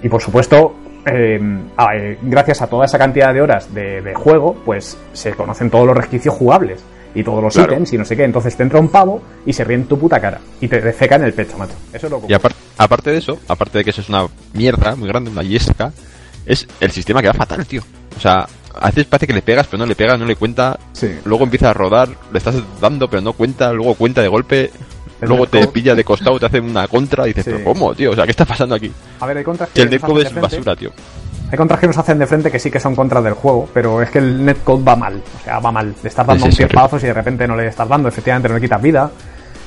Y 0.03 0.09
por 0.09 0.21
supuesto, 0.21 0.75
eh, 1.05 1.39
a- 1.77 1.95
eh, 1.95 2.17
gracias 2.21 2.61
a 2.61 2.67
toda 2.67 2.86
esa 2.86 2.97
cantidad 2.97 3.33
de 3.33 3.41
horas 3.41 3.73
de, 3.73 4.01
de 4.01 4.13
juego, 4.13 4.55
pues 4.65 4.97
se 5.13 5.31
conocen 5.33 5.69
todos 5.69 5.88
los 5.88 5.95
resquicios 5.95 6.36
jugables 6.36 6.83
y 7.16 7.24
todos 7.24 7.41
los 7.41 7.53
Claro. 7.53 7.72
ítems 7.74 7.93
y 7.93 7.97
no 7.97 8.05
sé 8.05 8.16
qué. 8.16 8.24
Entonces 8.26 8.55
te 8.55 8.63
entra 8.63 8.80
un 8.80 8.89
pavo 8.89 9.22
y 9.45 9.53
se 9.53 9.63
ríe 9.63 9.76
en 9.78 9.86
tu 9.88 9.97
puta 9.97 10.20
cara 10.20 10.39
y 10.61 10.68
te 10.68 10.80
defeca 10.82 11.16
en 11.16 11.24
el 11.24 11.34
pecho, 11.34 11.57
macho. 11.57 11.74
Eso 11.93 12.07
es 12.07 12.11
lo 12.11 12.22
que 12.22 12.28
Y 12.32 12.36
apar- 12.36 12.53
aparte 12.78 13.11
de 13.11 13.18
eso, 13.18 13.39
aparte 13.47 13.80
de 13.80 13.84
que 13.84 13.89
eso 13.89 14.01
es 14.01 14.09
una 14.09 14.28
mierda 14.53 14.95
muy 14.95 15.07
grande, 15.07 15.32
una 15.32 15.41
yesca, 15.43 15.91
es 16.45 16.68
el 16.80 16.91
sistema 16.91 17.22
que 17.22 17.28
va 17.30 17.34
fatal, 17.34 17.66
tío. 17.66 17.82
O 18.16 18.20
sea, 18.20 18.47
a 18.80 18.88
veces 18.88 19.05
parece 19.05 19.28
que 19.28 19.34
le 19.34 19.41
pegas, 19.41 19.68
pero 19.68 19.80
no 19.80 19.86
le 19.86 19.95
pegas, 19.95 20.20
no 20.20 20.26
le 20.26 20.36
cuenta. 20.36 20.78
Sí. 20.93 21.09
Luego 21.26 21.45
empieza 21.45 21.70
a 21.70 21.74
rodar, 21.74 22.09
le 22.32 22.38
estás 22.38 22.55
dando, 22.82 23.09
pero 23.09 23.22
no 23.22 23.34
cuenta, 23.34 23.72
luego 23.74 23.95
cuenta 23.95 24.22
de 24.22 24.28
golpe. 24.28 24.72
El 25.22 25.30
luego 25.30 25.47
te 25.47 25.66
pilla 25.68 25.95
de 25.95 26.03
costado, 26.03 26.38
te 26.38 26.45
hace 26.45 26.59
una 26.59 26.88
contra 26.89 27.24
y 27.26 27.30
dices, 27.30 27.45
Sí. 27.45 27.51
pero 27.53 27.63
¿cómo, 27.63 27.95
tío? 27.95 28.11
O 28.11 28.16
sea, 28.16 28.26
¿qué 28.26 28.32
está 28.32 28.43
pasando 28.45 28.76
aquí? 28.76 28.91
A 29.22 29.26
ver, 29.26 29.38
hay 29.38 29.43
contras 29.45 29.70
Que 29.74 29.82
el 29.84 29.89
netcode 29.89 30.24
es 30.24 30.34
basura, 30.36 30.76
tío. 30.76 30.91
Hay 31.56 31.58
contras 31.58 31.80
que 31.80 31.88
nos 31.88 31.97
hacen 31.97 32.20
de 32.20 32.28
frente 32.28 32.51
que 32.51 32.60
sí 32.60 32.70
que 32.70 32.82
son 32.82 32.93
contras 32.97 33.24
del 33.24 33.32
juego, 33.32 33.70
pero 33.74 34.01
es 34.01 34.10
que 34.10 34.20
el 34.20 34.43
netcode 34.43 34.84
va 34.84 34.97
mal. 34.97 35.22
O 35.39 35.43
sea, 35.45 35.60
va 35.60 35.72
mal. 35.72 35.95
Le 36.03 36.10
estás 36.10 36.28
dando 36.28 36.41
Sí, 36.41 36.47
un 36.47 36.51
sí, 36.51 36.58
tiempazos 36.58 37.01
y 37.01 37.08
de 37.08 37.14
repente 37.14 37.47
no 37.47 37.56
le 37.56 37.66
estás 37.68 37.88
dando, 37.88 38.10
efectivamente 38.10 38.49
no 38.49 38.56
le 38.56 38.60
quitas 38.62 38.82
vida. 38.82 39.10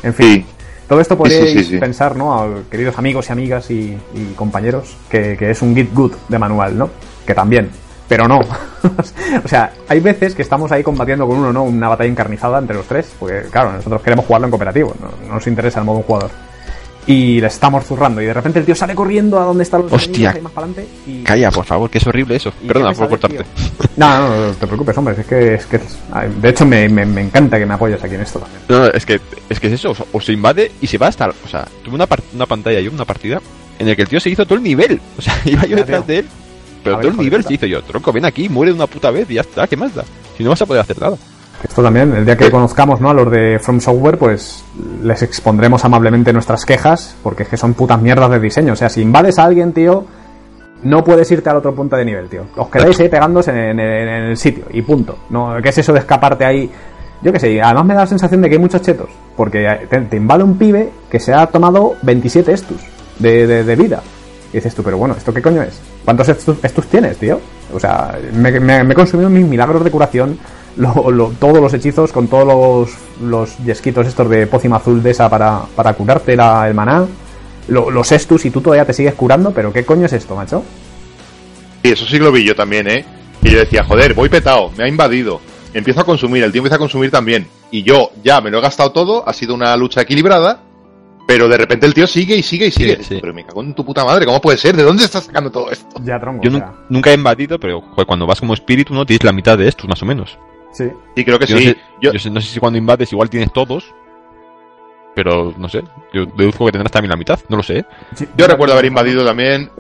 En 0.03 0.12
fin. 0.12 0.26
Sí. 0.34 0.47
Todo 0.86 1.01
esto 1.01 1.16
podéis 1.16 1.66
pensar, 1.80 2.14
¿no? 2.14 2.39
a- 2.39 2.49
queridos 2.70 2.99
amigos 2.99 3.26
y 3.30 3.32
amigas 3.32 3.70
y, 3.70 3.99
y 4.14 4.34
compañeros, 4.36 4.99
que, 5.09 5.34
que 5.39 5.51
es 5.51 5.62
un 5.62 5.74
git 5.74 5.95
good 5.95 6.12
de 6.28 6.39
manual, 6.39 6.76
¿no? 6.76 6.91
Que 7.26 7.34
también. 7.34 7.70
Pero 8.07 8.28
no. 8.28 8.39
o 9.45 9.49
sea, 9.49 9.72
hay 9.89 10.01
veces 10.01 10.34
que 10.34 10.43
estamos 10.43 10.70
ahí 10.70 10.82
combatiendo 10.82 11.26
con 11.26 11.39
uno, 11.39 11.55
¿no? 11.55 11.62
Una 11.62 11.89
batalla 11.89 12.11
encarnizada 12.11 12.59
entre 12.59 12.76
los 12.76 12.84
tres. 12.86 13.14
Porque, 13.18 13.45
claro, 13.51 13.72
nosotros 13.72 14.03
queremos 14.03 14.26
jugarlo 14.26 14.47
en 14.47 14.51
cooperativo. 14.51 14.95
No, 15.01 15.26
no 15.26 15.34
nos 15.36 15.47
interesa 15.47 15.78
el 15.80 15.86
modo 15.86 15.97
un 15.99 16.05
jugador. 16.05 16.30
Y 17.09 17.40
le 17.40 17.46
estamos 17.46 17.84
zurrando. 17.86 18.20
Y 18.20 18.26
de 18.26 18.34
repente 18.34 18.59
el 18.59 18.66
tío 18.66 18.74
sale 18.74 18.94
corriendo 18.94 19.40
a 19.40 19.44
donde 19.44 19.62
están 19.62 19.82
los 19.82 19.92
Hostia. 19.92 20.30
enemigos, 20.30 20.42
más 20.42 20.52
para 20.52 20.66
adelante. 20.66 20.92
Y... 21.06 21.22
Calla, 21.22 21.50
por 21.50 21.64
favor, 21.64 21.88
que 21.88 21.98
es 21.98 22.06
horrible 22.06 22.36
eso. 22.36 22.52
Perdona 22.66 22.92
por 22.92 23.09
cortarte. 23.09 23.44
No, 23.96 24.18
no, 24.18 24.46
no 24.48 24.52
te 24.52 24.66
preocupes, 24.66 24.96
hombre. 24.98 25.14
Es 25.18 25.26
que, 25.26 25.54
es 25.54 25.66
que 25.66 25.80
de 26.40 26.48
hecho 26.50 26.66
me, 26.66 26.88
me, 26.88 27.06
me 27.06 27.22
encanta 27.22 27.59
que 27.59 27.66
me 27.66 27.74
apoyes 27.74 28.02
aquí 28.04 28.14
en 28.14 28.20
esto 28.20 28.38
también. 28.38 28.61
No, 28.68 28.78
no, 28.80 28.86
es 28.86 29.06
que 29.06 29.20
es 29.48 29.59
que 29.59 29.66
es 29.68 29.72
eso, 29.72 29.90
o 29.90 29.94
sea, 29.94 30.06
o 30.12 30.20
se 30.20 30.32
invade 30.32 30.70
y 30.80 30.86
se 30.86 30.98
va 30.98 31.09
hasta, 31.09 31.28
o 31.28 31.48
sea, 31.48 31.66
tuve 31.82 31.94
una, 31.94 32.06
una 32.34 32.46
pantalla 32.46 32.80
yo, 32.80 32.90
una 32.90 33.04
partida 33.04 33.40
en 33.78 33.88
el 33.88 33.96
que 33.96 34.02
el 34.02 34.09
tío 34.09 34.20
se 34.20 34.30
hizo 34.30 34.44
todo 34.44 34.56
el 34.56 34.62
nivel, 34.62 35.00
o 35.16 35.22
sea, 35.22 35.34
iba 35.46 35.64
yo 35.64 35.76
detrás 35.76 36.06
de 36.06 36.18
él, 36.18 36.26
pero 36.84 36.96
ver, 36.96 37.06
todo 37.06 37.12
el 37.18 37.24
nivel 37.24 37.44
se 37.44 37.54
hizo 37.54 37.66
yo, 37.66 37.82
tronco, 37.82 38.12
ven 38.12 38.24
aquí, 38.26 38.48
muere 38.48 38.72
de 38.72 38.76
una 38.76 38.86
puta 38.86 39.11
vez 39.11 39.30
y 39.30 39.34
ya 39.34 39.40
está, 39.40 39.66
¿qué 39.66 39.76
más 39.76 39.94
da? 39.94 40.04
Si 40.36 40.44
no 40.44 40.50
vas 40.50 40.62
a 40.62 40.66
poder 40.66 40.82
hacer 40.82 41.00
nada. 41.00 41.16
Esto 41.62 41.82
también, 41.82 42.14
el 42.14 42.24
día 42.24 42.36
que 42.36 42.50
conozcamos 42.50 43.00
¿no? 43.00 43.11
a 43.11 43.14
los 43.14 43.30
de 43.30 43.59
From 43.61 43.80
Software, 43.80 44.16
pues 44.16 44.64
les 45.02 45.22
expondremos 45.22 45.84
amablemente 45.84 46.32
nuestras 46.32 46.64
quejas, 46.64 47.16
porque 47.22 47.42
es 47.42 47.48
que 47.48 47.56
son 47.56 47.74
putas 47.74 48.00
mierdas 48.00 48.30
de 48.30 48.38
diseño. 48.38 48.74
O 48.74 48.76
sea, 48.76 48.88
si 48.88 49.02
invades 49.02 49.38
a 49.40 49.44
alguien, 49.44 49.72
tío, 49.72 50.04
no 50.84 51.02
puedes 51.02 51.28
irte 51.32 51.50
al 51.50 51.56
otro 51.56 51.74
punto 51.74 51.96
de 51.96 52.04
nivel, 52.04 52.28
tío. 52.28 52.42
Os 52.56 52.68
quedáis 52.68 52.98
ahí 53.00 53.09
pegándose 53.09 53.50
en, 53.50 53.80
en- 53.80 54.09
en 54.09 54.24
el 54.30 54.36
sitio, 54.36 54.66
y 54.70 54.82
punto. 54.82 55.18
No, 55.30 55.56
¿Qué 55.61 55.70
es 55.70 55.78
eso 55.78 55.92
de 55.92 55.98
escaparte 55.98 56.44
ahí? 56.44 56.70
Yo 57.22 57.32
qué 57.32 57.40
sé, 57.40 57.61
además 57.61 57.84
me 57.84 57.94
da 57.94 58.00
la 58.02 58.06
sensación 58.06 58.40
de 58.40 58.48
que 58.48 58.54
hay 58.54 58.61
muchos 58.61 58.80
chetos, 58.82 59.09
porque 59.36 59.66
te, 59.90 60.00
te 60.02 60.16
invade 60.16 60.44
un 60.44 60.56
pibe 60.56 60.90
que 61.11 61.18
se 61.18 61.34
ha 61.34 61.46
tomado 61.46 61.94
27 62.02 62.52
estus 62.52 62.80
de, 63.18 63.48
de- 63.48 63.64
de 63.64 63.76
vida. 63.76 64.00
Y 64.52 64.59
dices 64.59 64.72
tú, 64.76 64.84
pero 64.84 64.96
bueno, 64.96 65.14
¿esto 65.18 65.34
qué 65.34 65.42
coño 65.42 65.61
es? 65.62 65.80
¿Cuántos 66.04 66.28
estus, 66.28 66.56
estus 66.64 66.86
tienes, 66.86 67.16
tío? 67.18 67.40
O 67.74 67.80
sea, 67.80 68.16
me, 68.32 68.52
me- 68.61 68.84
me 68.84 68.92
he 68.92 68.96
consumido 68.96 69.28
mis 69.28 69.44
milagros 69.44 69.82
de 69.82 69.90
curación, 69.90 70.38
lo- 70.79 71.11
lo- 71.11 71.31
todos 71.39 71.61
los 71.61 71.74
hechizos 71.74 72.12
con 72.12 72.29
todos 72.29 72.47
los, 72.47 72.91
los 73.29 73.59
yesquitos 73.59 74.07
estos 74.07 74.29
de 74.31 74.47
pócima 74.47 74.76
azul 74.76 75.03
de 75.03 75.11
esa 75.11 75.29
para, 75.29 75.61
para 75.76 75.93
curarte 75.95 76.35
la, 76.37 76.66
el 76.68 76.74
maná, 76.74 77.05
lo- 77.68 77.91
los 77.91 78.11
estus 78.12 78.45
y 78.47 78.51
tú 78.51 78.61
todavía 78.61 78.85
te 78.87 78.93
sigues 78.95 79.14
curando, 79.14 79.51
pero 79.51 79.72
¿qué 79.72 79.85
coño 79.85 80.07
es 80.07 80.12
esto, 80.14 80.35
macho? 80.35 80.64
Y 81.83 81.91
eso 81.91 82.05
sí 82.07 82.12
que 82.18 82.24
lo 82.24 82.33
vi 82.33 82.45
yo 82.45 82.55
también, 82.57 82.89
¿eh? 82.89 83.05
Y 83.43 83.51
yo 83.51 83.59
decía, 83.59 83.85
joder, 83.85 84.14
voy 84.14 84.29
petado, 84.29 84.70
me 84.76 84.85
ha 84.85 84.89
invadido. 84.89 85.41
Empiezo 85.74 86.01
a 86.01 86.05
consumir, 86.05 86.43
el 86.43 86.51
tío 86.51 86.61
empieza 86.61 86.76
a 86.76 86.79
consumir 86.81 87.11
también. 87.11 87.47
Y 87.70 87.83
yo 87.83 88.11
ya 88.24 88.41
me 88.41 88.51
lo 88.51 88.59
he 88.59 88.62
gastado 88.62 88.91
todo, 88.91 89.29
ha 89.29 89.33
sido 89.33 89.55
una 89.55 89.76
lucha 89.76 90.01
equilibrada. 90.01 90.62
Pero 91.26 91.47
de 91.47 91.59
repente 91.59 91.85
el 91.85 91.93
tío 91.93 92.07
sigue 92.07 92.35
y 92.37 92.43
sigue 92.43 92.68
y 92.68 92.70
sigue. 92.70 92.97
Sí, 92.97 93.05
sí. 93.05 93.18
Pero 93.20 93.35
me 93.35 93.45
cago 93.45 93.62
en 93.62 93.74
tu 93.74 93.85
puta 93.85 94.03
madre, 94.03 94.24
¿cómo 94.24 94.41
puede 94.41 94.57
ser? 94.57 94.74
¿De 94.74 94.83
dónde 94.83 95.05
estás 95.05 95.24
sacando 95.24 95.51
todo 95.51 95.70
esto? 95.70 96.01
Ya 96.03 96.18
tronco, 96.18 96.43
Yo 96.43 96.49
o 96.49 96.53
nu- 96.53 96.59
sea, 96.59 96.72
nunca 96.89 97.11
he 97.11 97.14
invadido, 97.14 97.61
pero 97.61 97.83
joder, 97.83 98.07
cuando 98.07 98.26
vas 98.26 98.41
como 98.41 98.55
espíritu 98.55 98.95
no 98.95 99.05
tienes 99.05 99.24
la 99.24 99.33
mitad 99.33 99.59
de 99.59 99.68
estos, 99.68 99.87
más 99.87 100.03
o 100.03 100.07
menos. 100.07 100.39
Sí. 100.72 100.84
Sí, 101.16 101.24
creo 101.24 101.38
que 101.38 101.46
Yo, 101.46 101.58
sí. 101.58 101.64
no, 101.66 101.70
sé, 101.70 101.78
Yo, 102.00 102.30
no 102.32 102.40
sé 102.40 102.48
si 102.48 102.60
cuando 102.60 102.78
invades 102.78 103.12
igual 103.12 103.28
tienes 103.30 103.52
todos, 103.52 103.94
pero 105.14 105.52
no 105.56 105.68
sé, 105.68 105.82
yo 106.12 106.26
deduzco 106.26 106.66
que 106.66 106.72
tendrás 106.72 106.92
también 106.92 107.10
la 107.10 107.16
mitad, 107.16 107.38
no 107.48 107.56
lo 107.56 107.62
sé. 107.62 107.78
¿eh? 107.78 107.84
Sí, 108.14 108.26
yo 108.36 108.46
recuerdo 108.46 108.74
haber 108.74 108.84
invadido 108.86 109.24
también. 109.24 109.70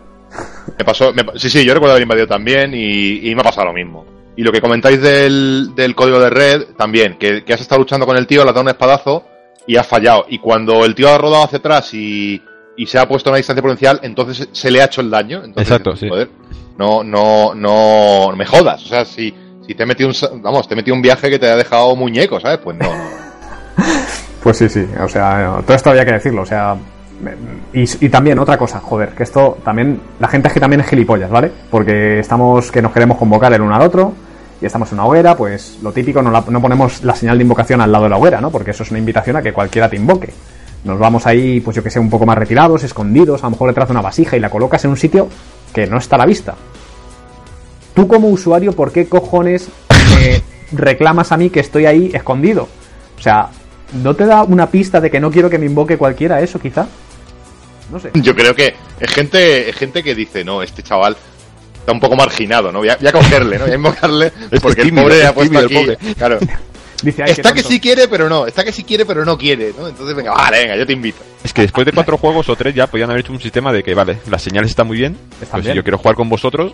Me 0.78 0.84
pasó, 0.84 1.12
me- 1.12 1.24
sí, 1.38 1.48
sí, 1.48 1.64
yo 1.64 1.72
recuerdo 1.74 1.92
haber 1.92 2.02
invadido 2.02 2.26
también 2.26 2.72
y, 2.74 3.28
y 3.30 3.34
me 3.34 3.40
ha 3.40 3.44
pasado 3.44 3.68
lo 3.68 3.72
mismo. 3.72 4.04
Y 4.36 4.42
lo 4.42 4.52
que 4.52 4.60
comentáis 4.60 5.00
del, 5.00 5.74
del 5.74 5.94
código 5.94 6.18
de 6.20 6.30
red, 6.30 6.62
también, 6.76 7.16
que, 7.18 7.44
que 7.44 7.52
has 7.52 7.60
estado 7.60 7.80
luchando 7.80 8.04
con 8.06 8.16
el 8.16 8.26
tío, 8.26 8.42
le 8.44 8.50
has 8.50 8.54
dado 8.54 8.62
un 8.64 8.68
espadazo 8.68 9.24
y 9.66 9.76
has 9.76 9.86
fallado. 9.86 10.26
Y 10.28 10.38
cuando 10.38 10.84
el 10.84 10.94
tío 10.94 11.08
ha 11.08 11.18
rodado 11.18 11.44
hacia 11.44 11.58
atrás 11.58 11.92
y, 11.94 12.40
y 12.76 12.86
se 12.86 12.98
ha 12.98 13.08
puesto 13.08 13.30
a 13.30 13.32
una 13.32 13.36
distancia 13.38 13.62
potencial, 13.62 14.00
entonces 14.02 14.48
se 14.52 14.70
le 14.70 14.80
ha 14.82 14.86
hecho 14.86 15.00
el 15.00 15.10
daño. 15.10 15.38
Entonces, 15.44 15.62
Exacto, 15.72 15.96
sí. 15.96 16.08
joder, 16.08 16.30
no, 16.76 17.02
no, 17.02 17.54
no 17.54 18.34
me 18.36 18.44
jodas. 18.46 18.84
O 18.84 18.88
sea, 18.88 19.04
si, 19.04 19.34
si 19.68 19.74
te 19.74 19.82
he 19.82 19.86
metido 19.86 20.08
un, 20.08 20.42
vamos, 20.42 20.66
te 20.66 20.74
he 20.74 20.76
metido 20.76 20.96
un 20.96 21.02
viaje 21.02 21.28
que 21.30 21.38
te 21.38 21.48
ha 21.48 21.54
dejado 21.56 21.94
muñeco, 21.94 22.40
¿sabes? 22.40 22.58
Pues 22.58 22.76
no, 22.76 22.86
no. 22.86 23.04
Pues 24.42 24.56
sí, 24.56 24.68
sí, 24.68 24.86
o 25.00 25.08
sea, 25.08 25.58
todo 25.66 25.76
esto 25.76 25.90
había 25.90 26.04
que 26.06 26.12
decirlo, 26.12 26.42
o 26.42 26.46
sea, 26.46 26.76
y, 27.74 27.82
y 27.82 28.08
también 28.08 28.38
otra 28.38 28.56
cosa, 28.56 28.78
joder, 28.80 29.10
que 29.10 29.24
esto 29.24 29.58
también, 29.64 30.00
la 30.20 30.28
gente 30.28 30.48
es 30.48 30.54
que 30.54 30.60
también 30.60 30.80
es 30.80 30.86
gilipollas, 30.86 31.28
¿vale? 31.28 31.50
Porque 31.70 32.20
estamos, 32.20 32.70
que 32.70 32.80
nos 32.80 32.92
queremos 32.92 33.18
convocar 33.18 33.52
el 33.52 33.60
uno 33.60 33.74
al 33.74 33.82
otro, 33.82 34.14
y 34.62 34.64
estamos 34.64 34.90
en 34.92 34.98
una 35.00 35.06
hoguera, 35.08 35.36
pues 35.36 35.78
lo 35.82 35.92
típico, 35.92 36.22
no, 36.22 36.30
la- 36.30 36.44
no 36.48 36.62
ponemos 36.62 37.02
la 37.04 37.14
señal 37.16 37.36
de 37.36 37.42
invocación 37.42 37.80
al 37.80 37.90
lado 37.92 38.04
de 38.04 38.10
la 38.10 38.16
hoguera, 38.16 38.40
¿no? 38.40 38.50
Porque 38.50 38.70
eso 38.70 38.84
es 38.84 38.90
una 38.90 39.00
invitación 39.00 39.36
a 39.36 39.42
que 39.42 39.52
cualquiera 39.52 39.90
te 39.90 39.96
invoque. 39.96 40.32
Nos 40.84 40.98
vamos 40.98 41.26
ahí, 41.26 41.60
pues 41.60 41.76
yo 41.76 41.82
que 41.82 41.90
sé, 41.90 41.98
un 41.98 42.08
poco 42.08 42.24
más 42.24 42.38
retirados, 42.38 42.84
escondidos, 42.84 43.42
a 43.42 43.46
lo 43.46 43.50
mejor 43.50 43.68
detrás 43.68 43.88
de 43.88 43.92
una 43.92 44.02
vasija 44.02 44.36
y 44.36 44.40
la 44.40 44.48
colocas 44.50 44.84
en 44.84 44.92
un 44.92 44.96
sitio 44.96 45.28
que 45.74 45.86
no 45.88 45.98
está 45.98 46.14
a 46.14 46.20
la 46.20 46.26
vista. 46.26 46.54
Tú 47.98 48.06
como 48.06 48.28
usuario, 48.28 48.70
¿por 48.74 48.92
qué 48.92 49.08
cojones 49.08 49.70
me 50.14 50.40
reclamas 50.70 51.32
a 51.32 51.36
mí 51.36 51.50
que 51.50 51.58
estoy 51.58 51.84
ahí 51.84 52.12
escondido? 52.14 52.68
O 53.18 53.20
sea, 53.20 53.48
¿no 54.04 54.14
te 54.14 54.24
da 54.24 54.44
una 54.44 54.70
pista 54.70 55.00
de 55.00 55.10
que 55.10 55.18
no 55.18 55.32
quiero 55.32 55.50
que 55.50 55.58
me 55.58 55.66
invoque 55.66 55.96
cualquiera 55.96 56.40
eso, 56.40 56.60
quizá? 56.60 56.86
No 57.90 57.98
sé. 57.98 58.12
Yo 58.14 58.36
creo 58.36 58.54
que 58.54 58.72
es 59.00 59.10
gente, 59.10 59.68
es 59.68 59.74
gente 59.74 60.04
que 60.04 60.14
dice, 60.14 60.44
no, 60.44 60.62
este 60.62 60.84
chaval 60.84 61.16
está 61.76 61.90
un 61.90 61.98
poco 61.98 62.14
marginado, 62.14 62.70
¿no? 62.70 62.78
Voy 62.78 62.88
a, 62.88 62.96
voy 62.98 63.08
a 63.08 63.10
cogerle, 63.12 63.58
¿no? 63.58 63.64
Voy 63.64 63.72
a 63.72 63.76
invocarle 63.76 64.32
Es 64.52 64.60
porque 64.60 64.82
el 64.82 64.94
pobre 64.94 65.26
ha 65.26 65.34
puesto 65.34 65.58
aquí. 65.58 65.74
Claro. 66.16 66.38
Dice, 67.02 67.22
"Ay, 67.24 67.26
qué 67.26 67.32
Está 67.40 67.52
que 67.52 67.62
tonto". 67.62 67.68
sí 67.74 67.80
quiere, 67.80 68.06
pero 68.06 68.28
no. 68.28 68.46
Está 68.46 68.62
que 68.64 68.70
sí 68.70 68.84
quiere, 68.84 69.04
pero 69.06 69.24
no 69.24 69.36
quiere, 69.36 69.72
¿no? 69.76 69.88
Entonces, 69.88 70.14
venga, 70.14 70.34
vale, 70.34 70.58
venga, 70.60 70.76
yo 70.76 70.86
te 70.86 70.92
invito. 70.92 71.18
Es 71.42 71.52
que 71.52 71.62
después 71.62 71.84
de 71.84 71.90
cuatro 71.92 72.16
juegos 72.16 72.48
o 72.48 72.54
tres 72.54 72.76
ya 72.76 72.86
podían 72.86 73.10
haber 73.10 73.24
hecho 73.24 73.32
un 73.32 73.40
sistema 73.40 73.72
de 73.72 73.82
que, 73.82 73.92
vale, 73.94 74.18
las 74.30 74.40
señales 74.40 74.70
están 74.70 74.86
muy 74.86 74.98
bien, 74.98 75.16
Están 75.42 75.48
pues 75.50 75.62
bien. 75.64 75.72
si 75.72 75.76
yo 75.78 75.82
quiero 75.82 75.98
jugar 75.98 76.14
con 76.14 76.28
vosotros, 76.28 76.72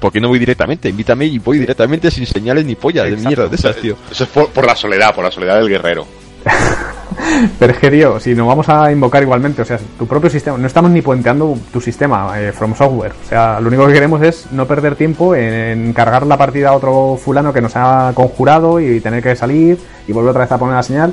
¿por 0.00 0.12
qué 0.12 0.20
no 0.20 0.28
voy 0.28 0.38
directamente? 0.38 0.88
Invítame 0.88 1.26
y 1.26 1.38
voy 1.38 1.58
directamente 1.58 2.10
sin 2.10 2.26
señales 2.26 2.64
ni 2.64 2.74
pollas 2.74 3.04
de 3.04 3.16
mierda 3.16 3.48
de 3.48 3.56
esas, 3.56 3.76
tío. 3.76 3.96
Eso 4.10 4.24
es 4.24 4.30
por, 4.30 4.50
por 4.50 4.66
la 4.66 4.76
soledad, 4.76 5.14
por 5.14 5.24
la 5.24 5.30
soledad 5.30 5.56
del 5.56 5.68
guerrero. 5.68 6.06
Pero 7.58 7.72
es 7.72 7.78
que, 7.78 7.90
tío, 7.90 8.20
si 8.20 8.34
nos 8.34 8.46
vamos 8.46 8.68
a 8.68 8.90
invocar 8.92 9.22
igualmente, 9.22 9.62
o 9.62 9.64
sea, 9.64 9.78
tu 9.98 10.06
propio 10.06 10.30
sistema, 10.30 10.58
no 10.58 10.66
estamos 10.66 10.90
ni 10.90 11.02
puenteando 11.02 11.58
tu 11.72 11.80
sistema, 11.80 12.40
eh, 12.40 12.52
From 12.52 12.74
Software. 12.74 13.12
O 13.24 13.28
sea, 13.28 13.60
lo 13.60 13.68
único 13.68 13.86
que 13.86 13.94
queremos 13.94 14.22
es 14.22 14.52
no 14.52 14.66
perder 14.66 14.96
tiempo 14.96 15.34
en 15.34 15.92
cargar 15.92 16.26
la 16.26 16.36
partida 16.36 16.70
a 16.70 16.72
otro 16.74 17.18
fulano 17.22 17.52
que 17.52 17.60
nos 17.60 17.72
ha 17.74 18.12
conjurado 18.14 18.80
y 18.80 19.00
tener 19.00 19.22
que 19.22 19.34
salir 19.34 19.78
y 20.06 20.12
volver 20.12 20.30
otra 20.30 20.42
vez 20.42 20.52
a 20.52 20.58
poner 20.58 20.76
la 20.76 20.82
señal. 20.82 21.12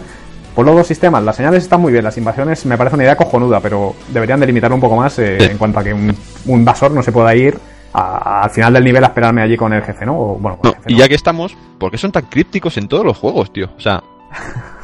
Por 0.56 0.66
los 0.66 0.76
dos 0.76 0.86
sistemas, 0.86 1.24
las 1.24 1.36
señales 1.36 1.64
están 1.64 1.82
muy 1.82 1.92
bien, 1.92 2.04
las 2.04 2.18
invasiones 2.18 2.64
me 2.68 2.78
parece 2.78 2.96
una 2.96 3.06
idea 3.06 3.16
cojonuda, 3.16 3.60
pero 3.60 3.96
deberían 4.10 4.40
delimitarlo 4.40 4.76
un 4.76 4.82
poco 4.82 4.96
más 4.96 5.18
eh, 5.18 5.38
en 5.40 5.58
cuanto 5.58 5.80
a 5.80 5.84
que 5.84 5.94
un, 5.94 6.16
un 6.46 6.60
invasor 6.60 6.92
no 6.92 7.02
se 7.02 7.12
pueda 7.12 7.34
ir 7.36 7.58
a- 7.94 8.44
al 8.44 8.50
final 8.50 8.74
del 8.74 8.84
nivel 8.84 9.04
a 9.04 9.08
esperarme 9.08 9.42
allí 9.42 9.56
con 9.58 9.72
el 9.74 9.82
jefe, 9.84 10.06
¿no? 10.06 10.14
O, 10.20 10.36
bueno, 10.38 10.58
con 10.58 10.70
No, 10.70 10.72
el 10.72 10.76
jefe, 10.78 10.92
y 10.92 10.94
no. 10.94 11.00
ya 11.00 11.08
que 11.08 11.16
estamos, 11.16 11.56
¿por 11.78 11.92
qué 11.92 11.98
son 11.98 12.12
tan 12.12 12.26
crípticos 12.26 12.78
en 12.78 12.88
todos 12.88 13.06
los 13.06 13.18
juegos, 13.18 13.52
tío? 13.54 13.70
O 13.78 13.80
sea, 13.80 14.04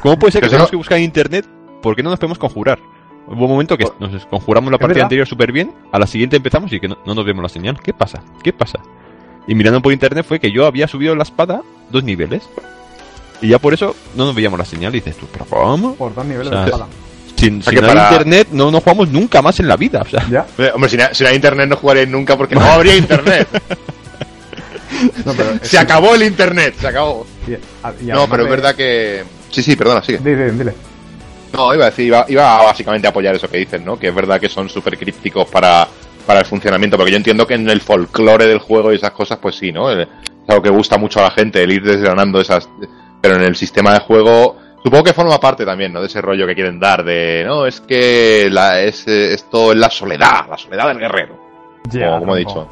¿cómo 0.01 0.17
puede 0.19 0.31
ser 0.31 0.41
que 0.43 0.49
tenemos 0.49 0.69
que 0.69 0.75
buscar 0.77 0.97
en 0.97 1.03
internet? 1.05 1.45
¿Por 1.81 1.95
qué 1.95 2.03
no 2.03 2.09
nos 2.09 2.19
podemos 2.19 2.37
conjurar? 2.37 2.79
Hubo 3.27 3.45
un 3.45 3.51
momento 3.51 3.77
que 3.77 3.85
nos 3.99 4.25
conjuramos 4.25 4.71
la 4.71 4.77
partida 4.77 4.95
verdad. 4.95 5.03
anterior 5.05 5.27
súper 5.27 5.51
bien, 5.51 5.71
a 5.91 5.99
la 5.99 6.07
siguiente 6.07 6.37
empezamos 6.37 6.73
y 6.73 6.79
que 6.79 6.87
no, 6.87 6.97
no 7.05 7.13
nos 7.13 7.25
vemos 7.25 7.43
la 7.43 7.49
señal. 7.49 7.79
¿Qué 7.79 7.93
pasa? 7.93 8.23
¿Qué 8.43 8.51
pasa? 8.53 8.79
Y 9.47 9.53
mirando 9.55 9.81
por 9.81 9.93
internet 9.93 10.25
fue 10.27 10.39
que 10.39 10.51
yo 10.51 10.65
había 10.65 10.87
subido 10.87 11.15
la 11.15 11.23
espada 11.23 11.61
dos 11.91 12.03
niveles. 12.03 12.49
Y 13.41 13.49
ya 13.49 13.59
por 13.59 13.73
eso 13.73 13.95
no 14.15 14.25
nos 14.25 14.35
veíamos 14.35 14.57
la 14.59 14.65
señal. 14.65 14.93
Y 14.95 14.99
dices 14.99 15.15
tú, 15.17 15.27
¿pero 15.31 15.45
cómo? 15.45 15.93
Por 15.95 16.13
dos 16.13 16.25
niveles 16.25 16.47
O 16.47 16.51
sea, 16.51 16.61
de 16.65 16.71
espada. 16.71 16.87
Sin, 17.39 17.61
para- 17.61 18.09
internet 18.11 18.47
no, 18.51 18.69
no 18.71 18.79
jugamos 18.81 19.09
nunca 19.09 19.41
más 19.41 19.59
en 19.59 19.67
la 19.67 19.77
vida. 19.77 20.01
O 20.01 20.09
sea, 20.09 20.25
Ya. 20.29 20.45
Hombre, 20.73 20.89
si 20.89 20.97
no, 20.97 21.03
si 21.13 21.23
no 21.23 21.29
hay 21.29 21.35
internet 21.35 21.69
no 21.69 21.75
jugaréis 21.77 22.09
nunca 22.09 22.37
porque 22.37 22.55
no 22.55 22.61
habría 22.61 22.95
internet. 22.97 23.47
No, 25.25 25.33
pero, 25.33 25.51
se 25.61 25.77
acabó 25.77 26.15
el 26.15 26.23
internet, 26.23 26.75
se 26.79 26.87
acabó. 26.87 27.25
y- 27.47 27.53
a- 27.53 27.93
y 28.01 28.05
No, 28.07 28.27
pero 28.27 28.43
es 28.43 28.49
verdad 28.49 28.75
que... 28.75 29.23
Sí, 29.49 29.63
sí, 29.63 29.75
perdona, 29.75 30.03
sigue. 30.03 30.17
Dile, 30.17 30.51
dile. 30.51 30.73
No, 31.53 31.73
iba 31.73 31.85
a 31.85 31.89
decir, 31.89 32.05
iba, 32.07 32.25
iba 32.27 32.59
a 32.59 32.63
básicamente 32.63 33.07
a 33.07 33.11
apoyar 33.11 33.33
eso 33.35 33.47
que 33.49 33.57
dices, 33.57 33.81
¿no? 33.81 33.97
Que 33.97 34.09
es 34.09 34.15
verdad 34.15 34.39
que 34.39 34.49
son 34.49 34.67
súper 34.69 34.97
crípticos 34.97 35.47
para, 35.47 35.87
para 36.25 36.41
el 36.41 36.45
funcionamiento, 36.45 36.97
porque 36.97 37.11
yo 37.11 37.17
entiendo 37.17 37.47
que 37.47 37.53
en 37.53 37.69
el 37.69 37.81
folclore 37.81 38.45
del 38.47 38.59
juego 38.59 38.91
y 38.91 38.95
esas 38.95 39.11
cosas, 39.11 39.37
pues 39.41 39.55
sí, 39.55 39.71
¿no? 39.71 39.89
El- 39.89 40.01
Es 40.01 40.07
algo 40.49 40.61
que 40.63 40.69
gusta 40.69 40.97
mucho 40.97 41.19
a 41.19 41.23
la 41.23 41.31
gente, 41.31 41.61
el 41.63 41.71
ir 41.71 41.83
desgranando 41.83 42.41
esas... 42.41 42.67
Pero 43.21 43.35
en 43.35 43.43
el 43.43 43.55
sistema 43.55 43.93
de 43.93 43.99
juego, 43.99 44.57
supongo 44.83 45.03
que 45.03 45.13
forma 45.13 45.39
parte 45.39 45.65
también, 45.65 45.93
¿no? 45.93 46.01
De 46.01 46.07
ese 46.07 46.21
rollo 46.21 46.45
que 46.47 46.55
quieren 46.55 46.79
dar, 46.79 47.03
de, 47.03 47.43
no, 47.45 47.65
es 47.65 47.81
que 47.81 48.47
la, 48.49 48.81
es, 48.81 49.07
esto 49.07 49.71
es 49.71 49.77
la 49.77 49.89
soledad, 49.89 50.47
la 50.49 50.57
soledad 50.57 50.87
del 50.87 50.99
guerrero, 50.99 51.35
como, 51.91 52.19
como 52.19 52.35
he 52.35 52.39
dicho. 52.39 52.67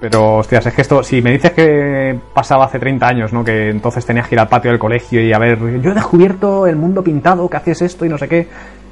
Pero, 0.00 0.36
hostias, 0.36 0.64
es 0.64 0.72
que 0.72 0.80
esto, 0.80 1.02
si 1.02 1.20
me 1.20 1.32
dices 1.32 1.52
que 1.52 2.18
pasaba 2.32 2.64
hace 2.64 2.78
30 2.78 3.06
años, 3.06 3.32
¿no? 3.34 3.44
Que 3.44 3.68
entonces 3.68 4.06
tenías 4.06 4.26
que 4.26 4.34
ir 4.34 4.40
al 4.40 4.48
patio 4.48 4.70
del 4.70 4.80
colegio 4.80 5.20
y 5.20 5.30
a 5.32 5.38
ver, 5.38 5.58
yo 5.82 5.90
he 5.90 5.94
descubierto 5.94 6.66
el 6.66 6.76
mundo 6.76 7.04
pintado, 7.04 7.48
que 7.50 7.58
haces 7.58 7.82
esto 7.82 8.06
y 8.06 8.08
no 8.08 8.16
sé 8.16 8.26
qué, 8.26 8.48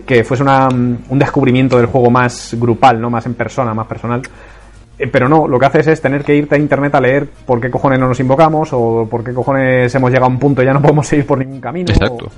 que 0.07 0.23
fuese 0.23 0.43
una, 0.43 0.69
un 0.69 1.19
descubrimiento 1.19 1.79
del 1.79 1.87
juego 1.87 2.11
más 2.11 2.55
grupal, 2.59 3.01
¿no? 3.01 3.09
Más 3.09 3.25
en 3.25 3.35
persona, 3.35 3.73
más 3.73 3.87
personal. 3.87 4.21
Eh, 4.99 5.07
Pero 5.07 5.29
no, 5.29 5.47
lo 5.47 5.59
que 5.59 5.67
haces 5.67 5.87
es 5.87 6.01
tener 6.01 6.25
que 6.25 6.35
irte 6.35 6.57
a 6.57 6.59
internet 6.59 6.95
a 6.95 7.01
leer 7.01 7.27
por 7.47 7.61
qué 7.61 7.71
cojones 7.71 7.99
no 7.99 8.09
nos 8.09 8.21
invocamos 8.21 8.71
o 8.73 9.07
por 9.11 9.23
qué 9.23 9.33
cojones 9.33 9.95
hemos 9.95 10.11
llegado 10.11 10.27
a 10.27 10.29
un 10.29 10.39
punto 10.39 10.63
y 10.63 10.67
ya 10.67 10.73
no 10.73 10.83
podemos 10.83 11.07
seguir 11.07 11.27
por 11.27 11.39
ningún 11.39 11.61
camino. 11.61 11.91
exacto. 11.93 12.31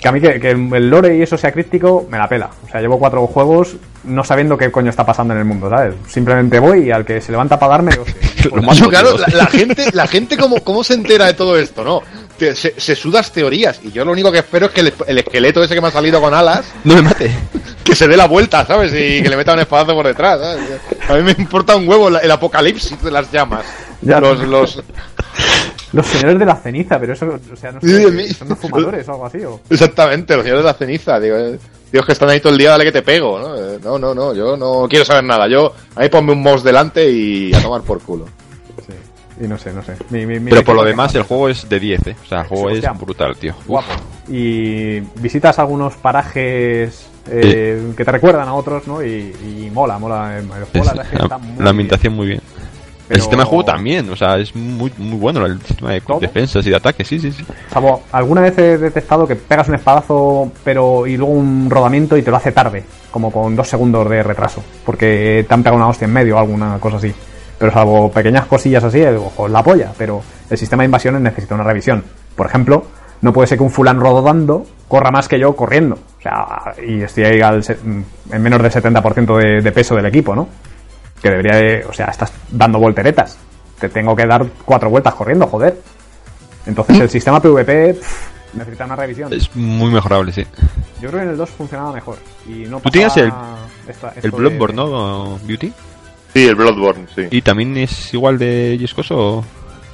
Que 0.00 0.06
a 0.06 0.12
mí 0.12 0.20
que, 0.20 0.38
que 0.38 0.52
el 0.52 0.88
lore 0.90 1.16
y 1.16 1.22
eso 1.22 1.36
sea 1.36 1.50
crítico, 1.50 2.06
me 2.08 2.18
la 2.18 2.28
pela. 2.28 2.48
O 2.64 2.70
sea, 2.70 2.80
llevo 2.80 3.00
cuatro 3.00 3.26
juegos 3.26 3.76
no 4.04 4.22
sabiendo 4.22 4.56
qué 4.56 4.70
coño 4.70 4.90
está 4.90 5.04
pasando 5.04 5.34
en 5.34 5.40
el 5.40 5.44
mundo, 5.44 5.68
¿sabes? 5.68 5.94
Simplemente 6.06 6.60
voy 6.60 6.84
y 6.86 6.90
al 6.92 7.04
que 7.04 7.20
se 7.20 7.32
levanta 7.32 7.56
a 7.56 7.58
pagarme, 7.58 7.90
sé. 7.90 8.48
Lo 8.54 8.62
más 8.62 8.80
claro, 8.80 9.18
la, 9.18 9.26
la 9.36 9.46
gente, 9.46 9.86
la 9.92 10.06
gente 10.06 10.36
cómo, 10.36 10.62
cómo 10.62 10.84
se 10.84 10.94
entera 10.94 11.26
de 11.26 11.34
todo 11.34 11.58
esto, 11.58 11.82
¿no? 11.82 12.02
Te- 12.38 12.54
se, 12.54 12.74
se 12.78 12.94
sudas 12.94 13.32
teorías 13.32 13.80
y 13.82 13.90
yo 13.92 14.04
lo 14.04 14.12
único 14.12 14.30
que 14.30 14.38
espero 14.38 14.66
es 14.66 14.72
que 14.72 14.80
el, 14.82 14.94
el 15.06 15.18
esqueleto 15.18 15.62
ese 15.62 15.74
que 15.74 15.80
me 15.80 15.88
ha 15.88 15.90
salido 15.90 16.20
con 16.20 16.32
alas 16.34 16.64
No 16.84 16.94
me 16.94 17.02
mate. 17.02 17.30
que 17.84 17.94
se 17.94 18.06
dé 18.08 18.16
la 18.16 18.26
vuelta, 18.26 18.64
¿sabes? 18.64 18.92
Y 18.92 19.22
que 19.22 19.28
le 19.28 19.36
meta 19.36 19.52
un 19.54 19.58
espadazo 19.60 19.94
por 19.94 20.06
detrás, 20.06 20.40
¿sabes? 20.40 20.60
A 21.08 21.14
mí 21.14 21.22
me 21.22 21.32
importa 21.38 21.74
un 21.76 21.88
huevo 21.88 22.08
el 22.08 22.30
apocalipsis 22.30 23.02
de 23.02 23.10
las 23.10 23.30
llamas. 23.32 23.64
Ya. 24.02 24.20
Los, 24.20 24.38
los... 24.40 24.82
Los 25.90 26.06
señores 26.06 26.38
de 26.38 26.44
la 26.44 26.54
ceniza, 26.56 27.00
pero 27.00 27.14
eso, 27.14 27.24
o 27.26 27.56
sea, 27.56 27.72
no 27.72 27.80
sé, 27.80 28.34
son 28.34 28.48
los 28.50 28.58
fumadores 28.58 29.08
o 29.08 29.12
algo 29.12 29.24
así, 29.24 29.38
o... 29.42 29.58
Exactamente, 29.70 30.34
los 30.36 30.44
señores 30.44 30.62
de 30.62 30.70
la 30.70 30.74
ceniza. 30.74 31.18
Digo, 31.18 31.34
eh, 31.38 31.58
Dios 31.90 32.04
que 32.04 32.12
están 32.12 32.28
ahí 32.28 32.40
todo 32.40 32.52
el 32.52 32.58
día, 32.58 32.68
dale 32.72 32.84
que 32.84 32.92
te 32.92 33.00
pego, 33.00 33.38
¿no? 33.38 33.56
Eh, 33.56 33.78
No, 33.82 33.98
no, 33.98 34.14
no, 34.14 34.34
yo 34.34 34.54
no 34.58 34.86
quiero 34.86 35.06
saber 35.06 35.24
nada. 35.24 35.48
Yo, 35.48 35.72
ahí 35.96 36.10
ponme 36.10 36.32
un 36.32 36.42
mouse 36.42 36.62
delante 36.62 37.10
y 37.10 37.54
a 37.54 37.62
tomar 37.62 37.80
por 37.80 38.02
culo. 38.02 38.26
Y 39.40 39.46
no 39.46 39.56
sé, 39.58 39.72
no 39.72 39.82
sé. 39.82 39.94
Mi- 40.10 40.26
mi- 40.26 40.40
mi 40.40 40.50
Pero 40.50 40.64
por 40.64 40.74
lo 40.76 40.84
demás, 40.84 41.14
el 41.14 41.22
juego 41.22 41.48
es 41.48 41.68
de 41.68 41.78
10, 41.78 42.06
¿eh? 42.08 42.16
O 42.24 42.26
sea, 42.26 42.40
el 42.40 42.46
juego 42.48 42.70
es 42.70 42.84
brutal, 42.98 43.36
tío. 43.36 43.54
Guapo. 43.66 43.92
Y 44.28 45.00
visitas 45.20 45.58
algunos 45.58 45.94
parajes 45.94 47.08
eh, 47.30 47.92
que 47.96 48.04
te 48.04 48.10
recuerdan 48.12 48.48
a 48.48 48.54
otros, 48.54 48.86
¿no? 48.86 49.02
Y, 49.02 49.08
y 49.08 49.70
mola, 49.72 49.98
mola. 49.98 50.38
El 50.38 50.46
juego, 50.48 50.66
Es- 50.72 50.94
la 50.96 51.02
está 51.02 51.38
muy 51.38 51.62
la 51.64 51.70
ambientación 51.70 52.14
muy 52.14 52.26
bien. 52.26 52.40
Pero- 53.06 53.16
El 53.16 53.20
sistema 53.22 53.42
de 53.44 53.48
juego 53.48 53.64
también, 53.64 54.10
o 54.10 54.16
sea, 54.16 54.36
es 54.36 54.54
muy, 54.54 54.92
muy 54.98 55.16
bueno 55.18 55.46
el 55.46 55.58
sistema 55.62 55.92
de 55.92 56.00
¿Todo? 56.02 56.20
defensas 56.20 56.66
y 56.66 56.70
de 56.70 56.76
ataques, 56.76 57.08
sí, 57.08 57.18
sí, 57.18 57.32
sí. 57.32 57.42
Alguna 58.12 58.42
vez 58.42 58.58
he 58.58 58.76
detectado 58.76 59.26
que 59.26 59.34
pegas 59.34 59.66
un 59.68 59.76
espadazo 59.76 60.52
pero 60.62 61.06
y 61.06 61.16
luego 61.16 61.32
un 61.32 61.70
rodamiento 61.70 62.18
y 62.18 62.22
te 62.22 62.30
lo 62.30 62.36
hace 62.36 62.52
tarde, 62.52 62.84
como 63.10 63.30
con 63.32 63.56
dos 63.56 63.66
segundos 63.66 64.10
de 64.10 64.22
retraso, 64.22 64.62
porque 64.84 65.42
te 65.48 65.54
han 65.54 65.62
pegado 65.62 65.76
una 65.78 65.88
hostia 65.88 66.04
en 66.04 66.12
medio 66.12 66.36
o 66.36 66.38
alguna 66.38 66.78
cosa 66.78 66.98
así. 66.98 67.10
Pero 67.58 67.72
salvo 67.72 68.10
pequeñas 68.10 68.46
cosillas 68.46 68.84
así, 68.84 69.02
ojo, 69.04 69.48
la 69.48 69.62
polla, 69.62 69.92
pero 69.98 70.22
el 70.48 70.56
sistema 70.58 70.82
de 70.82 70.86
invasiones 70.86 71.20
necesita 71.20 71.54
una 71.56 71.64
revisión. 71.64 72.04
Por 72.36 72.46
ejemplo, 72.46 72.84
no 73.20 73.32
puede 73.32 73.48
ser 73.48 73.58
que 73.58 73.64
un 73.64 73.70
fulano 73.70 74.00
rodando 74.00 74.64
corra 74.86 75.10
más 75.10 75.26
que 75.28 75.40
yo 75.40 75.56
corriendo. 75.56 75.96
O 75.96 76.22
sea, 76.22 76.72
y 76.86 77.02
estoy 77.02 77.24
ahí 77.24 77.40
al 77.40 77.64
se- 77.64 77.78
en 77.82 78.42
menos 78.42 78.62
del 78.62 78.70
70% 78.70 79.36
de, 79.38 79.60
de 79.60 79.72
peso 79.72 79.96
del 79.96 80.06
equipo, 80.06 80.36
¿no? 80.36 80.48
Que 81.20 81.30
debería 81.30 81.56
de, 81.56 81.84
o 81.84 81.92
sea, 81.92 82.06
estás 82.06 82.32
dando 82.50 82.78
volteretas. 82.78 83.36
Te 83.80 83.88
tengo 83.88 84.14
que 84.14 84.26
dar 84.26 84.46
cuatro 84.64 84.88
vueltas 84.90 85.14
corriendo, 85.14 85.46
joder. 85.48 85.76
Entonces 86.66 87.00
el 87.00 87.08
sistema 87.10 87.40
PvP 87.40 87.94
pff, 87.94 88.54
necesita 88.54 88.84
una 88.84 88.94
revisión. 88.96 89.32
Es 89.32 89.54
muy 89.56 89.90
mejorable, 89.90 90.32
sí. 90.32 90.46
Yo 91.00 91.08
creo 91.08 91.20
que 91.20 91.22
en 91.26 91.30
el 91.30 91.36
2 91.36 91.50
funcionaba 91.50 91.92
mejor. 91.92 92.18
Y 92.46 92.66
no 92.68 92.78
Tú 92.80 92.90
tienes 92.90 93.16
el- 93.16 93.32
esta- 93.88 94.12
El 94.14 94.22
de- 94.22 94.30
Bloodborne, 94.30 94.76
¿no, 94.76 95.38
Beauty? 95.44 95.72
Sí, 96.38 96.46
el 96.46 96.54
Bloodborne, 96.54 97.06
sí. 97.14 97.22
¿Y 97.30 97.42
también 97.42 97.76
es 97.76 98.14
igual 98.14 98.38
de 98.38 98.76
Yescoso 98.78 99.16
o...? 99.18 99.44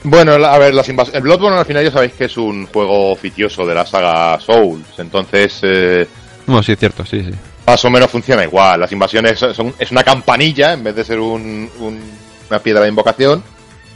Bueno, 0.02 0.36
la- 0.36 0.52
a 0.54 0.58
ver, 0.58 0.74
las 0.74 0.86
el 0.88 1.22
Bloodborne 1.22 1.58
al 1.58 1.64
final 1.64 1.82
ya 1.84 1.90
sabéis 1.90 2.12
que 2.12 2.26
es 2.26 2.36
un 2.36 2.66
juego 2.66 3.10
oficioso 3.12 3.64
de 3.64 3.74
la 3.74 3.86
saga 3.86 4.38
Souls, 4.38 4.84
entonces 4.98 5.60
eh, 5.62 6.06
No, 6.46 6.62
sí, 6.62 6.72
es 6.72 6.78
cierto, 6.78 7.06
sí, 7.06 7.22
sí. 7.24 7.30
más 7.66 7.82
o 7.84 7.88
menos 7.90 8.10
funciona 8.10 8.44
igual. 8.44 8.78
Las 8.80 8.92
invasiones 8.92 9.38
son, 9.38 9.72
es 9.78 9.90
una 9.90 10.02
campanilla 10.04 10.74
en 10.74 10.84
vez 10.84 10.94
de 10.94 11.04
ser 11.04 11.18
un- 11.18 11.70
un- 11.80 12.02
una 12.50 12.58
piedra 12.58 12.82
de 12.82 12.88
invocación. 12.90 13.42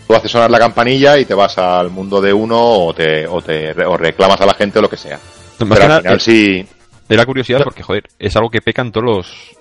Tú 0.07 0.15
haces 0.15 0.31
sonar 0.31 0.51
la 0.51 0.59
campanilla 0.59 1.19
y 1.19 1.27
te 1.27 1.35
vas 1.35 1.59
al 1.59 1.91
mundo 1.91 2.23
de 2.23 2.33
uno 2.33 2.59
o 2.59 2.95
te, 2.95 3.27
o 3.27 3.43
te 3.43 3.75
re- 3.75 3.85
o 3.85 3.99
reclamas 3.99 4.41
a 4.41 4.47
la 4.47 4.55
gente 4.55 4.79
o 4.79 4.83
lo 4.83 4.89
que 4.89 4.97
sea. 4.97 5.19
Pero 5.59 5.75
al 5.85 6.01
final 6.01 6.19
sí. 6.21 6.67
Era 7.11 7.27
curiosidad 7.27 7.61
porque, 7.63 7.83
joder, 7.83 8.05
es 8.19 8.35
algo 8.37 8.49
que 8.49 8.63
pecan 8.63 8.91
todos 8.91 9.05
los... 9.05 9.58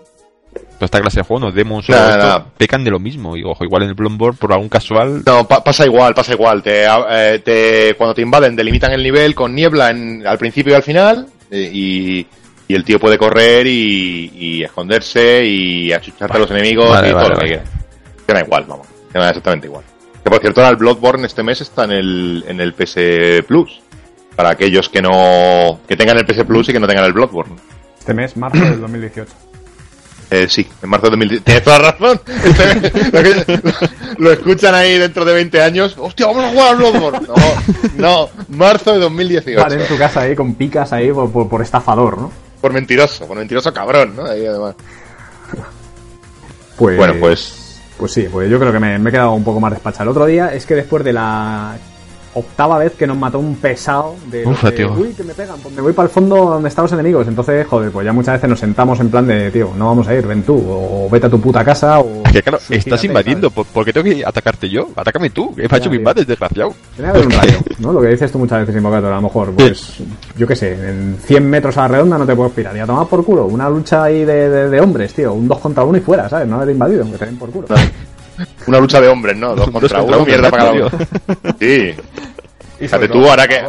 Toda 0.54 0.86
esta 0.86 1.02
clase 1.02 1.20
de 1.20 1.24
juego, 1.24 1.46
no 1.48 1.52
demos 1.52 1.90
o 1.90 1.92
Nada, 1.92 2.10
esto, 2.10 2.18
nada. 2.24 2.46
pecan 2.58 2.84
de 2.84 2.92
lo 2.92 3.00
mismo. 3.00 3.36
Y 3.36 3.44
ojo, 3.44 3.64
igual 3.64 3.84
en 3.84 3.90
el 3.90 3.96
Bloodborne, 3.96 4.38
por 4.40 4.54
algún 4.54 4.70
casual... 4.70 5.24
No, 5.26 5.48
pa- 5.48 5.64
pasa 5.64 5.86
igual, 5.86 6.14
pasa 6.14 6.34
igual. 6.34 6.62
Te, 6.64 6.86
eh, 6.86 7.40
te- 7.40 7.96
cuando 7.98 8.14
te 8.14 8.22
invaden, 8.22 8.56
delimitan 8.56 8.92
el 8.92 9.02
nivel 9.04 9.34
con 9.36 9.54
niebla 9.56 9.90
en- 9.90 10.26
al 10.26 10.38
principio 10.38 10.74
y 10.74 10.76
al 10.76 10.84
final. 10.84 11.28
eh, 11.52 11.70
y, 11.74 12.28
y 12.68 12.76
el 12.76 12.84
tío 12.84 13.00
puede 13.00 13.18
correr 13.18 13.66
y, 13.66 14.32
y 14.36 14.64
esconderse 14.64 15.44
y 15.46 15.92
achucharte 15.94 16.36
a 16.38 16.40
los 16.42 16.52
enemigos 16.52 16.90
Vale, 16.90 17.10
y 17.10 17.14
vale, 17.14 17.26
todo 17.28 17.34
lo 17.36 17.40
que 17.42 17.46
vale. 17.54 17.62
quiera. 17.64 17.78
Queda 18.28 18.40
igual, 18.42 18.66
vamos. 18.68 18.88
Queda 19.12 19.30
exactamente 19.30 19.68
igual. 19.68 19.84
Que 20.24 20.30
por 20.30 20.40
cierto, 20.42 20.60
ahora 20.62 20.72
el 20.72 20.76
Bloodborne 20.78 21.26
este 21.26 21.44
mes 21.44 21.62
está 21.62 21.86
en 21.86 21.92
el, 21.92 22.46
en 22.48 22.60
el 22.62 22.74
PS 22.74 22.98
Plus. 23.48 23.80
Para 24.36 24.50
aquellos 24.50 24.90
que 24.90 25.02
no. 25.02 25.80
que 25.88 25.96
tengan 25.96 26.18
el 26.18 26.26
PS 26.26 26.44
Plus 26.44 26.70
y 26.70 26.74
que 26.74 26.80
no 26.80 26.88
tengan 26.88 27.06
el 27.06 27.14
Bloodborne. 27.14 27.56
Este 27.98 28.14
mes, 28.14 28.36
marzo 28.38 28.64
del 28.64 28.80
2018. 28.82 29.32
Eh, 30.30 30.48
sí, 30.50 30.68
en 30.84 30.90
marzo 30.90 31.06
de 31.08 31.12
2010. 31.12 31.44
Tienes 31.44 31.64
toda 31.64 31.80
la 31.80 31.92
razón. 31.92 32.22
Este- 32.26 33.62
lo, 34.18 34.32
escuchan 34.32 34.76
ahí 34.76 34.98
dentro 34.98 35.24
de 35.24 35.34
20 35.34 35.62
años. 35.62 35.96
Hostia, 35.98 36.26
vamos 36.28 36.44
a 36.44 36.50
jugar 36.50 36.68
al 36.70 36.76
Bloodborne. 36.78 37.20
No, 37.28 37.36
no, 37.98 38.30
marzo 38.50 38.92
de 38.94 39.00
2018. 39.00 39.62
Vale, 39.62 39.82
en 39.82 39.88
tu 39.88 39.98
casa 39.98 40.22
ahí 40.22 40.36
con 40.36 40.56
picas 40.56 40.92
ahí 40.92 41.12
por, 41.14 41.32
por- 41.32 41.48
por 41.48 41.62
estafador, 41.62 42.18
¿no? 42.18 42.32
Por 42.60 42.74
mentiroso, 42.74 43.26
por 43.28 43.38
mentiroso 43.38 43.72
cabrón, 43.74 44.16
¿no? 44.18 44.26
Ahí 44.26 44.46
además. 44.46 44.76
Pues, 46.78 46.98
Bueno, 46.98 47.16
pues. 47.20 47.64
Pues 47.98 48.12
sí, 48.12 48.28
pues 48.32 48.48
yo 48.50 48.60
creo 48.60 48.72
que 48.72 48.80
me, 48.80 49.00
me 49.00 49.10
he 49.10 49.12
quedado 49.12 49.32
un 49.34 49.44
poco 49.44 49.60
más 49.60 49.72
despachado. 49.72 50.04
El 50.04 50.10
otro 50.10 50.26
día 50.28 50.54
es 50.54 50.66
que 50.68 50.76
después 50.76 51.04
de 51.04 51.14
la 51.14 51.76
octava 52.34 52.78
vez 52.78 52.94
que 52.94 53.08
nos 53.08 53.18
mató 53.18 53.40
un 53.40 53.56
pesado 53.56 54.16
de, 54.30 54.44
de, 54.46 54.72
tío. 54.72 54.94
uy, 54.94 55.10
que 55.14 55.24
me 55.24 55.34
pegan, 55.34 55.58
pues 55.62 55.74
me 55.76 55.82
voy 55.82 55.94
para 55.94 56.08
el 56.08 56.14
fondo 56.14 56.36
donde 56.36 56.70
están 56.70 56.84
los 56.84 56.92
enemigos. 56.94 57.28
Entonces, 57.28 57.66
joder, 57.68 57.92
pues 57.92 58.06
ya 58.06 58.14
muchas 58.14 58.36
veces 58.36 58.50
nos 58.50 58.60
sentamos 58.60 59.00
en 59.00 59.10
plan 59.10 59.26
de, 59.28 59.50
tío, 59.52 59.72
no 59.76 59.88
vamos 59.88 60.08
a 60.08 60.14
ir, 60.14 60.26
ven 60.28 60.44
tú, 60.44 60.56
o, 60.68 61.10
vete 61.10 61.28
a 61.28 61.30
tu 61.30 61.40
puta 61.42 61.64
casa, 61.64 62.00
o... 62.00 62.24
Que 62.32 62.42
claro, 62.44 62.60
estás 62.70 63.04
invadiendo, 63.04 63.50
¿sabes? 63.50 63.56
¿por, 63.56 63.66
por 63.74 63.86
qué 63.86 63.94
tengo 63.94 64.06
que 64.06 64.26
atacarte 64.26 64.70
yo? 64.70 64.88
Atácame 64.96 65.30
tú, 65.32 65.54
Ya, 65.58 65.68
me 65.70 65.80
tío. 65.80 65.94
invades, 65.96 66.28
desgraciado. 66.28 66.74
Tiene 66.96 67.12
que 67.12 67.18
haber 67.18 67.26
un 67.28 67.32
rayo, 67.34 67.58
¿no? 67.80 67.94
Lo 67.94 68.02
que 68.02 68.08
dices 68.10 68.32
tú 68.32 68.40
muchas 68.40 68.60
veces, 68.62 68.76
Invocator, 68.76 69.12
a 69.12 69.16
lo 69.16 69.22
mejor, 69.24 69.52
pues, 69.54 69.98
yo 70.38 70.46
qué 70.48 70.56
sé, 70.56 70.74
en 70.74 71.18
100 71.26 71.50
metros 71.50 71.78
a 71.78 71.82
la 71.84 71.88
redonda 71.90 72.18
no 72.18 72.26
te 72.26 72.36
puedes 72.36 72.54
pirar. 72.54 72.76
Y 72.76 72.80
a 72.80 72.86
tomar 72.86 73.08
por 73.08 73.24
culo, 73.26 73.46
una 73.46 73.70
lucha 73.70 74.04
ahí 74.04 74.24
de, 74.26 74.50
de- 74.50 74.70
de 74.70 74.82
hombres, 74.82 75.14
tío, 75.14 75.34
un 75.34 75.48
2 75.48 75.60
contra 75.60 75.84
1 75.84 75.98
y 75.98 76.02
fuera, 76.02 76.30
¿sabes? 76.30 76.48
No 76.48 76.58
haber 76.58 76.70
invadido, 76.72 77.04
que 77.12 77.18
te 77.18 77.26
den 77.26 77.38
por 77.38 77.50
culo. 77.50 77.68
Una 78.68 78.80
lucha 78.80 79.00
de 79.02 79.08
hombres, 79.08 79.36
¿no? 79.38 79.56
Dos 79.56 79.70
contra, 79.72 80.02
uno, 80.02 80.26
mierda 80.26 80.50
para 80.50 80.64
cada 80.64 80.74
uno. 80.74 80.90
Sí. 81.60 81.94
Y 82.80 82.84
Fíjate 82.84 83.08
tú, 83.08 83.28
ahora 83.28 83.48
que. 83.48 83.64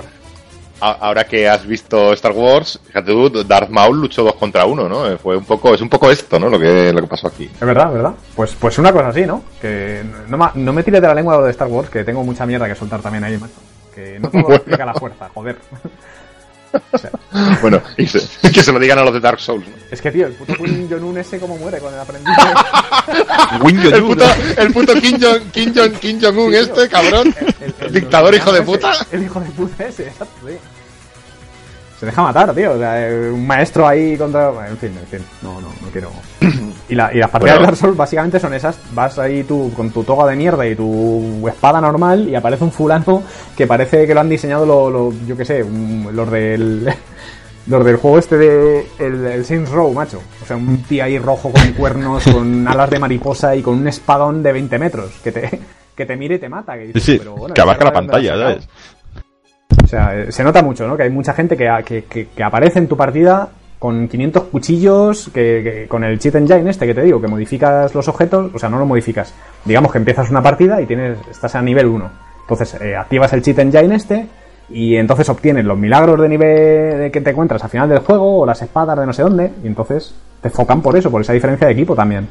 Ahora 0.81 1.25
que 1.25 1.49
has 1.49 1.66
visto 1.66 2.12
Star 2.12 2.31
Wars, 2.31 2.79
fíjate 2.87 3.11
tú, 3.11 3.43
Darth 3.43 3.69
Maul 3.71 4.01
luchó 4.01 4.23
dos 4.23 4.35
contra 4.37 4.64
uno, 4.64 4.89
¿no? 4.89 5.11
Eh, 5.11 5.16
Fue 5.19 5.37
un 5.37 5.45
poco, 5.45 5.75
es 5.75 5.81
un 5.81 5.89
poco 5.89 6.09
esto, 6.09 6.39
¿no? 6.39 6.49
Lo 6.49 6.57
que, 6.61 6.93
lo 6.93 7.01
que 7.01 7.07
pasó 7.09 7.27
aquí. 7.27 7.47
Es 7.53 7.61
verdad, 7.66 7.91
¿verdad? 7.93 8.12
Pues, 8.37 8.55
pues 8.55 8.79
una 8.79 8.93
cosa 8.93 9.09
así, 9.09 9.23
¿no? 9.27 9.43
Que 9.61 10.05
no, 10.29 10.37
ma- 10.37 10.53
no 10.55 10.73
me 10.73 10.85
tires 10.85 11.01
de 11.01 11.09
la 11.09 11.14
lengua 11.14 11.37
lo 11.39 11.45
de 11.47 11.51
Star 11.51 11.66
Wars, 11.66 11.91
que 11.91 12.05
tengo 12.05 12.23
mucha 12.23 12.47
mierda 12.47 12.69
que 12.69 12.77
soltar 12.77 13.01
también 13.01 13.25
ahí, 13.25 13.37
macho. 13.39 13.55
Que 13.93 14.21
no 14.21 14.29
todo 14.31 14.43
Bueno. 14.43 14.55
explica 14.57 14.85
la 14.87 14.95
fuerza, 14.95 15.29
joder. 15.35 15.57
O 16.93 16.99
sea, 16.99 17.11
Bueno, 17.62 17.81
y 17.97 18.07
se- 18.07 18.21
que 18.53 18.62
se 18.62 18.73
lo 18.73 18.79
digan 18.79 18.99
a 18.99 19.03
los 19.05 19.14
de 19.14 19.21
Dark 19.21 19.41
Souls, 19.41 19.66
¿no? 19.66 19.75
es 19.91 20.01
que, 20.01 20.11
tío, 20.11 20.27
el 20.27 20.33
puto 20.35 20.55
Kim 20.55 20.89
Jong-un 20.91 21.19
ese 21.19 21.39
como 21.39 21.57
muere 21.57 21.79
con 21.79 21.93
el 21.95 22.01
aprendiz. 22.01 22.29
El 23.53 24.03
puto, 24.03 24.25
el 24.59 24.73
puto 24.73 24.95
Kim 25.01 25.19
Jong, 25.21 25.51
Kim 25.51 25.73
Jong, 25.75 25.93
Kim 25.99 26.21
Jong-un 26.21 26.55
este, 26.55 26.89
cabrón. 26.89 27.35
El- 27.61 27.75
el- 27.81 27.93
Dictador 27.93 28.35
hijo 28.35 28.53
de 28.53 28.59
ese, 28.59 28.66
puta. 28.66 28.93
El 29.11 29.23
hijo 29.23 29.41
de 29.41 29.51
puta 29.51 29.85
ese, 29.87 30.05
exacto, 30.09 30.47
sí. 30.47 30.55
Se 31.99 32.07
deja 32.07 32.23
matar, 32.23 32.55
tío. 32.55 32.73
O 32.75 32.79
sea, 32.79 33.09
eh, 33.09 33.31
un 33.31 33.47
maestro 33.47 33.87
ahí 33.89 34.16
contra. 34.16 34.51
bueno, 34.51 34.69
En 34.71 34.79
fin, 34.79 34.97
en 35.01 35.07
fin. 35.09 35.27
No, 35.43 35.61
no, 35.61 35.69
no 35.69 35.89
quiero. 35.91 36.12
Y, 36.89 36.95
la, 36.95 37.12
y 37.12 37.18
las 37.18 37.28
partidas 37.30 37.57
Bueno. 37.57 37.61
de 37.61 37.66
Dark 37.66 37.76
Souls 37.76 37.97
básicamente 37.97 38.41
son 38.41 38.55
esas. 38.55 38.78
Vas 38.95 39.18
ahí 39.18 39.43
tú 39.45 39.70
con 39.76 39.91
tu 39.91 40.05
toga 40.05 40.26
de 40.30 40.36
mierda 40.36 40.66
y 40.66 40.74
tu 40.74 41.47
espada 41.47 41.80
normal 41.80 42.28
y 42.28 42.34
aparece 42.34 42.64
un 42.64 42.72
fulano 42.72 43.22
que 43.57 43.66
parece 43.66 44.07
que 44.07 44.14
lo 44.14 44.20
han 44.20 44.28
diseñado 44.28 44.64
lo, 44.64 44.89
lo- 44.91 45.12
yo 45.26 45.36
qué 45.36 45.45
sé, 45.45 45.64
los 46.12 46.30
del. 46.30 46.89
Los 47.66 47.84
del 47.84 47.97
juego 47.97 48.18
este 48.18 48.39
de 48.39 48.86
el, 48.99 49.26
el 49.26 49.45
Saints 49.45 49.70
Row, 49.70 49.93
macho. 49.93 50.22
O 50.43 50.47
sea, 50.47 50.57
un 50.57 50.82
tío 50.84 51.05
ahí 51.05 51.18
rojo 51.18 51.53
con 51.53 51.70
cuernos, 51.74 52.24
con 52.32 52.66
alas 52.66 52.89
de 52.89 52.99
mariposa 52.99 53.55
y 53.55 53.61
con 53.61 53.74
un 53.74 53.86
espadón 53.86 54.43
de 54.43 54.53
20 54.53 54.78
metros 54.78 55.11
que 55.22 55.32
te, 55.32 55.61
que 55.95 56.07
te 56.07 56.16
mire 56.16 56.36
y 56.36 56.39
te 56.39 56.49
mata. 56.49 56.78
Que 56.78 56.86
Sí, 56.86 56.93
dices, 56.95 57.03
sí, 57.05 57.18
pero 57.18 57.34
bueno, 57.36 57.53
que 57.53 57.61
abarca 57.61 57.84
la 57.84 57.91
¿de 57.91 57.95
dónde 57.97 58.12
lo 58.12 58.16
has 58.16 58.26
pantalla? 58.30 58.55
¿sabes? 58.55 58.68
O 59.84 59.86
sea, 59.86 60.18
eh, 60.18 60.32
se 60.32 60.43
nota 60.45 60.62
mucho, 60.62 60.89
¿no? 60.89 60.97
Que 60.97 61.03
hay 61.03 61.11
mucha 61.11 61.34
gente 61.34 61.59
que, 61.59 61.68
que, 61.84 62.05
que- 62.05 62.28
que 62.28 62.43
aparece 62.43 62.78
en 62.78 62.89
tu 62.89 62.97
partida 62.97 63.51
con 63.79 64.09
500 64.09 64.45
cuchillos, 64.45 65.31
que, 65.33 65.61
que- 65.62 65.89
con 65.89 66.03
el 66.05 66.18
cheat 66.18 66.35
engine 66.35 66.68
este 66.70 66.87
que 66.87 66.95
te 66.95 67.03
digo, 67.03 67.20
que 67.20 67.29
modificas 67.29 67.95
los 67.95 68.09
objetos, 68.09 68.51
o 68.55 68.59
sea, 68.59 68.68
no 68.68 68.79
lo 68.79 68.87
modificas. 68.87 69.33
Digamos 69.64 69.93
que 69.93 69.99
empiezas 69.99 70.31
una 70.31 70.43
partida 70.43 70.81
y 70.81 70.87
tienes 70.87 71.18
estás 71.31 71.55
a 71.55 71.62
nivel 71.62 71.87
1. 71.87 72.11
Entonces, 72.43 72.81
eh, 72.81 72.97
activas 72.97 73.33
el 73.33 73.43
cheat 73.43 73.59
engine 73.61 73.95
este 73.95 74.26
y 74.70 74.97
entonces 74.97 75.29
obtienes 75.29 75.64
los 75.64 75.79
milagros 75.79 76.20
de 76.20 76.29
nivel 76.29 76.99
de 76.99 77.11
que 77.12 77.20
te 77.20 77.31
encuentras 77.31 77.62
al 77.64 77.70
final 77.70 77.89
del 77.89 78.01
juego 78.01 78.41
o 78.41 78.47
las 78.47 78.61
espadas 78.62 78.99
de 78.99 79.07
no 79.07 79.12
sé 79.12 79.22
dónde 79.22 79.51
y 79.62 79.66
entonces 79.66 80.14
te 80.43 80.51
focan 80.51 80.83
por 80.83 80.97
eso, 80.97 81.11
por 81.11 81.20
esa 81.20 81.33
diferencia 81.33 81.66
de 81.66 81.72
equipo 81.72 81.95
también. 81.95 82.26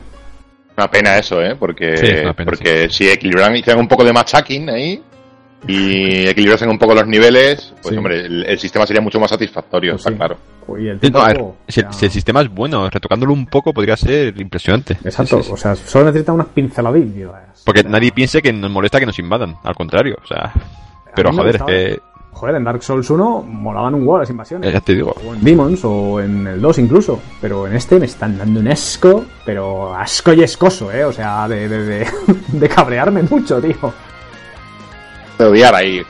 Una 0.78 0.90
pena 0.92 1.18
eso, 1.18 1.42
¿eh? 1.42 1.56
Porque, 1.58 1.98
Sí, 1.98 2.06
es 2.06 2.22
una 2.24 2.34
pena, 2.34 2.52
porque 2.52 2.88
si 2.90 3.10
equilibran, 3.10 3.56
hicieran 3.56 3.80
un 3.82 3.88
poco 3.88 4.04
de 4.04 4.14
matchacking 4.14 4.70
ahí 4.70 5.02
y 5.66 6.28
equilibrasen 6.28 6.70
un 6.70 6.78
poco 6.78 6.94
los 6.94 7.08
niveles, 7.08 7.74
pues 7.82 7.92
Sí. 7.94 7.98
hombre, 7.98 8.26
el, 8.26 8.46
el 8.46 8.60
sistema 8.60 8.86
sería 8.86 9.02
mucho 9.02 9.20
más 9.20 9.30
satisfactorio, 9.32 9.94
Pues 9.94 10.02
está 10.02 10.12
sí. 10.12 10.18
claro. 10.18 10.38
Y 10.80 10.88
el 10.90 11.00
no, 11.12 11.26
ver, 11.26 11.42
si, 11.70 11.80
el 12.06 12.12
sistema 12.12 12.42
es 12.42 12.50
bueno, 12.50 12.90
retocándolo 12.90 13.32
un 13.34 13.46
poco 13.48 13.74
podría 13.74 13.96
ser 13.96 14.40
impresionante. 14.40 14.98
Exacto, 15.04 15.38
Sí, 15.38 15.44
sí, 15.44 15.48
sí. 15.48 15.54
o 15.54 15.58
sea, 15.58 15.76
solo 15.76 16.06
necesita 16.06 16.34
unas 16.34 16.48
pinceladillas. 16.48 17.64
Porque 17.66 17.80
O 17.80 17.84
sea, 17.84 17.92
nadie 17.92 18.12
piense 18.12 18.42
que 18.42 18.52
nos 18.54 18.70
molesta 18.70 19.00
que 19.00 19.06
nos 19.06 19.18
invadan, 19.18 19.56
al 19.64 19.76
contrario, 19.76 20.18
o 20.22 20.28
sea. 20.28 20.54
Pero 21.16 21.32
joder, 21.32 21.56
es 21.56 21.64
que. 21.64 22.00
Joder, 22.34 22.56
en 22.56 22.66
Dark 22.66 22.84
Souls 22.84 23.10
1 23.10 23.42
molaban 23.42 23.96
un 23.96 24.02
huevo 24.02 24.20
las 24.20 24.30
invasiones. 24.30 24.70
eh, 24.70 24.74
Ya 24.74 24.80
te 24.82 24.94
digo. 24.94 25.16
O 25.26 25.34
en 25.34 25.44
Demons 25.44 25.80
o 25.86 26.20
en 26.22 26.46
el 26.46 26.62
2 26.62 26.78
incluso. 26.80 27.20
Pero 27.42 27.66
en 27.66 27.74
este 27.74 27.98
me 27.98 28.06
están 28.06 28.38
dando 28.38 28.60
un 28.60 28.68
asco, 28.68 29.26
pero 29.44 29.96
asco 29.96 30.34
y 30.34 30.44
escoso, 30.44 30.92
¿eh? 30.92 31.04
O 31.04 31.12
sea, 31.12 31.48
de, 31.48 31.68
de, 31.68 31.84
de, 31.84 32.08
de 32.50 32.70
cabrearme 32.70 33.24
mucho, 33.24 33.60
tío. 33.60 33.92
De 35.38 35.46
odiar 35.46 35.76
ahí. 35.76 36.02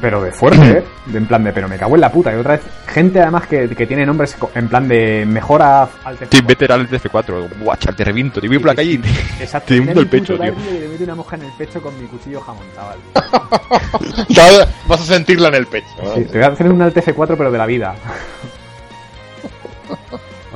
Pero 0.00 0.22
de 0.22 0.30
fuerte, 0.32 0.70
¿eh? 0.78 0.84
De, 1.06 1.18
en 1.18 1.26
plan 1.26 1.42
de, 1.42 1.52
pero 1.52 1.68
me 1.68 1.76
cago 1.76 1.94
en 1.96 2.00
la 2.00 2.12
puta. 2.12 2.32
Y 2.32 2.36
otra 2.36 2.52
vez, 2.52 2.62
gente 2.86 3.20
además 3.20 3.46
que, 3.46 3.68
que 3.68 3.86
tiene 3.86 4.06
nombres 4.06 4.36
en 4.54 4.68
plan 4.68 4.86
de 4.86 5.24
mejora 5.26 5.88
al 6.04 6.18
Sí, 6.30 6.40
vete 6.46 6.72
al 6.72 6.88
TF4, 6.88 7.58
guacha, 7.60 7.92
te 7.92 8.04
reviento, 8.04 8.40
te 8.40 8.48
voy 8.48 8.58
por 8.58 8.68
la 8.68 8.74
calle 8.74 8.92
y 8.92 8.98
te, 8.98 9.08
Exacto. 9.40 9.68
te 9.68 9.76
el 9.78 10.06
pecho, 10.06 10.38
tío. 10.38 10.54
Y 10.70 10.78
le 10.80 10.88
meto 10.88 11.04
una 11.04 11.14
mosca 11.16 11.36
en 11.36 11.42
el 11.42 11.52
pecho 11.52 11.82
con 11.82 11.98
mi 12.00 12.06
cuchillo 12.06 12.40
jamón, 12.40 12.64
chaval. 12.74 12.98
Vas 14.86 15.00
a 15.00 15.04
sentirla 15.04 15.48
en 15.48 15.54
el 15.54 15.66
pecho. 15.66 15.88
Sí, 16.14 16.24
te 16.24 16.38
voy 16.38 16.42
a 16.46 16.52
hacer 16.52 16.70
un 16.70 16.80
Alt 16.82 16.96
F4 16.96 17.34
pero 17.36 17.50
de 17.50 17.58
la 17.58 17.66
vida. 17.66 17.94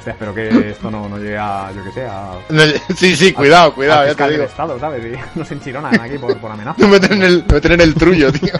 Hostia, 0.03 0.14
espero 0.14 0.34
que 0.34 0.70
esto 0.70 0.90
no, 0.90 1.09
no 1.09 1.16
llegue 1.16 1.38
a, 1.38 1.70
yo 1.70 1.84
que 1.84 1.92
sé, 1.92 2.05
a... 2.05 2.32
No, 2.48 2.62
Sí, 2.96 3.14
sí, 3.14 3.32
cuidado, 3.32 3.72
cuidado, 3.72 4.00
al 4.00 4.09
ya 4.09 4.14
te 4.26 4.32
digo. 4.32 4.42
Estado, 4.42 4.76
¿sabes? 4.80 5.00
Y 5.05 5.16
nos 5.38 5.48
enchironan 5.53 6.00
aquí 6.00 6.18
por, 6.18 6.36
por 6.38 6.50
amenaza. 6.50 6.74
Me 6.82 6.88
meten 6.88 7.12
en 7.12 7.22
el, 7.22 7.44
me 7.46 7.55
meten 7.55 7.72
en 7.72 7.80
el 7.82 7.94
trullo, 7.94 8.32
tío. 8.32 8.53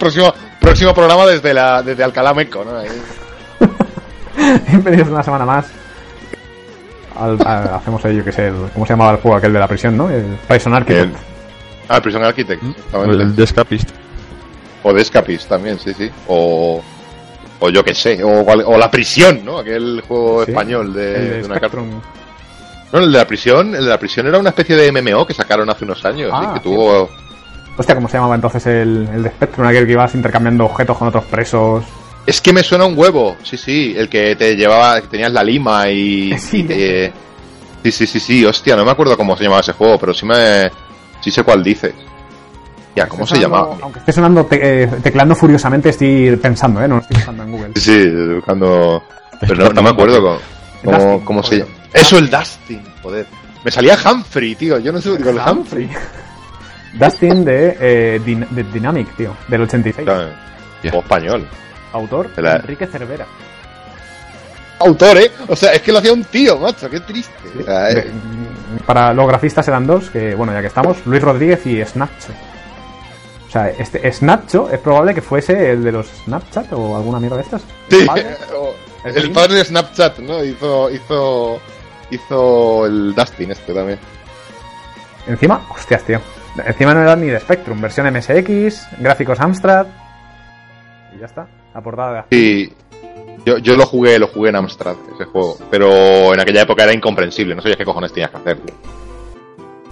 próximo, 0.00 0.34
próximo 0.60 0.92
programa 0.92 1.26
desde 1.26 1.54
la 1.54 1.80
desde 1.84 2.02
Alcalá 2.02 2.34
Meco, 2.34 2.64
¿no? 2.64 2.72
Bienvenidos 4.66 5.08
una 5.08 5.22
semana 5.22 5.44
más. 5.44 5.66
Al- 7.16 7.38
a- 7.46 7.76
hacemos 7.76 8.04
ahí, 8.04 8.16
yo 8.16 8.24
que 8.24 8.32
sé, 8.32 8.48
el- 8.48 8.68
¿cómo 8.72 8.84
se 8.84 8.94
llamaba 8.94 9.12
el 9.12 9.18
juego 9.18 9.36
aquel 9.36 9.52
de 9.52 9.60
la 9.60 9.68
prisión, 9.68 9.96
no? 9.96 10.10
El 10.10 10.24
Prison 10.48 10.74
Architect. 10.74 11.14
El- 11.14 11.20
Ah, 11.88 12.00
Prison 12.00 12.24
Architect. 12.24 12.62
Mm. 12.62 12.74
El 13.10 13.36
de 13.36 13.44
Escapist. 13.44 13.90
O 14.82 14.92
de 14.92 15.02
Escapist 15.02 15.48
también, 15.48 15.78
sí, 15.78 15.94
sí. 15.94 16.10
O, 16.26 16.82
o 17.64 17.70
yo 17.70 17.84
qué 17.84 17.94
sé, 17.94 18.22
o, 18.22 18.42
o 18.42 18.78
La 18.78 18.90
Prisión, 18.90 19.40
¿no? 19.44 19.58
Aquel 19.58 20.02
juego 20.06 20.44
Sí, 20.44 20.50
español 20.50 20.92
de, 20.92 21.14
el 21.16 21.30
de 21.30 21.36
de 21.40 21.44
una 21.46 21.60
carta. 21.60 21.78
No, 22.92 22.98
el 23.00 23.10
de 23.10 23.18
la 23.18 23.26
prisión, 23.26 23.74
el 23.74 23.84
de 23.84 23.90
la 23.90 23.98
prisión 23.98 24.26
era 24.28 24.38
una 24.38 24.50
especie 24.50 24.76
de 24.76 24.92
MMO 24.92 25.26
que 25.26 25.34
sacaron 25.34 25.68
hace 25.68 25.84
unos 25.84 26.04
años 26.04 26.30
Ah, 26.32 26.50
y 26.50 26.54
que 26.54 26.60
tuvo... 26.60 27.10
Hostia, 27.76 27.94
¿cómo 27.96 28.08
se 28.08 28.16
llamaba 28.18 28.36
entonces 28.36 28.64
el, 28.66 29.08
el 29.12 29.22
de 29.24 29.30
Spectrum? 29.30 29.66
Aquel 29.66 29.84
que 29.86 29.92
ibas 29.92 30.14
intercambiando 30.14 30.64
objetos 30.64 30.96
con 30.96 31.08
otros 31.08 31.24
presos. 31.24 31.82
Es 32.24 32.40
que 32.40 32.52
me 32.52 32.62
suena 32.62 32.84
un 32.84 32.96
huevo, 32.96 33.36
sí, 33.42 33.56
sí, 33.56 33.94
el 33.96 34.08
que 34.08 34.36
te 34.36 34.54
llevaba, 34.54 35.00
que 35.00 35.08
tenías 35.08 35.32
la 35.32 35.42
lima 35.42 35.90
y... 35.90 36.34
Sí. 36.38 36.58
y 36.60 36.62
te- 36.62 37.12
sí, 37.82 37.90
sí, 37.90 38.06
sí, 38.06 38.20
sí, 38.20 38.44
hostia, 38.44 38.76
no 38.76 38.84
me 38.84 38.92
acuerdo 38.92 39.16
cómo 39.16 39.36
se 39.36 39.42
llamaba 39.42 39.60
ese 39.60 39.72
juego, 39.72 39.98
pero 39.98 40.14
sí 40.14 40.24
me... 40.24 40.70
Sí 41.20 41.30
sé 41.32 41.42
cuál 41.42 41.64
dices. 41.64 41.94
Ya, 42.94 43.08
¿cómo 43.08 43.26
se 43.26 43.38
llamaba? 43.38 43.76
Aunque 43.82 43.98
esté 43.98 44.12
sonando 44.12 44.46
te- 44.46 44.84
eh, 44.84 44.86
tecleando 45.02 45.34
furiosamente, 45.34 45.88
estoy 45.88 46.36
pensando, 46.36 46.80
¿eh? 46.82 46.86
No 46.88 46.96
lo 46.96 47.00
estoy 47.00 47.16
buscando 47.16 47.42
en 47.42 47.50
Google. 47.52 47.70
Sí, 47.74 47.80
sí, 47.80 48.10
buscando... 48.36 49.02
Pero 49.40 49.54
no, 49.56 49.68
no 49.70 49.82
me 49.82 49.90
acuerdo 49.90 50.20
cómo, 50.22 50.38
cómo, 50.84 50.96
Dustin, 50.98 51.24
cómo 51.24 51.42
se 51.42 51.58
llama. 51.58 51.70
Eso, 51.92 52.18
el 52.18 52.30
Dustin, 52.30 52.82
joder. 53.02 53.26
Me 53.64 53.70
salía 53.70 53.96
Humphrey, 54.04 54.54
tío, 54.54 54.78
yo 54.78 54.92
no 54.92 55.00
sé, 55.00 55.16
digo, 55.16 55.30
el 55.30 55.38
Humphrey. 55.38 55.90
Dustin 56.92 57.44
de, 57.44 57.76
eh, 57.80 58.20
Din- 58.24 58.46
de 58.50 58.62
Dynamic, 58.64 59.16
tío, 59.16 59.36
del 59.48 59.62
86. 59.62 60.04
Claro, 60.04 60.28
Juego 60.82 60.98
español. 61.00 61.48
Autor 61.92 62.30
la- 62.36 62.56
Enrique 62.56 62.86
Cervera. 62.86 63.26
Autor, 64.80 65.16
¿eh? 65.18 65.30
O 65.48 65.56
sea, 65.56 65.72
es 65.72 65.82
que 65.82 65.92
lo 65.92 65.98
hacía 65.98 66.12
un 66.12 66.24
tío, 66.24 66.58
macho, 66.58 66.88
qué 66.90 67.00
triste. 67.00 67.32
O 67.60 67.64
sea, 67.64 67.90
eh, 67.90 67.94
De- 67.94 68.10
para 68.86 69.12
los 69.14 69.26
grafistas 69.26 69.66
eran 69.68 69.86
dos, 69.86 70.10
que 70.10 70.34
bueno, 70.34 70.52
ya 70.52 70.60
que 70.60 70.66
estamos, 70.66 70.98
Luis 71.06 71.22
Rodríguez 71.22 71.64
y 71.66 71.82
Snapcho. 71.84 72.28
O 73.54 73.56
sea, 73.56 73.68
este 73.68 74.10
Snapcho 74.10 74.68
es 74.68 74.80
probable 74.80 75.14
que 75.14 75.22
fuese 75.22 75.70
el 75.70 75.84
de 75.84 75.92
los 75.92 76.08
Snapchat 76.24 76.72
o 76.72 76.96
alguna 76.96 77.20
mierda 77.20 77.36
de 77.36 77.42
estas. 77.42 77.62
Sí, 77.88 78.04
¿El 79.04 79.30
padre 79.32 79.54
de 79.58 79.64
Snapchat, 79.64 80.18
¿no? 80.18 80.42
Hizo, 80.42 80.90
hizo, 80.90 81.60
hizo 82.10 82.86
el 82.86 83.14
Dustin 83.14 83.52
este 83.52 83.72
también. 83.72 84.00
Encima, 85.28 85.64
hostias, 85.72 86.02
tío. 86.02 86.20
Encima 86.66 86.94
no 86.94 87.02
era 87.02 87.14
ni 87.14 87.28
de 87.28 87.38
Spectrum, 87.38 87.80
versión 87.80 88.12
MSX, 88.12 88.88
gráficos 88.98 89.38
Amstrad. 89.38 89.86
Y 91.14 91.20
ya 91.20 91.26
está. 91.26 91.46
La 91.72 91.80
portada 91.80 92.26
Sí, 92.32 92.72
yo, 93.46 93.58
yo 93.58 93.76
lo 93.76 93.86
jugué, 93.86 94.18
lo 94.18 94.26
jugué 94.26 94.48
en 94.48 94.56
Amstrad, 94.56 94.96
ese 95.14 95.26
juego. 95.26 95.58
Pero 95.70 96.34
en 96.34 96.40
aquella 96.40 96.62
época 96.62 96.82
era 96.82 96.92
incomprensible, 96.92 97.54
no 97.54 97.62
sabías 97.62 97.78
qué 97.78 97.84
cojones 97.84 98.12
tenías 98.12 98.32
que 98.32 98.36
hacer. 98.38 98.56
tío. 98.58 99.03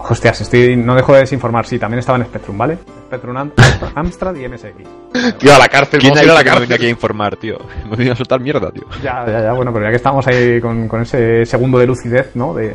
Hostias, 0.09 0.41
estoy, 0.41 0.77
no 0.77 0.95
dejo 0.95 1.13
de 1.15 1.21
desinformar. 1.21 1.65
Sí, 1.67 1.79
también 1.79 2.01
estaba 2.01 2.19
en 2.19 2.25
Spectrum, 2.25 2.59
¿vale? 2.59 2.77
Spectrum 3.07 3.37
Am- 3.37 3.53
Amstrad 3.95 4.35
y 4.35 4.49
MSX. 4.49 5.39
Tío, 5.39 5.55
a 5.55 5.59
la 5.59 5.69
cárcel, 5.69 6.01
¿Quién 6.01 6.17
ha 6.17 6.21
a 6.21 6.25
ir 6.25 6.31
a 6.31 6.35
la 6.35 6.41
venía 6.41 6.53
aquí 6.55 6.65
a 6.65 6.69
cárcel. 6.77 6.89
informar, 6.89 7.37
tío? 7.37 7.59
Me 7.91 7.97
venía 7.97 8.13
a 8.13 8.17
soltar 8.17 8.41
mierda, 8.41 8.71
tío. 8.71 8.85
Ya, 9.03 9.25
ya, 9.27 9.41
ya, 9.43 9.53
bueno, 9.53 9.73
pero 9.73 9.85
ya 9.85 9.91
que 9.91 9.97
estamos 9.97 10.27
ahí 10.27 10.61
con, 10.61 10.89
con 10.89 11.03
ese 11.03 11.47
segundo 11.47 11.79
de 11.79 11.87
lucidez, 11.87 12.31
¿no? 12.35 12.53
De 12.55 12.75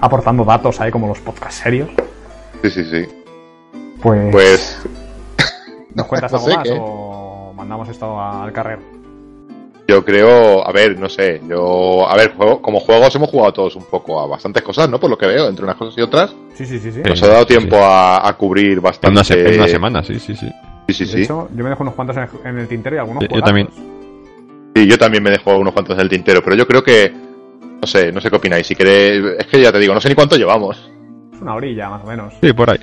aportando 0.00 0.44
datos 0.44 0.80
ahí 0.80 0.90
como 0.90 1.06
los 1.08 1.18
podcasts 1.20 1.60
serios, 1.62 1.88
Sí, 2.62 2.70
sí, 2.70 2.84
sí. 2.84 3.06
pues, 4.02 4.30
Pues, 4.32 4.78
¿nos 5.94 6.06
cuentas 6.06 6.32
no 6.32 6.38
algo 6.38 6.48
sé 6.50 6.56
más 6.56 6.64
qué. 6.68 6.76
o 6.80 7.52
mandamos 7.56 7.88
esto 7.88 8.20
al 8.20 8.52
carrer? 8.52 8.78
Yo 9.88 10.04
creo, 10.04 10.66
a 10.66 10.72
ver, 10.72 10.98
no 10.98 11.08
sé, 11.08 11.40
yo, 11.48 12.08
a 12.08 12.16
ver, 12.16 12.34
juego- 12.36 12.60
como 12.60 12.80
juegos 12.80 13.14
hemos 13.14 13.30
jugado 13.30 13.52
todos 13.52 13.76
un 13.76 13.84
poco 13.84 14.20
a 14.20 14.26
bastantes 14.26 14.62
cosas, 14.62 14.88
¿no? 14.88 14.98
Por 14.98 15.10
lo 15.10 15.16
que 15.18 15.26
veo, 15.26 15.48
entre 15.48 15.64
unas 15.64 15.76
cosas 15.76 15.96
y 15.96 16.00
otras. 16.00 16.34
Sí, 16.54 16.66
sí, 16.66 16.78
sí, 16.80 16.90
sí. 16.90 17.00
Nos 17.04 17.22
ha 17.22 17.28
dado 17.28 17.42
sí. 17.42 17.48
tiempo 17.56 17.76
a, 17.76 18.26
a 18.28 18.32
cubrir 18.36 18.72
En 18.78 18.82
bastante. 18.82 19.12
una, 19.12 19.24
se- 19.24 19.48
en 19.48 19.54
una 19.60 19.68
semana, 19.68 20.02
sí, 20.02 20.18
sí, 20.18 20.34
sí. 20.34 20.48
Sí, 20.88 20.94
sí, 20.94 21.04
De 21.04 21.10
sí. 21.12 21.22
hecho, 21.22 21.48
yo 21.54 21.62
me 21.64 21.70
dejo 21.70 21.82
unos 21.82 21.94
cuantos 21.94 22.16
en, 22.16 22.28
en 22.44 22.58
el 22.58 22.68
tintero 22.68 22.96
y 22.96 22.98
algunos 22.98 23.22
Sí, 23.22 23.28
yo 23.28 23.40
juegazos. 23.40 23.46
también. 23.46 24.72
Sí, 24.74 24.86
yo 24.86 24.98
también 24.98 25.22
me 25.22 25.30
dejo 25.30 25.56
unos 25.56 25.72
cuantos 25.72 25.96
del 25.96 26.08
tintero, 26.08 26.42
pero 26.42 26.54
yo 26.56 26.66
creo 26.66 26.82
que, 26.82 27.12
no 27.80 27.86
sé, 27.86 28.12
no 28.12 28.20
sé 28.20 28.28
qué 28.30 28.36
opináis. 28.36 28.66
Si 28.66 28.74
queréis, 28.74 29.24
es 29.38 29.46
que 29.46 29.60
ya 29.60 29.72
te 29.72 29.78
digo, 29.78 29.94
no 29.94 30.00
sé 30.00 30.08
ni 30.08 30.14
cuánto 30.14 30.36
llevamos. 30.36 30.76
Es 31.32 31.40
una 31.40 31.54
orilla, 31.54 31.88
más 31.88 32.02
o 32.04 32.06
menos. 32.06 32.34
Sí, 32.42 32.52
por 32.52 32.70
ahí. 32.70 32.78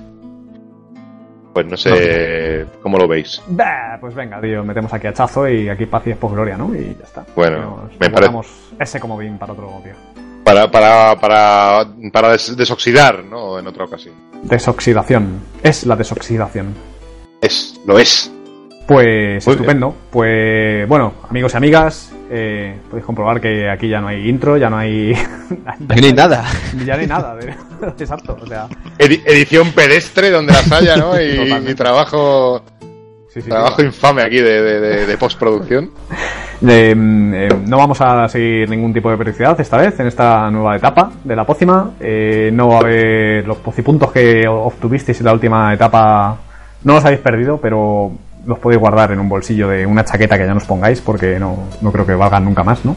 Pues 1.53 1.67
no 1.67 1.77
sé 1.77 2.65
cómo 2.81 2.97
lo 2.97 3.07
veis. 3.07 3.41
Bah, 3.47 3.97
pues 4.01 4.15
venga, 4.15 4.41
tío, 4.41 4.63
metemos 4.63 4.91
aquí 4.93 5.05
hachazo 5.07 5.47
y 5.47 5.69
aquí 5.69 5.85
paz 5.85 6.01
y 6.07 6.09
después 6.09 6.33
gloria, 6.33 6.57
¿no? 6.57 6.73
Y 6.75 6.95
ya 6.99 7.05
está. 7.05 7.25
Bueno, 7.35 7.83
Nos- 7.83 7.99
me 7.99 8.09
parece- 8.09 8.31
ese 8.79 8.99
como 8.99 9.17
bien 9.17 9.37
para 9.37 9.53
otro 9.53 9.69
tío. 9.83 9.93
Para, 10.43 10.69
para, 10.69 11.15
para, 11.19 11.85
para 12.11 12.29
des- 12.31 12.57
desoxidar, 12.57 13.23
¿no? 13.23 13.59
En 13.59 13.67
otra 13.67 13.85
ocasión. 13.85 14.15
Desoxidación. 14.41 15.39
Es 15.61 15.85
la 15.85 15.95
desoxidación. 15.95 16.73
Es, 17.39 17.79
lo 17.85 17.99
es. 17.99 18.31
Pues 18.87 19.45
Muy 19.47 19.53
estupendo. 19.55 19.95
Pues 20.11 20.87
bueno, 20.87 21.13
amigos 21.29 21.53
y 21.53 21.57
amigas, 21.57 22.11
eh, 22.29 22.75
podéis 22.89 23.05
comprobar 23.05 23.39
que 23.39 23.69
aquí 23.69 23.87
ya 23.87 24.01
no 24.01 24.07
hay 24.09 24.27
intro, 24.27 24.57
ya 24.57 24.69
no 24.69 24.77
hay. 24.77 25.13
Aquí 25.89 26.01
no 26.01 26.07
hay 26.07 26.13
nada. 26.13 26.43
Ya 26.85 26.95
no 26.95 27.01
hay 27.01 27.07
nada. 27.07 27.35
de- 27.35 27.53
Exacto. 27.99 28.37
O 28.41 28.45
sea, 28.45 28.67
Edi- 28.97 29.21
edición 29.25 29.71
pedestre 29.71 30.29
donde 30.31 30.51
las 30.53 30.69
haya, 30.71 30.97
¿no? 30.97 31.19
Y, 31.21 31.69
y 31.71 31.75
trabajo. 31.75 32.61
Sí, 33.33 33.41
sí, 33.41 33.49
Trabajo 33.49 33.77
sí. 33.79 33.85
infame 33.87 34.21
aquí 34.21 34.37
de, 34.39 34.61
de- 34.61 34.79
de- 34.79 35.05
de 35.07 35.17
postproducción. 35.17 35.89
Eh, 36.65 36.93
eh, 36.95 37.49
no 37.65 37.77
vamos 37.77 37.99
a 38.01 38.27
seguir 38.29 38.69
ningún 38.69 38.93
tipo 38.93 39.09
de 39.09 39.17
periodicidad 39.17 39.59
esta 39.59 39.77
vez 39.77 39.99
en 39.99 40.07
esta 40.07 40.49
nueva 40.51 40.75
etapa 40.75 41.11
de 41.23 41.35
la 41.35 41.45
pócima. 41.45 41.91
Eh, 41.99 42.51
no 42.53 42.67
va 42.69 42.75
a 42.75 42.79
haber 42.81 43.47
los 43.47 43.57
pocipuntos 43.57 44.11
que 44.11 44.47
obtuvisteis 44.47 45.19
en 45.19 45.25
la 45.25 45.33
última 45.33 45.73
etapa. 45.73 46.37
No 46.83 46.93
los 46.95 47.05
habéis 47.05 47.21
perdido, 47.21 47.57
pero 47.59 48.11
los 48.45 48.59
podéis 48.59 48.79
guardar 48.79 49.11
en 49.11 49.19
un 49.19 49.29
bolsillo 49.29 49.67
de 49.69 49.85
una 49.85 50.03
chaqueta 50.05 50.37
que 50.37 50.45
ya 50.45 50.53
nos 50.53 50.65
pongáis 50.65 51.01
porque 51.01 51.39
no, 51.39 51.69
no 51.81 51.91
creo 51.91 52.05
que 52.05 52.13
valgan 52.15 52.45
nunca 52.45 52.63
más, 52.63 52.83
¿no? 52.85 52.95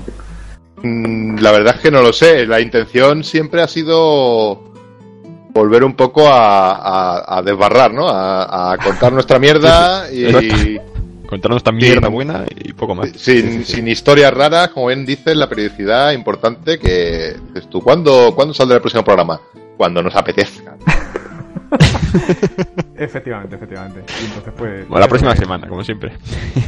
Mm, 0.83 1.39
La 1.39 1.53
verdad 1.53 1.77
es 1.77 1.81
que 1.83 1.91
no 1.91 2.03
lo 2.03 2.13
sé. 2.13 2.47
La 2.47 2.61
intención 2.61 3.23
siempre 3.25 3.63
ha 3.63 3.69
sido 3.69 4.65
volver 5.53 5.85
un 5.85 5.95
poco 5.95 6.29
a, 6.29 6.73
a- 6.75 7.39
a 7.39 7.43
desbarrar, 7.43 7.93
¿no? 7.95 8.09
A, 8.09 8.73
a 8.73 8.79
contar 8.79 9.13
nuestra 9.13 9.39
mierda 9.39 10.11
y 10.13 10.79
Contarnos 11.27 11.57
esta 11.57 11.73
mierda 11.73 12.07
Sí. 12.07 12.13
buena 12.13 12.45
y 12.55 12.73
poco 12.73 12.95
más. 12.95 13.09
sin, 13.17 13.65
sin 13.65 13.89
historias 13.89 14.33
raras, 14.33 14.69
como 14.69 14.87
bien 14.87 15.05
dices, 15.05 15.37
la 15.37 15.49
periodicidad 15.49 16.13
importante 16.13 16.79
que 16.79 17.35
dices 17.53 17.69
tú. 17.69 17.81
¿Cuándo, 17.83 18.33
¿Cuándo 18.37 18.55
saldrá 18.55 18.77
el 18.77 18.81
próximo 18.81 19.03
programa? 19.03 19.41
Cuando 19.77 20.05
nos 20.05 20.15
apetezca. 20.15 20.66
Efectivamente, 22.99 23.57
efectivamente. 23.57 24.01
Y 24.21 24.25
entonces, 24.27 24.53
pues. 24.57 24.89
Bueno, 24.89 25.01
la 25.01 25.09
próxima 25.09 25.33
eh, 25.33 25.37
semana, 25.37 25.69
como 25.69 25.85
siempre. 25.85 26.13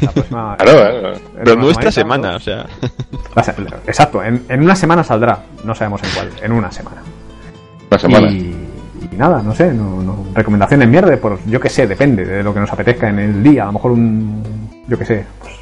La 0.02 0.10
próxima. 0.10 0.56
Claro, 0.58 1.08
¿eh? 1.08 1.12
en 1.14 1.44
Pero 1.44 1.56
nuestra 1.56 1.90
semana, 1.92 2.36
o 2.36 2.40
sea. 2.40 2.66
Exacto, 3.86 4.22
en, 4.22 4.44
en 4.48 4.62
una 4.62 4.74
semana 4.76 5.02
saldrá. 5.04 5.38
No 5.64 5.74
sabemos 5.74 6.02
en 6.04 6.10
cuál. 6.14 6.30
En 6.42 6.52
una 6.52 6.70
semana. 6.70 7.02
Una 7.90 7.98
semana. 7.98 8.30
Y, 8.30 8.54
y 9.12 9.16
nada, 9.16 9.42
no 9.42 9.54
sé, 9.54 9.72
no, 9.72 10.02
no- 10.02 10.26
recomendaciones 10.34 10.88
mierda, 10.88 11.16
por 11.16 11.38
yo 11.46 11.60
que 11.60 11.68
sé, 11.68 11.86
depende 11.86 12.24
de 12.24 12.42
lo 12.42 12.52
que 12.52 12.60
nos 12.60 12.72
apetezca 12.72 13.08
en 13.08 13.18
el 13.18 13.42
día. 13.42 13.62
A 13.62 13.66
lo 13.66 13.72
mejor 13.72 13.92
un, 13.92 14.42
yo 14.86 14.98
que 14.98 15.04
sé, 15.04 15.24
pues, 15.40 15.54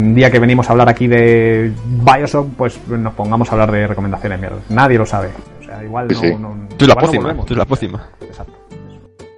un 0.00 0.14
día 0.14 0.30
que 0.30 0.38
venimos 0.38 0.68
a 0.68 0.72
hablar 0.72 0.88
aquí 0.88 1.06
de 1.06 1.72
Bioshock, 1.86 2.48
pues 2.54 2.78
nos 2.88 3.14
pongamos 3.14 3.48
a 3.48 3.52
hablar 3.52 3.70
de 3.72 3.86
recomendaciones 3.86 4.38
mierda. 4.40 4.58
Nadie 4.68 4.98
lo 4.98 5.06
sabe. 5.06 5.30
O 5.60 5.64
sea, 5.64 5.82
igual 5.82 6.08
Sí, 6.10 6.14
no, 6.14 6.20
sí. 6.20 6.34
no- 6.40 6.76
Tú 6.76 6.86
la 6.86 6.94
pócima, 6.96 7.34
tú 7.46 7.54
la 7.54 7.64
pócima. 7.64 8.04
Exacto. 8.20 8.52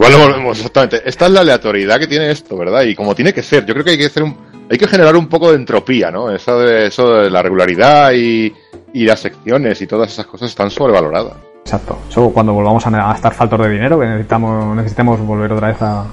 Volvemos, 0.04 0.58
exactamente. 0.58 1.02
Esta 1.04 1.26
es 1.26 1.32
la 1.32 1.40
aleatoriedad 1.40 1.98
que 1.98 2.06
tiene 2.06 2.30
esto, 2.30 2.56
¿verdad? 2.56 2.82
Y 2.82 2.94
como 2.94 3.14
tiene 3.14 3.32
que 3.32 3.42
ser, 3.42 3.64
yo 3.64 3.72
creo 3.74 3.84
que 3.84 3.92
hay 3.92 3.98
que 3.98 4.06
hacer 4.06 4.22
un, 4.22 4.36
hay 4.70 4.76
que 4.76 4.86
generar 4.86 5.16
un 5.16 5.28
poco 5.28 5.50
de 5.50 5.56
entropía, 5.56 6.10
¿no? 6.10 6.30
Eso 6.30 6.58
de, 6.58 6.86
eso 6.86 7.08
de 7.14 7.30
la 7.30 7.42
regularidad 7.42 8.12
y, 8.12 8.52
y 8.92 9.04
las 9.04 9.20
secciones 9.20 9.80
y 9.80 9.86
todas 9.86 10.12
esas 10.12 10.26
cosas 10.26 10.50
están 10.50 10.70
sobrevaloradas. 10.70 11.34
Exacto. 11.60 11.98
Eso 12.08 12.30
cuando 12.30 12.52
volvamos 12.52 12.86
a, 12.86 13.10
a 13.10 13.14
estar 13.14 13.32
faltos 13.32 13.58
de 13.60 13.70
dinero, 13.70 13.98
que 13.98 14.06
necesitamos, 14.06 14.76
necesitemos 14.76 15.20
volver 15.20 15.52
otra 15.52 15.68
vez 15.68 15.80
a, 15.80 16.04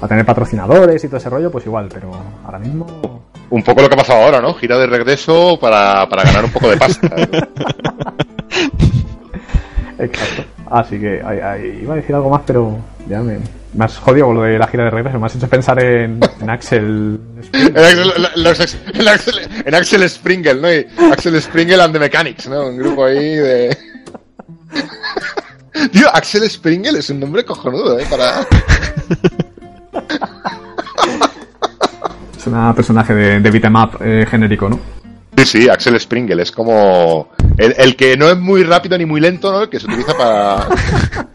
a 0.00 0.08
tener 0.08 0.24
patrocinadores 0.24 1.02
y 1.02 1.08
todo 1.08 1.16
ese 1.16 1.30
rollo, 1.30 1.50
pues 1.50 1.66
igual, 1.66 1.88
pero 1.92 2.10
ahora 2.44 2.58
mismo. 2.58 3.22
Un 3.50 3.62
poco 3.62 3.82
lo 3.82 3.88
que 3.88 3.94
ha 3.94 3.98
pasado 3.98 4.22
ahora, 4.22 4.40
¿no? 4.40 4.54
Gira 4.54 4.78
de 4.78 4.86
regreso 4.86 5.58
para, 5.60 6.08
para 6.08 6.22
ganar 6.24 6.44
un 6.44 6.52
poco 6.52 6.70
de 6.70 6.76
pasta. 6.76 7.08
Exacto. 9.98 10.51
Así 10.72 10.98
que 10.98 11.20
ay, 11.22 11.38
ay, 11.38 11.80
iba 11.82 11.92
a 11.92 11.96
decir 11.96 12.14
algo 12.14 12.30
más, 12.30 12.40
pero 12.46 12.78
ya 13.06 13.20
me, 13.20 13.38
me 13.74 13.84
has 13.84 13.98
jodido 13.98 14.26
con 14.26 14.36
lo 14.36 14.42
de 14.42 14.58
la 14.58 14.66
gira 14.66 14.84
de 14.84 14.90
regreso. 14.90 15.18
Me 15.20 15.26
has 15.26 15.36
hecho 15.36 15.46
pensar 15.48 15.78
en, 15.82 16.18
en 16.40 16.48
Axel. 16.50 17.20
en, 17.52 17.76
Axel, 17.76 18.12
los 18.36 18.60
en 18.94 19.06
Axel- 19.08 19.48
en 19.66 19.74
Axel 19.74 20.08
Springle, 20.08 20.54
¿no? 20.54 20.72
Y 20.72 20.86
Axel 21.12 21.40
Springle 21.42 21.82
and 21.82 21.92
the 21.92 21.98
Mechanics, 21.98 22.48
¿no? 22.48 22.68
Un 22.68 22.78
grupo 22.78 23.04
ahí 23.04 23.36
de... 23.36 23.76
Tío, 25.92 26.08
Axel 26.14 26.48
Springle 26.48 26.98
es 27.00 27.10
un 27.10 27.20
nombre 27.20 27.44
cojonudo, 27.44 27.98
¿eh? 27.98 28.06
Para... 28.08 28.46
Es 32.38 32.46
un 32.48 32.74
personaje 32.74 33.14
de, 33.14 33.38
de 33.40 33.50
beat'em 33.52 33.76
up 33.76 33.98
eh, 34.00 34.26
genérico, 34.28 34.68
¿no? 34.68 34.80
Sí, 35.36 35.46
sí, 35.46 35.68
Axel 35.68 35.98
Springle 35.98 36.42
es 36.42 36.52
como... 36.52 37.30
El, 37.56 37.74
el 37.78 37.96
que 37.96 38.16
no 38.16 38.28
es 38.28 38.38
muy 38.38 38.62
rápido 38.64 38.96
ni 38.98 39.06
muy 39.06 39.20
lento, 39.20 39.50
¿no? 39.50 39.62
El 39.62 39.68
que 39.68 39.80
se 39.80 39.86
utiliza 39.86 40.14
para... 40.16 40.66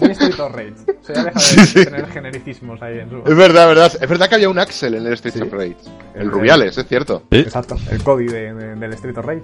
Muy 0.00 0.10
Street 0.12 0.38
of 0.38 0.54
Rage. 0.54 0.74
Ya 1.08 1.24
deja 1.24 1.30
de 1.34 1.40
Sí, 1.40 1.60
sí. 1.66 1.84
tener 1.84 2.06
genericismos 2.08 2.80
ahí 2.82 2.98
en 3.00 3.10
su. 3.10 3.16
Es 3.26 3.36
verdad, 3.36 3.66
verdad. 3.66 3.92
Es 4.00 4.08
verdad 4.08 4.28
que 4.28 4.34
había 4.36 4.48
un 4.48 4.58
Axel 4.58 4.94
en 4.94 5.06
el 5.06 5.14
Street 5.14 5.34
Sí. 5.34 5.42
of 5.42 5.52
Rage. 5.52 5.76
El 6.14 6.30
Rubiales, 6.30 6.78
es 6.78 6.86
cierto. 6.86 7.24
¿Sí? 7.32 7.38
Exacto. 7.40 7.76
El 7.90 8.00
Cody 8.04 8.26
de- 8.26 8.54
de- 8.54 8.74
del 8.76 8.92
Street 8.92 9.16
of 9.18 9.24
Rage. 9.26 9.42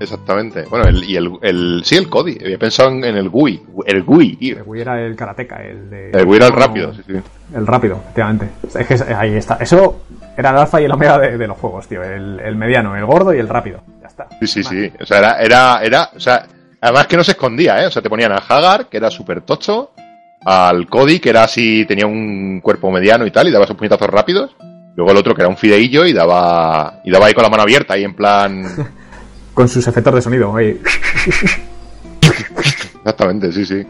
Exactamente. 0.00 0.64
Bueno, 0.70 0.86
el, 0.88 1.04
y 1.04 1.16
el, 1.16 1.30
el... 1.42 1.82
Sí, 1.84 1.96
el 1.96 2.08
Cody. 2.08 2.38
Había 2.42 2.58
pensado 2.58 2.88
en 2.90 3.04
en 3.04 3.16
el 3.16 3.28
GUI. 3.28 3.62
El 3.86 4.02
GUI, 4.02 4.36
tío. 4.36 4.56
El 4.58 4.62
Wii 4.64 4.80
era 4.80 5.00
el 5.04 5.14
karateka, 5.14 5.62
el 5.62 5.90
de. 5.90 6.10
El 6.12 6.24
GUI 6.24 6.36
era 6.36 6.46
el 6.46 6.52
rápido, 6.54 6.94
sí, 6.94 7.02
sí. 7.06 7.14
El 7.54 7.66
rápido, 7.66 7.96
efectivamente. 8.02 8.48
Es 8.78 8.86
que 8.86 9.14
ahí 9.14 9.34
está. 9.34 9.56
Eso 9.56 10.00
era 10.36 10.50
el 10.50 10.56
alfa 10.56 10.80
y 10.80 10.84
el 10.84 10.92
omega 10.92 11.18
de, 11.18 11.36
de 11.38 11.46
los 11.46 11.58
juegos, 11.58 11.86
tío. 11.88 12.02
El, 12.02 12.40
el 12.40 12.56
mediano, 12.56 12.96
el 12.96 13.04
gordo 13.04 13.34
y 13.34 13.38
el 13.38 13.48
rápido. 13.48 13.82
Ya 14.00 14.08
está. 14.08 14.28
Sí, 14.40 14.46
sí, 14.46 14.64
sí. 14.64 14.92
O 15.00 15.06
sea, 15.06 15.18
era, 15.18 15.36
era, 15.40 15.80
era, 15.82 16.10
o 16.14 16.20
sea, 16.20 16.46
además 16.80 17.06
que 17.06 17.16
no 17.16 17.24
se 17.24 17.32
escondía, 17.32 17.82
¿eh? 17.82 17.86
O 17.86 17.90
sea, 17.90 18.02
te 18.02 18.08
ponían 18.10 18.32
a 18.32 18.36
Hagar, 18.36 18.86
que 18.88 18.96
era 18.96 19.10
súper 19.10 19.42
tocho, 19.42 19.92
al 20.44 20.88
Cody, 20.88 21.20
que 21.20 21.30
era 21.30 21.44
así, 21.44 21.84
tenía 21.86 22.06
un 22.06 22.60
cuerpo 22.62 22.90
mediano 22.90 23.26
y 23.26 23.30
tal, 23.30 23.48
y 23.48 23.50
daba 23.50 23.66
sus 23.66 23.76
puñetazos 23.76 24.08
rápidos. 24.08 24.56
Luego 24.94 25.10
el 25.12 25.16
otro, 25.16 25.34
que 25.34 25.42
era 25.42 25.48
un 25.48 25.56
fideillo, 25.56 26.04
y 26.04 26.12
daba, 26.12 27.00
y 27.04 27.10
daba 27.10 27.26
ahí 27.26 27.34
con 27.34 27.42
la 27.44 27.48
mano 27.48 27.62
abierta, 27.62 27.94
ahí 27.94 28.04
en 28.04 28.14
plan... 28.14 28.64
Con 29.54 29.68
sus 29.68 29.86
efectos 29.86 30.14
de 30.14 30.22
sonido. 30.22 30.56
ahí. 30.56 30.80
Exactamente, 32.96 33.52
sí, 33.52 33.66
sí. 33.66 33.86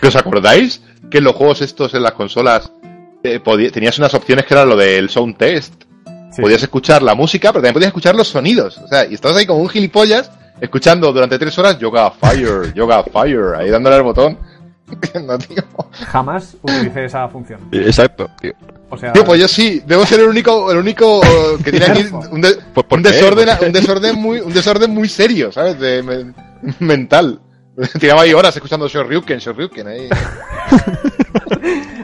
¿Que 0.00 0.08
¿Os 0.08 0.16
acordáis 0.16 0.82
que 1.10 1.18
en 1.18 1.24
los 1.24 1.36
juegos 1.36 1.60
estos, 1.60 1.92
en 1.92 2.02
las 2.02 2.12
consolas, 2.12 2.72
eh, 3.22 3.70
tenías 3.72 3.98
unas 3.98 4.14
opciones 4.14 4.44
que 4.46 4.54
era 4.54 4.64
lo 4.64 4.76
del 4.76 5.08
sound 5.10 5.36
test? 5.36 5.74
Sí. 6.32 6.42
Podías 6.42 6.62
escuchar 6.62 7.02
la 7.02 7.14
música, 7.14 7.48
pero 7.50 7.60
también 7.60 7.74
podías 7.74 7.88
escuchar 7.88 8.14
los 8.14 8.28
sonidos. 8.28 8.78
O 8.78 8.86
sea, 8.86 9.04
y 9.06 9.14
estabas 9.14 9.36
ahí 9.36 9.46
como 9.46 9.60
un 9.60 9.68
gilipollas, 9.68 10.30
escuchando 10.60 11.12
durante 11.12 11.38
tres 11.38 11.58
horas 11.58 11.78
Yoga 11.78 12.10
Fire, 12.12 12.72
Yoga 12.74 13.02
Fire, 13.04 13.54
ahí 13.58 13.68
dándole 13.70 13.96
al 13.96 14.02
botón. 14.02 14.38
No, 15.24 15.38
tío. 15.38 15.62
Jamás 16.08 16.56
utilicé 16.62 17.04
esa 17.04 17.28
función. 17.28 17.60
Exacto, 17.70 18.28
tío. 18.40 18.52
O 18.92 18.98
sea, 18.98 19.12
Tío, 19.12 19.24
pues 19.24 19.40
yo 19.40 19.46
sí, 19.46 19.80
debo 19.86 20.04
ser 20.04 20.18
el 20.18 20.26
único, 20.26 20.68
el 20.72 20.78
único 20.78 21.22
eh, 21.22 21.58
que 21.64 21.70
tiene 21.70 21.86
aquí 21.86 22.04
un, 22.32 22.40
de- 22.40 22.58
Pues, 22.74 22.86
¿por 22.86 22.98
un 22.98 23.02
desorden, 23.04 23.48
un 23.64 23.72
desorden 23.72 24.16
muy, 24.16 24.40
un 24.40 24.52
desorden 24.52 24.90
muy 24.90 25.08
serio, 25.08 25.52
¿sabes? 25.52 25.78
De, 25.78 26.02
men- 26.02 26.34
mental. 26.80 27.40
Tiraba 28.00 28.22
ahí 28.22 28.32
horas 28.32 28.54
escuchando 28.54 28.88
Shoryuken, 28.88 29.38
Shoryuken 29.38 29.86
ahí. 29.86 30.08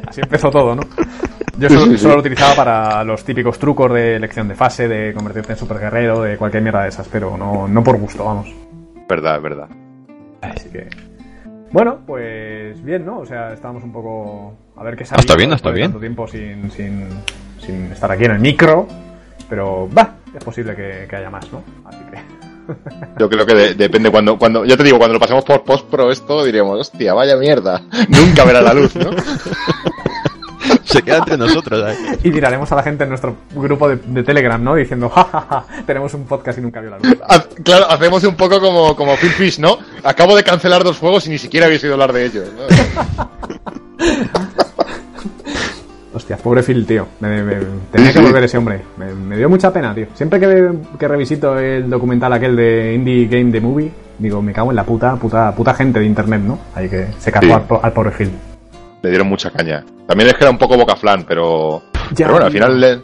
así 0.07 0.21
empezó 0.21 0.51
todo, 0.51 0.75
¿no? 0.75 0.83
Yo 1.59 1.69
solo, 1.69 1.85
sí, 1.87 1.91
sí. 1.93 1.99
solo 1.99 2.15
lo 2.15 2.21
utilizaba 2.21 2.55
para 2.55 3.05
los 3.05 3.25
típicos 3.25 3.59
trucos 3.59 3.93
de 3.93 4.17
elección 4.17 4.47
de 4.49 4.55
fase, 4.55 4.89
de 4.89 5.15
convertirte 5.15 5.53
en 5.53 5.59
super 5.59 5.79
guerrero, 5.79 6.23
de 6.23 6.37
cualquier 6.37 6.63
mierda 6.63 6.83
de 6.83 6.89
esas, 6.89 7.09
pero 7.09 7.37
no, 7.37 7.67
no 7.67 7.83
por 7.83 7.97
gusto, 7.99 8.25
vamos. 8.25 8.53
Verdad, 9.09 9.41
verdad. 9.41 9.69
Así 10.43 10.69
que. 10.71 10.89
Bueno, 11.73 12.01
pues 12.07 12.83
bien, 12.85 13.05
¿no? 13.05 13.21
O 13.21 13.27
sea, 13.27 13.53
estábamos 13.53 13.83
un 13.85 13.93
poco. 13.93 14.55
A 14.77 14.85
ver 14.85 14.97
qué 14.97 15.05
sale. 15.05 15.21
está 15.21 15.35
bien, 15.35 15.53
está 15.53 15.71
bien. 15.71 15.87
tanto 15.87 16.01
tiempo 16.01 16.27
sin, 16.29 16.71
sin, 16.71 17.09
sin 17.59 17.91
estar 17.93 18.11
aquí 18.13 18.25
en 18.25 18.33
el 18.33 18.39
micro. 18.39 18.87
Pero, 19.49 19.89
va, 19.97 20.17
es 20.37 20.45
posible 20.45 20.75
que, 20.75 21.07
que 21.09 21.17
haya 21.17 21.31
más, 21.31 21.51
¿no? 21.53 21.63
Así 21.85 22.01
que. 22.11 22.36
Yo 23.19 23.29
creo 23.29 23.47
que 23.47 23.55
de- 23.55 23.75
depende 23.75 24.11
cuando, 24.11 24.39
cuando, 24.39 24.65
ya 24.65 24.77
te 24.77 24.83
digo, 24.85 24.99
cuando 24.99 25.15
lo 25.15 25.21
pasemos 25.21 25.45
por 25.45 25.63
post 25.65 25.87
pro 25.89 26.11
esto, 26.11 26.45
diríamos, 26.45 26.79
hostia, 26.81 27.15
vaya 27.15 27.37
mierda. 27.37 27.83
Nunca 28.09 28.45
verá 28.45 28.61
la 28.61 28.75
luz, 28.75 28.95
¿no? 28.97 29.11
Se 30.85 31.03
queda 31.03 31.19
entre 31.19 31.37
nosotros. 31.37 31.81
¿sabes? 31.81 31.99
Y 32.25 32.31
tiraremos 32.31 32.71
a 32.73 32.77
la 32.77 32.83
gente 32.83 33.03
en 33.05 33.11
nuestro 33.11 33.37
grupo 33.55 33.89
de, 33.89 33.97
de 33.97 34.23
Telegram, 34.23 34.63
¿no? 34.63 34.75
Diciendo, 34.77 35.09
jajaja, 35.09 35.65
tenemos 35.87 36.15
un 36.15 36.25
podcast 36.27 36.59
y 36.59 36.63
nunca 36.63 36.81
vio 36.81 36.91
la 36.91 36.99
luz. 36.99 37.17
Haz- 37.29 37.49
claro, 37.63 37.91
hacemos 37.91 38.23
un 38.25 38.35
poco 38.37 38.61
como, 38.61 38.97
como 38.97 39.17
Phil 39.17 39.31
Fish, 39.31 39.59
¿no? 39.59 39.79
Acabo 40.05 40.35
de 40.37 40.43
cancelar 40.45 40.85
dos 40.85 40.99
juegos 40.99 41.27
y 41.27 41.31
ni 41.31 41.39
siquiera 41.39 41.67
habéis 41.67 41.83
oído 41.83 41.95
hablar 41.95 42.13
de 42.13 42.25
ellos. 42.27 42.45
¿no? 42.57 43.31
Hostia, 46.27 46.39
pobre 46.39 46.61
Phil, 46.65 46.85
tío. 46.85 47.07
Me- 47.21 47.41
me- 47.45 47.55
tenía 47.93 48.13
que 48.13 48.19
volver 48.19 48.43
ese 48.43 48.59
hombre. 48.59 48.81
Me, 48.97 49.15
me 49.15 49.37
dio 49.37 49.49
mucha 49.49 49.73
pena, 49.73 49.95
tío. 49.95 50.07
Siempre 50.15 50.41
que, 50.41 50.71
que 50.99 51.07
revisito 51.07 51.57
el 51.57 51.89
documental 51.89 52.33
aquel 52.33 52.57
de 52.57 52.95
Indie 52.95 53.29
Game 53.29 53.53
The 53.53 53.61
Movie, 53.61 53.93
digo, 54.19 54.43
me 54.43 54.53
cago 54.53 54.71
en 54.71 54.77
la 54.77 54.83
puta, 54.83 55.15
puta, 55.15 55.55
puta 55.55 55.73
gente 55.75 56.01
de 56.01 56.07
internet, 56.07 56.41
¿no? 56.41 56.59
Ahí 56.75 56.89
que 56.89 57.07
se 57.19 57.31
cargó 57.31 57.47
Sí. 57.47 57.53
al, 57.53 57.63
po- 57.63 57.81
al 57.81 57.93
pobre 57.93 58.11
Phil. 58.11 58.31
Le 59.03 59.11
dieron 59.11 59.29
mucha 59.29 59.51
caña. 59.53 59.85
También 60.09 60.29
es 60.31 60.35
que 60.35 60.43
era 60.43 60.51
un 60.51 60.59
poco 60.59 60.77
boca 60.77 60.97
flan, 60.97 61.25
pero, 61.29 61.83
Ya, 62.11 62.27
pero 62.27 62.31
bueno, 62.33 62.47
al 62.47 62.53
final, 62.53 62.81
le- 62.81 63.01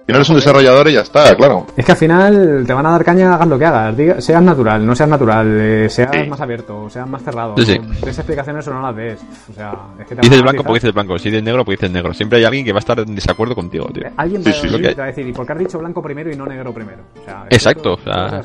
al 0.00 0.06
final 0.06 0.22
es 0.22 0.28
un 0.30 0.36
desarrollador 0.36 0.88
y 0.88 0.92
ya 0.94 1.00
está, 1.02 1.34
claro. 1.36 1.66
Es 1.76 1.84
que 1.84 1.92
al 1.92 1.98
final 1.98 2.64
te 2.66 2.72
van 2.72 2.84
a 2.86 2.90
dar 2.90 3.04
caña, 3.04 3.34
hagas 3.34 3.46
lo 3.48 3.58
que 3.58 3.64
hagas. 3.64 3.96
Diga- 3.96 4.20
seas 4.20 4.42
natural, 4.42 4.84
no 4.84 4.94
seas 4.96 5.08
natural, 5.08 5.46
eh, 5.60 5.88
seas 5.88 6.10
Sí. 6.12 6.28
más 6.28 6.40
abierto, 6.40 6.90
seas 6.90 7.08
más 7.08 7.22
cerrado. 7.22 7.54
Sí, 7.58 7.64
sí. 7.64 7.78
¿no? 7.78 7.88
Des 8.04 8.18
explicaciones 8.18 8.66
o 8.66 8.74
no 8.74 8.82
las 8.82 8.96
des. 8.96 9.20
O 9.50 9.52
sea, 9.54 9.72
es 10.00 10.06
que 10.08 10.16
te 10.16 10.22
Dices 10.22 10.42
blanco 10.42 10.64
porque 10.64 10.80
dices 10.80 10.94
blanco. 10.94 11.18
Si 11.18 11.28
dices 11.30 11.44
negro 11.44 11.64
porque 11.64 11.76
dices 11.76 11.90
negro. 11.92 12.12
Siempre 12.12 12.38
hay 12.38 12.44
alguien 12.44 12.64
que 12.64 12.72
va 12.72 12.78
a 12.78 12.80
estar 12.80 12.98
en 12.98 13.14
desacuerdo 13.14 13.54
contigo, 13.54 13.86
tío. 13.94 14.04
Alguien 14.16 14.42
Sí, 14.42 14.50
va, 14.50 14.56
sí, 14.56 14.66
a 14.68 14.78
te 14.88 14.94
va 14.94 15.04
a 15.04 15.06
decir, 15.06 15.26
¿y 15.28 15.32
por 15.32 15.46
qué 15.46 15.52
has 15.52 15.58
dicho 15.60 15.78
blanco 15.78 16.02
primero 16.02 16.30
y 16.32 16.36
no 16.36 16.44
negro 16.46 16.74
primero? 16.74 17.02
O 17.20 17.24
sea, 17.24 17.44
Exacto, 17.48 17.94
esto- 17.98 18.10
o 18.10 18.14
sea. 18.40 18.42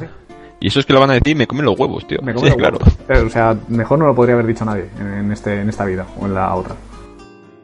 Y 0.60 0.68
eso 0.68 0.80
es 0.80 0.86
que 0.86 0.94
lo 0.94 1.00
van 1.00 1.10
a 1.12 1.14
decir, 1.16 1.36
me 1.36 1.48
comen 1.48 1.66
los 1.66 1.78
huevos, 1.80 2.08
tío. 2.08 2.20
Me 2.22 2.32
Sí, 2.32 2.36
come 2.38 2.50
los 2.50 2.58
claro. 2.58 2.78
huevos. 2.78 2.98
Eh, 3.10 3.26
O 3.26 3.30
sea, 3.30 3.56
mejor 3.70 4.00
no 4.00 4.06
lo 4.08 4.16
podría 4.16 4.34
haber 4.36 4.46
dicho 4.48 4.64
nadie 4.66 4.86
en 5.00 5.32
este, 5.32 5.62
en 5.62 5.70
esta 5.70 5.84
vida 5.86 6.06
o 6.20 6.26
en 6.26 6.34
la 6.34 6.54
otra. 6.56 6.76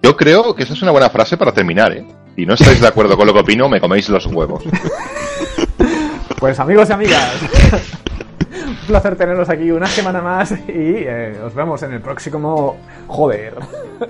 Yo 0.03 0.17
creo 0.17 0.55
que 0.55 0.63
esa 0.63 0.73
es 0.73 0.81
una 0.81 0.91
buena 0.91 1.09
frase 1.09 1.37
para 1.37 1.51
terminar, 1.51 1.91
¿eh? 1.93 2.05
Si 2.35 2.45
no 2.45 2.53
estáis 2.53 2.79
de 2.81 2.87
acuerdo 2.87 3.17
con 3.17 3.27
lo 3.27 3.33
que 3.33 3.39
opino, 3.39 3.67
me 3.69 3.79
coméis 3.79 4.09
los 4.09 4.25
huevos. 4.27 4.63
Pues 6.39 6.59
amigos 6.59 6.89
y 6.89 6.93
amigas, 6.93 7.35
un 8.67 8.75
placer 8.87 9.15
tenerlos 9.15 9.47
aquí 9.47 9.69
una 9.69 9.85
semana 9.85 10.23
más 10.23 10.49
y 10.51 10.55
eh, 10.67 11.39
os 11.45 11.53
vemos 11.53 11.83
en 11.83 11.93
el 11.93 12.01
próximo... 12.01 12.77
Joder. 13.05 13.53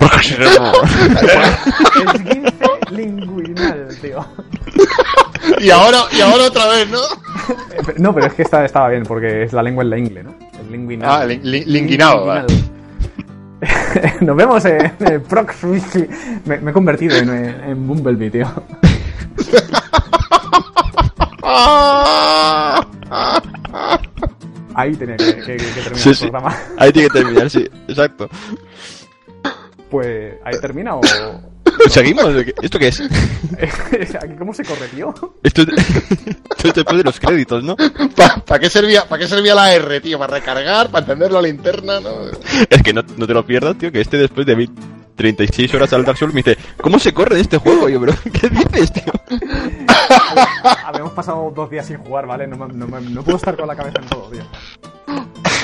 Esguince 2.14 2.52
linguinal, 2.90 3.88
tío. 4.00 4.26
Y 5.60 5.68
ahora, 5.68 5.98
y 6.10 6.22
ahora 6.22 6.44
otra 6.44 6.68
vez, 6.68 6.88
¿no? 6.88 7.00
No, 7.98 8.14
pero 8.14 8.28
es 8.28 8.32
que 8.32 8.42
esta 8.42 8.64
estaba 8.64 8.88
bien 8.88 9.02
porque 9.02 9.42
es 9.42 9.52
la 9.52 9.62
lengua 9.62 9.84
en 9.84 9.90
la 9.90 9.98
ingle, 9.98 10.22
¿no? 10.22 10.34
El 10.58 10.72
linguinal. 10.72 11.10
Ah, 11.10 11.26
linguinado, 11.26 12.24
vale. 12.24 12.46
Nos 14.20 14.36
vemos 14.36 14.64
en 14.64 14.92
el 15.00 15.20
próximo... 15.22 15.74
Me, 16.44 16.58
me 16.58 16.70
he 16.70 16.74
convertido 16.74 17.16
en, 17.16 17.28
en 17.30 17.86
Bumblebee, 17.86 18.30
tío. 18.30 18.46
Ahí 24.74 24.96
tenía 24.96 25.16
que, 25.16 25.36
que- 25.36 25.56
que 25.56 25.64
terminar 25.82 25.96
Sí, 25.98 26.08
el 26.10 26.14
sí. 26.16 26.22
programa. 26.30 26.56
Ahí 26.78 26.92
tiene 26.92 27.08
que 27.08 27.18
terminar, 27.18 27.50
sí, 27.50 27.68
exacto. 27.88 28.28
Pues 29.92 30.36
ahí 30.42 30.58
termina 30.58 30.96
o... 30.96 31.00
¿Seguimos? 31.90 32.24
¿Esto 32.62 32.78
qué 32.78 32.88
es? 32.88 33.00
Aquí 33.02 34.34
cómo 34.38 34.54
se 34.54 34.64
corre, 34.64 34.88
tío. 34.88 35.12
Esto 35.42 35.62
es, 35.62 35.68
esto 36.26 36.68
es 36.68 36.74
después 36.74 36.96
de 36.96 37.04
los 37.04 37.20
créditos, 37.20 37.62
¿no? 37.62 37.76
¿Para 38.46 38.58
qué, 38.58 38.70
servía, 38.70 39.04
¿Para 39.06 39.20
qué 39.22 39.28
servía 39.28 39.54
la 39.54 39.74
R, 39.74 40.00
tío? 40.00 40.18
¿Para 40.18 40.38
recargar? 40.38 40.88
¿Para 40.90 41.04
encender 41.04 41.30
la 41.30 41.42
linterna? 41.42 42.00
¿no? 42.00 42.10
Es 42.70 42.82
que 42.82 42.94
no, 42.94 43.02
no 43.18 43.26
te 43.26 43.34
lo 43.34 43.44
pierdas, 43.44 43.76
tío, 43.76 43.92
que 43.92 44.00
este 44.00 44.16
después 44.16 44.46
de 44.46 44.66
36 45.14 45.74
horas 45.74 45.92
al 45.92 46.06
Dark 46.06 46.16
Souls 46.16 46.32
me 46.32 46.42
dice, 46.42 46.56
¿cómo 46.78 46.98
se 46.98 47.12
corre 47.12 47.34
de 47.36 47.42
este 47.42 47.58
juego? 47.58 47.86
Y 47.88 47.92
yo, 47.92 48.00
pero, 48.00 48.14
¿qué 48.32 48.48
dices, 48.48 48.92
tío? 48.94 49.12
Habíamos 50.86 51.12
pasado 51.12 51.52
dos 51.54 51.68
días 51.70 51.86
sin 51.86 51.98
jugar, 51.98 52.26
¿vale? 52.26 52.46
No, 52.46 52.56
me- 52.56 52.72
no, 52.72 52.86
me- 52.86 53.00
no 53.02 53.22
puedo 53.22 53.36
estar 53.36 53.54
con 53.56 53.66
la 53.68 53.76
cabeza 53.76 53.98
en 54.00 54.08
todo, 54.08 54.30
tío. 54.30 54.42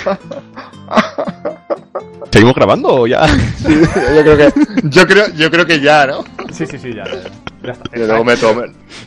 ¿Seguimos 2.30 2.54
grabando 2.54 2.88
o 2.88 3.06
ya? 3.06 3.26
Yo 3.66 4.22
creo 4.22 4.36
que, 4.36 4.52
yo 4.84 5.06
creo, 5.06 5.28
yo 5.34 5.50
creo 5.50 5.66
que 5.66 5.80
ya, 5.80 6.06
¿no? 6.06 6.24
Sí, 6.52 6.66
sí, 6.66 6.78
sí, 6.78 6.94
ya. 6.94 7.04
Ya 7.62 7.72
está. 7.72 7.96
Yo 7.96 8.06
luego 8.06 8.24
meto, 8.24 8.64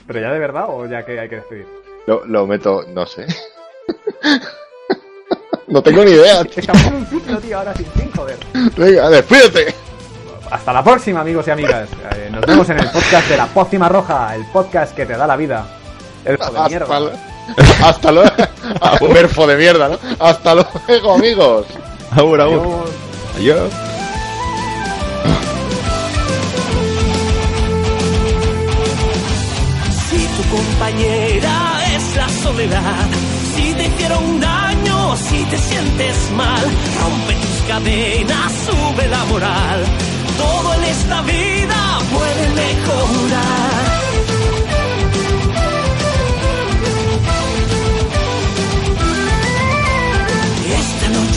¿Pero 0.08 0.20
ya 0.20 0.32
de 0.32 0.40
verdad 0.40 0.66
o 0.68 0.86
ya 0.88 1.06
que 1.06 1.20
hay 1.20 1.30
que 1.30 1.36
despedir? 1.36 1.68
lo, 2.08 2.26
lo 2.26 2.48
meto, 2.48 2.84
no 2.94 3.06
sé. 3.06 3.26
No 5.68 5.82
tengo 5.82 6.04
ni 6.04 6.12
idea. 6.12 6.44
tío. 6.44 6.54
Estamos 6.58 6.86
en 6.86 6.96
un 6.96 7.06
ciclo, 7.06 7.38
tío, 7.40 7.58
ahora 7.58 7.74
sin 7.74 7.86
fin, 7.88 8.12
joder. 8.16 8.38
Venga, 8.76 9.10
despídete. 9.10 9.74
Hasta 10.50 10.74
la 10.74 10.84
próxima, 10.84 11.22
amigos 11.22 11.48
y 11.48 11.52
amigas. 11.52 11.88
Eh, 12.16 12.30
nos 12.30 12.46
vemos 12.46 12.70
en 12.70 12.80
el 12.80 12.90
podcast 12.90 13.30
de 13.30 13.38
la 13.38 13.46
Pócima 13.46 13.88
Roja, 13.88 14.36
el 14.36 14.44
podcast 14.52 14.94
que 14.94 15.06
te 15.06 15.16
da 15.16 15.26
la 15.26 15.38
vida. 15.38 15.66
El 16.26 16.36
de 16.36 16.44
Hasta, 16.44 16.68
mierda. 16.68 17.31
hasta 17.84 18.12
luego. 18.12 18.32
Verfo 19.14 19.48
de 19.48 19.58
mierda, 19.58 19.90
¿no? 19.90 19.98
Hasta 20.20 20.56
luego, 20.56 21.14
amigos. 21.14 21.66
Ahora, 22.12 22.44
ahora. 22.46 22.62
Adiós. 22.62 22.90
Adiós. 23.38 23.74
Si 30.10 30.28
tu 30.28 30.56
compañera 30.56 31.82
es 31.96 32.16
la 32.16 32.30
soledad, 32.44 33.06
si 33.56 33.74
te 33.74 33.86
hicieron 33.86 34.40
daño, 34.40 35.16
si 35.16 35.44
te 35.46 35.58
sientes 35.58 36.32
mal, 36.36 36.64
rompe 37.02 37.34
tus 37.36 37.68
cadenas, 37.68 38.52
sube 38.66 39.08
la 39.08 39.24
moral. 39.26 39.84
Todo 40.38 40.74
en 40.74 40.84
esta 40.84 41.22
vida 41.22 42.00
puede 42.12 42.50
mejorar. 42.50 43.91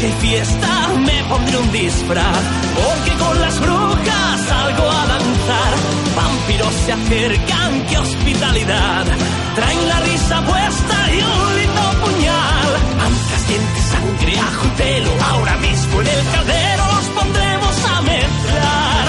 Noche 0.04 0.16
fiesta, 0.20 0.88
me 0.98 1.24
pondré 1.24 1.56
un 1.56 1.72
disfraz, 1.72 2.44
porque 2.74 3.12
con 3.12 3.40
las 3.40 3.60
brujas 3.60 4.40
salgo 4.48 4.90
a 4.90 5.06
danzar. 5.06 5.74
Vampiros 6.16 6.74
se 6.84 6.92
acercan, 6.92 7.86
qué 7.88 7.98
hospitalidad. 7.98 9.06
Traen 9.54 9.88
la 9.88 10.00
risa 10.00 10.42
puesta 10.44 10.96
y 11.12 11.18
un 11.22 11.56
lindo 11.56 11.82
puñal. 12.02 12.70
Ancas, 13.06 13.48
dientes, 13.48 13.84
sangre, 13.84 14.38
ajo 14.38 14.66
y 14.66 14.82
pelo. 14.82 15.10
Ahora 15.30 15.56
mismo 15.56 16.00
en 16.00 16.06
el 16.06 16.24
caldero 16.32 16.84
los 16.94 17.06
pondremos 17.16 17.76
a 17.92 18.02
mezclar. 18.02 19.06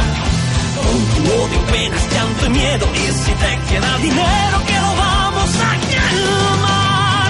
Con 0.81 0.97
tu 1.15 1.21
odio, 1.41 1.61
penas, 1.71 2.03
llanto 2.13 2.45
y 2.45 2.49
miedo. 2.49 2.87
Y 2.93 3.11
si 3.11 3.31
te 3.31 3.59
queda 3.69 3.97
dinero, 3.97 4.57
que 4.67 4.77
lo 4.85 4.91
vamos 4.95 5.49
a 5.67 5.71
quemar. 5.89 7.29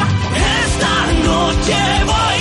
Esta 0.66 0.94
noche 1.28 1.76
voy 2.06 2.35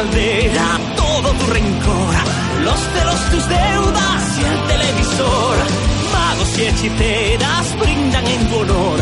caldera 0.00 0.80
todo 0.96 1.30
tu 1.34 1.46
rencor, 1.52 2.14
los 2.64 2.80
celos, 2.92 3.20
tus 3.32 3.48
deudas 3.48 4.38
y 4.38 4.44
el 4.44 4.66
televisor. 4.66 5.56
Magos 6.12 6.58
y 6.58 6.62
hechiceras 6.62 7.78
brindan 7.78 8.26
en 8.26 8.48
tu 8.48 8.56
honor, 8.60 8.99